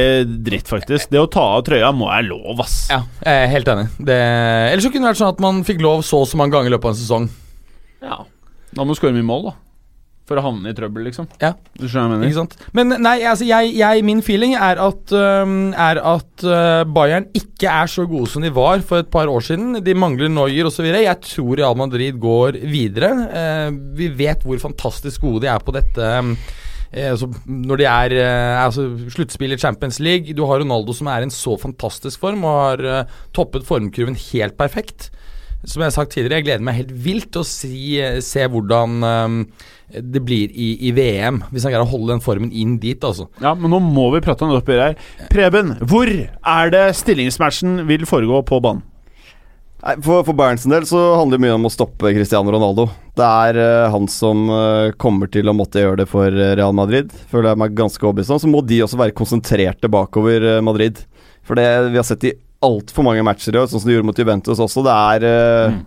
dritt, 0.45 0.69
faktisk. 0.69 1.09
Det 1.13 1.19
å 1.21 1.29
ta 1.34 1.45
av 1.57 1.63
trøya 1.65 1.89
må 1.95 2.11
være 2.11 2.27
lov, 2.29 2.61
ass. 2.61 2.75
ja, 2.93 3.01
jeg 3.25 3.47
er 3.47 3.51
helt 3.55 3.73
enig. 3.73 3.88
Det, 3.97 4.19
ellers 4.71 4.86
så 4.88 4.93
kunne 4.93 5.07
det 5.09 5.13
vært 5.15 5.23
sånn 5.23 5.34
at 5.34 5.43
man 5.47 5.63
fikk 5.67 5.81
lov 5.84 6.05
så 6.05 6.21
og 6.23 6.29
så 6.29 6.38
mange 6.39 6.53
ganger 6.55 6.69
i 6.69 6.75
løpet 6.77 6.91
av 6.91 6.95
en 6.95 7.01
sesong. 7.01 7.27
Ja. 8.05 8.21
Da 8.73 8.86
må 8.86 8.93
du 8.95 8.99
skåre 9.01 9.13
mye 9.17 9.25
mål, 9.25 9.49
da. 9.51 9.55
For 10.29 10.39
å 10.39 10.43
havne 10.45 10.71
i 10.71 10.75
trøbbel, 10.77 11.03
liksom. 11.09 11.25
Ja. 11.41 11.49
Du 11.75 11.84
skjønner 11.91 12.13
hva 12.15 12.23
jeg 12.23 12.31
Ikke 12.31 12.43
mener? 12.45 12.53
sant? 12.55 12.69
Men 12.77 12.93
nei, 13.03 13.15
altså 13.27 13.43
jeg, 13.43 13.73
jeg, 13.75 14.03
min 14.07 14.21
feeling 14.23 14.53
er 14.55 14.79
at, 14.79 15.11
øhm, 15.19 15.73
er 15.75 15.99
at 16.13 16.45
øh, 16.47 16.86
Bayern 16.95 17.25
ikke 17.36 17.67
er 17.67 17.91
så 17.91 18.05
gode 18.07 18.29
som 18.31 18.45
de 18.45 18.51
var 18.55 18.79
for 18.88 19.03
et 19.03 19.09
par 19.11 19.27
år 19.27 19.43
siden. 19.43 19.81
De 19.84 19.93
mangler 19.99 20.31
Noyer 20.31 20.69
osv. 20.69 20.88
Jeg 20.95 21.19
tror 21.27 21.59
Real 21.59 21.75
Madrid 21.75 22.15
går 22.23 22.55
videre. 22.71 23.11
Uh, 23.36 23.75
vi 23.99 24.07
vet 24.23 24.45
hvor 24.47 24.63
fantastisk 24.63 25.25
gode 25.27 25.43
de 25.43 25.51
er 25.51 25.59
på 25.67 25.75
dette. 25.75 25.99
eh, 25.99 26.61
altså, 26.94 27.30
når 27.48 27.82
de 27.82 27.86
er 27.89 28.16
eh, 28.22 28.64
altså, 28.64 28.86
sluttspill 29.14 29.56
i 29.56 29.58
Champions 29.58 30.00
League 30.04 30.36
Du 30.38 30.44
har 30.46 30.62
Ronaldo 30.62 30.94
som 30.94 31.10
er 31.10 31.24
i 31.24 31.28
en 31.28 31.34
så 31.34 31.58
fantastisk 31.58 32.22
form 32.22 32.46
og 32.46 32.60
har 32.60 32.86
eh, 32.86 33.20
toppet 33.34 33.66
formkurven 33.66 34.18
helt 34.32 34.58
perfekt. 34.60 35.10
Som 35.64 35.80
jeg 35.80 35.88
har 35.88 35.96
sagt 35.96 36.12
tidligere, 36.12 36.41
jeg 36.41 36.48
gleder 36.50 36.66
meg 36.68 36.82
helt 36.82 36.91
vilt 37.06 37.30
til 37.32 37.41
å 37.41 37.48
si, 37.48 37.76
eh, 38.04 38.20
se 38.22 38.44
hvordan 38.52 38.98
um, 39.00 39.38
det 39.96 40.22
blir 40.28 40.52
i, 40.52 40.74
i 40.89 40.91
VM, 40.96 41.39
hvis 41.54 41.64
han 41.64 41.72
greier 41.72 41.86
å 41.86 41.91
holde 41.94 42.12
den 42.12 42.24
formen 42.24 42.52
inn 42.52 42.76
dit, 42.84 43.00
altså. 43.00 43.30
Ja, 43.39 43.54
men 43.56 43.72
nå 43.72 43.80
må 43.80 44.10
vi 44.12 44.22
prate 44.26 44.44
om 44.44 44.52
det 44.52 44.60
oppgjøret 44.60 44.91
her. 44.91 45.30
Preben, 45.32 45.78
hvor 45.88 46.12
er 46.12 46.74
det 46.74 46.88
stillingsmatchen 47.00 47.86
vil 47.88 48.04
foregå 48.10 48.44
på 48.50 48.60
banen? 48.64 48.84
Nei, 49.84 49.97
for, 49.99 50.21
for 50.23 50.36
Bayerns 50.38 50.63
del 50.69 50.86
så 50.88 50.99
handler 51.17 51.36
det 51.36 51.43
mye 51.43 51.55
om 51.57 51.67
å 51.67 51.71
stoppe 51.71 52.13
Cristiano 52.15 52.53
Ronaldo. 52.53 52.86
Det 53.19 53.25
er 53.27 53.57
uh, 53.59 53.91
han 53.91 54.07
som 54.07 54.45
uh, 54.47 54.93
kommer 54.95 55.27
til 55.31 55.51
å 55.51 55.55
måtte 55.57 55.84
gjøre 55.84 55.99
det 56.03 56.05
for 56.07 56.31
eh, 56.31 56.53
Real 56.55 56.71
Madrid. 56.77 57.11
Føler 57.31 57.51
jeg 57.51 57.59
meg 57.59 57.75
ganske 57.75 58.05
overbevist 58.07 58.31
om. 58.31 58.39
Så 58.39 58.51
må 58.51 58.61
de 58.63 58.79
også 58.86 58.99
være 59.01 59.15
konsentrerte 59.17 59.91
bakover 59.91 60.47
uh, 60.47 60.61
Madrid. 60.63 61.01
For 61.43 61.59
det 61.59 61.67
vi 61.89 61.99
har 61.99 62.07
sett 62.07 62.23
i 62.29 62.31
altfor 62.63 63.03
mange 63.09 63.25
matcher 63.27 63.57
i 63.57 63.59
år, 63.59 63.67
sånn 63.67 63.84
som 63.84 63.91
de 63.91 63.97
gjorde 63.97 64.07
mot 64.07 64.23
Juventus 64.23 64.63
også. 64.63 64.86
Det 64.88 64.95
er, 64.95 65.27
mm. 65.73 65.81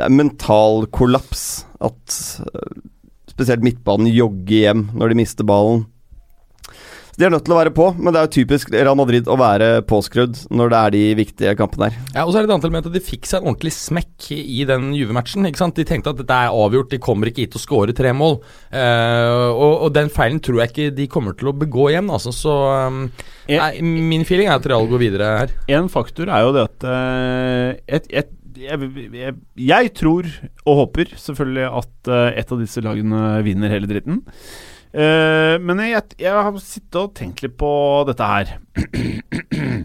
det 0.00 0.08
er 0.08 0.16
mental 0.16 0.88
kollaps 0.90 1.44
at 1.78 2.16
spesielt 3.30 3.62
midtbanen, 3.62 4.10
jogger 4.10 4.56
hjem 4.56 4.88
når 4.98 5.12
de 5.12 5.20
mister 5.22 5.46
ballen. 5.46 5.84
De 7.20 7.26
er 7.26 7.32
nødt 7.34 7.44
til 7.44 7.52
å 7.52 7.58
være 7.58 7.72
på, 7.76 7.86
men 8.00 8.14
det 8.14 8.16
er 8.16 8.24
jo 8.24 8.32
typisk 8.32 8.70
Real 8.72 8.96
Madrid 8.96 9.26
å 9.28 9.34
være 9.36 9.82
påskrudd 9.84 10.38
når 10.56 10.70
det 10.72 10.78
er 10.78 10.92
de 10.94 11.00
viktige 11.18 11.50
kampene 11.58 11.90
her. 11.90 11.98
Ja, 12.14 12.22
og 12.22 12.30
så 12.32 12.38
er 12.40 12.46
det 12.46 12.48
et 12.48 12.54
annet 12.54 12.64
element 12.64 12.88
at 12.88 12.94
De 12.94 13.02
fikk 13.04 13.28
seg 13.28 13.42
en 13.42 13.50
ordentlig 13.50 13.74
smekk 13.76 14.30
i 14.38 14.62
den 14.64 14.86
Juve-matchen. 14.96 15.44
ikke 15.44 15.60
sant? 15.60 15.76
De 15.76 15.84
tenkte 15.84 16.14
at 16.14 16.22
dette 16.22 16.38
er 16.46 16.56
avgjort, 16.62 16.88
de 16.94 17.00
kommer 17.04 17.28
ikke 17.28 17.44
hit 17.44 17.58
og 17.60 17.64
score 17.66 17.96
tre 17.98 18.14
mål. 18.16 18.38
Uh, 18.72 19.50
og, 19.52 19.74
og 19.74 19.92
den 19.98 20.08
feilen 20.14 20.40
tror 20.40 20.62
jeg 20.62 20.72
ikke 20.72 20.96
de 20.96 21.08
kommer 21.12 21.36
til 21.36 21.52
å 21.52 21.54
begå 21.60 21.90
igjen. 21.90 22.08
altså, 22.08 22.32
Så 22.32 22.56
um, 22.88 23.04
nei, 23.52 23.70
min 23.84 24.24
feeling 24.24 24.48
er 24.48 24.56
at 24.56 24.72
Real 24.72 24.88
går 24.88 25.04
videre 25.04 25.30
her. 25.42 25.54
En 25.76 25.92
faktor 25.92 26.32
er 26.32 26.46
jo 26.46 26.56
det 26.56 26.66
at 26.70 26.88
eh, 26.88 27.68
et, 28.00 28.10
et, 28.22 28.34
jeg, 28.64 28.90
jeg, 29.12 29.36
jeg 29.60 29.94
tror 30.00 30.32
og 30.64 30.84
håper 30.86 31.12
selvfølgelig 31.20 31.68
at 31.84 32.14
et 32.40 32.56
av 32.56 32.64
disse 32.64 32.88
lagene 32.88 33.42
vinner 33.44 33.76
hele 33.76 33.92
dritten. 33.92 34.24
Eh, 34.90 35.56
men 35.62 35.82
jeg, 35.84 36.02
jeg 36.18 36.34
har 36.34 36.56
sittet 36.62 36.98
og 36.98 37.12
tenkt 37.18 37.44
litt 37.44 37.56
på 37.60 37.70
dette 38.08 38.30
her. 38.30 38.56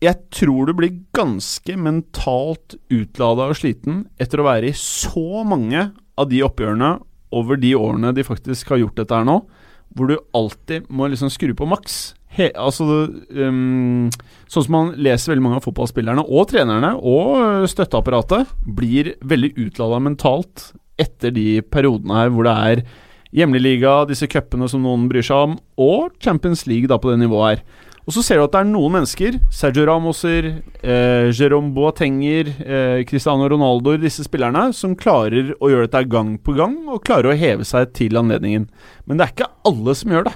Jeg 0.00 0.16
tror 0.32 0.64
du 0.64 0.72
blir 0.78 0.94
ganske 1.12 1.74
mentalt 1.76 2.78
utlada 2.88 3.50
og 3.50 3.58
sliten 3.58 4.06
etter 4.16 4.40
å 4.40 4.46
være 4.46 4.70
i 4.70 4.76
så 4.76 5.42
mange 5.44 5.90
av 6.16 6.30
de 6.30 6.40
oppgjørene 6.46 6.94
over 7.36 7.60
de 7.60 7.74
årene 7.76 8.14
de 8.16 8.24
faktisk 8.24 8.72
har 8.72 8.80
gjort 8.80 8.96
dette 8.96 9.18
her 9.18 9.28
nå, 9.28 9.42
hvor 9.92 10.08
du 10.08 10.16
alltid 10.36 10.88
må 10.88 11.10
liksom 11.10 11.28
skru 11.32 11.52
på 11.56 11.68
maks. 11.68 11.98
He, 12.32 12.48
altså, 12.54 12.86
um, 13.34 14.08
sånn 14.48 14.64
som 14.64 14.74
man 14.74 14.94
leser 14.96 15.34
veldig 15.34 15.44
mange 15.44 15.60
av 15.60 15.66
fotballspillerne 15.66 16.24
og 16.24 16.48
trenerne 16.52 16.94
og 16.96 17.68
støtteapparatet, 17.68 18.56
blir 18.64 19.16
veldig 19.20 19.52
utlada 19.66 20.00
mentalt 20.00 20.70
etter 21.00 21.34
de 21.34 21.60
periodene 21.66 22.22
her 22.22 22.32
hvor 22.32 22.48
det 22.48 22.56
er 22.70 22.84
hjemlig 23.36 23.62
liga, 23.62 24.00
disse 24.08 24.28
cupene 24.30 24.68
som 24.70 24.82
noen 24.84 25.06
bryr 25.10 25.24
seg 25.26 25.50
om, 25.50 25.54
og 25.80 26.16
Champions 26.22 26.66
League 26.66 26.90
da 26.90 26.98
på 27.00 27.12
det 27.12 27.20
nivået 27.22 27.50
her. 27.50 27.64
Og 28.08 28.14
så 28.16 28.24
ser 28.26 28.40
du 28.40 28.46
at 28.46 28.54
det 28.56 28.60
er 28.64 28.70
noen 28.70 28.94
mennesker, 28.96 29.36
Sergio 29.54 29.84
Ramoser, 29.86 30.46
eh, 30.82 31.28
Jerome 31.30 31.70
Boatenger, 31.76 32.48
eh, 32.58 33.02
Cristiano 33.06 33.46
Ronaldo, 33.46 33.94
disse 34.00 34.24
spillerne, 34.26 34.72
som 34.74 34.96
klarer 34.98 35.52
å 35.60 35.70
gjøre 35.70 35.86
dette 35.86 36.08
gang 36.10 36.32
på 36.42 36.56
gang, 36.56 36.74
og 36.88 37.04
klarer 37.06 37.30
å 37.30 37.38
heve 37.38 37.66
seg 37.68 37.92
til 37.94 38.18
anledningen. 38.18 38.66
Men 39.06 39.20
det 39.20 39.26
er 39.26 39.34
ikke 39.36 39.52
alle 39.68 39.94
som 39.94 40.10
gjør 40.10 40.24
det. 40.26 40.34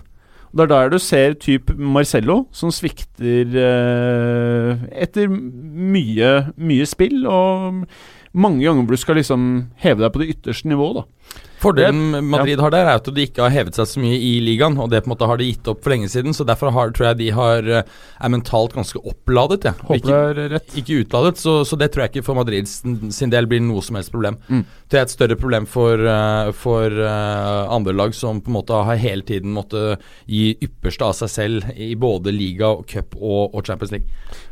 Og 0.53 0.61
Det 0.61 0.63
er 0.63 0.71
der 0.71 0.91
du 0.91 0.99
ser 1.03 1.35
typ 1.35 1.73
Marcello, 1.75 2.47
som 2.53 2.71
svikter 2.71 3.57
eh, 3.59 4.77
etter 5.03 5.27
mye, 5.27 6.53
mye 6.55 6.87
spill, 6.87 7.27
og 7.27 7.89
mange 8.35 8.63
ganger 8.63 8.85
hvor 8.85 8.95
du 8.95 9.03
skal 9.03 9.19
liksom 9.19 9.49
heve 9.83 10.05
deg 10.05 10.13
på 10.15 10.23
det 10.23 10.37
ytterste 10.37 10.71
nivået, 10.71 11.03
da. 11.03 11.43
Fordelen 11.65 12.27
Madrid 12.29 12.61
har 12.61 12.73
der, 12.75 12.89
er 12.89 12.99
at 12.99 13.09
de 13.09 13.25
ikke 13.25 13.41
har 13.47 13.53
hevet 13.55 13.77
seg 13.79 13.89
så 13.89 14.01
mye 14.03 14.19
i 14.21 14.33
ligaen, 14.45 14.77
og 14.81 14.91
det 14.93 15.01
på 15.05 15.09
en 15.09 15.15
måte 15.15 15.29
har 15.31 15.41
de 15.41 15.47
gitt 15.49 15.69
opp 15.71 15.81
for 15.85 15.95
lenge 15.95 16.11
siden. 16.13 16.37
Så 16.37 16.45
derfor 16.47 16.73
har, 16.75 16.93
tror 16.95 17.09
jeg 17.11 17.21
de 17.23 17.29
har, 17.37 17.69
eh, 17.69 17.93
er 18.21 18.33
mentalt 18.33 18.75
ganske 18.77 19.01
oppladet. 19.01 19.65
Ja. 19.65 19.73
Håper 19.81 19.97
Ikke, 20.01 20.19
det 20.37 20.45
er 20.45 20.53
rett. 20.57 20.77
ikke 20.81 20.99
utladet, 21.05 21.41
så, 21.41 21.57
så 21.65 21.79
det 21.81 21.91
tror 21.93 22.05
jeg 22.05 22.15
ikke 22.15 22.27
for 22.27 22.39
Madrid 22.39 22.69
sin, 22.69 23.33
del 23.33 23.49
blir 23.51 23.63
noe 23.65 23.83
som 23.85 23.97
helst 23.99 24.13
problem. 24.13 24.37
Mm. 24.49 24.65
Det 24.93 25.01
er 25.01 25.07
et 25.07 25.15
større 25.15 25.39
problem 25.41 25.69
for, 25.71 26.01
eh, 26.15 26.51
for 26.59 26.99
eh, 27.05 27.75
andre 27.79 27.97
lag 27.97 28.15
som 28.17 28.43
på 28.45 28.53
en 28.53 28.59
måte 28.59 28.83
har 28.91 29.01
hele 29.01 29.25
tiden 29.27 29.55
måttet 29.57 30.03
gi 30.29 30.53
ypperste 30.65 31.09
av 31.09 31.17
seg 31.17 31.33
selv 31.33 31.71
i 31.77 31.95
både 31.97 32.35
liga, 32.35 32.75
cup 32.91 33.17
og, 33.21 33.55
og 33.55 33.65
Champions 33.65 33.95
League. 33.95 34.07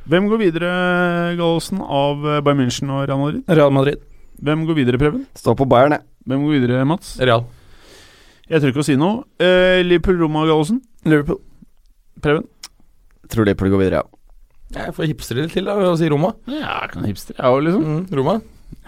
Hvem 0.09 0.31
går 0.33 0.41
videre, 0.47 0.73
Gallosen, 1.37 1.83
av 1.83 2.25
Bayern 2.43 2.65
München 2.65 2.91
og 2.91 3.05
Real 3.07 3.21
Madrid? 3.21 3.45
Real 3.53 3.75
Madrid. 3.75 4.09
Hvem 4.43 4.65
går 4.67 4.75
videre, 4.81 4.99
Preben? 4.99 5.27
Står 5.39 5.55
på 5.55 5.69
Bayern, 5.71 5.95
jeg. 5.95 6.07
Hvem 6.29 6.45
går 6.47 6.57
videre, 6.61 6.85
Mats? 6.87 7.17
Real. 7.21 7.45
Jeg 8.51 8.61
tør 8.63 8.73
ikke 8.73 8.83
å 8.85 8.87
si 8.87 8.97
noe. 9.01 9.23
Uh, 9.43 9.81
Liverpool-Roma, 9.87 10.45
Gallosen? 10.49 10.81
Liverpool. 11.09 11.41
Preben? 12.23 12.45
Tror 13.33 13.49
Liverpool 13.49 13.73
går 13.75 13.81
videre, 13.87 14.03
ja. 14.03 14.09
Jeg 14.73 14.95
får 14.97 15.09
hipstre 15.11 15.43
litt 15.43 15.53
til 15.53 15.67
da, 15.69 15.75
ved 15.77 15.91
å 15.91 15.97
si 16.01 16.09
Roma. 16.09 16.31
Ja, 16.49 16.79
jeg 16.85 16.93
kan 16.95 17.05
hipster, 17.11 17.37
jeg 17.37 17.45
òg, 17.49 17.63
liksom. 17.67 17.83
Mm, 17.85 18.03
Roma. 18.17 18.39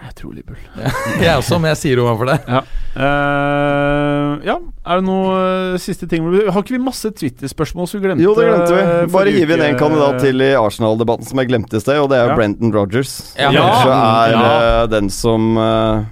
Jeg 0.01 0.15
tror 0.17 0.31
Liverpool. 0.33 0.87
Jeg 1.21 1.37
også, 1.37 1.59
men 1.61 1.69
jeg 1.71 1.77
sier 1.77 1.99
Roma 2.01 2.15
for 2.17 2.29
det. 2.31 2.39
Ja. 2.49 2.61
Uh, 2.97 4.41
ja, 4.47 4.55
er 4.89 4.99
det 4.99 5.05
noe 5.05 5.35
eh, 5.37 5.75
siste 5.81 6.07
ting 6.09 6.25
Har 6.25 6.57
ikke 6.63 6.73
vi 6.75 6.79
masse 6.81 7.09
Twitter-spørsmål 7.15 7.87
som 7.89 7.99
vi 8.01 8.07
glemte? 8.07 8.25
Jo, 8.25 8.33
det 8.37 8.47
glemte 8.49 8.73
vi. 8.73 8.81
Bare 8.81 9.11
forrige 9.13 9.43
hive 9.43 9.55
inn 9.59 9.63
en 9.67 9.77
kandidat 9.79 10.17
til 10.23 10.41
i 10.43 10.49
Arsenal-debatten 10.57 11.29
som 11.29 11.41
jeg 11.41 11.51
glemte 11.51 11.77
i 11.79 11.83
sted, 11.85 12.01
og 12.01 12.09
det 12.11 12.17
er 12.21 12.31
Ja. 12.33 12.35
Brenton 12.39 12.73
Rogers. 12.75 13.13
Ja. 13.37 13.51
Kanskje 13.55 13.95
er 13.95 14.35
Ja. 14.35 14.43
eh, 14.57 14.87
den 14.95 15.09
som 15.13 15.53
eh, 15.57 15.63
er 15.63 16.05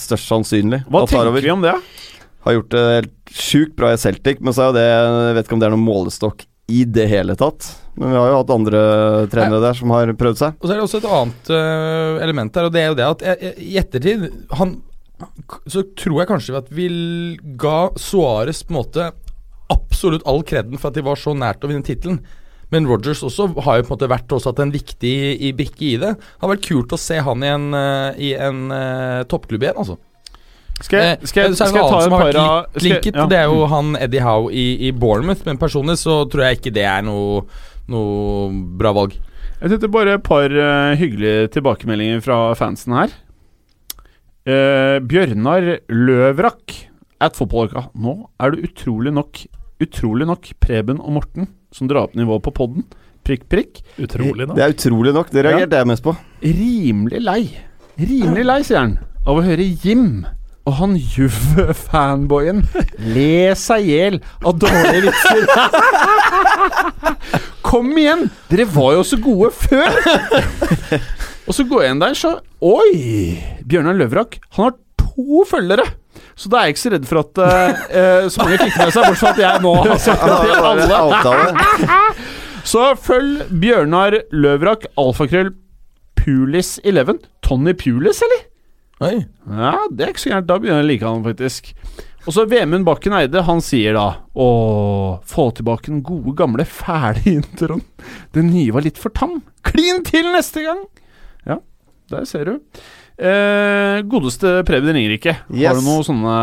størst 0.00 0.28
sannsynlig 0.30 0.82
Hva 0.90 1.04
tenker 1.06 1.30
over. 1.30 1.44
vi 1.44 1.52
om 1.52 1.62
det? 1.64 1.74
Har 2.46 2.56
gjort 2.56 2.70
det 2.72 2.84
helt 2.88 3.34
sjukt 3.36 3.74
bra 3.76 3.92
i 3.92 4.00
Celtic, 4.00 4.40
men 4.40 4.56
så 4.56 4.64
er 4.64 4.70
jo 4.70 4.76
det 4.78 4.86
Jeg 4.88 5.34
vet 5.36 5.46
ikke 5.46 5.56
om 5.58 5.62
det 5.62 5.68
er 5.68 5.74
noen 5.76 5.86
målestokk 5.86 6.46
i 6.70 6.84
det 6.86 7.06
hele 7.10 7.34
tatt. 7.38 7.66
Men 7.98 8.12
vi 8.12 8.18
har 8.20 8.28
jo 8.30 8.36
hatt 8.38 8.52
andre 8.54 8.80
trenere 9.32 9.62
der 9.64 9.74
som 9.76 9.90
har 9.90 10.12
prøvd 10.18 10.38
seg. 10.38 10.60
Og 10.60 10.68
så 10.68 10.72
er 10.72 10.78
det 10.78 10.84
også 10.86 11.00
et 11.00 11.08
annet 11.10 11.50
uh, 11.50 12.20
element 12.22 12.54
der, 12.54 12.68
og 12.68 12.74
det 12.74 12.82
er 12.82 12.92
jo 12.92 12.98
det 13.00 13.08
at 13.08 13.24
jeg, 13.26 13.40
jeg, 13.42 13.56
i 13.66 13.80
ettertid 13.80 14.28
han, 14.60 14.76
Så 15.66 15.82
tror 15.98 16.22
jeg 16.22 16.30
kanskje 16.30 16.60
at 16.60 16.70
vi 16.72 16.86
ga 17.60 17.90
Suárez 17.98 18.62
på 18.62 18.72
en 18.72 18.78
måte 18.78 19.08
absolutt 19.70 20.24
all 20.30 20.40
kreden 20.46 20.78
for 20.78 20.90
at 20.90 20.98
de 20.98 21.04
var 21.06 21.18
så 21.18 21.34
nært 21.36 21.66
å 21.66 21.70
vinne 21.70 21.86
tittelen. 21.86 22.22
Men 22.70 22.86
Rogers 22.86 23.22
også 23.26 23.48
har 23.66 23.80
jo 23.80 23.86
på 23.86 23.90
en 23.90 23.96
måte 23.96 24.10
vært 24.12 24.34
også 24.36 24.52
hatt 24.52 24.62
en 24.62 24.74
viktig 24.74 25.14
i 25.42 25.50
brikke 25.56 25.86
i 25.88 25.96
det. 25.98 26.12
Det 26.14 26.44
har 26.44 26.52
vært 26.52 26.68
kult 26.68 26.94
å 26.94 27.00
se 27.00 27.18
han 27.26 27.42
i 27.42 27.50
en, 27.50 27.66
øh, 27.74 28.20
i 28.22 28.30
en 28.38 28.62
uh, 28.70 29.26
toppklubb 29.30 29.66
igjen, 29.66 29.80
altså. 29.82 29.98
Skal 30.80 30.96
jeg, 31.02 31.16
Eh, 31.20 31.26
skal 31.28 31.42
jeg, 31.42 31.56
skal 31.58 31.76
jeg 31.76 31.88
ta 31.92 31.98
et 32.00 32.14
par 32.14 32.38
av 32.40 32.78
linket, 32.80 33.16
ja. 33.16 33.26
det 33.28 33.36
er 33.36 33.50
jo 33.52 33.66
han 33.68 33.96
Eddie 34.00 34.22
Howe 34.24 34.48
i, 34.48 34.66
i 34.88 34.92
Bournemouth. 34.96 35.42
Men 35.44 35.60
personlig 35.60 35.98
så 36.00 36.22
tror 36.30 36.46
jeg 36.46 36.60
ikke 36.60 36.72
det 36.78 36.86
er 36.88 37.04
noe, 37.04 37.42
noe 37.90 38.48
bra 38.80 38.94
valg. 38.96 39.18
Jeg 39.60 39.74
tenkte 39.74 39.92
bare 39.92 40.16
et 40.16 40.24
par 40.24 40.48
uh, 40.48 40.96
hyggelige 40.96 41.50
tilbakemeldinger 41.58 42.22
fra 42.24 42.38
fansen 42.56 42.96
her. 42.96 43.12
Uh, 44.48 44.96
Bjørnar 45.04 45.74
Løvrak 45.92 46.78
at 47.20 47.36
fotballuka. 47.36 47.90
Nå 48.00 48.16
er 48.40 48.54
det 48.54 48.70
utrolig 48.70 49.12
nok 49.12 49.44
Utrolig 49.80 50.26
nok 50.28 50.44
Preben 50.60 50.98
og 51.00 51.14
Morten 51.14 51.46
som 51.74 51.90
drar 51.90 52.08
opp 52.08 52.16
nivået 52.18 52.42
på 52.46 52.54
podden. 52.56 52.86
Prikk, 53.26 53.46
prikk. 53.52 53.80
Utrolig, 54.00 54.46
nok. 54.48 54.56
Det 54.56 54.64
er 54.64 54.74
utrolig 54.74 55.14
nok. 55.14 55.30
Det 55.30 55.44
reagerte 55.46 55.80
jeg 55.80 55.90
mest 55.90 56.04
på. 56.06 56.16
Rimelig 56.42 57.20
lei. 57.22 57.40
Rimelig 58.00 58.44
lei, 58.48 58.60
sier 58.64 58.80
han, 58.80 58.94
av 59.28 59.38
å 59.40 59.44
høre 59.44 59.66
Jim 59.84 60.22
og 60.68 60.76
han 60.76 60.92
Juve-fanboyen 60.96 62.62
le 63.14 63.52
seg 63.58 63.86
i 63.86 63.94
hjel 63.94 64.18
av 64.46 64.58
dårlige 64.60 65.08
vitser. 65.08 65.46
Kom 67.68 67.90
igjen! 67.98 68.26
Dere 68.50 68.66
var 68.70 68.94
jo 68.98 69.06
så 69.06 69.18
gode 69.20 69.50
før! 69.56 69.88
og 71.46 71.56
så 71.56 71.66
går 71.66 71.84
jeg 71.84 71.96
inn 71.96 72.02
der, 72.04 72.16
så 72.18 72.36
Oi! 72.60 73.40
Bjørnar 73.66 73.98
Løvrak, 73.98 74.38
han 74.56 74.68
har 74.68 74.76
to 75.00 75.44
følgere. 75.48 75.86
Så 76.34 76.50
da 76.50 76.60
er 76.60 76.68
jeg 76.68 76.76
ikke 76.76 76.82
så 76.82 76.92
redd 76.94 77.08
for 77.08 77.20
at 77.22 77.40
eh, 77.46 78.28
så 78.32 78.42
mange 78.42 78.58
fikk 78.60 78.76
med 78.80 78.92
seg, 78.94 79.06
bortsett 79.06 79.20
fra 79.20 79.32
at 79.32 79.40
jeg 79.44 79.64
nå 79.64 79.74
har 79.78 80.04
sagt 80.04 80.22
det 80.28 80.38
til 80.44 80.94
alle. 81.00 82.28
Så 82.70 82.84
følg 83.00 83.44
Bjørnar 83.62 84.18
Løvrak, 84.34 84.86
alfakrøll, 85.00 85.52
Pulis11. 86.20 87.18
Tony 87.46 87.72
Pulis, 87.78 88.20
eller? 88.26 88.46
Oi. 89.00 89.16
Ja, 89.48 89.74
det 89.88 90.04
er 90.04 90.12
ikke 90.12 90.22
så 90.26 90.32
gærent. 90.34 90.48
Da 90.50 90.58
begynner 90.60 90.82
jeg 90.82 90.86
å 90.86 90.90
like 90.90 91.08
han, 91.08 91.22
faktisk. 91.24 91.70
Og 92.28 92.34
så 92.36 92.44
Vemund 92.50 92.84
Bakken 92.84 93.14
Eide, 93.16 93.40
han 93.46 93.62
sier 93.64 93.96
da 93.96 94.06
Å, 94.36 94.48
få 95.24 95.46
tilbake 95.56 95.88
den 95.88 96.02
gode, 96.04 96.34
gamle, 96.36 96.66
fæle 96.68 97.22
introen. 97.38 97.80
Den 98.36 98.50
nye 98.52 98.74
var 98.76 98.84
litt 98.84 99.00
for 99.00 99.12
tam. 99.16 99.38
Klin 99.66 100.04
til 100.04 100.28
neste 100.34 100.66
gang! 100.66 100.82
Ja, 101.48 101.56
der 102.12 102.26
ser 102.28 102.44
du. 102.44 102.82
Eh, 103.20 104.00
godeste 104.08 104.62
Preben 104.64 104.94
Ringerike, 104.96 105.34
Yes. 105.52 105.66
har 105.68 105.76
du 105.76 105.82
noen 105.84 106.04
sånne 106.06 106.36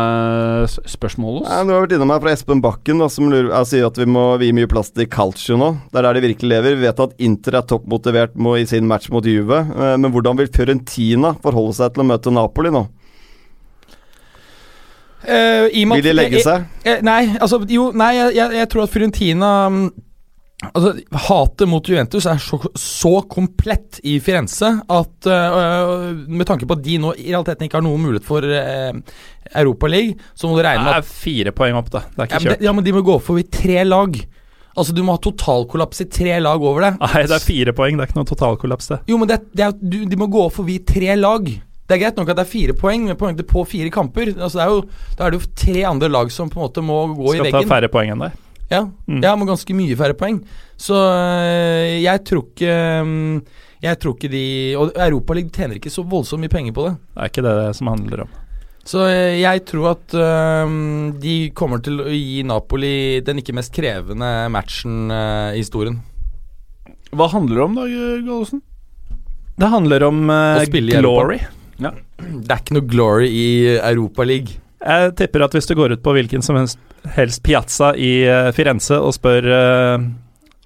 spørsmål 0.86 1.40
hos? 1.40 1.48
Ja, 1.50 1.64
du 1.66 1.72
har 1.74 1.82
vært 1.82 1.96
innom 1.96 2.12
her 2.14 2.20
fra 2.22 2.30
Espen 2.30 2.60
Bakken, 2.62 3.00
da, 3.02 3.08
som 3.10 3.26
lurer, 3.32 3.48
jeg 3.50 3.66
sier 3.72 3.86
at 3.88 3.98
vi 3.98 4.06
må 4.06 4.38
vie 4.38 4.54
mye 4.54 4.68
plass 4.70 4.92
til 4.94 5.08
Calcio 5.10 5.56
nå. 5.58 5.72
Det 5.90 5.98
er 5.98 6.06
der 6.06 6.20
de 6.20 6.22
virkelig 6.28 6.52
lever. 6.52 6.76
Vi 6.78 6.86
vet 6.86 7.00
at 7.02 7.16
Inter 7.18 7.56
er 7.58 7.66
toppmotivert 7.66 8.38
i 8.38 8.64
sin 8.70 8.86
match 8.86 9.10
mot 9.10 9.24
Juve. 9.26 9.58
eh, 9.74 9.96
Men 9.96 10.12
hvordan 10.12 10.36
vil 10.38 10.46
Fiorentina 10.46 11.34
forholde 11.42 11.74
seg 11.74 11.94
til 11.94 12.04
å 12.04 12.06
møte 12.06 12.30
Napoli 12.32 12.70
nå? 12.70 12.86
Eh, 15.26 15.66
i 15.74 15.84
Vil 15.84 16.02
de 16.02 16.12
legge 16.14 16.38
eh, 16.38 16.42
seg? 16.46 17.02
nei, 17.02 17.36
altså 17.40 17.58
Jo, 17.68 17.90
nei, 17.90 18.12
jeg, 18.14 18.34
jeg, 18.36 18.52
jeg 18.54 18.68
tror 18.70 18.84
at 18.84 18.90
Fiorentina 18.94 19.68
mm, 19.68 19.88
Altså, 20.58 20.90
Hatet 21.28 21.68
mot 21.70 21.86
Juventus 21.86 22.24
er 22.26 22.40
så, 22.42 22.58
så 22.74 23.12
komplett 23.30 24.00
i 24.02 24.16
Firenze 24.22 24.72
at 24.90 25.28
uh, 25.30 26.08
med 26.26 26.48
tanke 26.48 26.66
på 26.66 26.74
at 26.74 26.82
de 26.82 26.96
nå 26.98 27.12
i 27.14 27.28
realiteten 27.28 27.68
ikke 27.68 27.78
har 27.78 27.84
noen 27.86 28.02
mulighet 28.02 28.26
for 28.26 28.42
uh, 28.42 28.90
Europaligaen, 29.54 30.16
så 30.34 30.50
må 30.50 30.58
du 30.58 30.64
regne 30.66 30.82
at 30.82 30.98
Det 30.98 31.04
er 31.04 31.12
fire 31.22 31.54
poeng 31.54 31.78
opp, 31.78 31.92
da. 31.94 32.02
Det 32.10 32.24
er 32.24 32.30
ikke 32.30 32.42
kjørt. 32.42 32.58
det, 32.58 32.66
ja, 32.66 32.74
men 32.74 32.88
de 32.88 32.96
må 32.96 33.04
gå 33.06 33.20
forbi 33.22 33.46
tre 33.54 33.86
lag. 33.86 34.18
Altså, 34.78 34.94
du 34.94 35.04
må 35.06 35.14
ha 35.14 35.22
totalkollaps 35.22 36.02
i 36.02 36.08
tre 36.10 36.34
lag 36.42 36.62
over 36.62 36.88
det. 36.88 36.92
Nei, 37.04 37.22
det 37.30 37.38
er 37.38 37.46
fire 37.46 37.74
poeng. 37.78 37.94
Det 37.98 38.04
er 38.04 38.10
ikke 38.10 38.18
noe 38.18 38.28
totalkollaps, 38.32 38.90
det. 38.92 38.98
Jo, 39.10 39.18
men 39.22 39.30
det, 39.30 39.40
det 39.54 39.66
er, 39.68 39.78
du, 39.78 40.02
de 40.10 40.18
må 40.18 40.28
gå 40.30 40.44
forbi 40.54 40.80
tre 40.86 41.14
lag. 41.18 41.46
Det 41.88 41.96
er 41.96 42.02
greit 42.02 42.18
nok 42.20 42.34
at 42.34 42.36
det 42.36 42.44
er 42.44 42.50
fire 42.50 42.74
poeng, 42.76 43.06
men 43.08 43.16
poeng 43.18 43.38
på 43.48 43.62
fire 43.64 43.88
kamper 43.94 44.34
altså 44.34 44.58
det 44.58 44.64
er 44.66 44.74
jo, 44.74 44.82
Da 45.16 45.24
er 45.24 45.32
det 45.32 45.38
jo 45.38 45.48
tre 45.56 45.86
andre 45.88 46.10
lag 46.12 46.34
som 46.34 46.50
på 46.52 46.60
en 46.60 46.66
måte 46.66 46.84
må 46.84 46.98
gå 47.14 47.32
i 47.32 47.38
veggen. 47.38 47.54
Skal 47.54 47.64
ta 47.64 47.74
færre 47.76 47.90
poeng 47.94 48.12
enn 48.12 48.26
deg. 48.26 48.44
Ja, 48.70 48.82
Mm. 49.08 49.22
ja, 49.24 49.30
med 49.36 49.46
ganske 49.48 49.72
mye 49.74 49.96
færre 49.96 50.14
poeng. 50.14 50.42
Så 50.76 50.92
øh, 50.94 52.02
jeg 52.02 52.20
tror 52.24 52.44
ikke 52.50 52.68
øh, 52.68 53.40
Jeg 53.82 53.98
tror 54.02 54.14
ikke 54.18 54.28
de 54.28 54.74
Og 54.76 54.90
Europaligaen 54.96 55.50
tjener 55.54 55.74
ikke 55.78 55.90
så 55.90 56.02
voldsomt 56.02 56.42
mye 56.42 56.48
penger 56.52 56.72
på 56.74 56.84
det. 56.88 56.96
Det 57.14 57.22
er 57.22 57.30
ikke 57.30 57.42
det 57.46 57.76
som 57.78 57.86
handler 57.92 58.22
om. 58.26 58.28
Så 58.84 58.98
øh, 59.08 59.40
jeg 59.40 59.64
tror 59.68 59.90
at 59.96 60.14
øh, 60.14 60.76
de 61.22 61.50
kommer 61.54 61.78
til 61.84 62.00
å 62.00 62.08
gi 62.12 62.42
Napoli 62.42 63.20
den 63.24 63.38
ikke 63.40 63.52
mest 63.56 63.72
krevende 63.72 64.48
matchen 64.52 65.10
øh, 65.10 65.54
i 65.56 65.62
historien. 65.62 66.00
Hva 67.12 67.28
handler 67.32 67.54
det 67.56 67.64
om, 67.64 67.74
da, 67.78 67.86
Gallosen? 67.88 68.60
Det 69.58 69.68
handler 69.72 70.04
om 70.06 70.28
eh, 70.30 70.64
spille 70.68 70.92
i 70.92 70.96
Europa. 71.00 71.38
Det 72.18 72.50
er 72.52 72.60
ikke 72.60 72.74
noe 72.76 72.88
glory 72.90 73.28
i 73.32 73.46
Europaligaen. 73.78 74.60
Jeg 74.78 75.14
tipper 75.18 75.44
at 75.46 75.56
hvis 75.56 75.66
du 75.66 75.74
går 75.78 75.96
ut 75.96 76.02
på 76.04 76.14
hvilken 76.14 76.44
som 76.44 76.58
helst, 76.60 77.42
piazza 77.42 77.92
i 77.98 78.22
eh, 78.28 78.50
Firenze 78.54 78.98
og 79.02 79.14
spør 79.16 79.48
uh, 79.50 80.06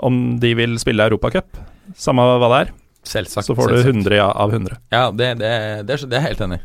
om 0.04 0.20
de 0.42 0.52
vil 0.58 0.76
spille 0.80 1.06
Europacup, 1.06 1.56
samme 1.96 2.24
hva 2.26 2.50
det 2.52 2.60
er, 2.66 2.74
Selvsagt. 3.08 3.48
så 3.48 3.56
får 3.56 3.72
du 3.72 3.80
100 3.80 4.18
ja 4.20 4.28
av 4.28 4.52
100. 4.52 4.78
Ja, 4.92 5.08
det, 5.10 5.34
det, 5.40 5.50
det, 5.88 5.96
er, 5.96 6.06
det 6.06 6.16
er 6.16 6.20
jeg 6.20 6.28
helt 6.28 6.44
enig 6.46 6.60
i. 6.60 6.64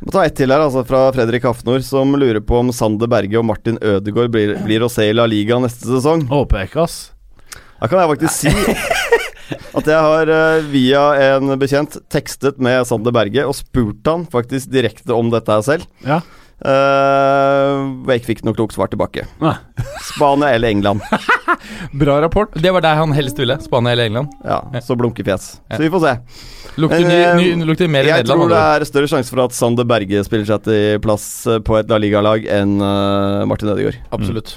Må 0.00 0.14
ta 0.14 0.22
ett 0.24 0.36
til 0.38 0.48
her, 0.48 0.62
altså 0.64 0.80
fra 0.88 1.02
Fredrik 1.12 1.44
Hafnor, 1.44 1.82
som 1.84 2.14
lurer 2.16 2.40
på 2.40 2.56
om 2.62 2.70
Sander 2.72 3.10
Berge 3.10 3.36
og 3.36 3.44
Martin 3.44 3.76
Ødegaard 3.84 4.32
blir, 4.32 4.54
blir 4.64 4.86
å 4.86 4.88
se 4.88 5.10
i 5.10 5.16
La 5.16 5.26
Liga 5.28 5.58
neste 5.60 5.90
sesong. 5.90 6.24
Håper 6.30 6.62
jeg 6.62 6.70
ikke, 6.70 6.86
ass. 6.86 7.00
Da 7.80 7.88
kan 7.88 8.00
jeg 8.00 8.12
faktisk 8.14 8.38
si 8.38 8.54
at 9.78 9.88
jeg 9.88 10.00
har 10.06 10.30
eh, 10.32 10.66
via 10.72 11.02
en 11.34 11.52
bekjent 11.60 11.98
tekstet 12.12 12.60
med 12.62 12.86
Sander 12.88 13.12
Berge 13.14 13.44
og 13.48 13.56
spurt 13.58 14.08
han 14.08 14.24
faktisk 14.30 14.72
direkte 14.72 15.16
om 15.16 15.32
dette 15.32 15.52
her 15.52 15.66
selv. 15.66 15.88
Ja. 16.06 16.20
Eh, 16.60 17.74
og 18.04 18.10
jeg 18.12 18.20
ikke 18.20 18.28
fikk 18.34 18.42
noe 18.44 18.56
klokt 18.56 18.74
svar 18.76 18.90
tilbake. 18.92 19.24
Nei. 19.40 19.54
Spania 20.10 20.50
eller 20.56 20.68
England. 20.74 21.04
Bra 22.02 22.18
rapport. 22.20 22.52
Det 22.60 22.72
var 22.74 22.84
der 22.84 22.98
han 23.00 23.14
helst 23.16 23.38
ville. 23.40 23.56
Spania 23.64 23.94
eller 23.94 24.10
England. 24.10 24.34
Ja, 24.44 24.60
så 24.84 24.96
blunkefjes. 25.00 25.54
Ja. 25.70 25.78
Så 25.78 25.84
vi 25.86 25.92
får 25.94 26.04
se. 26.04 26.14
Lukter, 26.80 27.04
ny, 27.04 27.16
eh, 27.16 27.36
ny, 27.40 27.64
lukter 27.66 27.88
mer 27.90 28.06
Jeg 28.06 28.22
Nederland. 28.22 28.44
tror 28.44 28.52
det 28.52 28.60
er 28.60 28.84
større 28.88 29.08
sjanse 29.10 29.32
for 29.32 29.42
at 29.46 29.56
Sander 29.56 29.88
Berge 29.88 30.20
spiller 30.26 30.46
seg 30.52 30.66
til 30.68 31.00
plass 31.04 31.24
eh, 31.50 31.62
på 31.64 31.78
et 31.80 31.88
La 31.90 31.98
Liga-lag 32.00 32.44
enn 32.46 32.76
Martin 33.50 33.72
Ødegaard. 33.72 33.96
du. 33.98 34.10
Absolutt. 34.16 34.54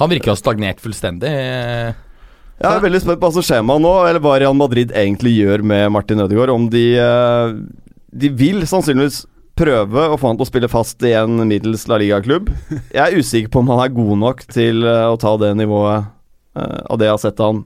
Han 0.00 0.10
virker 0.10 0.32
å 0.32 0.34
ha 0.34 0.40
stagnert 0.40 0.80
fullstendig. 0.82 1.28
Jeg 1.32 2.68
er 2.70 2.82
veldig 2.82 3.00
spent 3.02 3.20
på 3.20 3.28
hva 3.28 3.34
som 3.36 3.44
skjer 3.44 3.62
med 3.66 3.76
han 3.76 3.84
nå, 3.84 3.92
eller 4.08 4.22
hva 4.24 4.38
Real 4.40 4.56
Madrid 4.56 4.92
egentlig 4.96 5.34
gjør 5.36 5.64
med 5.66 5.90
Martin 5.92 6.22
Ødegaard. 6.24 6.52
Om 6.54 6.68
de 6.72 6.86
De 8.12 8.28
vil 8.36 8.64
sannsynligvis 8.68 9.22
prøve 9.58 10.06
å 10.12 10.18
få 10.18 10.30
han 10.30 10.38
til 10.40 10.46
å 10.46 10.50
spille 10.50 10.68
fast 10.72 11.02
i 11.04 11.12
en 11.18 11.42
middels 11.48 11.84
La 11.90 11.98
Liga-klubb. 12.00 12.48
Jeg 12.94 13.02
er 13.02 13.18
usikker 13.18 13.52
på 13.52 13.60
om 13.62 13.72
han 13.74 13.82
er 13.84 13.92
god 13.96 14.14
nok 14.22 14.46
til 14.52 14.84
eh, 14.88 15.08
å 15.12 15.18
ta 15.20 15.34
det 15.42 15.52
nivået 15.60 16.06
eh, 16.56 16.78
av 16.88 17.00
det 17.00 17.10
jeg 17.10 17.16
har 17.16 17.22
sett 17.26 17.42
han 17.44 17.64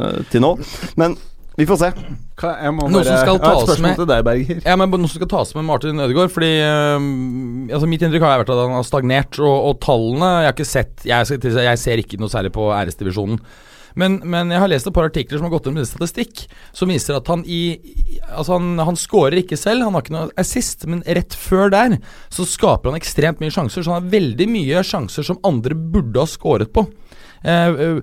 eh, 0.00 0.20
til 0.32 0.44
nå. 0.46 0.52
Men 1.00 1.16
vi 1.56 1.64
får 1.64 1.78
se. 1.80 1.88
Hva, 2.36 2.50
jeg 2.60 2.72
må 2.76 2.84
Noe 2.92 3.00
som 3.00 3.14
bare- 3.14 3.20
skal 3.24 3.38
Jeg 3.38 3.42
har 3.46 3.54
et 3.62 3.68
tas 3.70 3.80
med- 3.80 3.94
til 3.96 4.08
deg, 4.10 4.24
Berger. 4.28 4.58
Ja, 4.68 4.74
men 4.76 4.90
Noe 4.92 5.08
som 5.08 5.16
skal 5.22 5.30
tas 5.32 5.54
med 5.56 5.64
Martin 5.64 6.02
Ødegaard. 6.04 6.30
Fordi 6.34 6.50
øhm, 6.60 7.70
altså 7.72 7.88
Mitt 7.88 8.02
inntrykk 8.04 8.26
har 8.26 8.42
vært 8.42 8.52
at 8.52 8.60
han 8.60 8.74
har 8.76 8.84
stagnert. 8.84 9.38
Og, 9.40 9.54
og 9.70 9.78
tallene 9.80 10.28
Jeg 10.44 10.50
har 10.50 10.56
ikke 10.58 10.68
sett 10.68 11.06
jeg, 11.08 11.40
jeg 11.56 11.80
ser 11.80 12.02
ikke 12.04 12.20
noe 12.20 12.28
særlig 12.32 12.52
på 12.52 12.68
æresdivisjonen. 12.76 13.40
Men, 13.96 14.18
men 14.28 14.52
jeg 14.52 14.60
har 14.60 14.70
lest 14.70 14.88
et 14.88 14.94
par 14.96 15.08
artikler 15.08 15.40
som 15.40 15.46
har 15.48 15.54
gått 15.54 15.70
inn 15.70 15.76
med 15.78 15.88
statistikk, 15.88 16.44
som 16.76 16.92
viser 16.92 17.16
at 17.16 17.30
han 17.32 17.44
i 17.48 17.62
Altså, 18.26 18.56
han, 18.56 18.74
han 18.82 18.98
scorer 18.98 19.38
ikke 19.40 19.56
selv, 19.56 19.84
han 19.86 19.94
har 19.96 20.02
ikke 20.04 20.14
noe 20.14 20.32
assist, 20.40 20.84
men 20.90 21.04
rett 21.06 21.34
før 21.36 21.70
der 21.72 21.96
så 22.32 22.44
skaper 22.48 22.90
han 22.90 22.98
ekstremt 22.98 23.40
mye 23.40 23.54
sjanser. 23.54 23.84
Så 23.84 23.92
han 23.92 24.02
har 24.02 24.12
veldig 24.12 24.48
mye 24.50 24.82
sjanser 24.84 25.24
som 25.24 25.38
andre 25.46 25.76
burde 25.78 26.20
ha 26.20 26.28
scoret 26.28 26.72
på. 26.74 26.84
Eh, 27.46 27.76
er 27.86 28.00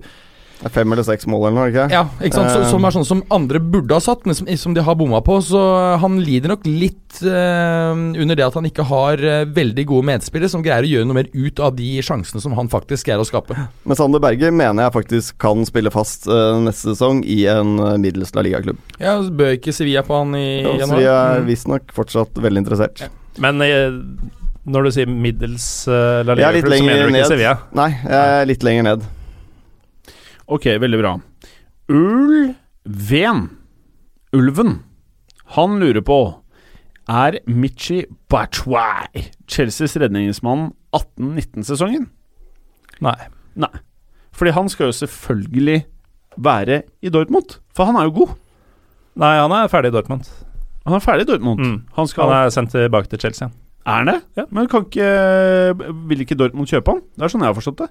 Fem 0.72 0.92
eller 0.94 1.04
seks 1.04 1.26
mål 1.28 1.48
eller 1.50 1.56
noe, 1.58 1.68
ikke 1.72 1.86
ja, 1.92 2.02
ikke 2.24 2.38
sant? 2.38 2.50
Så, 2.54 2.60
Eh. 2.64 2.70
som 2.70 2.84
er 2.88 2.90
sånn 2.94 3.04
som 3.04 3.22
andre 3.30 3.60
burde 3.60 3.92
ha 3.92 4.00
satt, 4.00 4.24
men 4.24 4.34
som, 4.34 4.46
som 4.56 4.72
de 4.74 4.80
har 4.86 4.94
bomma 4.96 5.20
på. 5.20 5.36
Så 5.44 5.60
han 6.00 6.18
lider 6.24 6.48
nok 6.54 6.64
litt 6.64 7.18
eh, 7.22 7.92
under 7.92 8.34
det 8.38 8.46
at 8.46 8.54
han 8.56 8.64
ikke 8.68 8.86
har 8.88 9.20
eh, 9.20 9.44
veldig 9.44 9.84
gode 9.90 10.06
medspillere 10.08 10.48
som 10.48 10.62
greier 10.64 10.86
å 10.86 10.90
gjøre 10.90 11.08
noe 11.10 11.18
mer 11.20 11.28
ut 11.34 11.60
av 11.60 11.74
de 11.76 11.90
sjansene 12.04 12.40
som 12.40 12.54
han 12.56 12.70
faktisk 12.72 13.06
greier 13.10 13.20
å 13.20 13.26
skape. 13.28 13.56
Men 13.84 13.98
Sander 13.98 14.22
Berge 14.24 14.50
mener 14.54 14.86
jeg 14.86 14.94
faktisk 14.96 15.36
kan 15.44 15.64
spille 15.68 15.92
fast 15.94 16.26
eh, 16.30 16.60
neste 16.64 16.94
sesong 16.94 17.20
i 17.28 17.42
en 17.50 17.74
uh, 17.80 17.96
middels 18.00 18.32
La 18.34 18.42
Liga-klubb. 18.46 18.78
Ja, 19.02 19.18
Bør 19.20 19.52
ikke 19.58 19.72
Sevilla 19.74 20.02
på 20.06 20.16
han 20.22 20.32
i 20.38 20.62
Så 20.64 20.78
januar? 20.78 20.94
Sevilla 20.96 21.18
er 21.34 21.40
Mm. 21.44 21.46
visstnok 21.50 21.92
fortsatt 21.92 22.40
veldig 22.40 22.62
interessert. 22.64 23.04
Ja. 23.04 23.08
Men 23.42 23.60
eh, 23.62 23.90
når 24.64 24.86
du 24.86 24.90
sier 24.96 25.06
middels 25.10 25.66
uh, 25.90 26.22
La 26.24 26.34
Liga-klubb, 26.38 26.72
så 26.72 26.84
mener 26.86 27.02
du 27.04 27.10
ikke 27.10 27.18
ned. 27.18 27.28
Sevilla? 27.28 27.54
Nei, 27.76 27.90
jeg 28.00 28.40
er 28.40 28.48
litt 28.48 28.64
lenger 28.64 28.86
ned. 28.90 29.04
Ok, 30.46 30.66
veldig 30.80 31.00
bra. 31.00 31.14
Ulven 31.88 33.44
Ulven 34.32 34.72
Han 35.56 35.78
lurer 35.80 36.04
på 36.04 36.18
Er 37.08 37.38
Michi 37.46 38.04
Batshuayi 38.32 39.26
Chelseas 39.46 39.96
redningsmann 40.00 40.70
18-19-sesongen? 40.96 42.06
Nei. 43.04 43.18
Nei. 43.60 43.72
Fordi 44.34 44.54
han 44.56 44.70
skal 44.72 44.88
jo 44.88 44.96
selvfølgelig 44.96 45.82
være 46.36 46.82
i 47.02 47.10
Dortmund. 47.12 47.58
For 47.74 47.84
han 47.88 47.98
er 47.98 48.08
jo 48.08 48.14
god. 48.22 48.32
Nei, 49.20 49.34
han 49.36 49.52
er 49.54 49.68
ferdig 49.70 49.92
i 49.92 49.96
Dortmund. 49.98 50.30
Han 50.86 50.96
er 50.96 51.02
ferdig 51.04 51.26
i 51.26 51.30
Dortmund. 51.32 51.60
Mm. 51.60 51.76
Han 51.98 52.08
skal 52.10 52.30
Han 52.30 52.46
er 52.46 52.54
sendt 52.54 52.72
tilbake 52.74 53.10
til 53.12 53.20
Chelsea. 53.20 53.50
Er 53.84 53.98
han 54.00 54.08
det? 54.08 54.16
Ja. 54.38 54.44
Men 54.50 54.68
kan 54.72 54.86
ikke 54.86 55.08
Vil 56.08 56.22
ikke 56.24 56.36
Dortmund 56.40 56.70
kjøpe 56.70 56.94
han? 56.94 57.02
Det 57.18 57.26
er 57.26 57.32
sånn 57.34 57.42
jeg 57.44 57.50
har 57.52 57.58
forstått 57.58 57.82
det. 57.84 57.88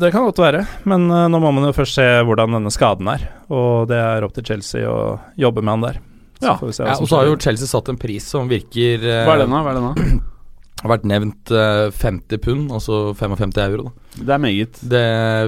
Det 0.00 0.10
kan 0.12 0.26
godt 0.26 0.40
være, 0.42 0.64
men 0.90 1.06
eh, 1.14 1.26
nå 1.32 1.38
må 1.40 1.52
man 1.56 1.64
jo 1.68 1.72
først 1.76 1.96
se 1.96 2.06
hvordan 2.26 2.56
denne 2.58 2.72
skaden 2.74 3.08
er. 3.08 3.22
Og 3.48 3.86
det 3.88 3.96
er 4.02 4.26
opp 4.26 4.34
til 4.36 4.44
Chelsea 4.50 4.84
å 4.90 5.14
jobbe 5.40 5.62
med 5.64 5.72
han 5.78 5.86
der. 5.86 6.00
Så 6.40 6.46
Ja. 6.46 6.56
får 6.60 6.66
vi 6.66 6.72
se 6.76 6.84
Ja, 6.88 6.96
og 6.98 7.08
så 7.08 7.16
har 7.20 7.26
jo. 7.30 7.36
Chelsea 7.40 7.68
satt 7.70 7.88
en 7.92 7.96
pris 8.00 8.24
som 8.26 8.48
virker 8.50 9.00
eh, 9.04 9.24
Hva 9.28 9.36
er 9.38 9.42
den, 9.44 9.54
da? 9.54 9.62
Hva 9.64 9.72
er 9.72 9.80
den 9.80 9.88
da? 9.88 10.26
Har 10.82 10.88
vært 10.94 11.04
nevnt 11.04 11.50
eh, 11.52 11.90
50 11.92 12.38
pund, 12.40 12.70
altså 12.72 13.12
55 13.14 13.58
euro. 13.66 13.90
Da. 13.90 14.24
Det 14.24 14.32
er 14.36 14.40
meget. 14.40 14.78
Det 14.92 15.02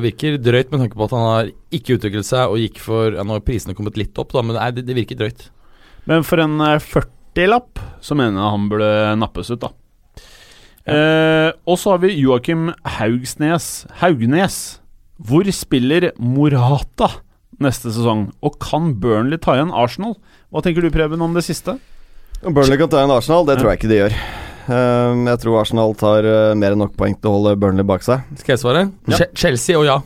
virker 0.05 0.37
drøyt 0.45 0.71
med 0.75 0.83
tanke 0.85 0.97
på 0.99 1.07
at 1.09 1.15
han 1.17 1.25
har 1.29 1.49
ikke 1.73 1.97
utviklet 1.97 2.29
seg 2.29 2.53
og 2.53 2.61
gikk 2.61 2.81
for 2.85 3.17
ja, 3.17 3.25
Nå 3.25 3.39
har 3.39 3.45
prisene 3.47 3.73
kommet 3.77 3.97
litt 3.97 4.17
opp, 4.21 4.33
da, 4.37 4.43
men 4.45 4.57
det, 4.77 4.85
det 4.89 4.97
virker 4.99 5.17
drøyt. 5.23 5.47
Men 6.09 6.25
for 6.29 6.41
en 6.45 6.59
eh, 6.61 6.77
40-lapp 6.85 7.81
så 8.05 8.17
mener 8.19 8.41
jeg 8.43 8.53
han 8.59 8.69
burde 8.69 8.91
nappes 9.25 9.49
ut, 9.55 9.61
da. 9.65 9.73
Eh, 10.83 11.51
og 11.69 11.79
så 11.79 11.95
har 11.95 12.01
vi 12.03 12.15
Joakim 12.19 12.73
Haugsnes 12.99 13.87
Haugnes. 14.01 14.57
Hvor 15.23 15.47
spiller 15.55 16.11
Morata 16.19 17.11
neste 17.63 17.93
sesong? 17.95 18.31
Og 18.43 18.57
kan 18.63 18.95
Burnley 18.99 19.39
ta 19.39 19.55
igjen 19.59 19.71
Arsenal? 19.71 20.17
Hva 20.51 20.63
tenker 20.65 20.83
du, 20.83 20.91
Preben, 20.91 21.23
om 21.23 21.37
det 21.37 21.45
siste? 21.47 21.77
Burnley 22.43 22.81
kan 22.81 22.91
ta 22.91 23.03
igjen 23.03 23.15
Arsenal, 23.15 23.47
det 23.47 23.61
tror 23.61 23.71
jeg 23.71 23.83
ikke 23.83 23.93
de 23.93 24.01
gjør. 24.01 24.17
Ehm, 24.73 25.27
jeg 25.31 25.43
tror 25.43 25.61
Arsenal 25.61 25.95
tar 25.99 26.27
eh, 26.27 26.55
mer 26.59 26.75
enn 26.75 26.83
nok 26.83 26.97
poeng 26.99 27.15
til 27.19 27.31
å 27.31 27.37
holde 27.37 27.55
Burnley 27.63 27.87
bak 27.87 28.03
seg. 28.07 28.27
Skal 28.41 28.57
jeg 28.57 28.63
svare? 28.63 28.83
Ja. 29.11 29.23
Chelsea 29.39 29.79
og 29.79 29.87
ja. 29.87 30.01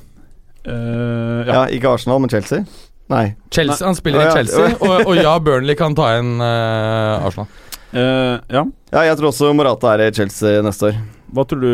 Uh, 0.66 1.46
Ja, 1.46 1.52
ja. 1.52 1.64
Ikke 1.76 1.92
Arsenal, 1.94 2.20
men 2.20 2.32
Chelsea. 2.32 2.64
Nei. 3.12 3.36
Chelsea, 3.54 3.86
Han 3.86 3.94
spiller 3.94 4.24
i 4.24 4.26
ja. 4.26 4.32
Chelsea, 4.34 4.72
og, 4.82 5.06
og 5.06 5.16
ja, 5.20 5.36
Burnley 5.38 5.76
kan 5.78 5.94
ta 5.96 6.08
igjen 6.16 6.36
uh, 6.42 7.24
Arsenal. 7.24 7.48
Eh, 7.96 8.38
ja. 8.52 8.64
Ja, 8.92 9.04
jeg 9.08 9.18
tror 9.18 9.30
også 9.30 9.52
Morata 9.56 9.94
er 9.94 10.06
i 10.06 10.14
Chelsea 10.14 10.62
neste 10.64 10.90
år. 10.90 10.98
Hva 11.36 11.44
tror 11.48 11.62
du, 11.62 11.70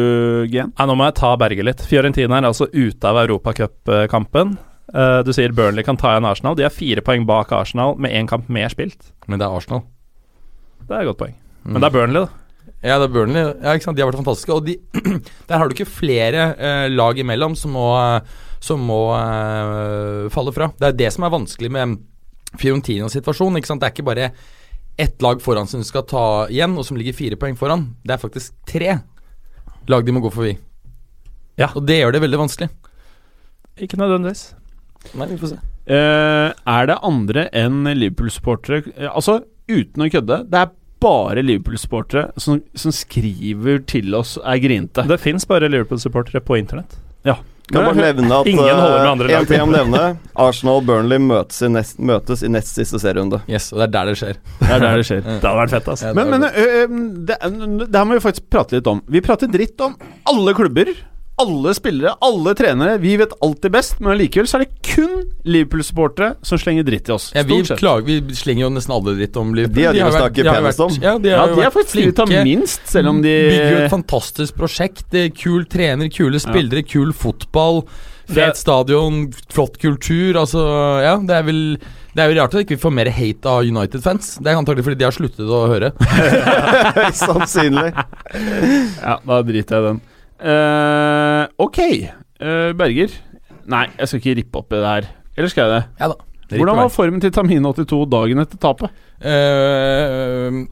Gen? 0.50 0.70
Nei, 0.78 0.86
nå 0.88 0.94
må 0.96 1.08
jeg 1.08 1.16
ta 1.18 1.32
Berge 1.40 1.64
litt. 1.66 1.82
Fiorentina 1.86 2.38
er 2.38 2.48
altså 2.48 2.68
ute 2.72 3.08
av 3.08 3.18
europacupkampen. 3.24 4.54
Uh, 4.92 5.20
du 5.24 5.30
sier 5.32 5.54
Burnley 5.56 5.84
kan 5.86 5.98
ta 6.00 6.12
igjen 6.12 6.28
Arsenal. 6.28 6.56
De 6.58 6.66
er 6.66 6.74
fire 6.74 7.04
poeng 7.04 7.24
bak 7.28 7.52
Arsenal 7.56 7.96
med 8.00 8.12
én 8.16 8.28
kamp 8.28 8.48
mer 8.52 8.72
spilt. 8.72 9.12
Men 9.26 9.40
det 9.40 9.46
er 9.46 9.56
Arsenal. 9.56 9.84
Det 10.84 10.94
er 10.94 11.04
et 11.04 11.10
godt 11.10 11.20
poeng. 11.22 11.34
Mm. 11.62 11.74
Men 11.74 11.82
det 11.82 11.88
er 11.88 11.96
Burnley, 11.96 12.24
da. 12.24 12.70
Ja, 12.82 12.96
det 12.98 13.06
er 13.06 13.12
Burnley. 13.14 13.44
Ja, 13.62 13.74
ikke 13.76 13.88
sant? 13.88 13.98
De 13.98 14.04
har 14.04 14.10
vært 14.10 14.22
fantastiske. 14.22 14.56
Og 14.56 14.66
de, 14.66 14.78
der 15.48 15.58
har 15.60 15.68
du 15.68 15.76
ikke 15.76 15.90
flere 15.90 16.48
eh, 16.56 16.86
lag 16.90 17.18
imellom 17.22 17.54
som 17.58 17.76
må, 17.76 17.86
som 18.62 18.82
må 18.88 19.02
eh, 19.18 20.32
falle 20.34 20.54
fra. 20.54 20.72
Det 20.78 20.90
er 20.90 20.98
det 21.04 21.12
som 21.14 21.26
er 21.26 21.34
vanskelig 21.34 21.70
med 21.72 22.00
Fiorentinas 22.58 23.14
situasjon. 23.16 23.60
Ikke 23.60 23.70
sant? 23.70 23.84
Det 23.84 23.90
er 23.90 23.94
ikke 23.94 24.10
bare 24.10 24.32
ett 25.00 25.22
lag 25.22 25.42
foran 25.42 25.66
som 25.66 25.80
de 25.80 25.88
skal 25.88 26.04
ta 26.08 26.24
igjen, 26.52 26.76
og 26.78 26.86
som 26.86 26.98
ligger 26.98 27.16
fire 27.16 27.38
poeng 27.40 27.56
foran. 27.58 27.88
Det 28.04 28.14
er 28.14 28.22
faktisk 28.22 28.54
tre 28.68 28.98
lag 29.90 30.06
de 30.06 30.14
må 30.14 30.22
gå 30.24 30.30
forbi. 30.32 30.56
Ja. 31.60 31.70
Og 31.74 31.84
det 31.86 32.00
gjør 32.00 32.14
det 32.14 32.22
veldig 32.24 32.40
vanskelig. 32.44 32.68
Ikke 33.82 33.98
nødvendigvis. 34.00 34.52
Nei, 35.18 35.28
vi 35.32 35.40
får 35.40 35.54
se. 35.54 35.62
Uh, 35.82 36.52
er 36.70 36.86
det 36.86 37.00
andre 37.02 37.48
enn 37.58 37.88
Liverpool-supportere 37.88 38.92
eh, 38.94 39.08
Altså, 39.10 39.40
uten 39.66 40.04
å 40.04 40.06
kødde, 40.12 40.36
det 40.52 40.60
er 40.60 40.70
bare 41.02 41.42
Liverpool-supportere 41.42 42.28
som, 42.38 42.60
som 42.78 42.94
skriver 42.94 43.82
til 43.90 44.14
oss 44.14 44.36
er 44.38 44.60
grinte. 44.62 45.02
Det 45.08 45.18
fins 45.20 45.48
bare 45.48 45.70
Liverpool-supportere 45.72 46.44
på 46.46 46.60
internett. 46.60 46.94
Ja, 47.26 47.40
Kan 47.70 47.86
bare 47.86 47.94
nevne 47.94 48.38
at 48.42 48.48
Ingen 48.50 48.64
holder 48.66 48.96
med 48.98 49.10
andre 49.12 49.28
eh, 49.30 49.38
lag. 49.38 49.52
En 49.62 49.70
nevne. 49.72 50.00
Arsenal 50.44 50.80
og 50.80 50.88
Burnley 50.88 51.20
møtes 51.22 51.62
i 51.62 51.70
nest, 51.70 52.00
møtes 52.02 52.42
i 52.42 52.50
nest 52.50 52.74
siste 52.74 52.98
serierunde. 53.00 53.38
Yes, 53.48 53.70
og 53.72 53.78
det 53.80 53.86
er 53.86 53.92
der 53.94 54.10
det 54.10 54.16
skjer. 54.18 54.40
Det 54.58 54.68
er 54.74 54.82
der 54.82 54.98
det 54.98 55.06
skjer. 55.08 55.22
Det 55.28 55.38
hadde 55.46 55.54
vært 55.60 55.74
fett, 55.76 55.88
altså. 55.94 56.10
Ja, 56.10 56.16
Men, 56.18 56.32
men 56.34 56.42
det, 57.28 57.38
det 57.38 57.96
her 57.96 58.08
må 58.08 58.18
vi 58.18 58.24
faktisk 58.24 58.48
prate 58.52 58.76
litt 58.80 58.90
om. 58.90 59.00
Vi 59.08 59.22
prater 59.24 59.50
dritt 59.52 59.80
om 59.86 59.94
alle 60.28 60.54
klubber, 60.58 60.90
alle 61.40 61.72
spillere, 61.74 62.12
alle 62.20 62.52
trenere. 62.54 62.98
Vi 63.02 63.16
vet 63.16 63.32
alltid 63.42 63.72
best, 63.72 63.96
men 64.00 64.12
allikevel 64.12 64.46
så 64.46 64.58
er 64.60 64.64
det 64.66 64.74
kun 64.84 65.22
Liverpool-supportere 65.48 66.34
som 66.44 66.58
slenger 66.60 66.84
dritt 66.86 67.08
i 67.08 67.12
oss. 67.16 67.30
Ja, 67.34 67.42
vi, 67.48 67.62
klager, 67.64 68.04
vi 68.28 68.36
slenger 68.36 68.66
jo 68.66 68.70
nesten 68.74 68.92
alle 68.94 69.14
dritt 69.16 69.36
om 69.40 69.54
Liverpool. 69.56 69.74
De 69.80 69.86
har 69.88 69.94
de 69.96 70.00
har 70.04 70.12
vært- 70.12 70.34
de 70.36 70.46
har 70.48 70.62
vært- 70.62 70.80
om. 70.84 70.92
Ja, 71.02 71.16
de 71.18 71.30
har 71.32 71.48
ja, 71.48 71.54
de 71.56 71.62
er 71.66 71.70
faktisk 71.70 71.94
de 71.96 72.26
flinke. 72.26 72.44
minst, 72.44 72.86
selv 72.86 73.08
om 73.08 73.22
de 73.22 73.32
Bygger 73.48 73.70
jo 73.72 73.82
et 73.86 73.90
fantastisk 73.90 74.54
prosjekt. 74.60 75.04
Det 75.10 75.24
er 75.26 75.30
Kul 75.34 75.64
trener, 75.64 76.08
kule 76.12 76.38
spillere, 76.38 76.82
kul 76.86 77.12
fotball. 77.12 77.84
Fet 78.32 78.56
stadion, 78.56 79.32
flott 79.50 79.78
kultur. 79.82 80.34
Altså, 80.38 80.62
ja, 81.02 81.16
det 81.18 81.30
er 81.36 81.42
vel 81.42 81.78
Det 82.14 82.20
er 82.22 82.28
jo 82.34 82.40
rart 82.42 82.54
at 82.54 82.60
vi 82.60 82.64
ikke 82.76 82.80
får 82.80 82.92
mer 82.92 83.08
hate 83.10 83.46
av 83.48 83.62
United-fans. 83.64 84.36
Det 84.38 84.46
er 84.52 84.56
antagelig 84.60 84.84
fordi 84.84 84.98
de 84.98 85.04
har 85.04 85.12
sluttet 85.16 85.48
å 85.48 85.66
høre. 85.66 85.92
Sannsynlig. 87.16 87.94
Ja, 89.00 89.16
da 89.24 89.38
driter 89.42 89.76
jeg 89.78 89.82
i 89.82 89.86
den. 89.88 90.00
Eh, 90.42 91.44
ok, 91.62 91.78
uh, 92.42 92.72
Berger. 92.78 93.14
Nei, 93.70 93.86
jeg 93.98 94.08
skal 94.10 94.20
ikke 94.22 94.36
rippe 94.40 94.58
opp 94.62 94.74
i 94.74 94.80
det 94.82 94.88
her. 94.90 95.08
Eller 95.38 95.52
skal 95.52 95.68
jeg 95.68 95.74
det? 95.76 95.82
Ja 96.02 96.08
da. 96.12 96.16
det 96.50 96.58
Hvordan 96.60 96.80
var 96.82 96.90
formen 96.92 97.22
til 97.22 97.30
Tamine82 97.32 98.00
dagen 98.10 98.42
etter 98.42 98.62
tapet? 98.62 99.02
Uh, 99.22 100.62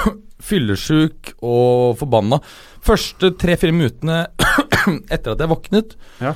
Eh, 0.00 0.16
Fyllesyk 0.40 1.34
og 1.44 1.98
forbanna. 2.00 2.38
Første 2.86 3.28
tre-fire 3.36 3.74
minuttene 3.76 4.22
etter 5.14 5.34
at 5.34 5.42
jeg 5.44 5.50
våknet, 5.50 5.92
Ja. 6.22 6.32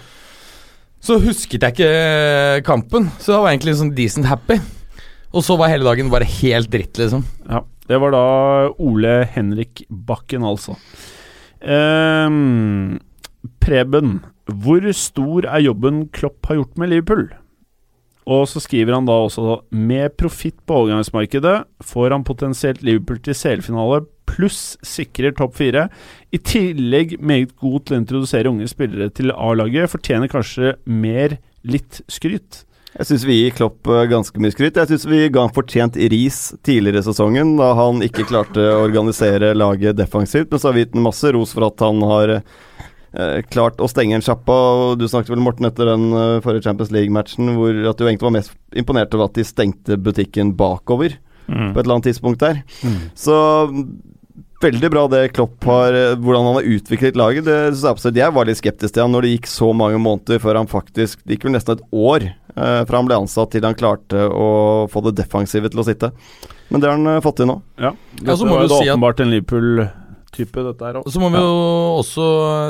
så 1.00 1.16
husket 1.22 1.64
jeg 1.64 1.72
ikke 1.72 2.64
kampen. 2.68 3.08
Så 3.16 3.32
jeg 3.32 3.40
var 3.46 3.54
egentlig 3.54 3.76
sånn 3.80 3.94
decent 3.96 4.28
happy. 4.28 4.58
Og 5.32 5.42
så 5.46 5.56
var 5.58 5.72
hele 5.72 5.88
dagen 5.88 6.12
bare 6.12 6.28
helt 6.28 6.68
dritt, 6.70 7.00
liksom. 7.00 7.24
Ja, 7.48 7.64
Det 7.88 7.98
var 8.00 8.12
da 8.14 8.24
Ole 8.78 9.24
Henrik 9.34 9.86
Bakken, 9.88 10.44
altså. 10.46 10.76
Ehm, 11.64 13.00
Preben, 13.64 14.18
hvor 14.44 14.84
stor 14.92 15.48
er 15.48 15.64
jobben 15.64 16.06
Klopp 16.12 16.46
har 16.50 16.60
gjort 16.60 16.78
med 16.80 16.92
Liverpool? 16.92 17.28
Og 18.24 18.46
så 18.48 18.60
skriver 18.64 18.96
han 18.96 19.08
da 19.08 19.16
også 19.26 19.60
med 19.72 20.16
profitt 20.16 20.56
på 20.64 20.84
overgangsmarkedet 20.84 21.56
får 21.84 22.14
han 22.14 22.24
potensielt 22.24 22.84
Liverpool 22.84 23.20
til 23.24 23.36
CL-finale 23.36 24.04
pluss 24.28 24.78
sikrer 24.84 25.34
topp 25.36 25.58
fire. 25.58 25.88
I 26.32 26.40
tillegg 26.40 27.18
meget 27.20 27.52
god 27.60 27.84
til 27.84 27.96
å 27.96 28.00
introdusere 28.00 28.50
unge 28.50 28.68
spillere 28.70 29.12
til 29.12 29.32
A-laget. 29.34 29.92
Fortjener 29.92 30.32
kanskje 30.32 30.74
mer 30.88 31.36
litt 31.68 32.00
skryt. 32.12 32.64
Jeg 32.94 33.08
syns 33.08 33.24
vi 33.26 33.36
gir 33.40 33.54
Klopp 33.56 33.88
eh, 33.90 34.04
ganske 34.10 34.38
mye 34.38 34.54
skryt. 34.54 34.76
Jeg 34.78 34.92
syns 34.92 35.06
vi 35.10 35.24
ga 35.34 35.42
han 35.42 35.54
fortjent 35.54 35.96
ris 36.12 36.38
tidligere 36.66 37.02
i 37.02 37.06
sesongen, 37.08 37.56
da 37.58 37.72
han 37.74 38.04
ikke 38.06 38.26
klarte 38.28 38.62
å 38.70 38.84
organisere 38.84 39.50
laget 39.56 39.98
defensivt. 39.98 40.52
Men 40.52 40.62
så 40.62 40.70
har 40.70 40.76
vi 40.76 40.84
gitt 40.84 40.94
masse 41.02 41.32
ros 41.34 41.56
for 41.56 41.66
at 41.66 41.82
han 41.82 41.98
har 42.06 42.36
eh, 42.38 43.40
klart 43.50 43.82
å 43.82 43.90
stenge 43.90 44.14
en 44.14 44.24
sjappa. 44.24 44.56
Du 45.00 45.08
snakket 45.10 45.34
vel, 45.34 45.42
Morten, 45.42 45.66
etter 45.66 45.90
den 45.90 46.06
eh, 46.12 46.38
forrige 46.44 46.68
Champions 46.68 46.94
League-matchen, 46.94 47.56
hvor 47.58 47.82
at 47.90 47.98
du 47.98 48.06
egentlig 48.06 48.28
var 48.28 48.36
mest 48.38 48.54
imponert 48.78 49.18
over 49.18 49.26
at 49.26 49.40
de 49.40 49.46
stengte 49.48 49.98
butikken 49.98 50.54
bakover 50.54 51.18
på 51.44 51.76
et 51.76 51.82
eller 51.82 51.98
annet 51.98 52.12
tidspunkt 52.12 52.40
der. 52.46 52.62
Så 53.18 53.34
Veldig 54.64 54.88
bra 54.88 55.02
det 55.12 55.34
Klopp 55.36 55.66
har 55.68 55.92
Hvordan 56.22 56.46
han 56.46 56.54
har 56.56 56.68
utviklet 56.72 57.18
laget. 57.20 57.44
Det 57.44 57.74
jeg 57.74 58.14
Jeg 58.16 58.32
var 58.32 58.48
litt 58.48 58.56
skeptisk 58.62 58.94
til 58.94 59.02
han 59.02 59.12
når 59.12 59.26
det 59.26 59.32
gikk 59.34 59.48
så 59.50 59.68
mange 59.76 59.98
måneder 60.00 60.40
før 60.40 60.56
han 60.56 60.70
faktisk 60.70 61.20
Det 61.26 61.36
gikk 61.36 61.44
vel 61.50 61.56
nesten 61.58 61.76
et 61.76 61.84
år 61.92 62.24
fra 62.54 62.96
han 63.00 63.08
ble 63.08 63.16
ansatt 63.18 63.50
til 63.54 63.64
han 63.66 63.74
klarte 63.74 64.26
å 64.30 64.46
få 64.90 65.02
det 65.08 65.16
defensive 65.18 65.70
til 65.72 65.82
å 65.82 65.86
sitte. 65.86 66.12
Men 66.70 66.80
det 66.80 66.88
har 66.88 66.96
han 66.96 67.06
eh, 67.16 67.20
fått 67.24 67.36
til 67.42 67.50
nå. 67.50 67.58
Ja, 67.80 67.92
Ja, 68.22 68.36
så 68.36 68.46
må 68.46 68.56
var 68.56 68.66
jo 68.66 68.72
si 68.72 68.88
at- 68.88 68.94
åpenbart 68.94 69.20
en 69.20 69.30
Liverpool-type, 69.34 70.64
dette 70.70 70.84
her 70.88 70.98
òg. 71.00 71.08
Så 71.12 71.20
må 71.22 71.30
vi 71.34 71.38
jo 71.42 71.54
også 72.00 72.26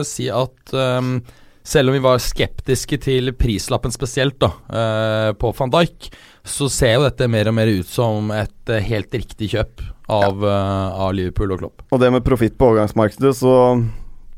si 0.09 0.28
at 0.32 0.74
um, 0.74 1.19
selv 1.65 1.89
om 1.89 1.97
vi 1.97 2.02
var 2.05 2.20
skeptiske 2.20 2.98
til 3.01 3.32
prislappen 3.39 3.93
spesielt 3.94 4.39
da, 4.43 4.51
uh, 4.69 5.32
på 5.39 5.52
van 5.56 5.73
Dijk, 5.73 6.11
så 6.44 6.69
ser 6.69 6.98
jo 6.98 7.05
dette 7.06 7.28
mer 7.32 7.48
og 7.48 7.56
mer 7.56 7.70
ut 7.73 7.89
som 7.89 8.28
et 8.36 8.73
uh, 8.73 8.81
helt 8.85 9.15
riktig 9.16 9.52
kjøp 9.55 9.85
av, 10.12 10.43
eh, 10.44 11.01
av 11.01 11.15
Liverpool 11.16 11.55
og 11.55 11.62
Klopp. 11.62 11.82
Og 11.89 12.01
det 12.02 12.11
med 12.12 12.24
profitt 12.27 12.59
på 12.61 12.66
overgangsmarkedet, 12.69 13.31
så 13.39 13.55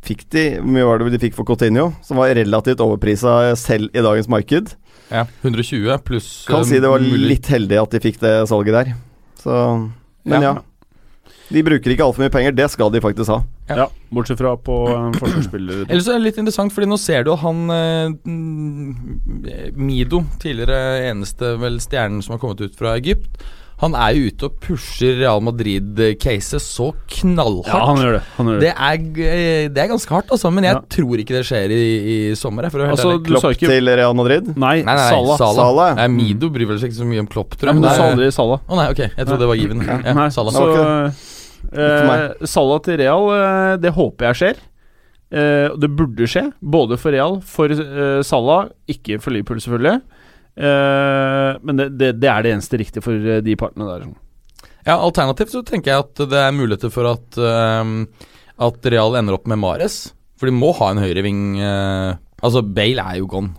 fikk 0.06 0.20
de 0.30 0.44
Hvor 0.60 0.70
mye 0.76 0.84
var 0.86 1.00
det 1.02 1.16
de 1.16 1.18
fikk 1.24 1.34
for 1.34 1.42
Coutinho? 1.48 1.88
Som 2.06 2.20
var 2.20 2.30
relativt 2.38 2.78
overprisa 2.84 3.56
selv 3.58 3.90
i 3.90 4.04
dagens 4.04 4.28
marked. 4.30 4.76
120 5.10 5.98
pluss 6.04 6.30
Kan 6.48 6.60
eh, 6.64 6.68
si 6.70 6.80
det 6.82 6.88
var 6.90 7.00
mulig- 7.04 7.28
litt 7.36 7.46
heldig 7.52 7.78
at 7.82 7.90
de 7.94 8.00
fikk 8.02 8.18
det 8.20 8.32
salget 8.50 8.74
der. 8.74 8.94
Så 9.42 9.58
Men 10.24 10.42
ja. 10.42 10.54
Ja. 10.56 10.62
De 11.46 11.62
bruker 11.62 11.92
ikke 11.92 12.02
altfor 12.02 12.24
mye 12.24 12.32
penger. 12.34 12.50
Det 12.58 12.66
skal 12.72 12.90
de 12.90 12.98
faktisk 13.00 13.30
ha. 13.30 13.36
Ja. 13.68 13.76
Ja, 13.76 13.84
bortsett 14.10 14.38
fra 14.40 14.56
på 14.58 14.74
en 14.96 15.14
forsvarsspiller. 15.14 15.84
Ellers 15.86 16.08
er 16.10 16.18
det 16.18 16.24
litt 16.24 16.40
interessant, 16.42 16.74
fordi 16.74 16.88
nå 16.90 16.98
ser 16.98 17.22
du 17.26 17.30
han 17.38 17.60
eh, 17.70 18.10
Mido, 19.78 20.24
tidligere 20.42 21.06
eneste 21.12 21.52
vel 21.62 21.78
stjernen 21.82 22.22
som 22.24 22.34
har 22.34 22.42
kommet 22.42 22.60
ut 22.66 22.74
fra 22.78 22.96
Egypt. 22.98 23.38
Han 23.82 23.92
er 23.92 24.14
jo 24.16 24.30
ute 24.30 24.46
og 24.48 24.54
pusher 24.64 25.18
Real 25.20 25.42
Madrid-caset 25.44 26.62
så 26.64 26.86
knallhardt. 27.12 27.68
Ja, 27.68 27.80
han 27.90 27.98
gjør 28.00 28.14
det. 28.16 28.22
Han 28.38 28.46
gjør 28.48 28.54
det. 28.56 28.62
Det 28.62 28.70
er, 28.72 29.02
eh, 29.26 29.68
det 29.68 29.82
er 29.82 29.90
ganske 29.90 30.14
hardt, 30.16 30.30
altså, 30.32 30.50
men 30.50 30.64
jeg 30.64 30.74
Ja. 30.78 30.80
tror 30.96 31.20
ikke 31.20 31.34
det 31.36 31.42
skjer 31.44 31.74
i, 31.76 31.80
i 32.30 32.34
sommer. 32.34 32.70
For 32.72 32.80
å 32.80 32.88
Altså, 32.94 33.10
ærlig. 33.12 33.24
du 33.26 33.30
Klopp 33.34 33.44
ikke 33.52 33.68
til 33.68 33.88
Real 34.00 34.14
Madrid. 34.16 34.48
Nei, 34.56 34.80
Nei, 34.80 34.94
nei, 34.96 35.10
Salah. 35.10 35.36
Salah. 35.36 35.60
Salah. 35.60 35.94
Nei, 36.00 36.06
Mido 36.08 36.48
bryr 36.48 36.66
vel 36.72 36.78
seg 36.80 36.88
ikke 36.90 37.02
så 37.02 37.08
mye 37.10 37.20
om 37.20 37.26
Klopp, 37.28 37.50
tror 37.60 37.68
Nei, 37.68 37.74
jeg. 37.74 37.80
men 37.80 37.82
du 37.82 37.88
det 37.88 37.96
sa 37.98 38.08
aldri 38.10 38.30
Salah. 38.32 38.60
Å 38.66 38.76
nei, 38.80 38.86
ok, 38.94 39.02
jeg 39.12 39.26
trodde 39.26 39.44
det 39.44 39.50
var 39.52 39.60
given. 39.60 39.84
Ja, 39.86 40.14
Nei, 40.14 40.28
Salah. 40.30 40.52
så 40.56 41.12
eh, 41.76 42.46
Salah 42.46 42.80
til 42.86 42.96
Real, 43.02 43.28
eh, 43.36 43.76
det 43.82 43.92
håper 43.92 44.30
jeg 44.32 44.40
skjer. 44.40 44.56
Eh, 45.36 45.68
det 45.76 45.90
burde 45.98 46.24
skje, 46.30 46.52
både 46.62 46.96
for 47.02 47.10
Real, 47.12 47.40
for 47.44 47.68
eh, 47.68 48.22
Salah, 48.22 48.68
ikke 48.88 49.20
for 49.20 49.32
Liverpool, 49.36 49.58
selvfølgelig. 49.60 50.00
Eh, 50.56 51.50
men 51.62 51.80
det, 51.80 51.90
det, 52.00 52.14
det 52.22 52.30
er 52.32 52.44
det 52.44 52.54
eneste 52.54 52.80
riktige 52.80 53.04
for 53.04 53.16
eh, 53.16 53.42
de 53.44 53.56
partene 53.60 53.88
der. 53.90 54.06
Ja, 54.86 54.96
Alternativt 54.96 55.52
så 55.52 55.64
tenker 55.66 55.92
jeg 55.92 56.06
at 56.06 56.24
det 56.30 56.40
er 56.40 56.54
muligheter 56.54 56.92
for 56.94 57.10
at 57.10 57.36
ehm, 57.42 58.04
At 58.62 58.86
Real 58.86 59.18
ender 59.18 59.34
opp 59.36 59.48
med 59.50 59.58
Mares. 59.58 60.14
For 60.38 60.48
de 60.48 60.54
må 60.54 60.70
ha 60.78 60.92
en 60.92 61.00
høyreving 61.02 61.40
uh, 61.58 62.16
Altså, 62.44 62.62
Bale 62.62 63.02
er 63.02 63.18
jo 63.18 63.28
gone. 63.32 63.54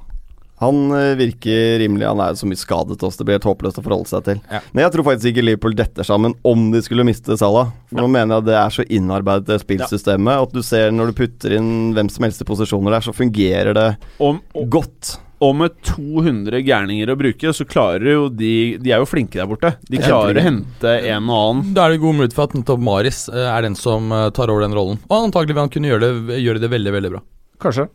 Han 0.62 0.90
eh, 0.96 1.14
virker 1.18 1.76
rimelig 1.84 2.08
Han 2.08 2.22
er 2.24 2.38
så 2.38 2.48
mye 2.50 2.58
skadet 2.58 2.98
også, 2.98 3.20
det 3.20 3.28
blir 3.28 3.38
helt 3.38 3.46
håpløst 3.46 3.78
å 3.78 3.84
forholde 3.86 4.10
seg 4.10 4.24
til. 4.26 4.40
Ja. 4.50 4.62
Men 4.72 4.86
jeg 4.86 4.94
tror 4.96 5.06
faktisk 5.06 5.30
ikke 5.30 5.44
Liverpool 5.46 5.78
detter 5.78 6.08
sammen 6.08 6.34
om 6.48 6.72
de 6.74 6.82
skulle 6.86 7.06
miste 7.06 7.38
Salah. 7.38 7.70
For 7.92 8.02
nå 8.02 8.08
mener 8.10 8.40
jeg 8.40 8.48
det 8.48 8.58
er 8.58 8.74
så 8.74 8.88
innarbeidet 8.98 9.52
det 9.52 9.60
spillsystemet 9.62 10.48
at 10.48 10.56
du 10.56 10.64
ser 10.66 10.90
når 10.96 11.12
du 11.12 11.20
putter 11.20 11.58
inn 11.60 11.70
hvem 11.98 12.10
som 12.14 12.26
helst 12.26 12.42
i 12.42 12.50
posisjoner 12.50 12.98
der, 12.98 13.06
så 13.06 13.14
fungerer 13.14 13.78
det 13.78 13.88
om, 14.18 14.42
om, 14.58 14.70
godt. 14.74 15.20
Og 15.44 15.54
med 15.60 15.76
200 15.86 16.62
gærninger 16.66 17.12
å 17.14 17.18
bruke, 17.20 17.52
så 17.54 17.66
klarer 17.70 18.08
jo 18.16 18.24
de 18.34 18.78
De 18.82 18.90
er 18.94 19.02
jo 19.04 19.10
flinke 19.10 19.38
der 19.38 19.50
borte. 19.50 19.76
De 19.86 20.00
klarer 20.02 20.40
å 20.40 20.46
hente 20.48 20.94
en 21.12 21.30
og 21.30 21.42
annen. 21.42 21.74
Da 21.78 21.86
er 21.86 21.94
det 21.94 22.02
god 22.02 22.18
mulighet 22.18 22.34
for 22.38 22.48
at 22.50 22.56
nettopp 22.58 22.82
Maris 22.82 23.28
eh, 23.30 23.46
er 23.46 23.68
den 23.68 23.78
som 23.78 24.10
eh, 24.12 24.30
tar 24.34 24.50
over 24.50 24.66
den 24.66 24.74
rollen. 24.78 24.98
Og 25.10 25.28
antagelig 25.28 25.54
vil 25.54 25.62
han 25.66 25.74
kunne 25.74 25.92
gjøre 25.92 26.10
det, 26.30 26.40
gjøre 26.42 26.64
det 26.64 26.72
veldig, 26.74 26.94
veldig 26.98 27.12
bra. 27.18 27.22
Kanskje. 27.62 27.88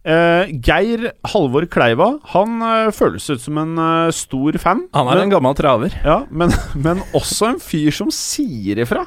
Uh, 0.00 0.48
Geir 0.64 1.10
Halvor 1.28 1.66
Kleiva 1.68 2.06
Han 2.32 2.62
uh, 2.64 2.86
føles 2.94 3.26
ut 3.28 3.42
som 3.42 3.58
en 3.60 3.74
uh, 3.76 4.12
stor 4.16 4.56
fan. 4.62 4.86
Han 4.96 5.10
er 5.10 5.18
men, 5.18 5.26
en 5.26 5.32
gammel 5.34 5.56
traver. 5.58 5.92
ja, 6.06 6.22
men, 6.30 6.54
men 6.86 7.02
også 7.18 7.50
en 7.50 7.60
fyr 7.60 7.90
som 7.92 8.08
sier 8.14 8.80
ifra. 8.80 9.04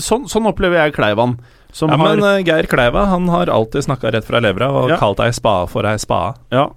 Sånn, 0.00 0.24
sånn 0.30 0.48
opplever 0.48 0.80
jeg 0.80 0.94
Kleivan. 0.96 1.36
Som 1.74 1.90
Ja, 1.92 1.98
har 2.00 2.16
men 2.16 2.46
Geir 2.46 2.70
Kleiva 2.70 3.04
han 3.10 3.26
har 3.28 3.50
alltid 3.52 3.84
snakka 3.84 4.14
rett 4.14 4.24
fra 4.24 4.40
levra 4.40 4.70
og 4.72 4.94
Ja. 4.94 4.96
kalt 5.02 5.20
ei 5.20 5.32
spade 5.34 5.68
for 5.74 5.84
ei 5.90 5.98
spade. 6.00 6.38
ja, 6.54 6.70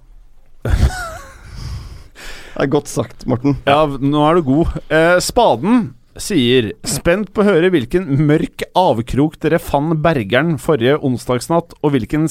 Det 2.58 2.64
er 2.64 2.70
godt 2.72 2.90
sagt, 2.90 3.22
Morten. 3.30 3.56
ja, 3.68 3.84
nå 3.86 4.24
er 4.26 4.38
du 4.40 4.42
god. 4.48 4.72
Eh, 4.90 5.18
spaden 5.22 5.92
sier 6.18 6.72
Spent 6.88 7.30
på 7.30 7.44
å 7.44 7.46
høre 7.46 7.68
hvilken 7.70 8.08
mørk 8.26 8.64
avkrok 8.74 9.36
dere 9.44 9.60
fant 9.62 10.00
Bergeren 10.02 10.56
forrige 10.58 10.96
onsdagsnatt, 11.06 11.76
og 11.78 11.94
hvilken 11.94 12.26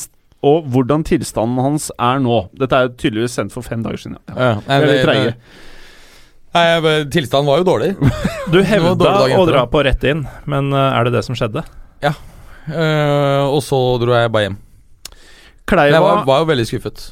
og 0.45 0.67
hvordan 0.69 1.01
tilstanden 1.07 1.63
hans 1.63 1.87
er 1.97 2.19
nå. 2.21 2.43
Dette 2.59 2.77
er 2.77 2.91
tydeligvis 2.93 3.33
sendt 3.39 3.55
for 3.55 3.65
fem 3.65 3.81
dager 3.85 3.97
siden. 4.03 4.19
Ja. 4.35 4.51
Ja, 4.67 4.77
Vi 4.83 4.99
er. 5.01 5.33
Nei, 6.57 6.93
Tilstanden 7.13 7.49
var 7.49 7.61
jo 7.63 7.67
dårlig. 7.67 7.95
Du 8.53 8.61
hevda 8.63 9.15
å 9.35 9.45
dra 9.49 9.65
på 9.67 9.81
rett 9.83 10.03
inn, 10.07 10.21
men 10.47 10.69
eh, 10.71 10.93
er 10.99 11.07
det 11.07 11.17
det 11.17 11.23
som 11.27 11.35
skjedde? 11.35 11.63
Eh, 12.67 13.43
og 13.47 13.61
så 13.63 13.79
dro 13.99 14.11
jeg 14.15 14.31
bare 14.31 14.49
hjem. 14.49 14.57
Kleiva 15.67 15.95
Jeg 15.95 16.03
var, 16.03 16.21
var 16.27 16.41
jo 16.43 16.47
veldig 16.51 16.65
skuffet. 16.69 17.03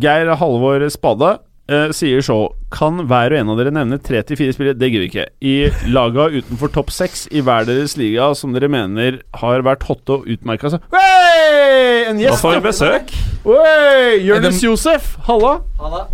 Geir 0.00 0.34
Halvor 0.40 0.88
Spade. 0.90 1.38
eh, 1.68 1.90
sier 1.92 2.22
så 2.24 2.36
Kan 2.72 3.02
hver 3.08 3.32
og 3.34 3.38
en 3.38 3.50
av 3.52 3.58
dere 3.60 3.72
nevne 3.76 3.98
tre 4.00 4.22
til 4.24 4.38
fire 4.40 4.54
spillere 4.56 4.78
Det 4.78 4.88
gidder 4.88 5.04
vi 5.04 5.08
ikke. 5.10 5.26
I 5.44 5.90
laga 5.92 6.28
utenfor 6.32 6.72
topp 6.72 6.90
seks 6.94 7.26
i 7.32 7.42
hver 7.44 7.66
deres 7.68 7.96
liga 8.00 8.30
som 8.34 8.54
dere 8.56 8.68
mener 8.72 9.20
har 9.42 9.64
vært 9.66 9.84
hotte 9.88 10.18
og 10.20 10.28
utmerka 10.28 10.72
seg. 10.72 10.80
Hey! 10.92 12.06
En 12.08 12.20
gjest 12.22 12.40
får 12.44 12.56
vi 12.58 12.64
besøk. 12.70 13.12
Hey! 13.44 14.22
Jonis 14.24 14.62
Josef, 14.64 15.16
halla! 15.28 15.58
Halla. 15.80 16.06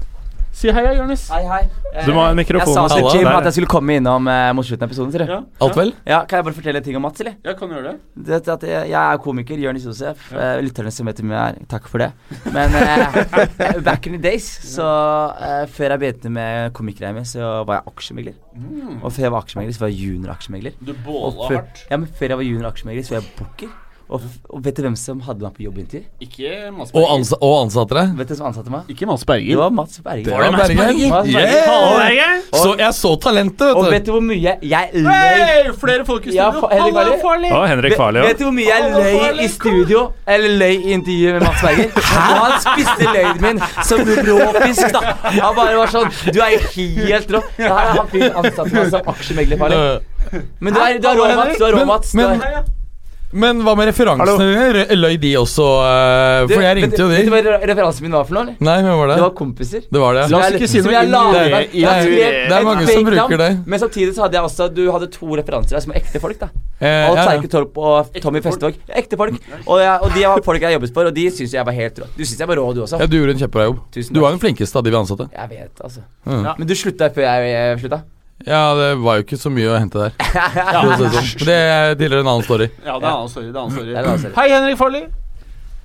Si 0.54 0.70
hei, 0.70 0.82
Jonis. 0.94 1.24
Hei, 1.34 1.42
hei. 1.50 1.62
Du 2.06 2.12
må 2.14 2.22
ha 2.22 2.28
en 2.30 2.38
mikrofon. 2.38 2.76
Jeg 2.76 2.90
sa 2.92 2.98
til 3.10 3.18
Jim 3.18 3.26
at 3.26 3.46
jeg 3.48 3.56
skulle 3.56 3.70
komme 3.72 3.96
innom 3.98 4.28
eh, 4.30 4.52
mot 4.54 4.66
slutten 4.66 4.86
av 4.86 4.92
episoden. 4.92 5.10
Ser 5.10 5.24
du. 5.24 5.32
Ja. 5.32 5.38
Alt 5.66 5.78
vel? 5.80 5.90
Ja, 6.06 6.20
Kan 6.30 6.38
jeg 6.38 6.46
bare 6.46 6.56
fortelle 6.60 6.78
en 6.78 6.86
ting 6.86 6.98
om 6.98 7.02
Mats, 7.02 7.20
eller? 7.24 7.34
Ja, 7.42 7.56
kan 7.58 7.72
du 7.72 7.74
gjøre 7.74 7.94
det. 7.96 8.22
Det, 8.28 8.38
at 8.54 8.66
jeg, 8.70 8.92
jeg 8.92 9.00
er 9.00 9.20
komiker, 9.24 9.58
Jonis 9.64 9.88
Josef. 9.88 10.28
Eh, 10.30 10.60
lytterne 10.62 10.92
som 10.94 11.10
vet 11.10 11.18
hvem 11.24 11.34
jeg 11.34 11.42
er, 11.56 11.58
takk 11.74 11.90
for 11.90 12.04
det. 12.04 12.10
Men 12.54 12.78
eh, 12.78 13.18
back 13.88 14.06
in 14.06 14.14
the 14.14 14.22
days, 14.30 14.46
så 14.76 14.86
eh, 15.42 15.64
før 15.74 15.96
jeg 15.96 16.04
begynte 16.04 16.32
med 16.38 16.70
komikkgreier 16.78 17.18
mi, 17.18 17.26
så 17.26 17.50
var 17.66 17.80
jeg 17.80 17.90
aksjemegler. 17.96 18.38
Og 19.02 19.08
før 19.10 19.26
jeg 19.26 19.34
var 19.34 19.42
aksjemegler, 19.42 19.74
så 19.74 19.84
var 19.88 19.90
jeg 19.90 20.04
junior-aksjemegler. 20.06 20.78
Du 20.86 20.94
båla 21.02 21.50
hardt. 21.50 21.82
ja, 21.90 21.98
men 21.98 22.06
før 22.14 22.36
jeg 22.36 22.44
var 22.44 22.46
junior-aksjemegler, 22.52 23.08
så 23.10 23.16
var 23.18 23.24
jeg 23.26 23.34
booker. 23.42 23.74
Og, 24.10 24.20
og 24.52 24.60
vet 24.64 24.76
du 24.76 24.82
hvem 24.84 24.94
som 25.00 25.20
hadde 25.24 25.40
meg 25.40 25.54
på 25.56 25.62
jobbintervju? 25.64 26.04
Ikke 26.20 26.50
Mads 26.76 26.90
Og, 26.92 27.04
ansa 27.14 27.38
og 27.40 27.54
ansatte 27.64 27.94
deg? 27.96 28.10
Vet 28.18 28.28
du 28.28 28.32
hvem 28.34 28.38
som 28.42 28.48
ansatte 28.50 28.70
meg? 28.74 28.90
Ikke 28.92 29.06
Mads 29.08 29.22
Det 29.24 29.28
Berger. 29.30 29.56
var 29.62 29.70
Mats 29.72 29.98
Berger. 30.04 30.24
Det 30.24 30.32
var 30.32 30.56
Berger. 30.58 31.08
Mats 31.14 31.30
Berger. 31.32 32.12
Yeah! 32.14 32.42
Så 32.52 32.74
jeg 32.78 32.94
så 32.98 33.12
talentet, 33.24 33.70
Og 33.74 33.84
vet 33.86 33.92
vet 33.94 34.04
du. 34.04 34.10
du 34.10 34.12
hvor 34.18 34.26
mye 34.28 34.54
jeg 34.60 34.90
løy? 34.92 35.72
Flere 35.80 36.04
folk 36.04 36.26
i 36.28 36.34
Ja, 36.36 36.50
fa- 36.52 36.68
Henrik 36.74 37.22
Farley. 37.24 37.50
Henrik 37.72 37.96
Farley 37.96 38.20
Vet, 38.26 38.34
òg. 38.36 38.38
du 38.38 38.44
hvor 38.44 38.54
mye 38.58 38.68
jeg 38.68 38.92
løy 38.92 39.42
i 39.44 39.48
studio? 39.48 40.04
Eller 40.26 40.54
løy 40.60 40.76
i 40.76 40.92
intervjuet 40.98 41.38
med 41.40 41.48
Mats 41.48 41.64
Berger? 41.64 41.90
Og 41.96 42.44
han 42.44 42.60
spiste 42.68 43.08
løgnen 43.08 43.42
min 43.42 43.62
som 43.88 44.04
råfisk, 44.28 44.92
da. 44.94 45.02
Han 45.40 45.56
bare 45.56 45.76
var 45.80 45.92
sånn 45.96 46.12
Du 46.34 46.40
er 46.44 46.58
helt 46.76 47.32
rå. 47.34 47.40
Det 47.56 47.72
her 47.72 47.88
er 47.88 47.96
han 47.98 48.08
fyren 48.12 48.38
ansatte 48.44 48.70
meg 48.76 48.92
som 48.92 49.10
aksjemegler, 49.16 49.58
Farley. 49.64 50.44
Men 50.60 50.72
du 50.76 50.80
er, 50.80 50.98
du 51.00 51.08
er 51.08 51.18
rå, 51.20 51.26
Mats. 51.40 51.58
Du 51.58 51.64
er 51.64 51.72
rå, 51.78 51.84
Mats. 51.88 52.12
Du 52.12 52.18
men- 52.20 52.40
er- 52.40 52.64
Men 52.64 52.73
hva 53.34 53.72
med 53.76 53.88
referansene 53.90 54.46
dine? 54.46 54.84
Løy 54.96 55.16
de 55.18 55.30
også? 55.40 55.64
Uh, 55.82 56.46
Du, 56.46 56.54
For 56.54 56.62
jeg 56.62 56.76
ringte 56.78 57.00
jo 57.02 57.08
de. 57.10 57.16
Vet 57.18 57.26
du 57.26 57.32
hva 57.34 57.40
re- 57.42 57.66
referansen 57.72 58.02
min 58.06 58.12
var 58.14 58.24
for 58.28 58.34
noe, 58.36 58.42
eller? 58.44 58.56
Nei, 58.60 58.76
hvem 58.86 58.98
var 59.00 59.06
Det 59.10 59.16
det? 59.16 59.22
var 59.24 59.32
kompiser. 59.40 59.80
Det 59.90 60.00
var 60.02 60.14
det. 60.14 60.24
La 60.30 60.38
oss 60.38 60.54
ikke 60.54 60.68
si 60.70 60.82
noe 60.84 60.92
jeg 60.94 61.08
la 61.10 61.22
inn 61.24 61.34
i 61.34 61.52
meg- 61.54 61.72
det- 61.74 62.52
er 62.54 62.64
mange 62.68 62.86
som 62.86 63.04
bruker 63.08 63.38
det. 63.42 63.50
Men 63.66 63.78
samtidig 63.82 64.14
så 64.14 64.22
hadde 64.26 64.38
jeg 64.38 64.44
også 64.48 64.68
Du 64.74 64.82
hadde 64.92 65.10
to 65.10 65.26
referanser 65.26 65.74
der 65.76 65.80
som 65.80 65.92
er 65.92 66.00
ekte 66.00 66.20
folk, 66.22 66.38
da. 66.38 66.48
Eh, 66.80 67.08
Alt 67.08 67.16
ja, 67.16 67.24
ja. 67.24 67.28
Terke 67.34 67.48
Torp 67.50 67.76
og 67.78 68.12
Tommy 68.22 68.40
Festvåg. 68.42 68.74
Ekte 68.88 69.16
folk. 69.16 69.34
Og, 69.66 69.78
jeg, 69.80 69.98
og 70.02 70.14
de 70.14 70.22
var 70.26 70.42
folk 70.42 70.60
jeg 70.60 70.72
jobbet 70.78 70.94
for, 70.94 71.06
og 71.06 71.14
de 71.14 71.26
syns 71.30 71.52
jeg 71.54 71.64
var 71.66 71.72
helt 71.72 71.98
rå. 71.98 72.06
Du 72.16 72.24
syns 72.24 72.38
jeg 72.38 72.48
var 72.48 72.56
rå, 72.56 72.66
du 72.74 72.82
også. 72.82 72.98
Ja, 73.00 73.06
du 73.06 73.16
gjorde 73.18 73.30
en 73.36 73.38
kjempebra 73.42 73.64
jobb. 73.68 73.78
Tusen 73.94 74.14
Du 74.14 74.20
var 74.20 74.30
den 74.34 74.40
flinkeste 74.42 74.76
av 74.76 74.84
de 74.84 74.90
vi 74.90 74.96
ansatte. 74.96 75.28
Jeg 75.32 75.48
vet, 75.50 75.80
altså. 75.82 76.02
Ja. 76.26 76.54
Men 76.58 76.66
du 76.66 76.74
slutta 76.74 77.10
før 77.14 77.22
jeg 77.26 77.54
eh, 77.54 77.76
slutta? 77.82 78.02
Ja, 78.44 78.74
det 78.74 78.88
var 79.00 79.20
jo 79.20 79.24
ikke 79.24 79.38
så 79.40 79.50
mye 79.52 79.70
å 79.72 79.76
hente 79.78 80.00
der. 80.08 80.14
ja. 80.58 80.80
det 80.84 81.10
sånn. 81.14 81.28
Det 81.46 81.58
tilhører 82.00 82.24
en 82.24 82.30
annen 82.34 82.46
story. 82.46 82.66
Ja, 82.84 82.96
det 82.98 83.06
er 83.06 83.12
en 83.12 83.20
annen 83.20 83.30
story. 83.32 83.46
Det 83.46 83.54
er 83.54 83.60
en 83.60 83.60
annen 83.62 83.76
story. 83.78 83.92
En 83.94 84.08
annen 84.08 84.24
story. 84.24 84.34
Hei, 84.40 84.48
Henrik 84.52 84.80
Farley. 84.80 85.04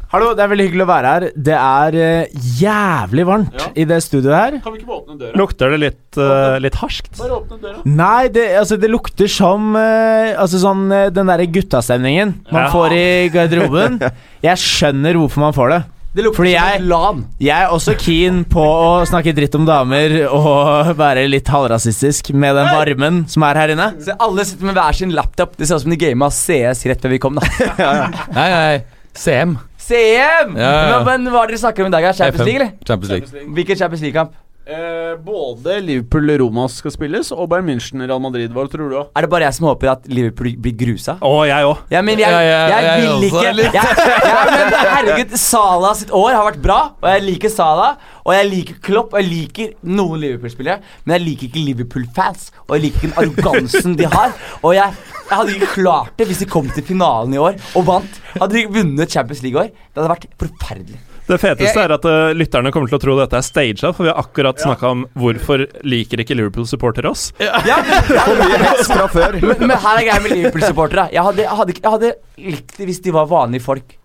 Hallo, 0.09 0.31
det 0.34 0.41
er 0.41 0.49
veldig 0.49 0.65
hyggelig 0.65 0.81
å 0.88 0.89
være 0.89 1.09
her. 1.13 1.23
Det 1.38 1.53
er 1.55 1.95
eh, 2.01 2.31
jævlig 2.57 3.26
varmt 3.30 3.59
Ja. 3.61 3.67
i 3.77 3.84
det 3.91 3.99
studioet 4.01 4.34
her. 4.34 4.55
Kan 4.63 4.73
vi 4.73 4.80
ikke 4.81 4.89
bare 4.89 5.03
åpne 5.03 5.19
døra? 5.19 5.38
Lukter 5.38 5.69
det 5.76 5.80
litt, 5.84 6.17
uh, 6.17 6.55
litt 6.65 6.80
harskt? 6.81 7.11
Bare 7.19 7.38
åpne 7.38 7.59
døra. 7.61 7.84
Nei, 7.85 8.23
det, 8.34 8.47
altså, 8.57 8.80
det 8.81 8.89
lukter 8.89 9.30
som 9.30 9.69
uh, 9.77 10.34
Altså 10.34 10.63
sånn 10.63 10.88
den 11.13 11.30
derre 11.30 11.45
guttastemningen 11.53 12.34
man 12.49 12.65
Ja. 12.65 12.71
får 12.73 12.97
i 12.97 13.05
garderoben. 13.38 13.99
Jeg 14.41 14.57
skjønner 14.65 15.21
hvorfor 15.21 15.45
man 15.45 15.53
får 15.53 15.76
det. 15.76 15.81
Det 16.15 16.23
lukter 16.26 16.40
Fordi 16.41 16.53
som 16.56 16.64
jeg- 16.65 16.76
et 16.80 16.86
LAN. 16.90 17.19
Jeg 17.40 17.61
er 17.64 17.69
også 17.69 17.94
keen 18.02 18.44
på 18.49 18.64
å 18.65 19.06
snakke 19.06 19.34
dritt 19.38 19.53
om 19.56 19.65
damer 19.68 20.15
og 20.34 20.95
være 20.98 21.27
litt 21.30 21.45
halvrasistisk 21.48 22.34
med 22.34 22.56
den 22.57 22.65
varmen 22.65 23.19
som 23.30 23.44
er 23.44 23.53
her 23.61 23.68
inne. 23.76 23.91
Så 24.02 24.15
alle 24.19 24.44
sitter 24.45 24.65
med 24.65 24.76
hver 24.76 24.95
sin 24.95 25.11
laptop. 25.14 25.56
Det 25.56 25.68
ser 25.68 25.76
ut 25.76 25.81
som 25.86 25.91
de 25.94 25.98
gama 26.02 26.30
CS 26.34 26.86
rett 26.90 27.02
før 27.02 27.10
vi 27.14 27.19
kom, 27.19 27.36
da. 27.36 27.45
Nei, 28.34 28.49
nei. 28.49 28.84
CM. 29.14 29.57
CM! 29.77 30.56
Ja, 30.57 30.72
ja. 30.90 31.03
Men, 31.03 31.23
men 31.23 31.34
hva 31.34 31.44
er 31.44 31.48
det 31.48 31.57
dere 31.60 31.64
snakker 31.69 31.86
om 31.86 31.88
i 31.88 31.95
dag? 31.95 32.03
Er 32.10 32.14
Champions 32.14 32.45
League, 32.45 32.61
eller? 32.61 32.73
Champions 32.86 33.11
League. 33.34 33.48
Hvilken 33.57 33.77
Champions 33.77 34.02
League-kamp? 34.06 34.34
Eh, 34.69 35.15
både 35.25 35.79
Liverpool-Roma 35.81 36.67
skal 36.69 36.93
spilles, 36.93 37.31
og 37.33 37.47
Bayern 37.49 37.65
München-Real 37.71 38.19
Madrid. 38.21 38.51
Hva 38.53 38.67
tror 38.69 38.91
du? 38.91 38.93
da? 38.93 39.01
Er 39.17 39.25
det 39.25 39.29
bare 39.31 39.47
jeg 39.47 39.57
som 39.57 39.65
håper 39.65 39.89
at 39.95 40.05
Liverpool 40.05 40.51
blir 40.61 40.75
grusa? 40.77 41.15
Å, 41.25 41.31
jeg 41.49 41.65
òg. 41.65 41.79
Ja, 41.89 42.03
men 42.05 42.21
jeg, 42.21 42.29
jeg, 42.29 42.51
ja, 42.51 42.67
jeg, 42.69 42.85
jeg 42.85 43.07
vil 43.07 43.25
ikke 43.31 43.41
jeg, 43.49 43.95
men 44.51 44.77
Herregud, 44.93 45.33
Salah 45.41 45.97
sitt 45.97 46.13
år 46.13 46.37
har 46.37 46.45
vært 46.51 46.61
bra, 46.61 46.77
og 47.01 47.09
jeg 47.09 47.25
liker 47.25 47.55
Salah. 47.55 47.97
Og 48.29 48.35
jeg 48.35 48.49
liker 48.51 48.79
Klopp, 48.85 49.17
og 49.17 49.23
jeg 49.23 49.31
liker 49.31 49.73
noen 49.89 50.21
Liverpool-spillere, 50.21 50.85
men 51.01 51.17
jeg 51.17 51.25
liker 51.25 51.49
ikke 51.49 51.65
Liverpool-fans. 51.71 52.51
Og 52.67 52.77
jeg 52.77 52.85
liker 52.85 53.07
den 53.07 53.17
arrogansen 53.23 53.97
de 53.97 54.05
har. 54.13 54.37
Og 54.61 54.77
jeg, 54.77 54.99
jeg 55.23 55.33
hadde 55.33 55.57
ikke 55.57 55.73
klart 55.79 56.13
det 56.19 56.29
hvis 56.29 56.45
de 56.45 56.53
kom 56.53 56.69
til 56.75 56.85
finalen 56.85 57.33
i 57.33 57.41
år 57.41 57.57
og 57.73 57.89
vant. 57.89 58.21
Hadde 58.37 58.53
de 58.53 58.67
vunnet 58.69 59.17
Champions 59.17 59.41
League 59.41 59.57
i 59.57 59.63
år, 59.65 59.73
det 59.73 60.03
hadde 60.03 60.13
vært 60.13 60.29
forferdelig. 60.45 61.01
Det 61.30 61.38
feteste 61.41 61.84
er 61.85 61.93
at 61.93 62.06
uh, 62.10 62.31
lytterne 62.34 62.72
kommer 62.73 62.89
til 62.89 62.97
å 62.97 63.01
tro 63.03 63.15
dette 63.19 63.38
er 63.38 63.45
staged, 63.45 63.84
for 63.93 64.07
vi 64.07 64.10
har 64.10 64.18
akkurat 64.22 64.57
snakka 64.64 64.89
om 64.95 65.06
hvorfor 65.19 65.68
liker 65.85 66.23
ikke 66.23 66.38
Liverpool-supportere 66.39 67.11
oss. 67.11 67.27
Ja, 67.39 67.77
men, 67.85 69.45
men, 69.45 69.68
men 69.69 69.77
her 69.77 69.99
er 70.01 70.07
greia 70.07 70.19
med 70.23 70.34
Liverpool-supportere. 70.35 71.07
Jeg 71.14 71.26
hadde, 71.30 71.45
jeg, 71.45 71.69
ikke- 71.76 71.85
jeg 71.85 71.93
hadde 71.95 72.11
likt 72.49 72.76
det 72.80 72.89
hvis 72.89 73.01
de 73.06 73.14
var 73.15 73.30
vanlige 73.30 73.65
folk. 73.65 73.95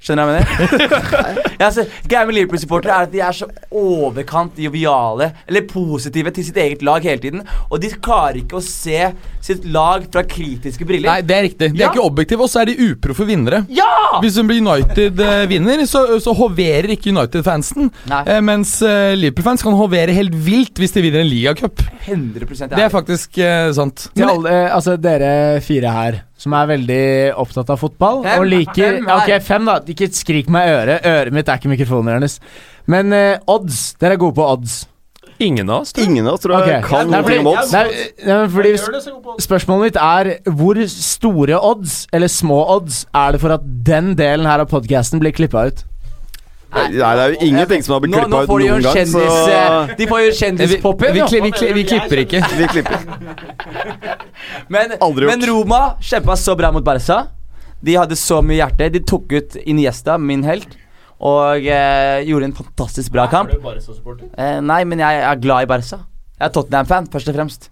Skjønner 0.00 0.24
du 0.24 0.30
hva 0.30 0.36
jeg 0.38 0.68
mener? 0.80 1.40
ja, 1.60 1.66
altså, 1.66 1.82
greia 2.08 2.24
med 2.24 2.36
Liverpool-supportere 2.38 2.94
er 2.94 3.08
at 3.08 3.10
de 3.12 3.20
er 3.20 3.36
så 3.36 3.48
overkant 3.76 4.56
joviale, 4.64 5.26
eller 5.44 5.66
positive 5.68 6.32
til 6.36 6.46
sitt 6.46 6.60
eget 6.62 6.84
lag 6.86 7.04
hele 7.04 7.20
tiden. 7.20 7.42
Og 7.68 7.82
de 7.82 7.90
klarer 8.00 8.38
ikke 8.40 8.56
å 8.56 8.64
se 8.64 9.10
sitt 9.44 9.66
lag 9.68 10.06
fra 10.12 10.24
kritiske 10.24 10.86
briller. 10.88 11.10
Nei, 11.12 11.26
det 11.28 11.36
er 11.36 11.44
riktig. 11.50 11.68
De 11.74 11.84
er 11.84 11.92
ikke 11.92 12.06
objektive, 12.06 12.46
og 12.46 12.52
så 12.52 12.62
er 12.62 12.70
de 12.70 12.88
uproffe 12.88 13.26
vinnere. 13.28 13.60
Ja! 13.76 13.90
Hvis 14.24 14.40
United 14.40 15.20
uh, 15.20 15.44
vinner, 15.50 15.84
så, 15.90 16.06
så 16.24 16.34
hoverer 16.38 16.94
ikke 16.96 17.12
United-fansen. 17.12 17.92
Eh, 18.22 18.40
mens 18.44 18.78
uh, 18.80 19.12
Liverpool-fans 19.20 19.66
kan 19.66 19.76
hovere 19.76 20.16
helt 20.16 20.32
vilt 20.48 20.80
hvis 20.80 20.96
de 20.96 21.04
vinner 21.04 21.26
en 21.26 21.28
ligacup. 21.28 21.84
100 22.06 22.72
Det 22.72 22.86
er 22.86 22.90
faktisk 22.92 23.36
sant. 23.76 24.08
Til 24.16 24.24
Men, 24.24 24.34
alle, 24.38 24.58
altså 24.72 24.96
dere 24.96 25.60
fire 25.64 25.92
her 25.92 26.20
som 26.40 26.54
er 26.56 26.70
veldig 26.70 27.02
opptatt 27.40 27.70
av 27.72 27.80
fotball 27.82 28.22
Fem, 28.24 28.38
og 28.40 28.46
liker 28.48 29.00
fem. 29.00 29.10
Ok, 29.16 29.32
fem, 29.44 29.66
da. 29.68 29.74
Ikke 29.92 30.08
skrik 30.16 30.48
meg 30.52 30.68
i 30.70 30.76
øret. 30.78 31.10
Øret 31.10 31.36
mitt 31.36 31.50
er 31.50 31.60
ikke 31.60 31.72
mikrofonen 31.74 32.14
deres. 32.14 32.38
Men 32.90 33.12
eh, 33.16 33.36
odds. 33.50 33.90
Dere 34.00 34.16
er 34.16 34.22
gode 34.22 34.38
på 34.38 34.46
odds. 34.54 34.80
Ingen 35.40 35.70
av 35.72 35.84
oss, 35.84 35.92
tror 35.92 36.04
jeg. 36.04 36.10
Ingen 36.12 36.26
av 36.28 36.36
oss 36.36 36.42
tror 36.44 36.54
jeg 36.58 36.64
okay. 36.68 36.82
kan 36.84 37.08
noe 37.08 37.22
fordi- 37.24 37.38
om 37.40 37.50
odds. 37.52 37.72
Nei, 37.72 37.84
nei, 38.28 38.40
fordi 38.56 38.72
Spørsmålet 39.40 39.86
mitt 39.86 40.00
er 40.00 40.32
hvor 40.58 40.80
store 40.92 41.60
odds, 41.70 42.02
eller 42.12 42.28
små 42.28 42.60
odds, 42.76 43.06
er 43.14 43.32
det 43.32 43.40
for 43.40 43.56
at 43.56 43.64
den 43.64 44.14
delen 44.18 44.48
her 44.48 44.64
av 44.64 44.68
podcasten 44.72 45.22
blir 45.22 45.32
klippa 45.36 45.68
ut? 45.70 45.84
Nei, 46.70 46.84
det 46.94 47.02
er 47.02 47.32
jo 47.32 47.46
ingenting 47.48 47.82
som 47.82 47.96
har 47.96 48.02
blitt 48.04 48.14
klippa 48.14 48.42
ut 48.44 48.50
noen 48.52 48.64
en 48.76 48.84
gang, 48.84 48.94
kjendis... 48.94 49.14
så 49.14 49.54
eh, 49.54 49.94
De 49.98 50.06
får 50.06 50.20
jo 50.22 50.28
eh, 50.30 50.52
vi, 50.60 50.66
vi, 50.70 51.40
vi, 51.42 51.72
vi 51.80 51.84
klipper 51.88 52.22
ikke. 52.22 52.42
vi 52.60 52.68
klipper. 52.70 53.02
Men, 54.70 54.94
Aldri 55.02 55.26
gjort. 55.26 55.32
men 55.32 55.48
Roma 55.50 55.80
kjempa 56.12 56.36
så 56.38 56.54
bra 56.58 56.70
mot 56.74 56.86
Barca. 56.86 57.24
De 57.82 57.96
hadde 57.98 58.18
så 58.18 58.38
mye 58.44 58.60
hjerte. 58.60 58.90
De 58.94 59.02
tok 59.02 59.34
ut 59.34 59.58
Iniesta, 59.64 60.14
min 60.20 60.46
helt, 60.46 60.78
og 61.18 61.66
eh, 61.66 62.22
gjorde 62.28 62.52
en 62.52 62.56
fantastisk 62.60 63.16
bra 63.16 63.26
kamp. 63.32 63.50
Eh, 63.50 64.58
nei, 64.62 64.82
men 64.86 65.02
jeg 65.02 65.22
er 65.26 65.42
glad 65.42 65.66
i 65.66 65.70
Barca. 65.74 66.04
Jeg 66.38 66.48
er 66.48 66.54
Tottenham-fan, 66.54 67.10
først 67.12 67.32
og 67.32 67.40
fremst. 67.40 67.70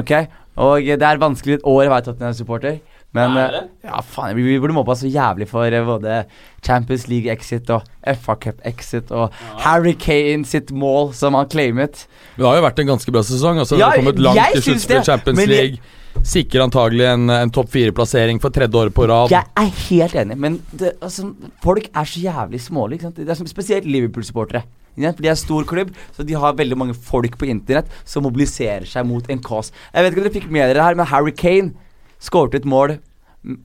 Ok? 0.00 0.14
Og 0.58 0.88
det 0.88 1.04
er 1.04 1.20
vanskelig 1.20 1.60
et 1.60 1.68
år 1.68 1.84
å 1.84 1.92
være 1.92 2.08
Tottenham-supporter. 2.08 2.80
Men 3.16 3.36
eh, 3.40 3.60
ja, 3.88 4.02
faen, 4.04 4.34
vi, 4.36 4.42
vi 4.44 4.58
burde 4.60 4.74
mobba 4.76 4.92
så 5.00 5.08
jævlig 5.08 5.46
for 5.48 5.64
eh, 5.72 5.84
både 5.86 6.18
Champions 6.66 7.06
League-exit 7.08 7.70
og 7.72 7.86
FA 8.20 8.34
Cup-exit 8.42 9.12
og 9.16 9.32
Harry 9.64 9.94
Kane 9.96 10.44
sitt 10.48 10.70
mål 10.76 11.14
som 11.16 11.34
han 11.38 11.48
claimet. 11.48 12.02
Det 12.36 12.44
har 12.44 12.58
jo 12.58 12.66
vært 12.66 12.82
en 12.84 12.90
ganske 12.92 13.14
bra 13.14 13.22
sesong. 13.24 13.62
Altså, 13.64 13.78
Ja, 13.80 13.88
det 13.88 14.02
har 14.02 14.04
kommet 14.04 14.20
langt 14.26 14.58
i 14.58 14.60
sluttspill 14.66 15.00
Champions 15.08 15.40
jeg- 15.46 15.48
League. 15.54 15.94
Sikrer 16.26 16.64
antagelig 16.64 17.04
en, 17.06 17.30
en 17.30 17.50
topp 17.54 17.68
fire-plassering 17.70 18.40
for 18.42 18.50
tredje 18.50 18.74
året 18.74 18.92
på 18.96 19.04
rad. 19.06 19.30
Jeg 19.30 19.44
er 19.56 19.68
helt 19.86 20.16
enig, 20.18 20.36
men 20.40 20.56
det, 20.72 20.96
altså, 21.04 21.28
folk 21.62 21.86
er 21.94 22.08
så 22.10 22.22
jævlig 22.24 22.60
smålige. 22.64 23.12
Det 23.14 23.28
er 23.28 23.38
som, 23.38 23.46
spesielt 23.46 23.86
Liverpool-supportere. 23.86 24.64
For 24.98 25.22
de 25.22 25.28
er 25.30 25.38
stor 25.38 25.62
klubb, 25.68 25.92
så 26.16 26.24
de 26.26 26.34
har 26.34 26.56
veldig 26.58 26.76
mange 26.80 26.94
folk 26.96 27.36
på 27.38 27.46
internett 27.46 27.86
som 28.08 28.24
mobiliserer 28.26 28.88
seg 28.90 29.06
mot 29.06 29.28
en 29.30 29.38
cause. 29.46 29.70
Jeg 29.94 30.02
vet 30.04 30.10
ikke 30.16 30.24
om 30.24 30.26
dere 30.26 30.36
fikk 30.40 30.50
med 30.50 30.72
dere 30.74 30.88
her, 30.88 30.98
men 30.98 31.06
Harry 31.06 31.30
Kane 31.38 31.70
skårte 32.20 32.60
et 32.62 32.68
mål 32.68 32.98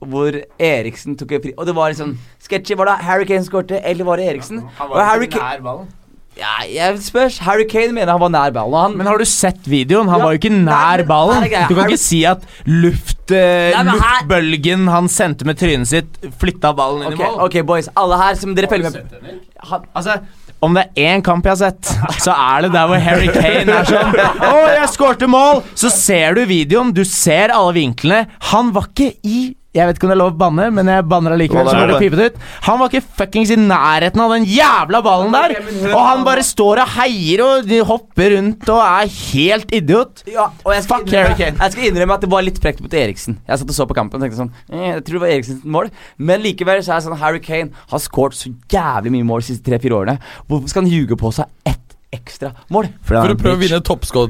hvor 0.06 0.36
Eriksen 0.62 1.16
tok 1.18 1.32
en 1.34 1.42
fri 1.42 1.50
Og 1.58 1.66
det 1.66 1.74
var 1.76 1.90
liksom 1.92 2.14
sketchy. 2.40 2.76
Var 2.78 2.86
det 2.88 2.94
Harry 3.04 3.26
Kane 3.28 3.44
skårte, 3.44 3.80
eller 3.84 4.06
var 4.06 4.16
det 4.22 4.28
Eriksen? 4.30 4.62
Han 4.78 4.90
Og 4.94 5.02
Harry 5.04 5.26
Kane 5.26 5.86
ja, 6.34 6.64
jeg 6.66 6.98
spørs. 6.98 7.36
Harry 7.46 7.62
Kane 7.70 7.92
mener 7.94 8.10
han 8.10 8.18
var 8.18 8.30
nær 8.34 8.50
ballen. 8.50 8.74
og 8.74 8.80
Han, 8.88 8.96
Men 8.98 9.06
har 9.06 9.18
du 9.18 9.24
sett 9.28 9.68
videoen? 9.70 10.08
Han 10.10 10.18
Ja, 10.18 10.24
var 10.26 10.32
jo 10.34 10.40
ikke 10.40 10.50
nær 10.50 10.98
nei, 10.98 11.06
ballen. 11.06 11.44
Du 11.44 11.48
kan 11.76 11.84
Harry... 11.84 11.92
ikke 11.94 12.02
si 12.02 12.24
at 12.26 12.42
luft, 12.66 13.30
uh, 13.30 13.36
Nei, 13.36 13.70
her- 13.70 13.92
luftbølgen 13.92 14.88
han 14.90 15.06
sendte 15.08 15.46
med 15.46 15.60
trynet 15.60 15.86
sitt, 15.86 16.18
flytta 16.42 16.72
ballen 16.74 17.04
inn 17.06 17.12
okay, 17.14 17.28
i 17.28 17.36
mål. 17.36 17.44
ok, 17.46 17.60
boys. 17.68 17.88
Alle 17.94 18.18
her 18.18 18.34
som 18.40 18.54
dere 18.58 18.66
følger 18.72 18.90
med 18.96 19.38
Han, 19.70 19.86
Altså, 19.94 20.18
Om 20.64 20.76
det 20.78 20.84
er 20.96 21.16
én 21.16 21.24
kamp 21.24 21.44
jeg 21.44 21.52
har 21.52 21.60
sett, 21.60 21.90
så 22.24 22.32
er 22.32 22.64
det 22.64 22.70
der 22.72 22.88
hvor 22.88 23.02
Harry 23.04 23.28
Kane 23.34 23.74
er 23.82 23.88
sånn 23.88 24.14
Å, 24.16 24.52
jeg 24.78 24.88
skårte 24.94 25.28
mål! 25.28 25.60
Så 25.76 25.90
ser 25.92 26.38
du 26.38 26.44
videoen, 26.48 26.94
du 26.96 27.02
ser 27.08 27.52
alle 27.52 27.74
vinklene. 27.76 28.24
Han 28.52 28.72
var 28.76 28.88
ikke 28.92 29.10
i 29.28 29.42
jeg 29.74 29.88
vet 29.88 29.98
ikke 29.98 30.06
om 30.06 30.12
det 30.12 30.14
er 30.14 30.20
lov 30.20 30.32
å 30.32 30.38
banne, 30.38 30.68
men 30.70 30.88
jeg 30.90 31.04
banner 31.10 31.34
allikevel. 31.34 31.66
Så 31.66 31.74
blir 31.74 31.90
det 31.90 31.98
pipet 31.98 32.20
ut. 32.22 32.42
Han 32.68 32.78
var 32.78 32.92
ikke 32.92 33.16
fuckings 33.18 33.50
i 33.50 33.58
nærheten 33.58 34.22
av 34.22 34.34
den 34.36 34.46
jævla 34.46 35.00
ballen 35.02 35.34
der! 35.34 35.56
Og 35.90 35.98
han 35.98 36.22
bare 36.26 36.44
står 36.46 36.82
og 36.84 36.92
heier 36.94 37.42
og 37.42 37.66
de 37.66 37.80
hopper 37.86 38.36
rundt 38.36 38.70
og 38.70 38.80
er 38.84 39.10
helt 39.10 39.74
idiot. 39.74 40.22
Ja, 40.30 40.46
og 40.62 40.76
jeg 40.76 40.86
skal, 40.86 41.02
Fuck 41.02 41.10
Harry 41.10 41.32
innrømme, 41.34 41.40
Kane. 41.42 41.58
jeg 41.64 41.74
skal 41.76 41.88
innrømme 41.90 42.18
at 42.20 42.26
det 42.26 42.30
var 42.36 42.46
litt 42.46 42.60
frekt 42.62 42.82
mot 42.84 42.94
Eriksen. 42.94 43.40
Jeg 43.48 43.62
satt 43.62 43.74
og 43.74 43.78
så 43.80 43.88
på 43.90 43.98
kampen 43.98 44.20
og 44.20 44.26
tenkte 44.26 44.38
sånn 44.44 44.52
eh, 44.70 44.88
Jeg 44.92 45.04
tror 45.08 45.18
det 45.18 45.24
var 45.26 45.34
Eriksens 45.34 45.66
mål. 45.76 45.90
Men 46.22 46.44
likevel 46.44 46.82
så 46.86 46.94
er 46.94 47.02
det 47.02 47.08
sånn 47.08 47.22
Harry 47.24 47.42
Kane 47.42 47.86
har 47.90 48.02
skåret 48.06 48.38
så 48.38 48.54
jævlig 48.70 49.16
mye 49.16 49.26
mål 49.26 49.42
de 49.42 49.50
siste 49.50 49.66
tre-fire 49.66 49.98
årene. 49.98 50.20
Hvorfor 50.46 50.70
skal 50.70 50.86
han 50.86 50.94
ljuge 50.94 51.18
på 51.18 51.34
seg 51.34 51.50
ett 51.66 51.83
ekstra 52.14 52.52
mål? 52.74 52.88
For 53.06 53.18
å 53.18 53.36
prøve 53.38 53.56
å 53.58 53.60
vinne 53.60 53.80
toppskå- 53.84 54.28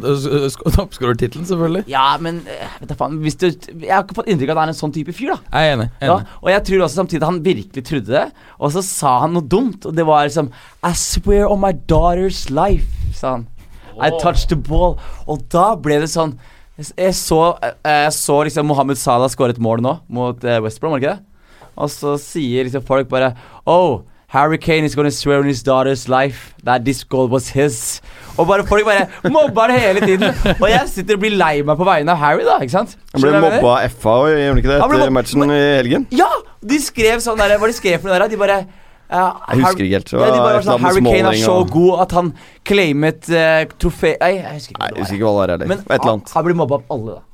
toppskårertittelen, 0.75 1.47
selvfølgelig. 1.49 1.85
Ja, 1.93 2.07
men 2.23 2.43
eh, 2.51 2.77
vet 2.81 2.91
du 2.91 2.97
faen 2.99 3.19
hvis 3.23 3.37
du, 3.41 3.47
Jeg 3.51 3.91
har 3.93 4.05
ikke 4.05 4.17
fått 4.19 4.31
inntrykk 4.33 4.53
av 4.53 4.57
at 4.57 4.63
han 4.65 4.73
er 4.73 4.77
en 4.77 4.81
sånn 4.81 4.95
type 4.95 5.15
fyr, 5.17 5.35
da. 5.35 5.39
Jeg 5.53 5.71
er 5.71 5.77
enig. 5.79 5.89
Ja, 6.05 6.19
og 6.41 6.51
jeg 6.53 6.65
tror 6.71 6.85
også 6.87 7.01
samtidig 7.03 7.23
at 7.23 7.29
han 7.31 7.43
virkelig 7.45 7.85
trodde 7.91 8.15
det. 8.17 8.25
Og 8.59 8.73
så 8.75 8.83
sa 8.87 9.15
han 9.25 9.35
noe 9.37 9.47
dumt, 9.47 9.87
og 9.89 9.95
det 9.97 10.07
var 10.09 10.27
liksom 10.29 10.51
I 10.85 10.93
swear 10.99 11.47
on 11.51 11.63
my 11.63 11.73
daughter's 11.91 12.47
life, 12.51 12.89
sa 13.17 13.37
han. 13.39 13.47
I 13.95 14.11
touched 14.19 14.51
the 14.51 14.57
ball. 14.59 14.97
Og 15.31 15.45
da 15.55 15.75
ble 15.79 16.01
det 16.03 16.09
sånn 16.11 16.33
Jeg, 16.75 17.13
så, 17.15 17.37
eh, 17.63 17.77
jeg 17.87 18.15
så 18.17 18.41
liksom 18.49 18.67
Mohammed 18.67 18.99
Salah 18.99 19.31
skåre 19.31 19.55
et 19.55 19.61
mål 19.63 19.79
nå 19.85 19.93
mot 20.11 20.43
uh, 20.43 20.57
West 20.65 20.81
Brom, 20.83 20.97
var 20.97 20.99
det 20.99 21.07
ikke 21.07 21.15
det? 21.21 21.31
Og 21.79 21.91
så 21.91 22.17
sier 22.19 22.67
liksom 22.67 22.83
folk 22.87 23.07
bare 23.13 23.29
Oh, 23.71 24.03
Harry 24.35 24.59
Kane 24.59 24.85
is 24.85 24.97
gonna 24.97 25.13
swear 25.13 25.39
on 25.39 25.47
his 25.47 25.63
daughter's 25.63 26.09
life 26.09 26.55
that 26.65 26.85
this 26.85 27.05
goal 27.05 27.29
was 27.29 27.49
his. 27.49 28.01
Og 28.37 28.49
bare 28.49 28.65
folk 28.67 28.85
bare 28.85 29.07
mobber 29.31 29.67
det 29.71 29.81
hele 29.81 30.01
tiden. 30.01 30.25
Og 30.63 30.71
jeg 30.71 30.89
sitter 30.91 31.15
og 31.15 31.21
blir 31.23 31.37
lei 31.39 31.63
meg 31.63 31.79
på 31.79 31.87
vegne 31.87 32.11
av 32.11 32.19
Harry, 32.19 32.43
da. 32.43 32.57
ikke 32.65 32.75
sant? 32.75 32.97
Han 33.15 33.23
ble 33.23 33.31
mobba 33.45 33.77
av 33.77 33.95
FA, 33.95 34.15
og 34.25 34.33
gjør 34.33 34.51
han 34.51 34.59
ikke 34.63 34.73
det, 34.73 34.81
etter 34.89 35.13
matchen 35.15 35.47
i 35.47 35.61
helgen? 35.61 36.09
Ja! 36.19 36.27
De 36.65 36.81
skrev 36.83 37.23
sånn 37.23 37.39
der 37.39 37.55
Hva 37.61 37.69
de 37.71 37.77
skrev 37.77 38.01
for 38.01 38.11
noe 38.11 38.19
der? 38.25 38.33
De 38.33 38.41
bare 38.41 38.59
uh, 38.65 39.17
Jeg 39.53 39.61
husker 39.61 39.87
ikke 39.87 40.01
helt. 40.01 40.13
Ja, 40.17 40.33
de 40.33 40.43
bare 40.43 40.67
sånn 40.67 40.83
Harry 40.89 41.07
Kane 41.07 41.31
er 41.31 41.41
så 41.45 41.57
god 41.71 42.05
at 42.09 42.19
han 42.19 42.35
claimet 42.67 43.31
uh, 43.31 43.63
trofé 43.79 44.17
Nei, 44.19 44.33
jeg 44.41 44.59
husker 44.59 44.75
ikke. 44.75 44.83
Nei, 44.83 44.93
jeg 44.97 45.05
husker 45.05 45.21
ikke 45.21 45.31
hva 45.31 45.35
det 45.37 45.45
er 45.45 45.55
heller. 45.55 45.75
Men 45.77 46.07
han, 46.11 46.27
han 46.35 46.49
blir 46.49 46.59
mobba 46.65 46.81
av 46.81 46.97
alle, 46.97 47.21
da. 47.21 47.27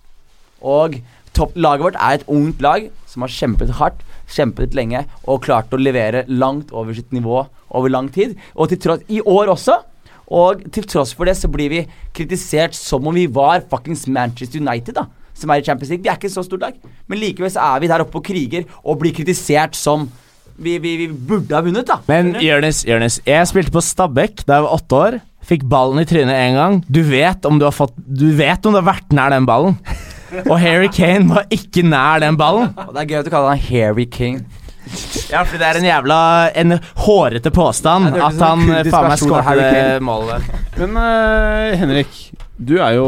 Og 0.77 1.01
topp, 1.33 1.57
laget 1.57 1.89
vårt 1.89 1.97
er 1.97 2.21
et 2.21 2.29
ungt 2.29 2.61
lag 2.67 2.91
som 3.11 3.25
har 3.27 3.33
kjempet 3.35 3.75
hardt, 3.81 4.03
kjempet 4.31 4.77
lenge 4.79 5.05
og 5.27 5.43
klart 5.47 5.73
å 5.75 5.81
levere 5.81 6.25
langt 6.31 6.71
over 6.71 6.95
sitt 6.97 7.11
nivå 7.15 7.43
over 7.75 7.93
lang 7.93 8.11
tid. 8.15 8.37
Og 8.55 8.71
til 8.71 8.81
tross 8.83 9.07
I 9.11 9.21
år 9.27 9.51
også. 9.57 9.81
Og 10.31 10.63
til 10.71 10.87
tross 10.87 11.13
for 11.17 11.27
det 11.27 11.35
så 11.39 11.51
blir 11.51 11.73
vi 11.73 11.81
kritisert 12.15 12.77
som 12.79 13.07
om 13.11 13.17
vi 13.17 13.27
var 13.27 13.65
fuckings 13.71 14.07
Manchester 14.07 14.63
United, 14.63 14.95
da. 14.95 15.09
Som 15.35 15.51
er 15.51 15.63
i 15.63 15.67
Champions 15.67 15.91
League. 15.91 16.05
Vi 16.05 16.11
er 16.13 16.19
ikke 16.21 16.31
så 16.31 16.45
stor 16.47 16.61
lag. 16.63 16.77
Men 17.11 17.19
likevel 17.19 17.51
så 17.51 17.65
er 17.73 17.83
vi 17.83 17.91
der 17.91 18.05
oppe 18.05 18.21
og 18.21 18.27
kriger 18.27 18.67
og 18.85 19.01
blir 19.01 19.15
kritisert 19.17 19.75
som 19.79 20.07
vi, 20.61 20.77
vi, 20.79 20.93
vi 21.01 21.09
burde 21.09 21.57
ha 21.57 21.63
vunnet, 21.65 21.89
da. 21.89 21.99
Men 22.11 22.35
Jonis, 22.45 22.85
jeg 23.25 23.49
spilte 23.49 23.73
på 23.75 23.83
Stabæk 23.83 24.45
da 24.45 24.59
jeg 24.59 24.67
var 24.67 24.77
åtte 24.77 24.99
år. 25.01 25.19
Fikk 25.51 25.65
ballen 25.73 26.03
i 26.03 26.07
trynet 26.07 26.37
én 26.37 26.59
gang. 26.59 26.79
Du 26.87 27.01
vet 27.09 27.47
om 27.49 27.59
du 27.59 27.65
har 27.65 27.75
fått 27.75 27.97
Du 27.97 28.29
vet 28.37 28.67
om 28.69 28.77
du 28.77 28.79
har 28.83 28.91
vært 28.93 29.17
nær 29.17 29.33
den 29.33 29.49
ballen. 29.49 29.79
Og 30.47 30.57
Harry 30.61 30.89
Kane 30.95 31.29
var 31.31 31.47
ikke 31.53 31.85
nær 31.87 32.23
den 32.23 32.39
ballen. 32.41 32.73
Og 32.87 32.95
det 32.95 33.03
er 33.03 33.11
gøy 33.11 33.21
at 33.21 33.29
du 33.29 33.33
kaller 33.33 33.55
han 33.55 33.65
Harry 33.71 34.07
King. 34.11 34.43
Ja, 35.31 35.45
fordi 35.45 35.61
det 35.61 35.67
er 35.69 35.79
en 35.79 35.85
jævla 35.87 36.17
En 36.59 36.75
hårete 37.05 37.53
påstand 37.55 38.09
Ja, 38.17 38.27
at 38.27 38.41
han 38.43 38.65
eh, 38.75 38.89
faen 38.91 39.07
meg 39.13 39.21
skåret 39.21 39.47
Harry 39.47 39.63
det 39.63 40.03
målet. 40.03 40.49
Men 40.81 40.97
uh, 40.99 41.77
Henrik, 41.79 42.17
du 42.59 42.75
er 42.83 42.97
jo 42.97 43.07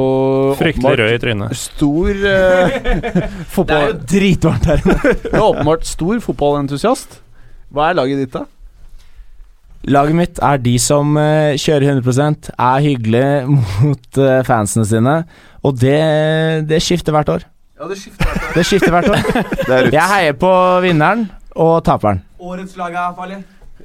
Fryktelig 0.60 0.94
rød 1.00 1.16
i 1.16 1.18
trynet. 1.24 1.58
Stor 1.58 2.22
uh, 2.22 3.66
Det 3.66 3.76
er 3.76 3.86
jo 3.88 3.98
dritvarmt 4.14 4.70
her 4.70 4.84
inne. 4.84 5.14
Du 5.24 5.34
er 5.34 5.46
åpenbart 5.48 5.88
stor 5.88 6.22
fotballentusiast. 6.24 7.18
Hva 7.72 7.90
er 7.90 7.98
laget 7.98 8.22
ditt, 8.22 8.36
da? 8.36 8.46
Laget 9.90 10.14
mitt 10.14 10.38
er 10.38 10.60
de 10.62 10.76
som 10.78 11.16
uh, 11.18 11.58
kjører 11.58 11.96
100% 11.96 12.52
er 12.54 12.84
hyggelige 12.84 13.32
mot 13.82 14.20
eh, 14.22 14.44
fansene 14.46 14.86
sine, 14.86 15.16
og 15.62 15.78
det, 15.78 16.68
det 16.68 16.82
skifter 16.82 17.14
hvert 17.14 17.28
år. 17.28 17.46
Ja, 17.78 17.88
det 17.90 17.98
skifter 17.98 18.26
hvert 18.26 18.42
år. 18.42 18.52
Det 18.56 18.66
skifter 18.66 18.94
hvert 18.94 19.08
år. 19.10 19.22
Det 19.66 19.76
er 19.76 19.88
Jeg 19.94 20.08
heier 20.14 20.36
på 20.38 20.52
vinneren 20.84 21.24
og 21.54 21.84
taperen. 21.86 22.22
Årets 22.38 22.76
lag 22.76 22.94
er 22.94 23.14
farlig. 23.16 23.40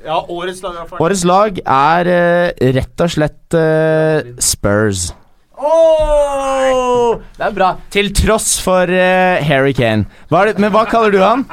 Ja, 0.05 0.19
årets 0.29 0.61
lag 0.61 0.75
er 0.77 1.01
Årets 1.01 1.23
lag 1.25 1.57
er 1.63 2.09
uh, 2.11 2.67
rett 2.77 3.03
og 3.05 3.13
slett 3.13 3.57
uh, 3.57 4.35
Spurs. 4.39 5.09
Oh! 5.57 7.17
Det 7.37 7.47
er 7.49 7.53
bra. 7.55 7.71
Til 7.93 8.13
tross 8.13 8.55
for 8.61 8.89
uh, 8.89 9.41
Harry 9.41 9.73
Kane. 9.77 10.05
Hva 10.29 10.43
er 10.43 10.53
det, 10.53 10.61
men 10.61 10.73
hva 10.73 10.85
kaller 10.89 11.13
du 11.13 11.21
han? 11.23 11.45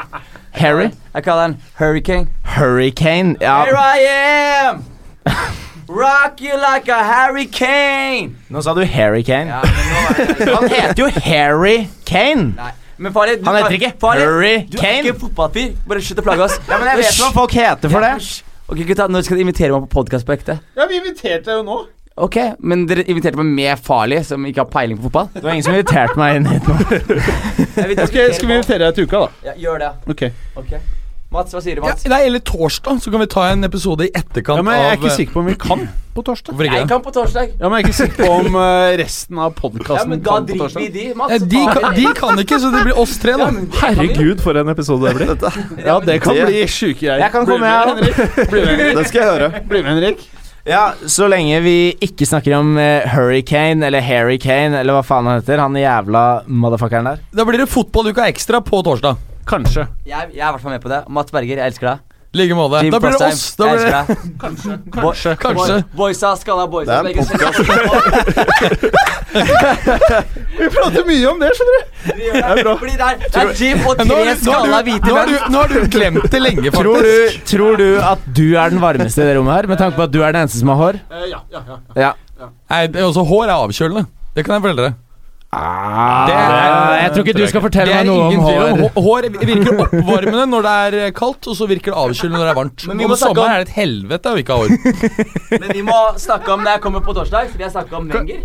Harry? 0.55 0.91
Jeg 1.15 1.25
kaller 1.25 1.49
han 1.49 1.57
Hurricane. 1.81 2.29
Hurricane? 2.57 3.37
Here 3.41 3.69
Ja, 3.73 3.95
I 3.97 4.69
am! 4.69 4.85
Rock 5.89 6.41
you 6.41 6.55
like 6.57 6.89
a 6.89 7.03
Harry 7.05 7.45
Kane. 7.47 8.35
nå 8.51 8.63
sa 8.63 8.73
du 8.75 8.85
Harry 8.85 9.23
Kane. 9.23 9.51
Ja, 9.51 9.61
men 9.63 10.49
nå 10.49 10.55
Han 10.55 10.69
heter 10.73 11.03
jo 11.05 11.09
Harry 11.27 11.89
Kane. 12.07 12.53
Nei. 12.57 12.71
Men 12.97 13.13
farlig, 13.13 13.41
du 13.41 13.45
Han 13.49 13.57
heter 13.59 13.75
ikke 13.79 13.93
farlig, 14.01 14.23
Harry 14.25 14.55
Du 14.71 14.79
er 14.79 14.99
ikke 15.01 15.09
ikke 15.13 15.21
fotballfyr. 15.27 15.73
Bare 15.89 16.01
slutt 16.07 16.23
å 16.23 16.27
plage 16.29 16.47
oss. 16.47 16.57
Ja, 16.69 16.79
men 16.79 16.89
jeg 16.93 17.03
vet 17.03 17.19
hva 17.21 17.33
folk 17.35 17.57
heter 17.59 17.93
for 17.93 18.07
det. 18.07 18.15
Ok, 18.69 18.81
gutta, 18.89 19.09
Når 19.13 19.27
skal 19.27 19.37
dere 19.37 19.45
invitere 19.49 19.75
meg 19.75 19.89
på 19.91 20.01
podkast 20.01 20.27
på 20.27 20.33
ekte? 20.37 20.59
Ja, 20.79 20.87
vi 20.89 21.03
inviterte 21.03 21.51
deg 21.51 21.59
jo 21.61 21.67
nå. 21.67 21.79
Ok, 22.17 22.37
Men 22.63 22.87
dere 22.87 23.03
inviterte 23.11 23.37
meg 23.43 23.51
med 23.59 23.79
Farlig, 23.83 24.21
som 24.25 24.45
ikke 24.47 24.63
har 24.63 24.71
peiling 24.71 24.97
på 25.01 25.09
fotball? 25.11 25.29
Det 25.35 25.43
var 25.43 25.51
ingen 25.57 25.67
som 25.67 25.75
inviterte 25.75 26.15
meg 26.17 26.37
inn 26.39 26.47
hit 26.47 26.69
nå. 26.71 26.77
Ok, 28.07 28.15
Skal 28.39 28.49
vi 28.49 28.55
invitere 28.55 28.85
deg 28.87 28.95
til 28.95 29.09
uka, 29.11 29.25
da? 29.27 29.51
Ja, 29.51 29.57
gjør 29.67 29.83
det. 29.83 29.91
Ok 30.15 30.23
Ok 30.63 30.77
Mats, 31.35 31.53
hva 31.57 31.61
sier 31.65 31.81
du, 31.81 31.85
Ja, 31.89 31.95
nei, 32.13 32.21
eller 32.29 32.43
torsdag, 32.47 33.01
så 33.03 33.11
kan 33.13 33.23
vi 33.25 33.27
ta 33.35 33.45
en 33.51 33.67
episode 33.67 34.07
i 34.07 34.11
etterkant 34.15 34.61
Ja, 34.61 34.65
men 34.67 34.79
Jeg 34.79 34.91
er 34.93 34.99
ikke 35.01 35.11
eh, 35.13 35.17
sikker 35.19 35.37
på 35.37 35.43
om 35.45 35.49
vi 35.51 35.57
kan 35.67 35.85
på 36.15 36.23
torsdag. 36.23 36.53
Hvorfor 36.55 36.69
ikke 36.69 36.79
Jeg 36.79 36.89
kan 36.93 37.01
på 37.03 37.11
torsdag. 37.17 37.49
Ja, 37.59 37.69
men 37.69 37.81
Jeg 37.81 37.85
er 37.85 37.89
ikke 37.89 37.97
sikker 37.99 38.21
på 38.23 38.35
om 38.39 38.59
eh, 38.65 38.93
resten 39.01 39.41
av 39.43 39.55
podkasten 39.59 40.15
ja, 40.15 40.21
kan 40.29 40.47
på 40.47 40.59
torsdag. 40.61 40.93
de, 40.95 41.07
Mats. 41.19 41.33
ja, 41.35 41.39
De, 41.55 41.65
kan- 41.75 41.97
de 41.99 42.05
kan 42.21 42.39
ikke, 42.45 42.61
så 42.63 42.71
det 42.71 42.85
blir 42.87 43.01
oss 43.03 43.17
tre, 43.19 43.35
da. 43.41 43.49
Ja. 43.51 43.65
Herregud, 43.83 44.41
for 44.45 44.61
en 44.63 44.71
episode 44.71 45.11
det 45.11 45.17
blir. 45.19 45.35
Ja, 45.91 45.99
det 46.07 46.21
kan 46.23 46.39
Det- 46.39 46.47
bli 46.53 46.63
sjuke 46.71 47.01
greier. 47.03 47.19
Jeg 47.27 47.33
kan 47.35 47.51
komme, 47.51 47.67
jeg 47.67 47.91
Henrik. 47.91 48.23
Bli 48.55 48.61
med, 48.63 48.73
Henrik. 48.77 48.97
Det 49.03 49.07
skal 49.11 49.25
jeg 49.25 49.31
høre. 49.33 49.51
Bli 49.75 49.83
med, 49.83 49.91
Henrik. 49.97 50.25
Ja, 50.65 50.85
så 51.13 51.27
lenge 51.29 51.59
vi 51.61 51.77
ikke 52.01 52.25
snakker 52.31 52.55
om 52.57 52.79
eh, 52.81 53.03
Hurricane 53.13 53.85
eller 53.85 54.01
Harry 54.01 54.39
Kane 54.41 54.79
eller 54.81 54.95
hva 54.97 55.03
faen 55.05 55.27
han 55.29 55.43
heter, 55.43 55.61
han 55.61 55.75
jævla 55.77 56.23
motherfuckeren 56.47 57.11
der. 57.11 57.19
Da 57.37 57.45
blir 57.45 57.59
det 57.61 57.67
fotballuka 57.69 58.31
ekstra 58.31 58.63
på 58.65 58.81
torsdag. 58.87 59.19
Kanskje. 59.47 59.87
Jeg, 60.07 60.31
jeg 60.35 60.41
er 60.41 60.49
i 60.49 60.53
hvert 60.55 60.61
fall 60.65 60.73
med 60.73 60.83
på 60.83 60.89
det. 60.93 61.03
Mats 61.09 61.31
Berger, 61.35 61.57
jeg 61.61 61.67
elsker 61.73 61.87
deg. 61.93 61.99
I 62.35 62.37
like 62.41 62.55
måte. 62.59 62.81
Jim 62.83 62.91
Da 62.91 62.99
blir 62.99 63.13
det 63.15 63.27
oss. 63.29 63.43
Da 63.55 63.67
jeg 63.69 63.77
blir 63.79 63.85
det 63.85 63.93
deg. 63.99 64.07
Kanskje. 64.43 64.73
Kanskje. 64.97 65.35
Kanskje. 65.45 65.77
Boysa, 65.95 66.33
skalla 66.41 66.65
boysa. 66.67 67.03
Det 67.05 67.15
er 67.15 67.15
en 67.15 67.27
podkast. 67.31 67.59
Vi 70.59 70.67
prater 70.75 71.07
mye 71.09 71.27
om 71.31 71.39
det, 71.43 71.51
skjønner 71.59 71.75
du. 71.77 71.85
Det 72.09 72.33
er. 72.41 72.61
Fordi 72.81 72.95
det 72.99 73.07
er, 73.07 73.15
det 73.23 73.39
er 73.43 73.53
Jim 73.61 73.79
og 73.87 73.95
Nå 73.99 74.05
tre 74.05 74.15
har 74.15 74.25
du- 74.25 74.25
nå 74.25 74.25
har 74.25 74.37
skalla 74.43 74.81
du- 74.83 74.91
hvite 74.91 75.07
nå 75.07 75.15
har 75.15 75.27
menn. 75.27 75.35
du- 75.35 75.51
Nå 75.55 75.59
har 75.63 75.69
du 75.69 75.79
glemt 75.95 76.27
det 76.35 76.41
lenge, 76.43 76.71
Tror 76.75 76.95
faktisk. 76.97 77.39
du, 77.39 77.57
tror 77.57 77.77
du 77.77 77.89
at 78.11 78.19
du 78.35 78.45
er 78.57 78.71
den 78.71 78.81
varmeste 78.83 79.19
i 79.23 79.25
det 79.31 79.37
rommet 79.39 79.55
her, 79.55 79.67
med 79.67 79.79
tanke 79.79 79.97
på 79.97 80.03
at 80.03 80.11
du 80.11 80.23
er 80.23 80.33
den 80.33 80.43
eneste 80.43 80.59
som 80.59 80.69
har 80.69 80.77
hår? 80.83 80.95
Eh, 81.11 81.27
ja, 81.31 81.41
ja, 81.53 81.61
ja. 81.69 81.79
Ja. 81.97 82.13
Nei, 82.71 82.87
det 82.89 82.97
er 83.01 83.05
også 83.07 83.27
Hår 83.27 83.45
er 83.47 83.55
avkjølende. 83.55 84.07
Det 84.35 84.45
kan 84.45 84.55
jeg 84.59 84.63
fortelle 84.63 84.83
dere. 84.83 84.95
Ah, 85.55 86.27
Det 86.27 86.35
er- 86.35 87.03
jeg 87.05 87.13
tror 87.15 87.25
ikke 87.25 87.37
du 87.39 87.47
skal 87.47 87.61
fortelle 87.65 87.95
meg 87.95 88.07
noe 88.07 88.23
om 88.27 88.39
om. 88.39 88.45
hår. 88.45 88.91
Hår 89.07 89.29
virker 89.47 89.79
oppvarmende 89.85 90.47
når 90.51 90.63
det 90.67 91.03
er 91.05 91.11
kaldt, 91.13 91.47
og 91.47 91.55
så 91.57 91.69
virker 91.71 91.93
det 91.93 92.01
avkjølende 92.03 92.39
når 92.41 92.47
det 92.49 92.55
er 92.57 92.61
varmt. 92.63 92.87
Men 92.89 92.99
vi 92.99 93.05
må 93.05 93.11
om- 93.11 93.23
sommeren 93.23 93.51
er 93.55 93.65
det 93.65 93.69
et 93.69 93.75
helvete 93.79 94.35
å 94.35 94.37
ikke 94.43 94.53
ha 94.53 94.59
hår. 94.65 94.69
Men 95.63 95.71
vi 95.71 95.83
må 95.83 95.99
snakke 96.19 96.49
om 96.53 96.61
når 96.61 96.71
jeg 96.77 96.81
kommer 96.89 97.01
på 97.01 97.15
torsdag. 97.15 97.49
Så 97.51 97.57
vil 97.59 97.67
jeg 97.69 97.73
snakke 97.77 97.93
om 97.97 98.09
Wenger. 98.11 98.43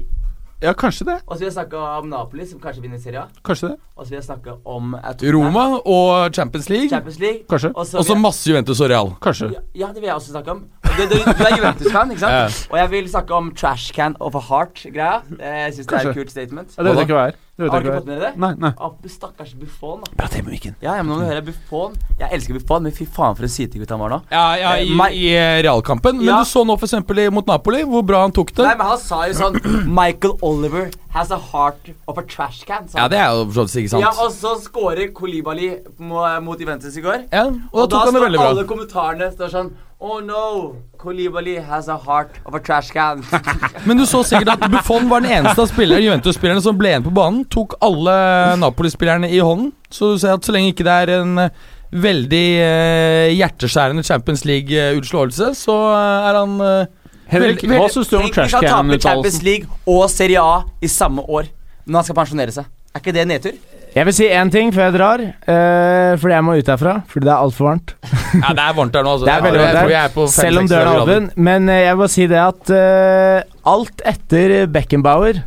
ja, 0.62 0.74
kanskje 0.74 1.06
det. 1.08 1.18
Og 1.28 1.36
så 1.36 1.40
vil 1.40 1.48
jeg 1.50 1.54
snakke 1.56 1.78
om 2.00 2.10
Napoli, 2.10 2.46
som 2.46 2.60
kanskje 2.60 2.82
vinner 2.84 3.00
Serie 3.00 3.20
A. 3.22 3.28
Kanskje 3.48 3.70
det. 3.72 3.78
Og 3.98 4.06
så 4.06 4.10
vil 4.12 4.18
jeg 4.20 4.28
snakke 4.28 4.58
om 4.66 4.94
eh, 4.96 5.32
Roma 5.34 5.66
og 5.86 6.34
Champions 6.36 6.70
League. 6.70 6.90
Champions 6.90 7.20
League. 7.20 7.44
Kanskje. 7.50 7.72
Og 7.76 7.86
så 7.88 8.04
jeg- 8.06 8.22
masse 8.22 8.46
Juventus 8.50 8.80
og 8.82 8.90
Real. 8.90 9.16
Kanskje. 9.22 9.52
ja, 9.54 9.60
ja, 9.76 9.88
det 9.88 9.96
vil 10.04 10.10
jeg 10.12 10.16
også 10.16 10.32
snakke 10.36 10.52
om. 10.52 10.66
Og 11.00 11.10
Du, 11.10 11.16
du, 11.16 11.32
du 11.32 11.44
er 11.48 11.58
Juventus-fan, 11.58 12.10
ikke 12.12 12.24
sant? 12.26 12.64
Og 12.72 12.78
jeg 12.82 12.92
vil 12.92 13.06
snakke 13.10 13.36
om 13.38 13.52
trashcan 13.56 14.18
of 14.20 14.36
a 14.36 14.42
heart-greia. 14.50 15.22
Jeg 15.40 15.78
syns 15.78 15.88
det 15.88 16.00
er 16.02 16.10
et 16.10 16.18
kult 16.18 16.34
statement. 16.34 16.74
Ja, 16.76 16.84
det 16.84 16.92
vet 16.92 17.00
jeg 17.04 17.08
ikke 17.10 17.20
hva 17.20 17.28
er. 17.30 17.38
Det 17.60 17.68
Har 17.68 17.82
du 17.84 17.88
ikke 17.90 17.96
fått 17.98 18.06
med 18.08 18.16
deg 18.16 18.22
det? 18.24 18.40
Nei, 18.40 18.50
nei. 18.56 18.70
Ah, 18.80 18.92
stakkars 19.12 19.50
Buffon, 19.60 20.00
da. 20.06 20.14
Prat 20.16 20.36
i 20.40 20.42
mikken. 20.48 20.78
Ja, 20.80 20.94
ja, 20.96 21.04
men 21.04 21.12
nå 21.12 21.26
hører 21.26 21.42
jeg 21.42 21.48
Buffon. 21.50 21.98
Jeg 22.22 22.32
elsker 22.38 22.56
Buffon, 22.56 22.86
men 22.88 22.94
fy 22.96 23.08
faen 23.18 23.36
for 23.36 23.48
en 23.48 23.52
sitegutt 23.52 23.92
han 23.92 24.00
var 24.00 24.14
nå. 24.14 24.20
Ja, 24.32 24.44
ja 24.62 24.70
i, 24.80 24.94
eh, 24.96 25.18
i 25.18 25.26
eh, 25.36 25.58
realkampen. 25.68 26.22
Men 26.22 26.30
Ja. 26.30 26.38
du 26.40 26.48
så 26.48 26.64
nå 26.64 26.78
eksempel 26.80 27.20
mot 27.36 27.52
Napoli, 27.52 27.82
hvor 27.84 28.06
bra 28.08 28.22
han 28.24 28.32
tok 28.36 28.54
det. 28.56 28.64
Nei, 28.64 28.78
men 28.80 28.88
han 28.94 29.02
sa 29.04 29.26
jo 29.28 29.36
sånn 29.42 29.60
Michael 30.00 30.38
Oliver 30.40 30.88
has 31.18 31.36
a 31.36 31.42
heart 31.52 31.92
of 32.08 32.18
a 32.22 32.24
trash 32.24 32.64
can. 32.64 32.88
Sånn. 32.88 33.02
Ja, 33.02 33.10
det 33.12 33.20
er 33.20 33.36
jo 33.36 33.44
for 33.50 33.60
så 33.60 33.68
vidt 33.68 33.84
ikke 33.84 33.94
sant. 33.98 34.08
Ja, 34.08 34.14
og 34.24 34.32
så 34.38 34.56
scorer 34.64 35.12
Kolibali 35.20 35.74
mot 36.00 36.64
Juventus 36.64 36.96
i 36.96 37.04
går. 37.04 37.28
Ja, 37.28 37.44
og 37.74 37.90
da 37.90 37.92
tok 37.92 38.08
han 38.08 38.20
det 38.22 38.24
veldig 38.30 38.40
bra. 38.40 38.50
alle 38.56 38.68
kommentarene 38.72 39.32
står 39.36 39.52
sånn 39.58 39.74
Oh 40.00 40.22
no, 40.24 40.78
Kolibali 40.98 41.58
has 41.60 41.90
a 41.90 41.98
heart 41.98 42.38
of 42.46 42.56
a 42.56 42.60
trash 42.60 42.92
can. 42.92 43.20
Men 43.88 44.00
du 44.00 44.06
så 44.08 44.22
sikkert 44.24 44.54
at 44.54 44.72
Buffon 44.72 45.10
var 45.12 45.26
den 45.26 45.34
eneste 45.42 45.60
av 45.60 45.68
spillere 45.68 46.00
Juventus-spillerne 46.06 46.64
som 46.64 46.78
ble 46.80 46.94
igjen 46.94 47.04
på 47.04 47.12
banen. 47.12 47.42
Tok 47.52 47.76
alle 47.84 48.14
Napoli-spillerne 48.62 49.28
i 49.28 49.42
hånden. 49.44 49.74
Så 49.92 50.14
du 50.14 50.22
ser 50.22 50.38
at 50.38 50.48
så 50.48 50.56
lenge 50.56 50.72
ikke 50.72 50.86
det 50.88 50.96
er 51.04 51.12
en 51.18 51.34
eh, 51.44 51.52
veldig 51.92 52.46
eh, 52.64 53.34
hjerteskjærende 53.42 54.06
Champions 54.08 54.46
League-utslåelse, 54.48 55.52
så 55.58 55.76
eh, 55.92 56.30
er 56.30 56.38
han 56.38 56.56
eh, 56.64 56.92
Henrik, 57.30 57.64
vel, 57.66 57.82
hva 57.82 57.90
syns 57.94 58.10
du 58.10 58.18
om 58.18 58.24
han 58.24 58.34
taper 58.34 59.02
Champions? 59.04 59.42
League 59.46 59.82
og 59.90 60.06
Serie 60.14 60.42
A 60.42 60.62
i 60.82 60.90
samme 60.90 61.28
år 61.28 61.50
når 61.86 62.00
han 62.00 62.08
skal 62.08 62.18
pensjonere 62.22 62.54
seg. 62.56 62.70
Er 62.94 63.04
ikke 63.04 63.14
det 63.20 63.28
nedtur? 63.30 63.60
Jeg 64.00 64.08
vil 64.08 64.16
si 64.16 64.28
én 64.32 64.48
ting 64.48 64.70
før 64.72 64.86
jeg 64.86 64.94
drar, 64.96 65.22
uh, 65.28 66.14
fordi 66.22 66.32
jeg 66.32 66.44
må 66.48 66.54
ut 66.56 66.70
herfra. 66.72 66.92
Fordi 67.12 67.28
det 67.28 67.32
er 67.34 67.42
altfor 67.44 67.66
varmt. 67.68 67.92
Ja, 68.40 68.54
det 68.56 68.64
er 68.64 68.76
varmt 68.78 68.94
der 68.96 69.04
nå, 69.04 69.16
altså. 69.18 69.26
Det 69.28 69.34
er 69.34 69.42
veldig 69.44 69.60
varmt 69.60 69.76
der, 69.76 69.96
er 70.00 70.14
fem, 70.14 70.28
selv 70.32 70.62
om 70.62 70.70
døren 70.72 70.92
er 70.92 71.00
åpen. 71.02 71.26
Men 71.36 71.68
eh, 71.68 71.82
jeg 71.84 71.98
vil 71.98 72.00
bare 72.00 72.14
si 72.14 72.28
det 72.32 72.38
at 72.40 72.72
uh, 72.72 73.74
alt 73.74 74.04
etter 74.08 74.54
Beckenbauer 74.72 75.42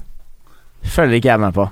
følger 0.92 1.16
ikke 1.16 1.30
jeg 1.30 1.40
med 1.46 1.56
på. 1.56 1.66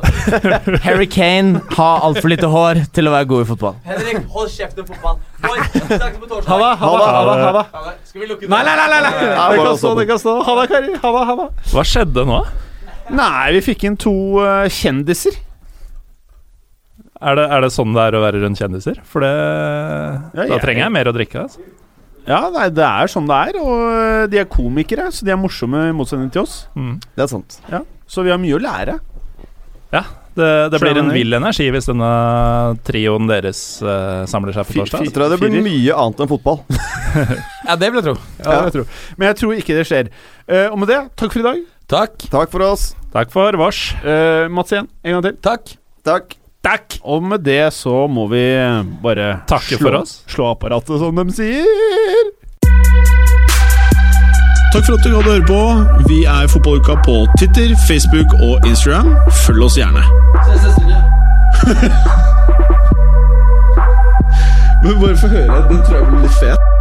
Harry 0.84 1.06
Kane 1.08 1.62
har 1.72 2.04
altfor 2.04 2.34
lite 2.34 2.52
hår 2.52 2.82
til 2.92 3.08
å 3.08 3.14
være 3.14 3.30
god 3.30 3.46
i 3.46 3.48
fotball. 3.54 3.80
Henrik, 3.88 4.20
hold 4.34 4.52
kjeft 4.52 4.84
om 4.84 4.90
fotball. 4.90 5.16
Boys, 5.40 5.72
snakkes 5.86 6.20
på. 6.20 6.42
Ha 6.50 6.60
det, 6.60 6.70
ha 6.82 6.92
det, 6.98 7.08
ha 7.08 7.24
det. 7.30 7.64
Ha 7.78 7.86
det. 7.86 7.96
Skal 8.10 8.26
vi 8.26 8.30
lukke 8.34 8.52
Nei, 8.52 8.60
nei, 8.68 8.76
nei! 8.82 8.90
nei, 8.92 9.00
nei. 9.08 9.48
Det 9.54 9.64
kan 9.70 9.80
stå, 9.80 9.96
det 10.02 10.06
kan 10.12 10.20
stå. 10.20 10.36
Ha 10.50 10.60
det, 10.60 10.68
karer. 11.00 11.24
Ha 11.32 11.40
det. 11.40 11.48
Hva 11.72 11.88
skjedde 11.94 12.28
nå? 12.28 12.44
Nei, 13.14 13.48
vi 13.56 13.64
fikk 13.70 13.88
inn 13.88 14.00
to 14.04 14.14
uh, 14.42 14.68
kjendiser. 14.68 15.40
Er 17.24 17.38
det, 17.38 17.46
er 17.56 17.64
det 17.64 17.70
sånn 17.72 17.94
det 17.96 18.02
er 18.04 18.18
å 18.18 18.22
være 18.24 18.42
rundt 18.44 18.60
kjendiser? 18.60 19.00
For 19.08 19.24
det 19.24 19.32
Da 20.34 20.46
jeg- 20.50 20.60
trenger 20.62 20.84
jeg 20.84 20.92
mer 20.92 21.10
å 21.10 21.14
drikke. 21.16 21.46
Altså. 21.46 21.64
Ja, 22.26 22.48
nei, 22.50 22.68
det 22.72 22.84
er 22.84 23.10
sånn 23.12 23.26
det 23.28 23.40
er. 23.48 23.58
Og 23.60 23.80
eh, 23.94 24.26
de 24.32 24.38
er 24.40 24.44
komikere, 24.48 25.08
så 25.12 25.24
de 25.24 25.32
er 25.34 25.40
morsomme 25.40 25.88
i 25.88 25.96
motsetning 25.96 26.30
til 26.32 26.42
oss. 26.42 26.66
Mm. 26.76 27.00
Det 27.16 27.24
er 27.24 27.32
sant. 27.32 27.58
Ja, 27.70 27.82
Så 28.06 28.24
vi 28.24 28.30
har 28.32 28.38
mye 28.38 28.56
å 28.56 28.62
lære. 28.62 29.00
Det, 30.34 30.70
det 30.72 30.80
blir 30.82 30.98
en 30.98 31.12
vill 31.14 31.36
energi 31.36 31.68
hvis 31.70 31.86
denne 31.86 32.08
trioen 32.86 33.28
deres 33.30 33.60
uh, 33.86 34.24
samler 34.26 34.56
seg 34.56 34.66
på 34.66 34.80
torsdag. 34.80 35.04
Jeg 35.06 35.14
tror 35.14 35.30
det 35.30 35.38
blir 35.38 35.62
mye 35.62 35.94
annet 35.94 36.24
enn 36.24 36.30
fotball. 36.32 36.64
Ja, 37.64 37.76
det 37.78 37.86
vil 37.92 38.00
jeg 38.00 38.04
tro. 38.08 38.14
Ja, 38.42 38.56
jeg 38.66 38.72
tro. 38.74 38.82
Men 39.14 39.28
jeg 39.30 39.36
tror 39.38 39.52
ikke 39.54 39.76
det 39.78 39.84
skjer. 39.86 40.08
Uh, 40.50 40.66
og 40.72 40.80
med 40.82 40.90
det, 40.90 40.98
takk 41.14 41.30
for 41.30 41.44
i 41.44 41.46
dag. 41.46 41.60
Takk. 41.88 42.26
Takk 42.32 42.50
for 42.50 42.66
oss. 42.66 42.88
Takk 43.14 43.30
for 43.32 43.54
vårs. 43.60 43.84
Uh, 44.02 44.50
Mats 44.52 44.74
igjen, 44.74 44.90
en 45.06 45.14
gang 45.16 45.28
til. 45.28 45.38
Takk. 45.46 45.76
Takk. 46.04 46.34
Takk! 46.64 46.96
Og 47.04 47.22
med 47.22 47.38
det 47.44 47.72
så 47.76 48.06
må 48.08 48.24
vi 48.32 48.40
bare 49.04 49.40
Takke 49.48 49.76
slå, 49.76 49.84
for 49.84 49.92
oss. 50.00 50.22
Slå 50.32 50.46
apparatet, 50.54 50.96
som 51.02 51.14
de 51.20 51.24
sier. 51.36 52.24
Takk 54.72 54.86
for 54.88 54.96
at 54.96 55.04
du 55.04 55.10
gadd 55.12 55.28
å 55.28 55.34
høre 55.34 55.44
på. 55.46 55.60
Vi 56.08 56.24
er 56.24 56.48
Fotballuka 56.50 56.96
på 57.04 57.16
Twitter, 57.36 57.76
Facebook 57.84 58.32
og 58.40 58.64
Instagram. 58.66 59.12
Følg 59.44 59.68
oss 59.68 59.76
gjerne. 59.78 60.02
Men 64.84 65.00
bare 65.00 65.16
få 65.20 65.28
høre. 65.36 65.68
Den 65.68 65.84
tror 65.84 65.96
jeg 66.00 66.06
blir 66.08 66.22
litt 66.24 66.38
fet. 66.40 66.73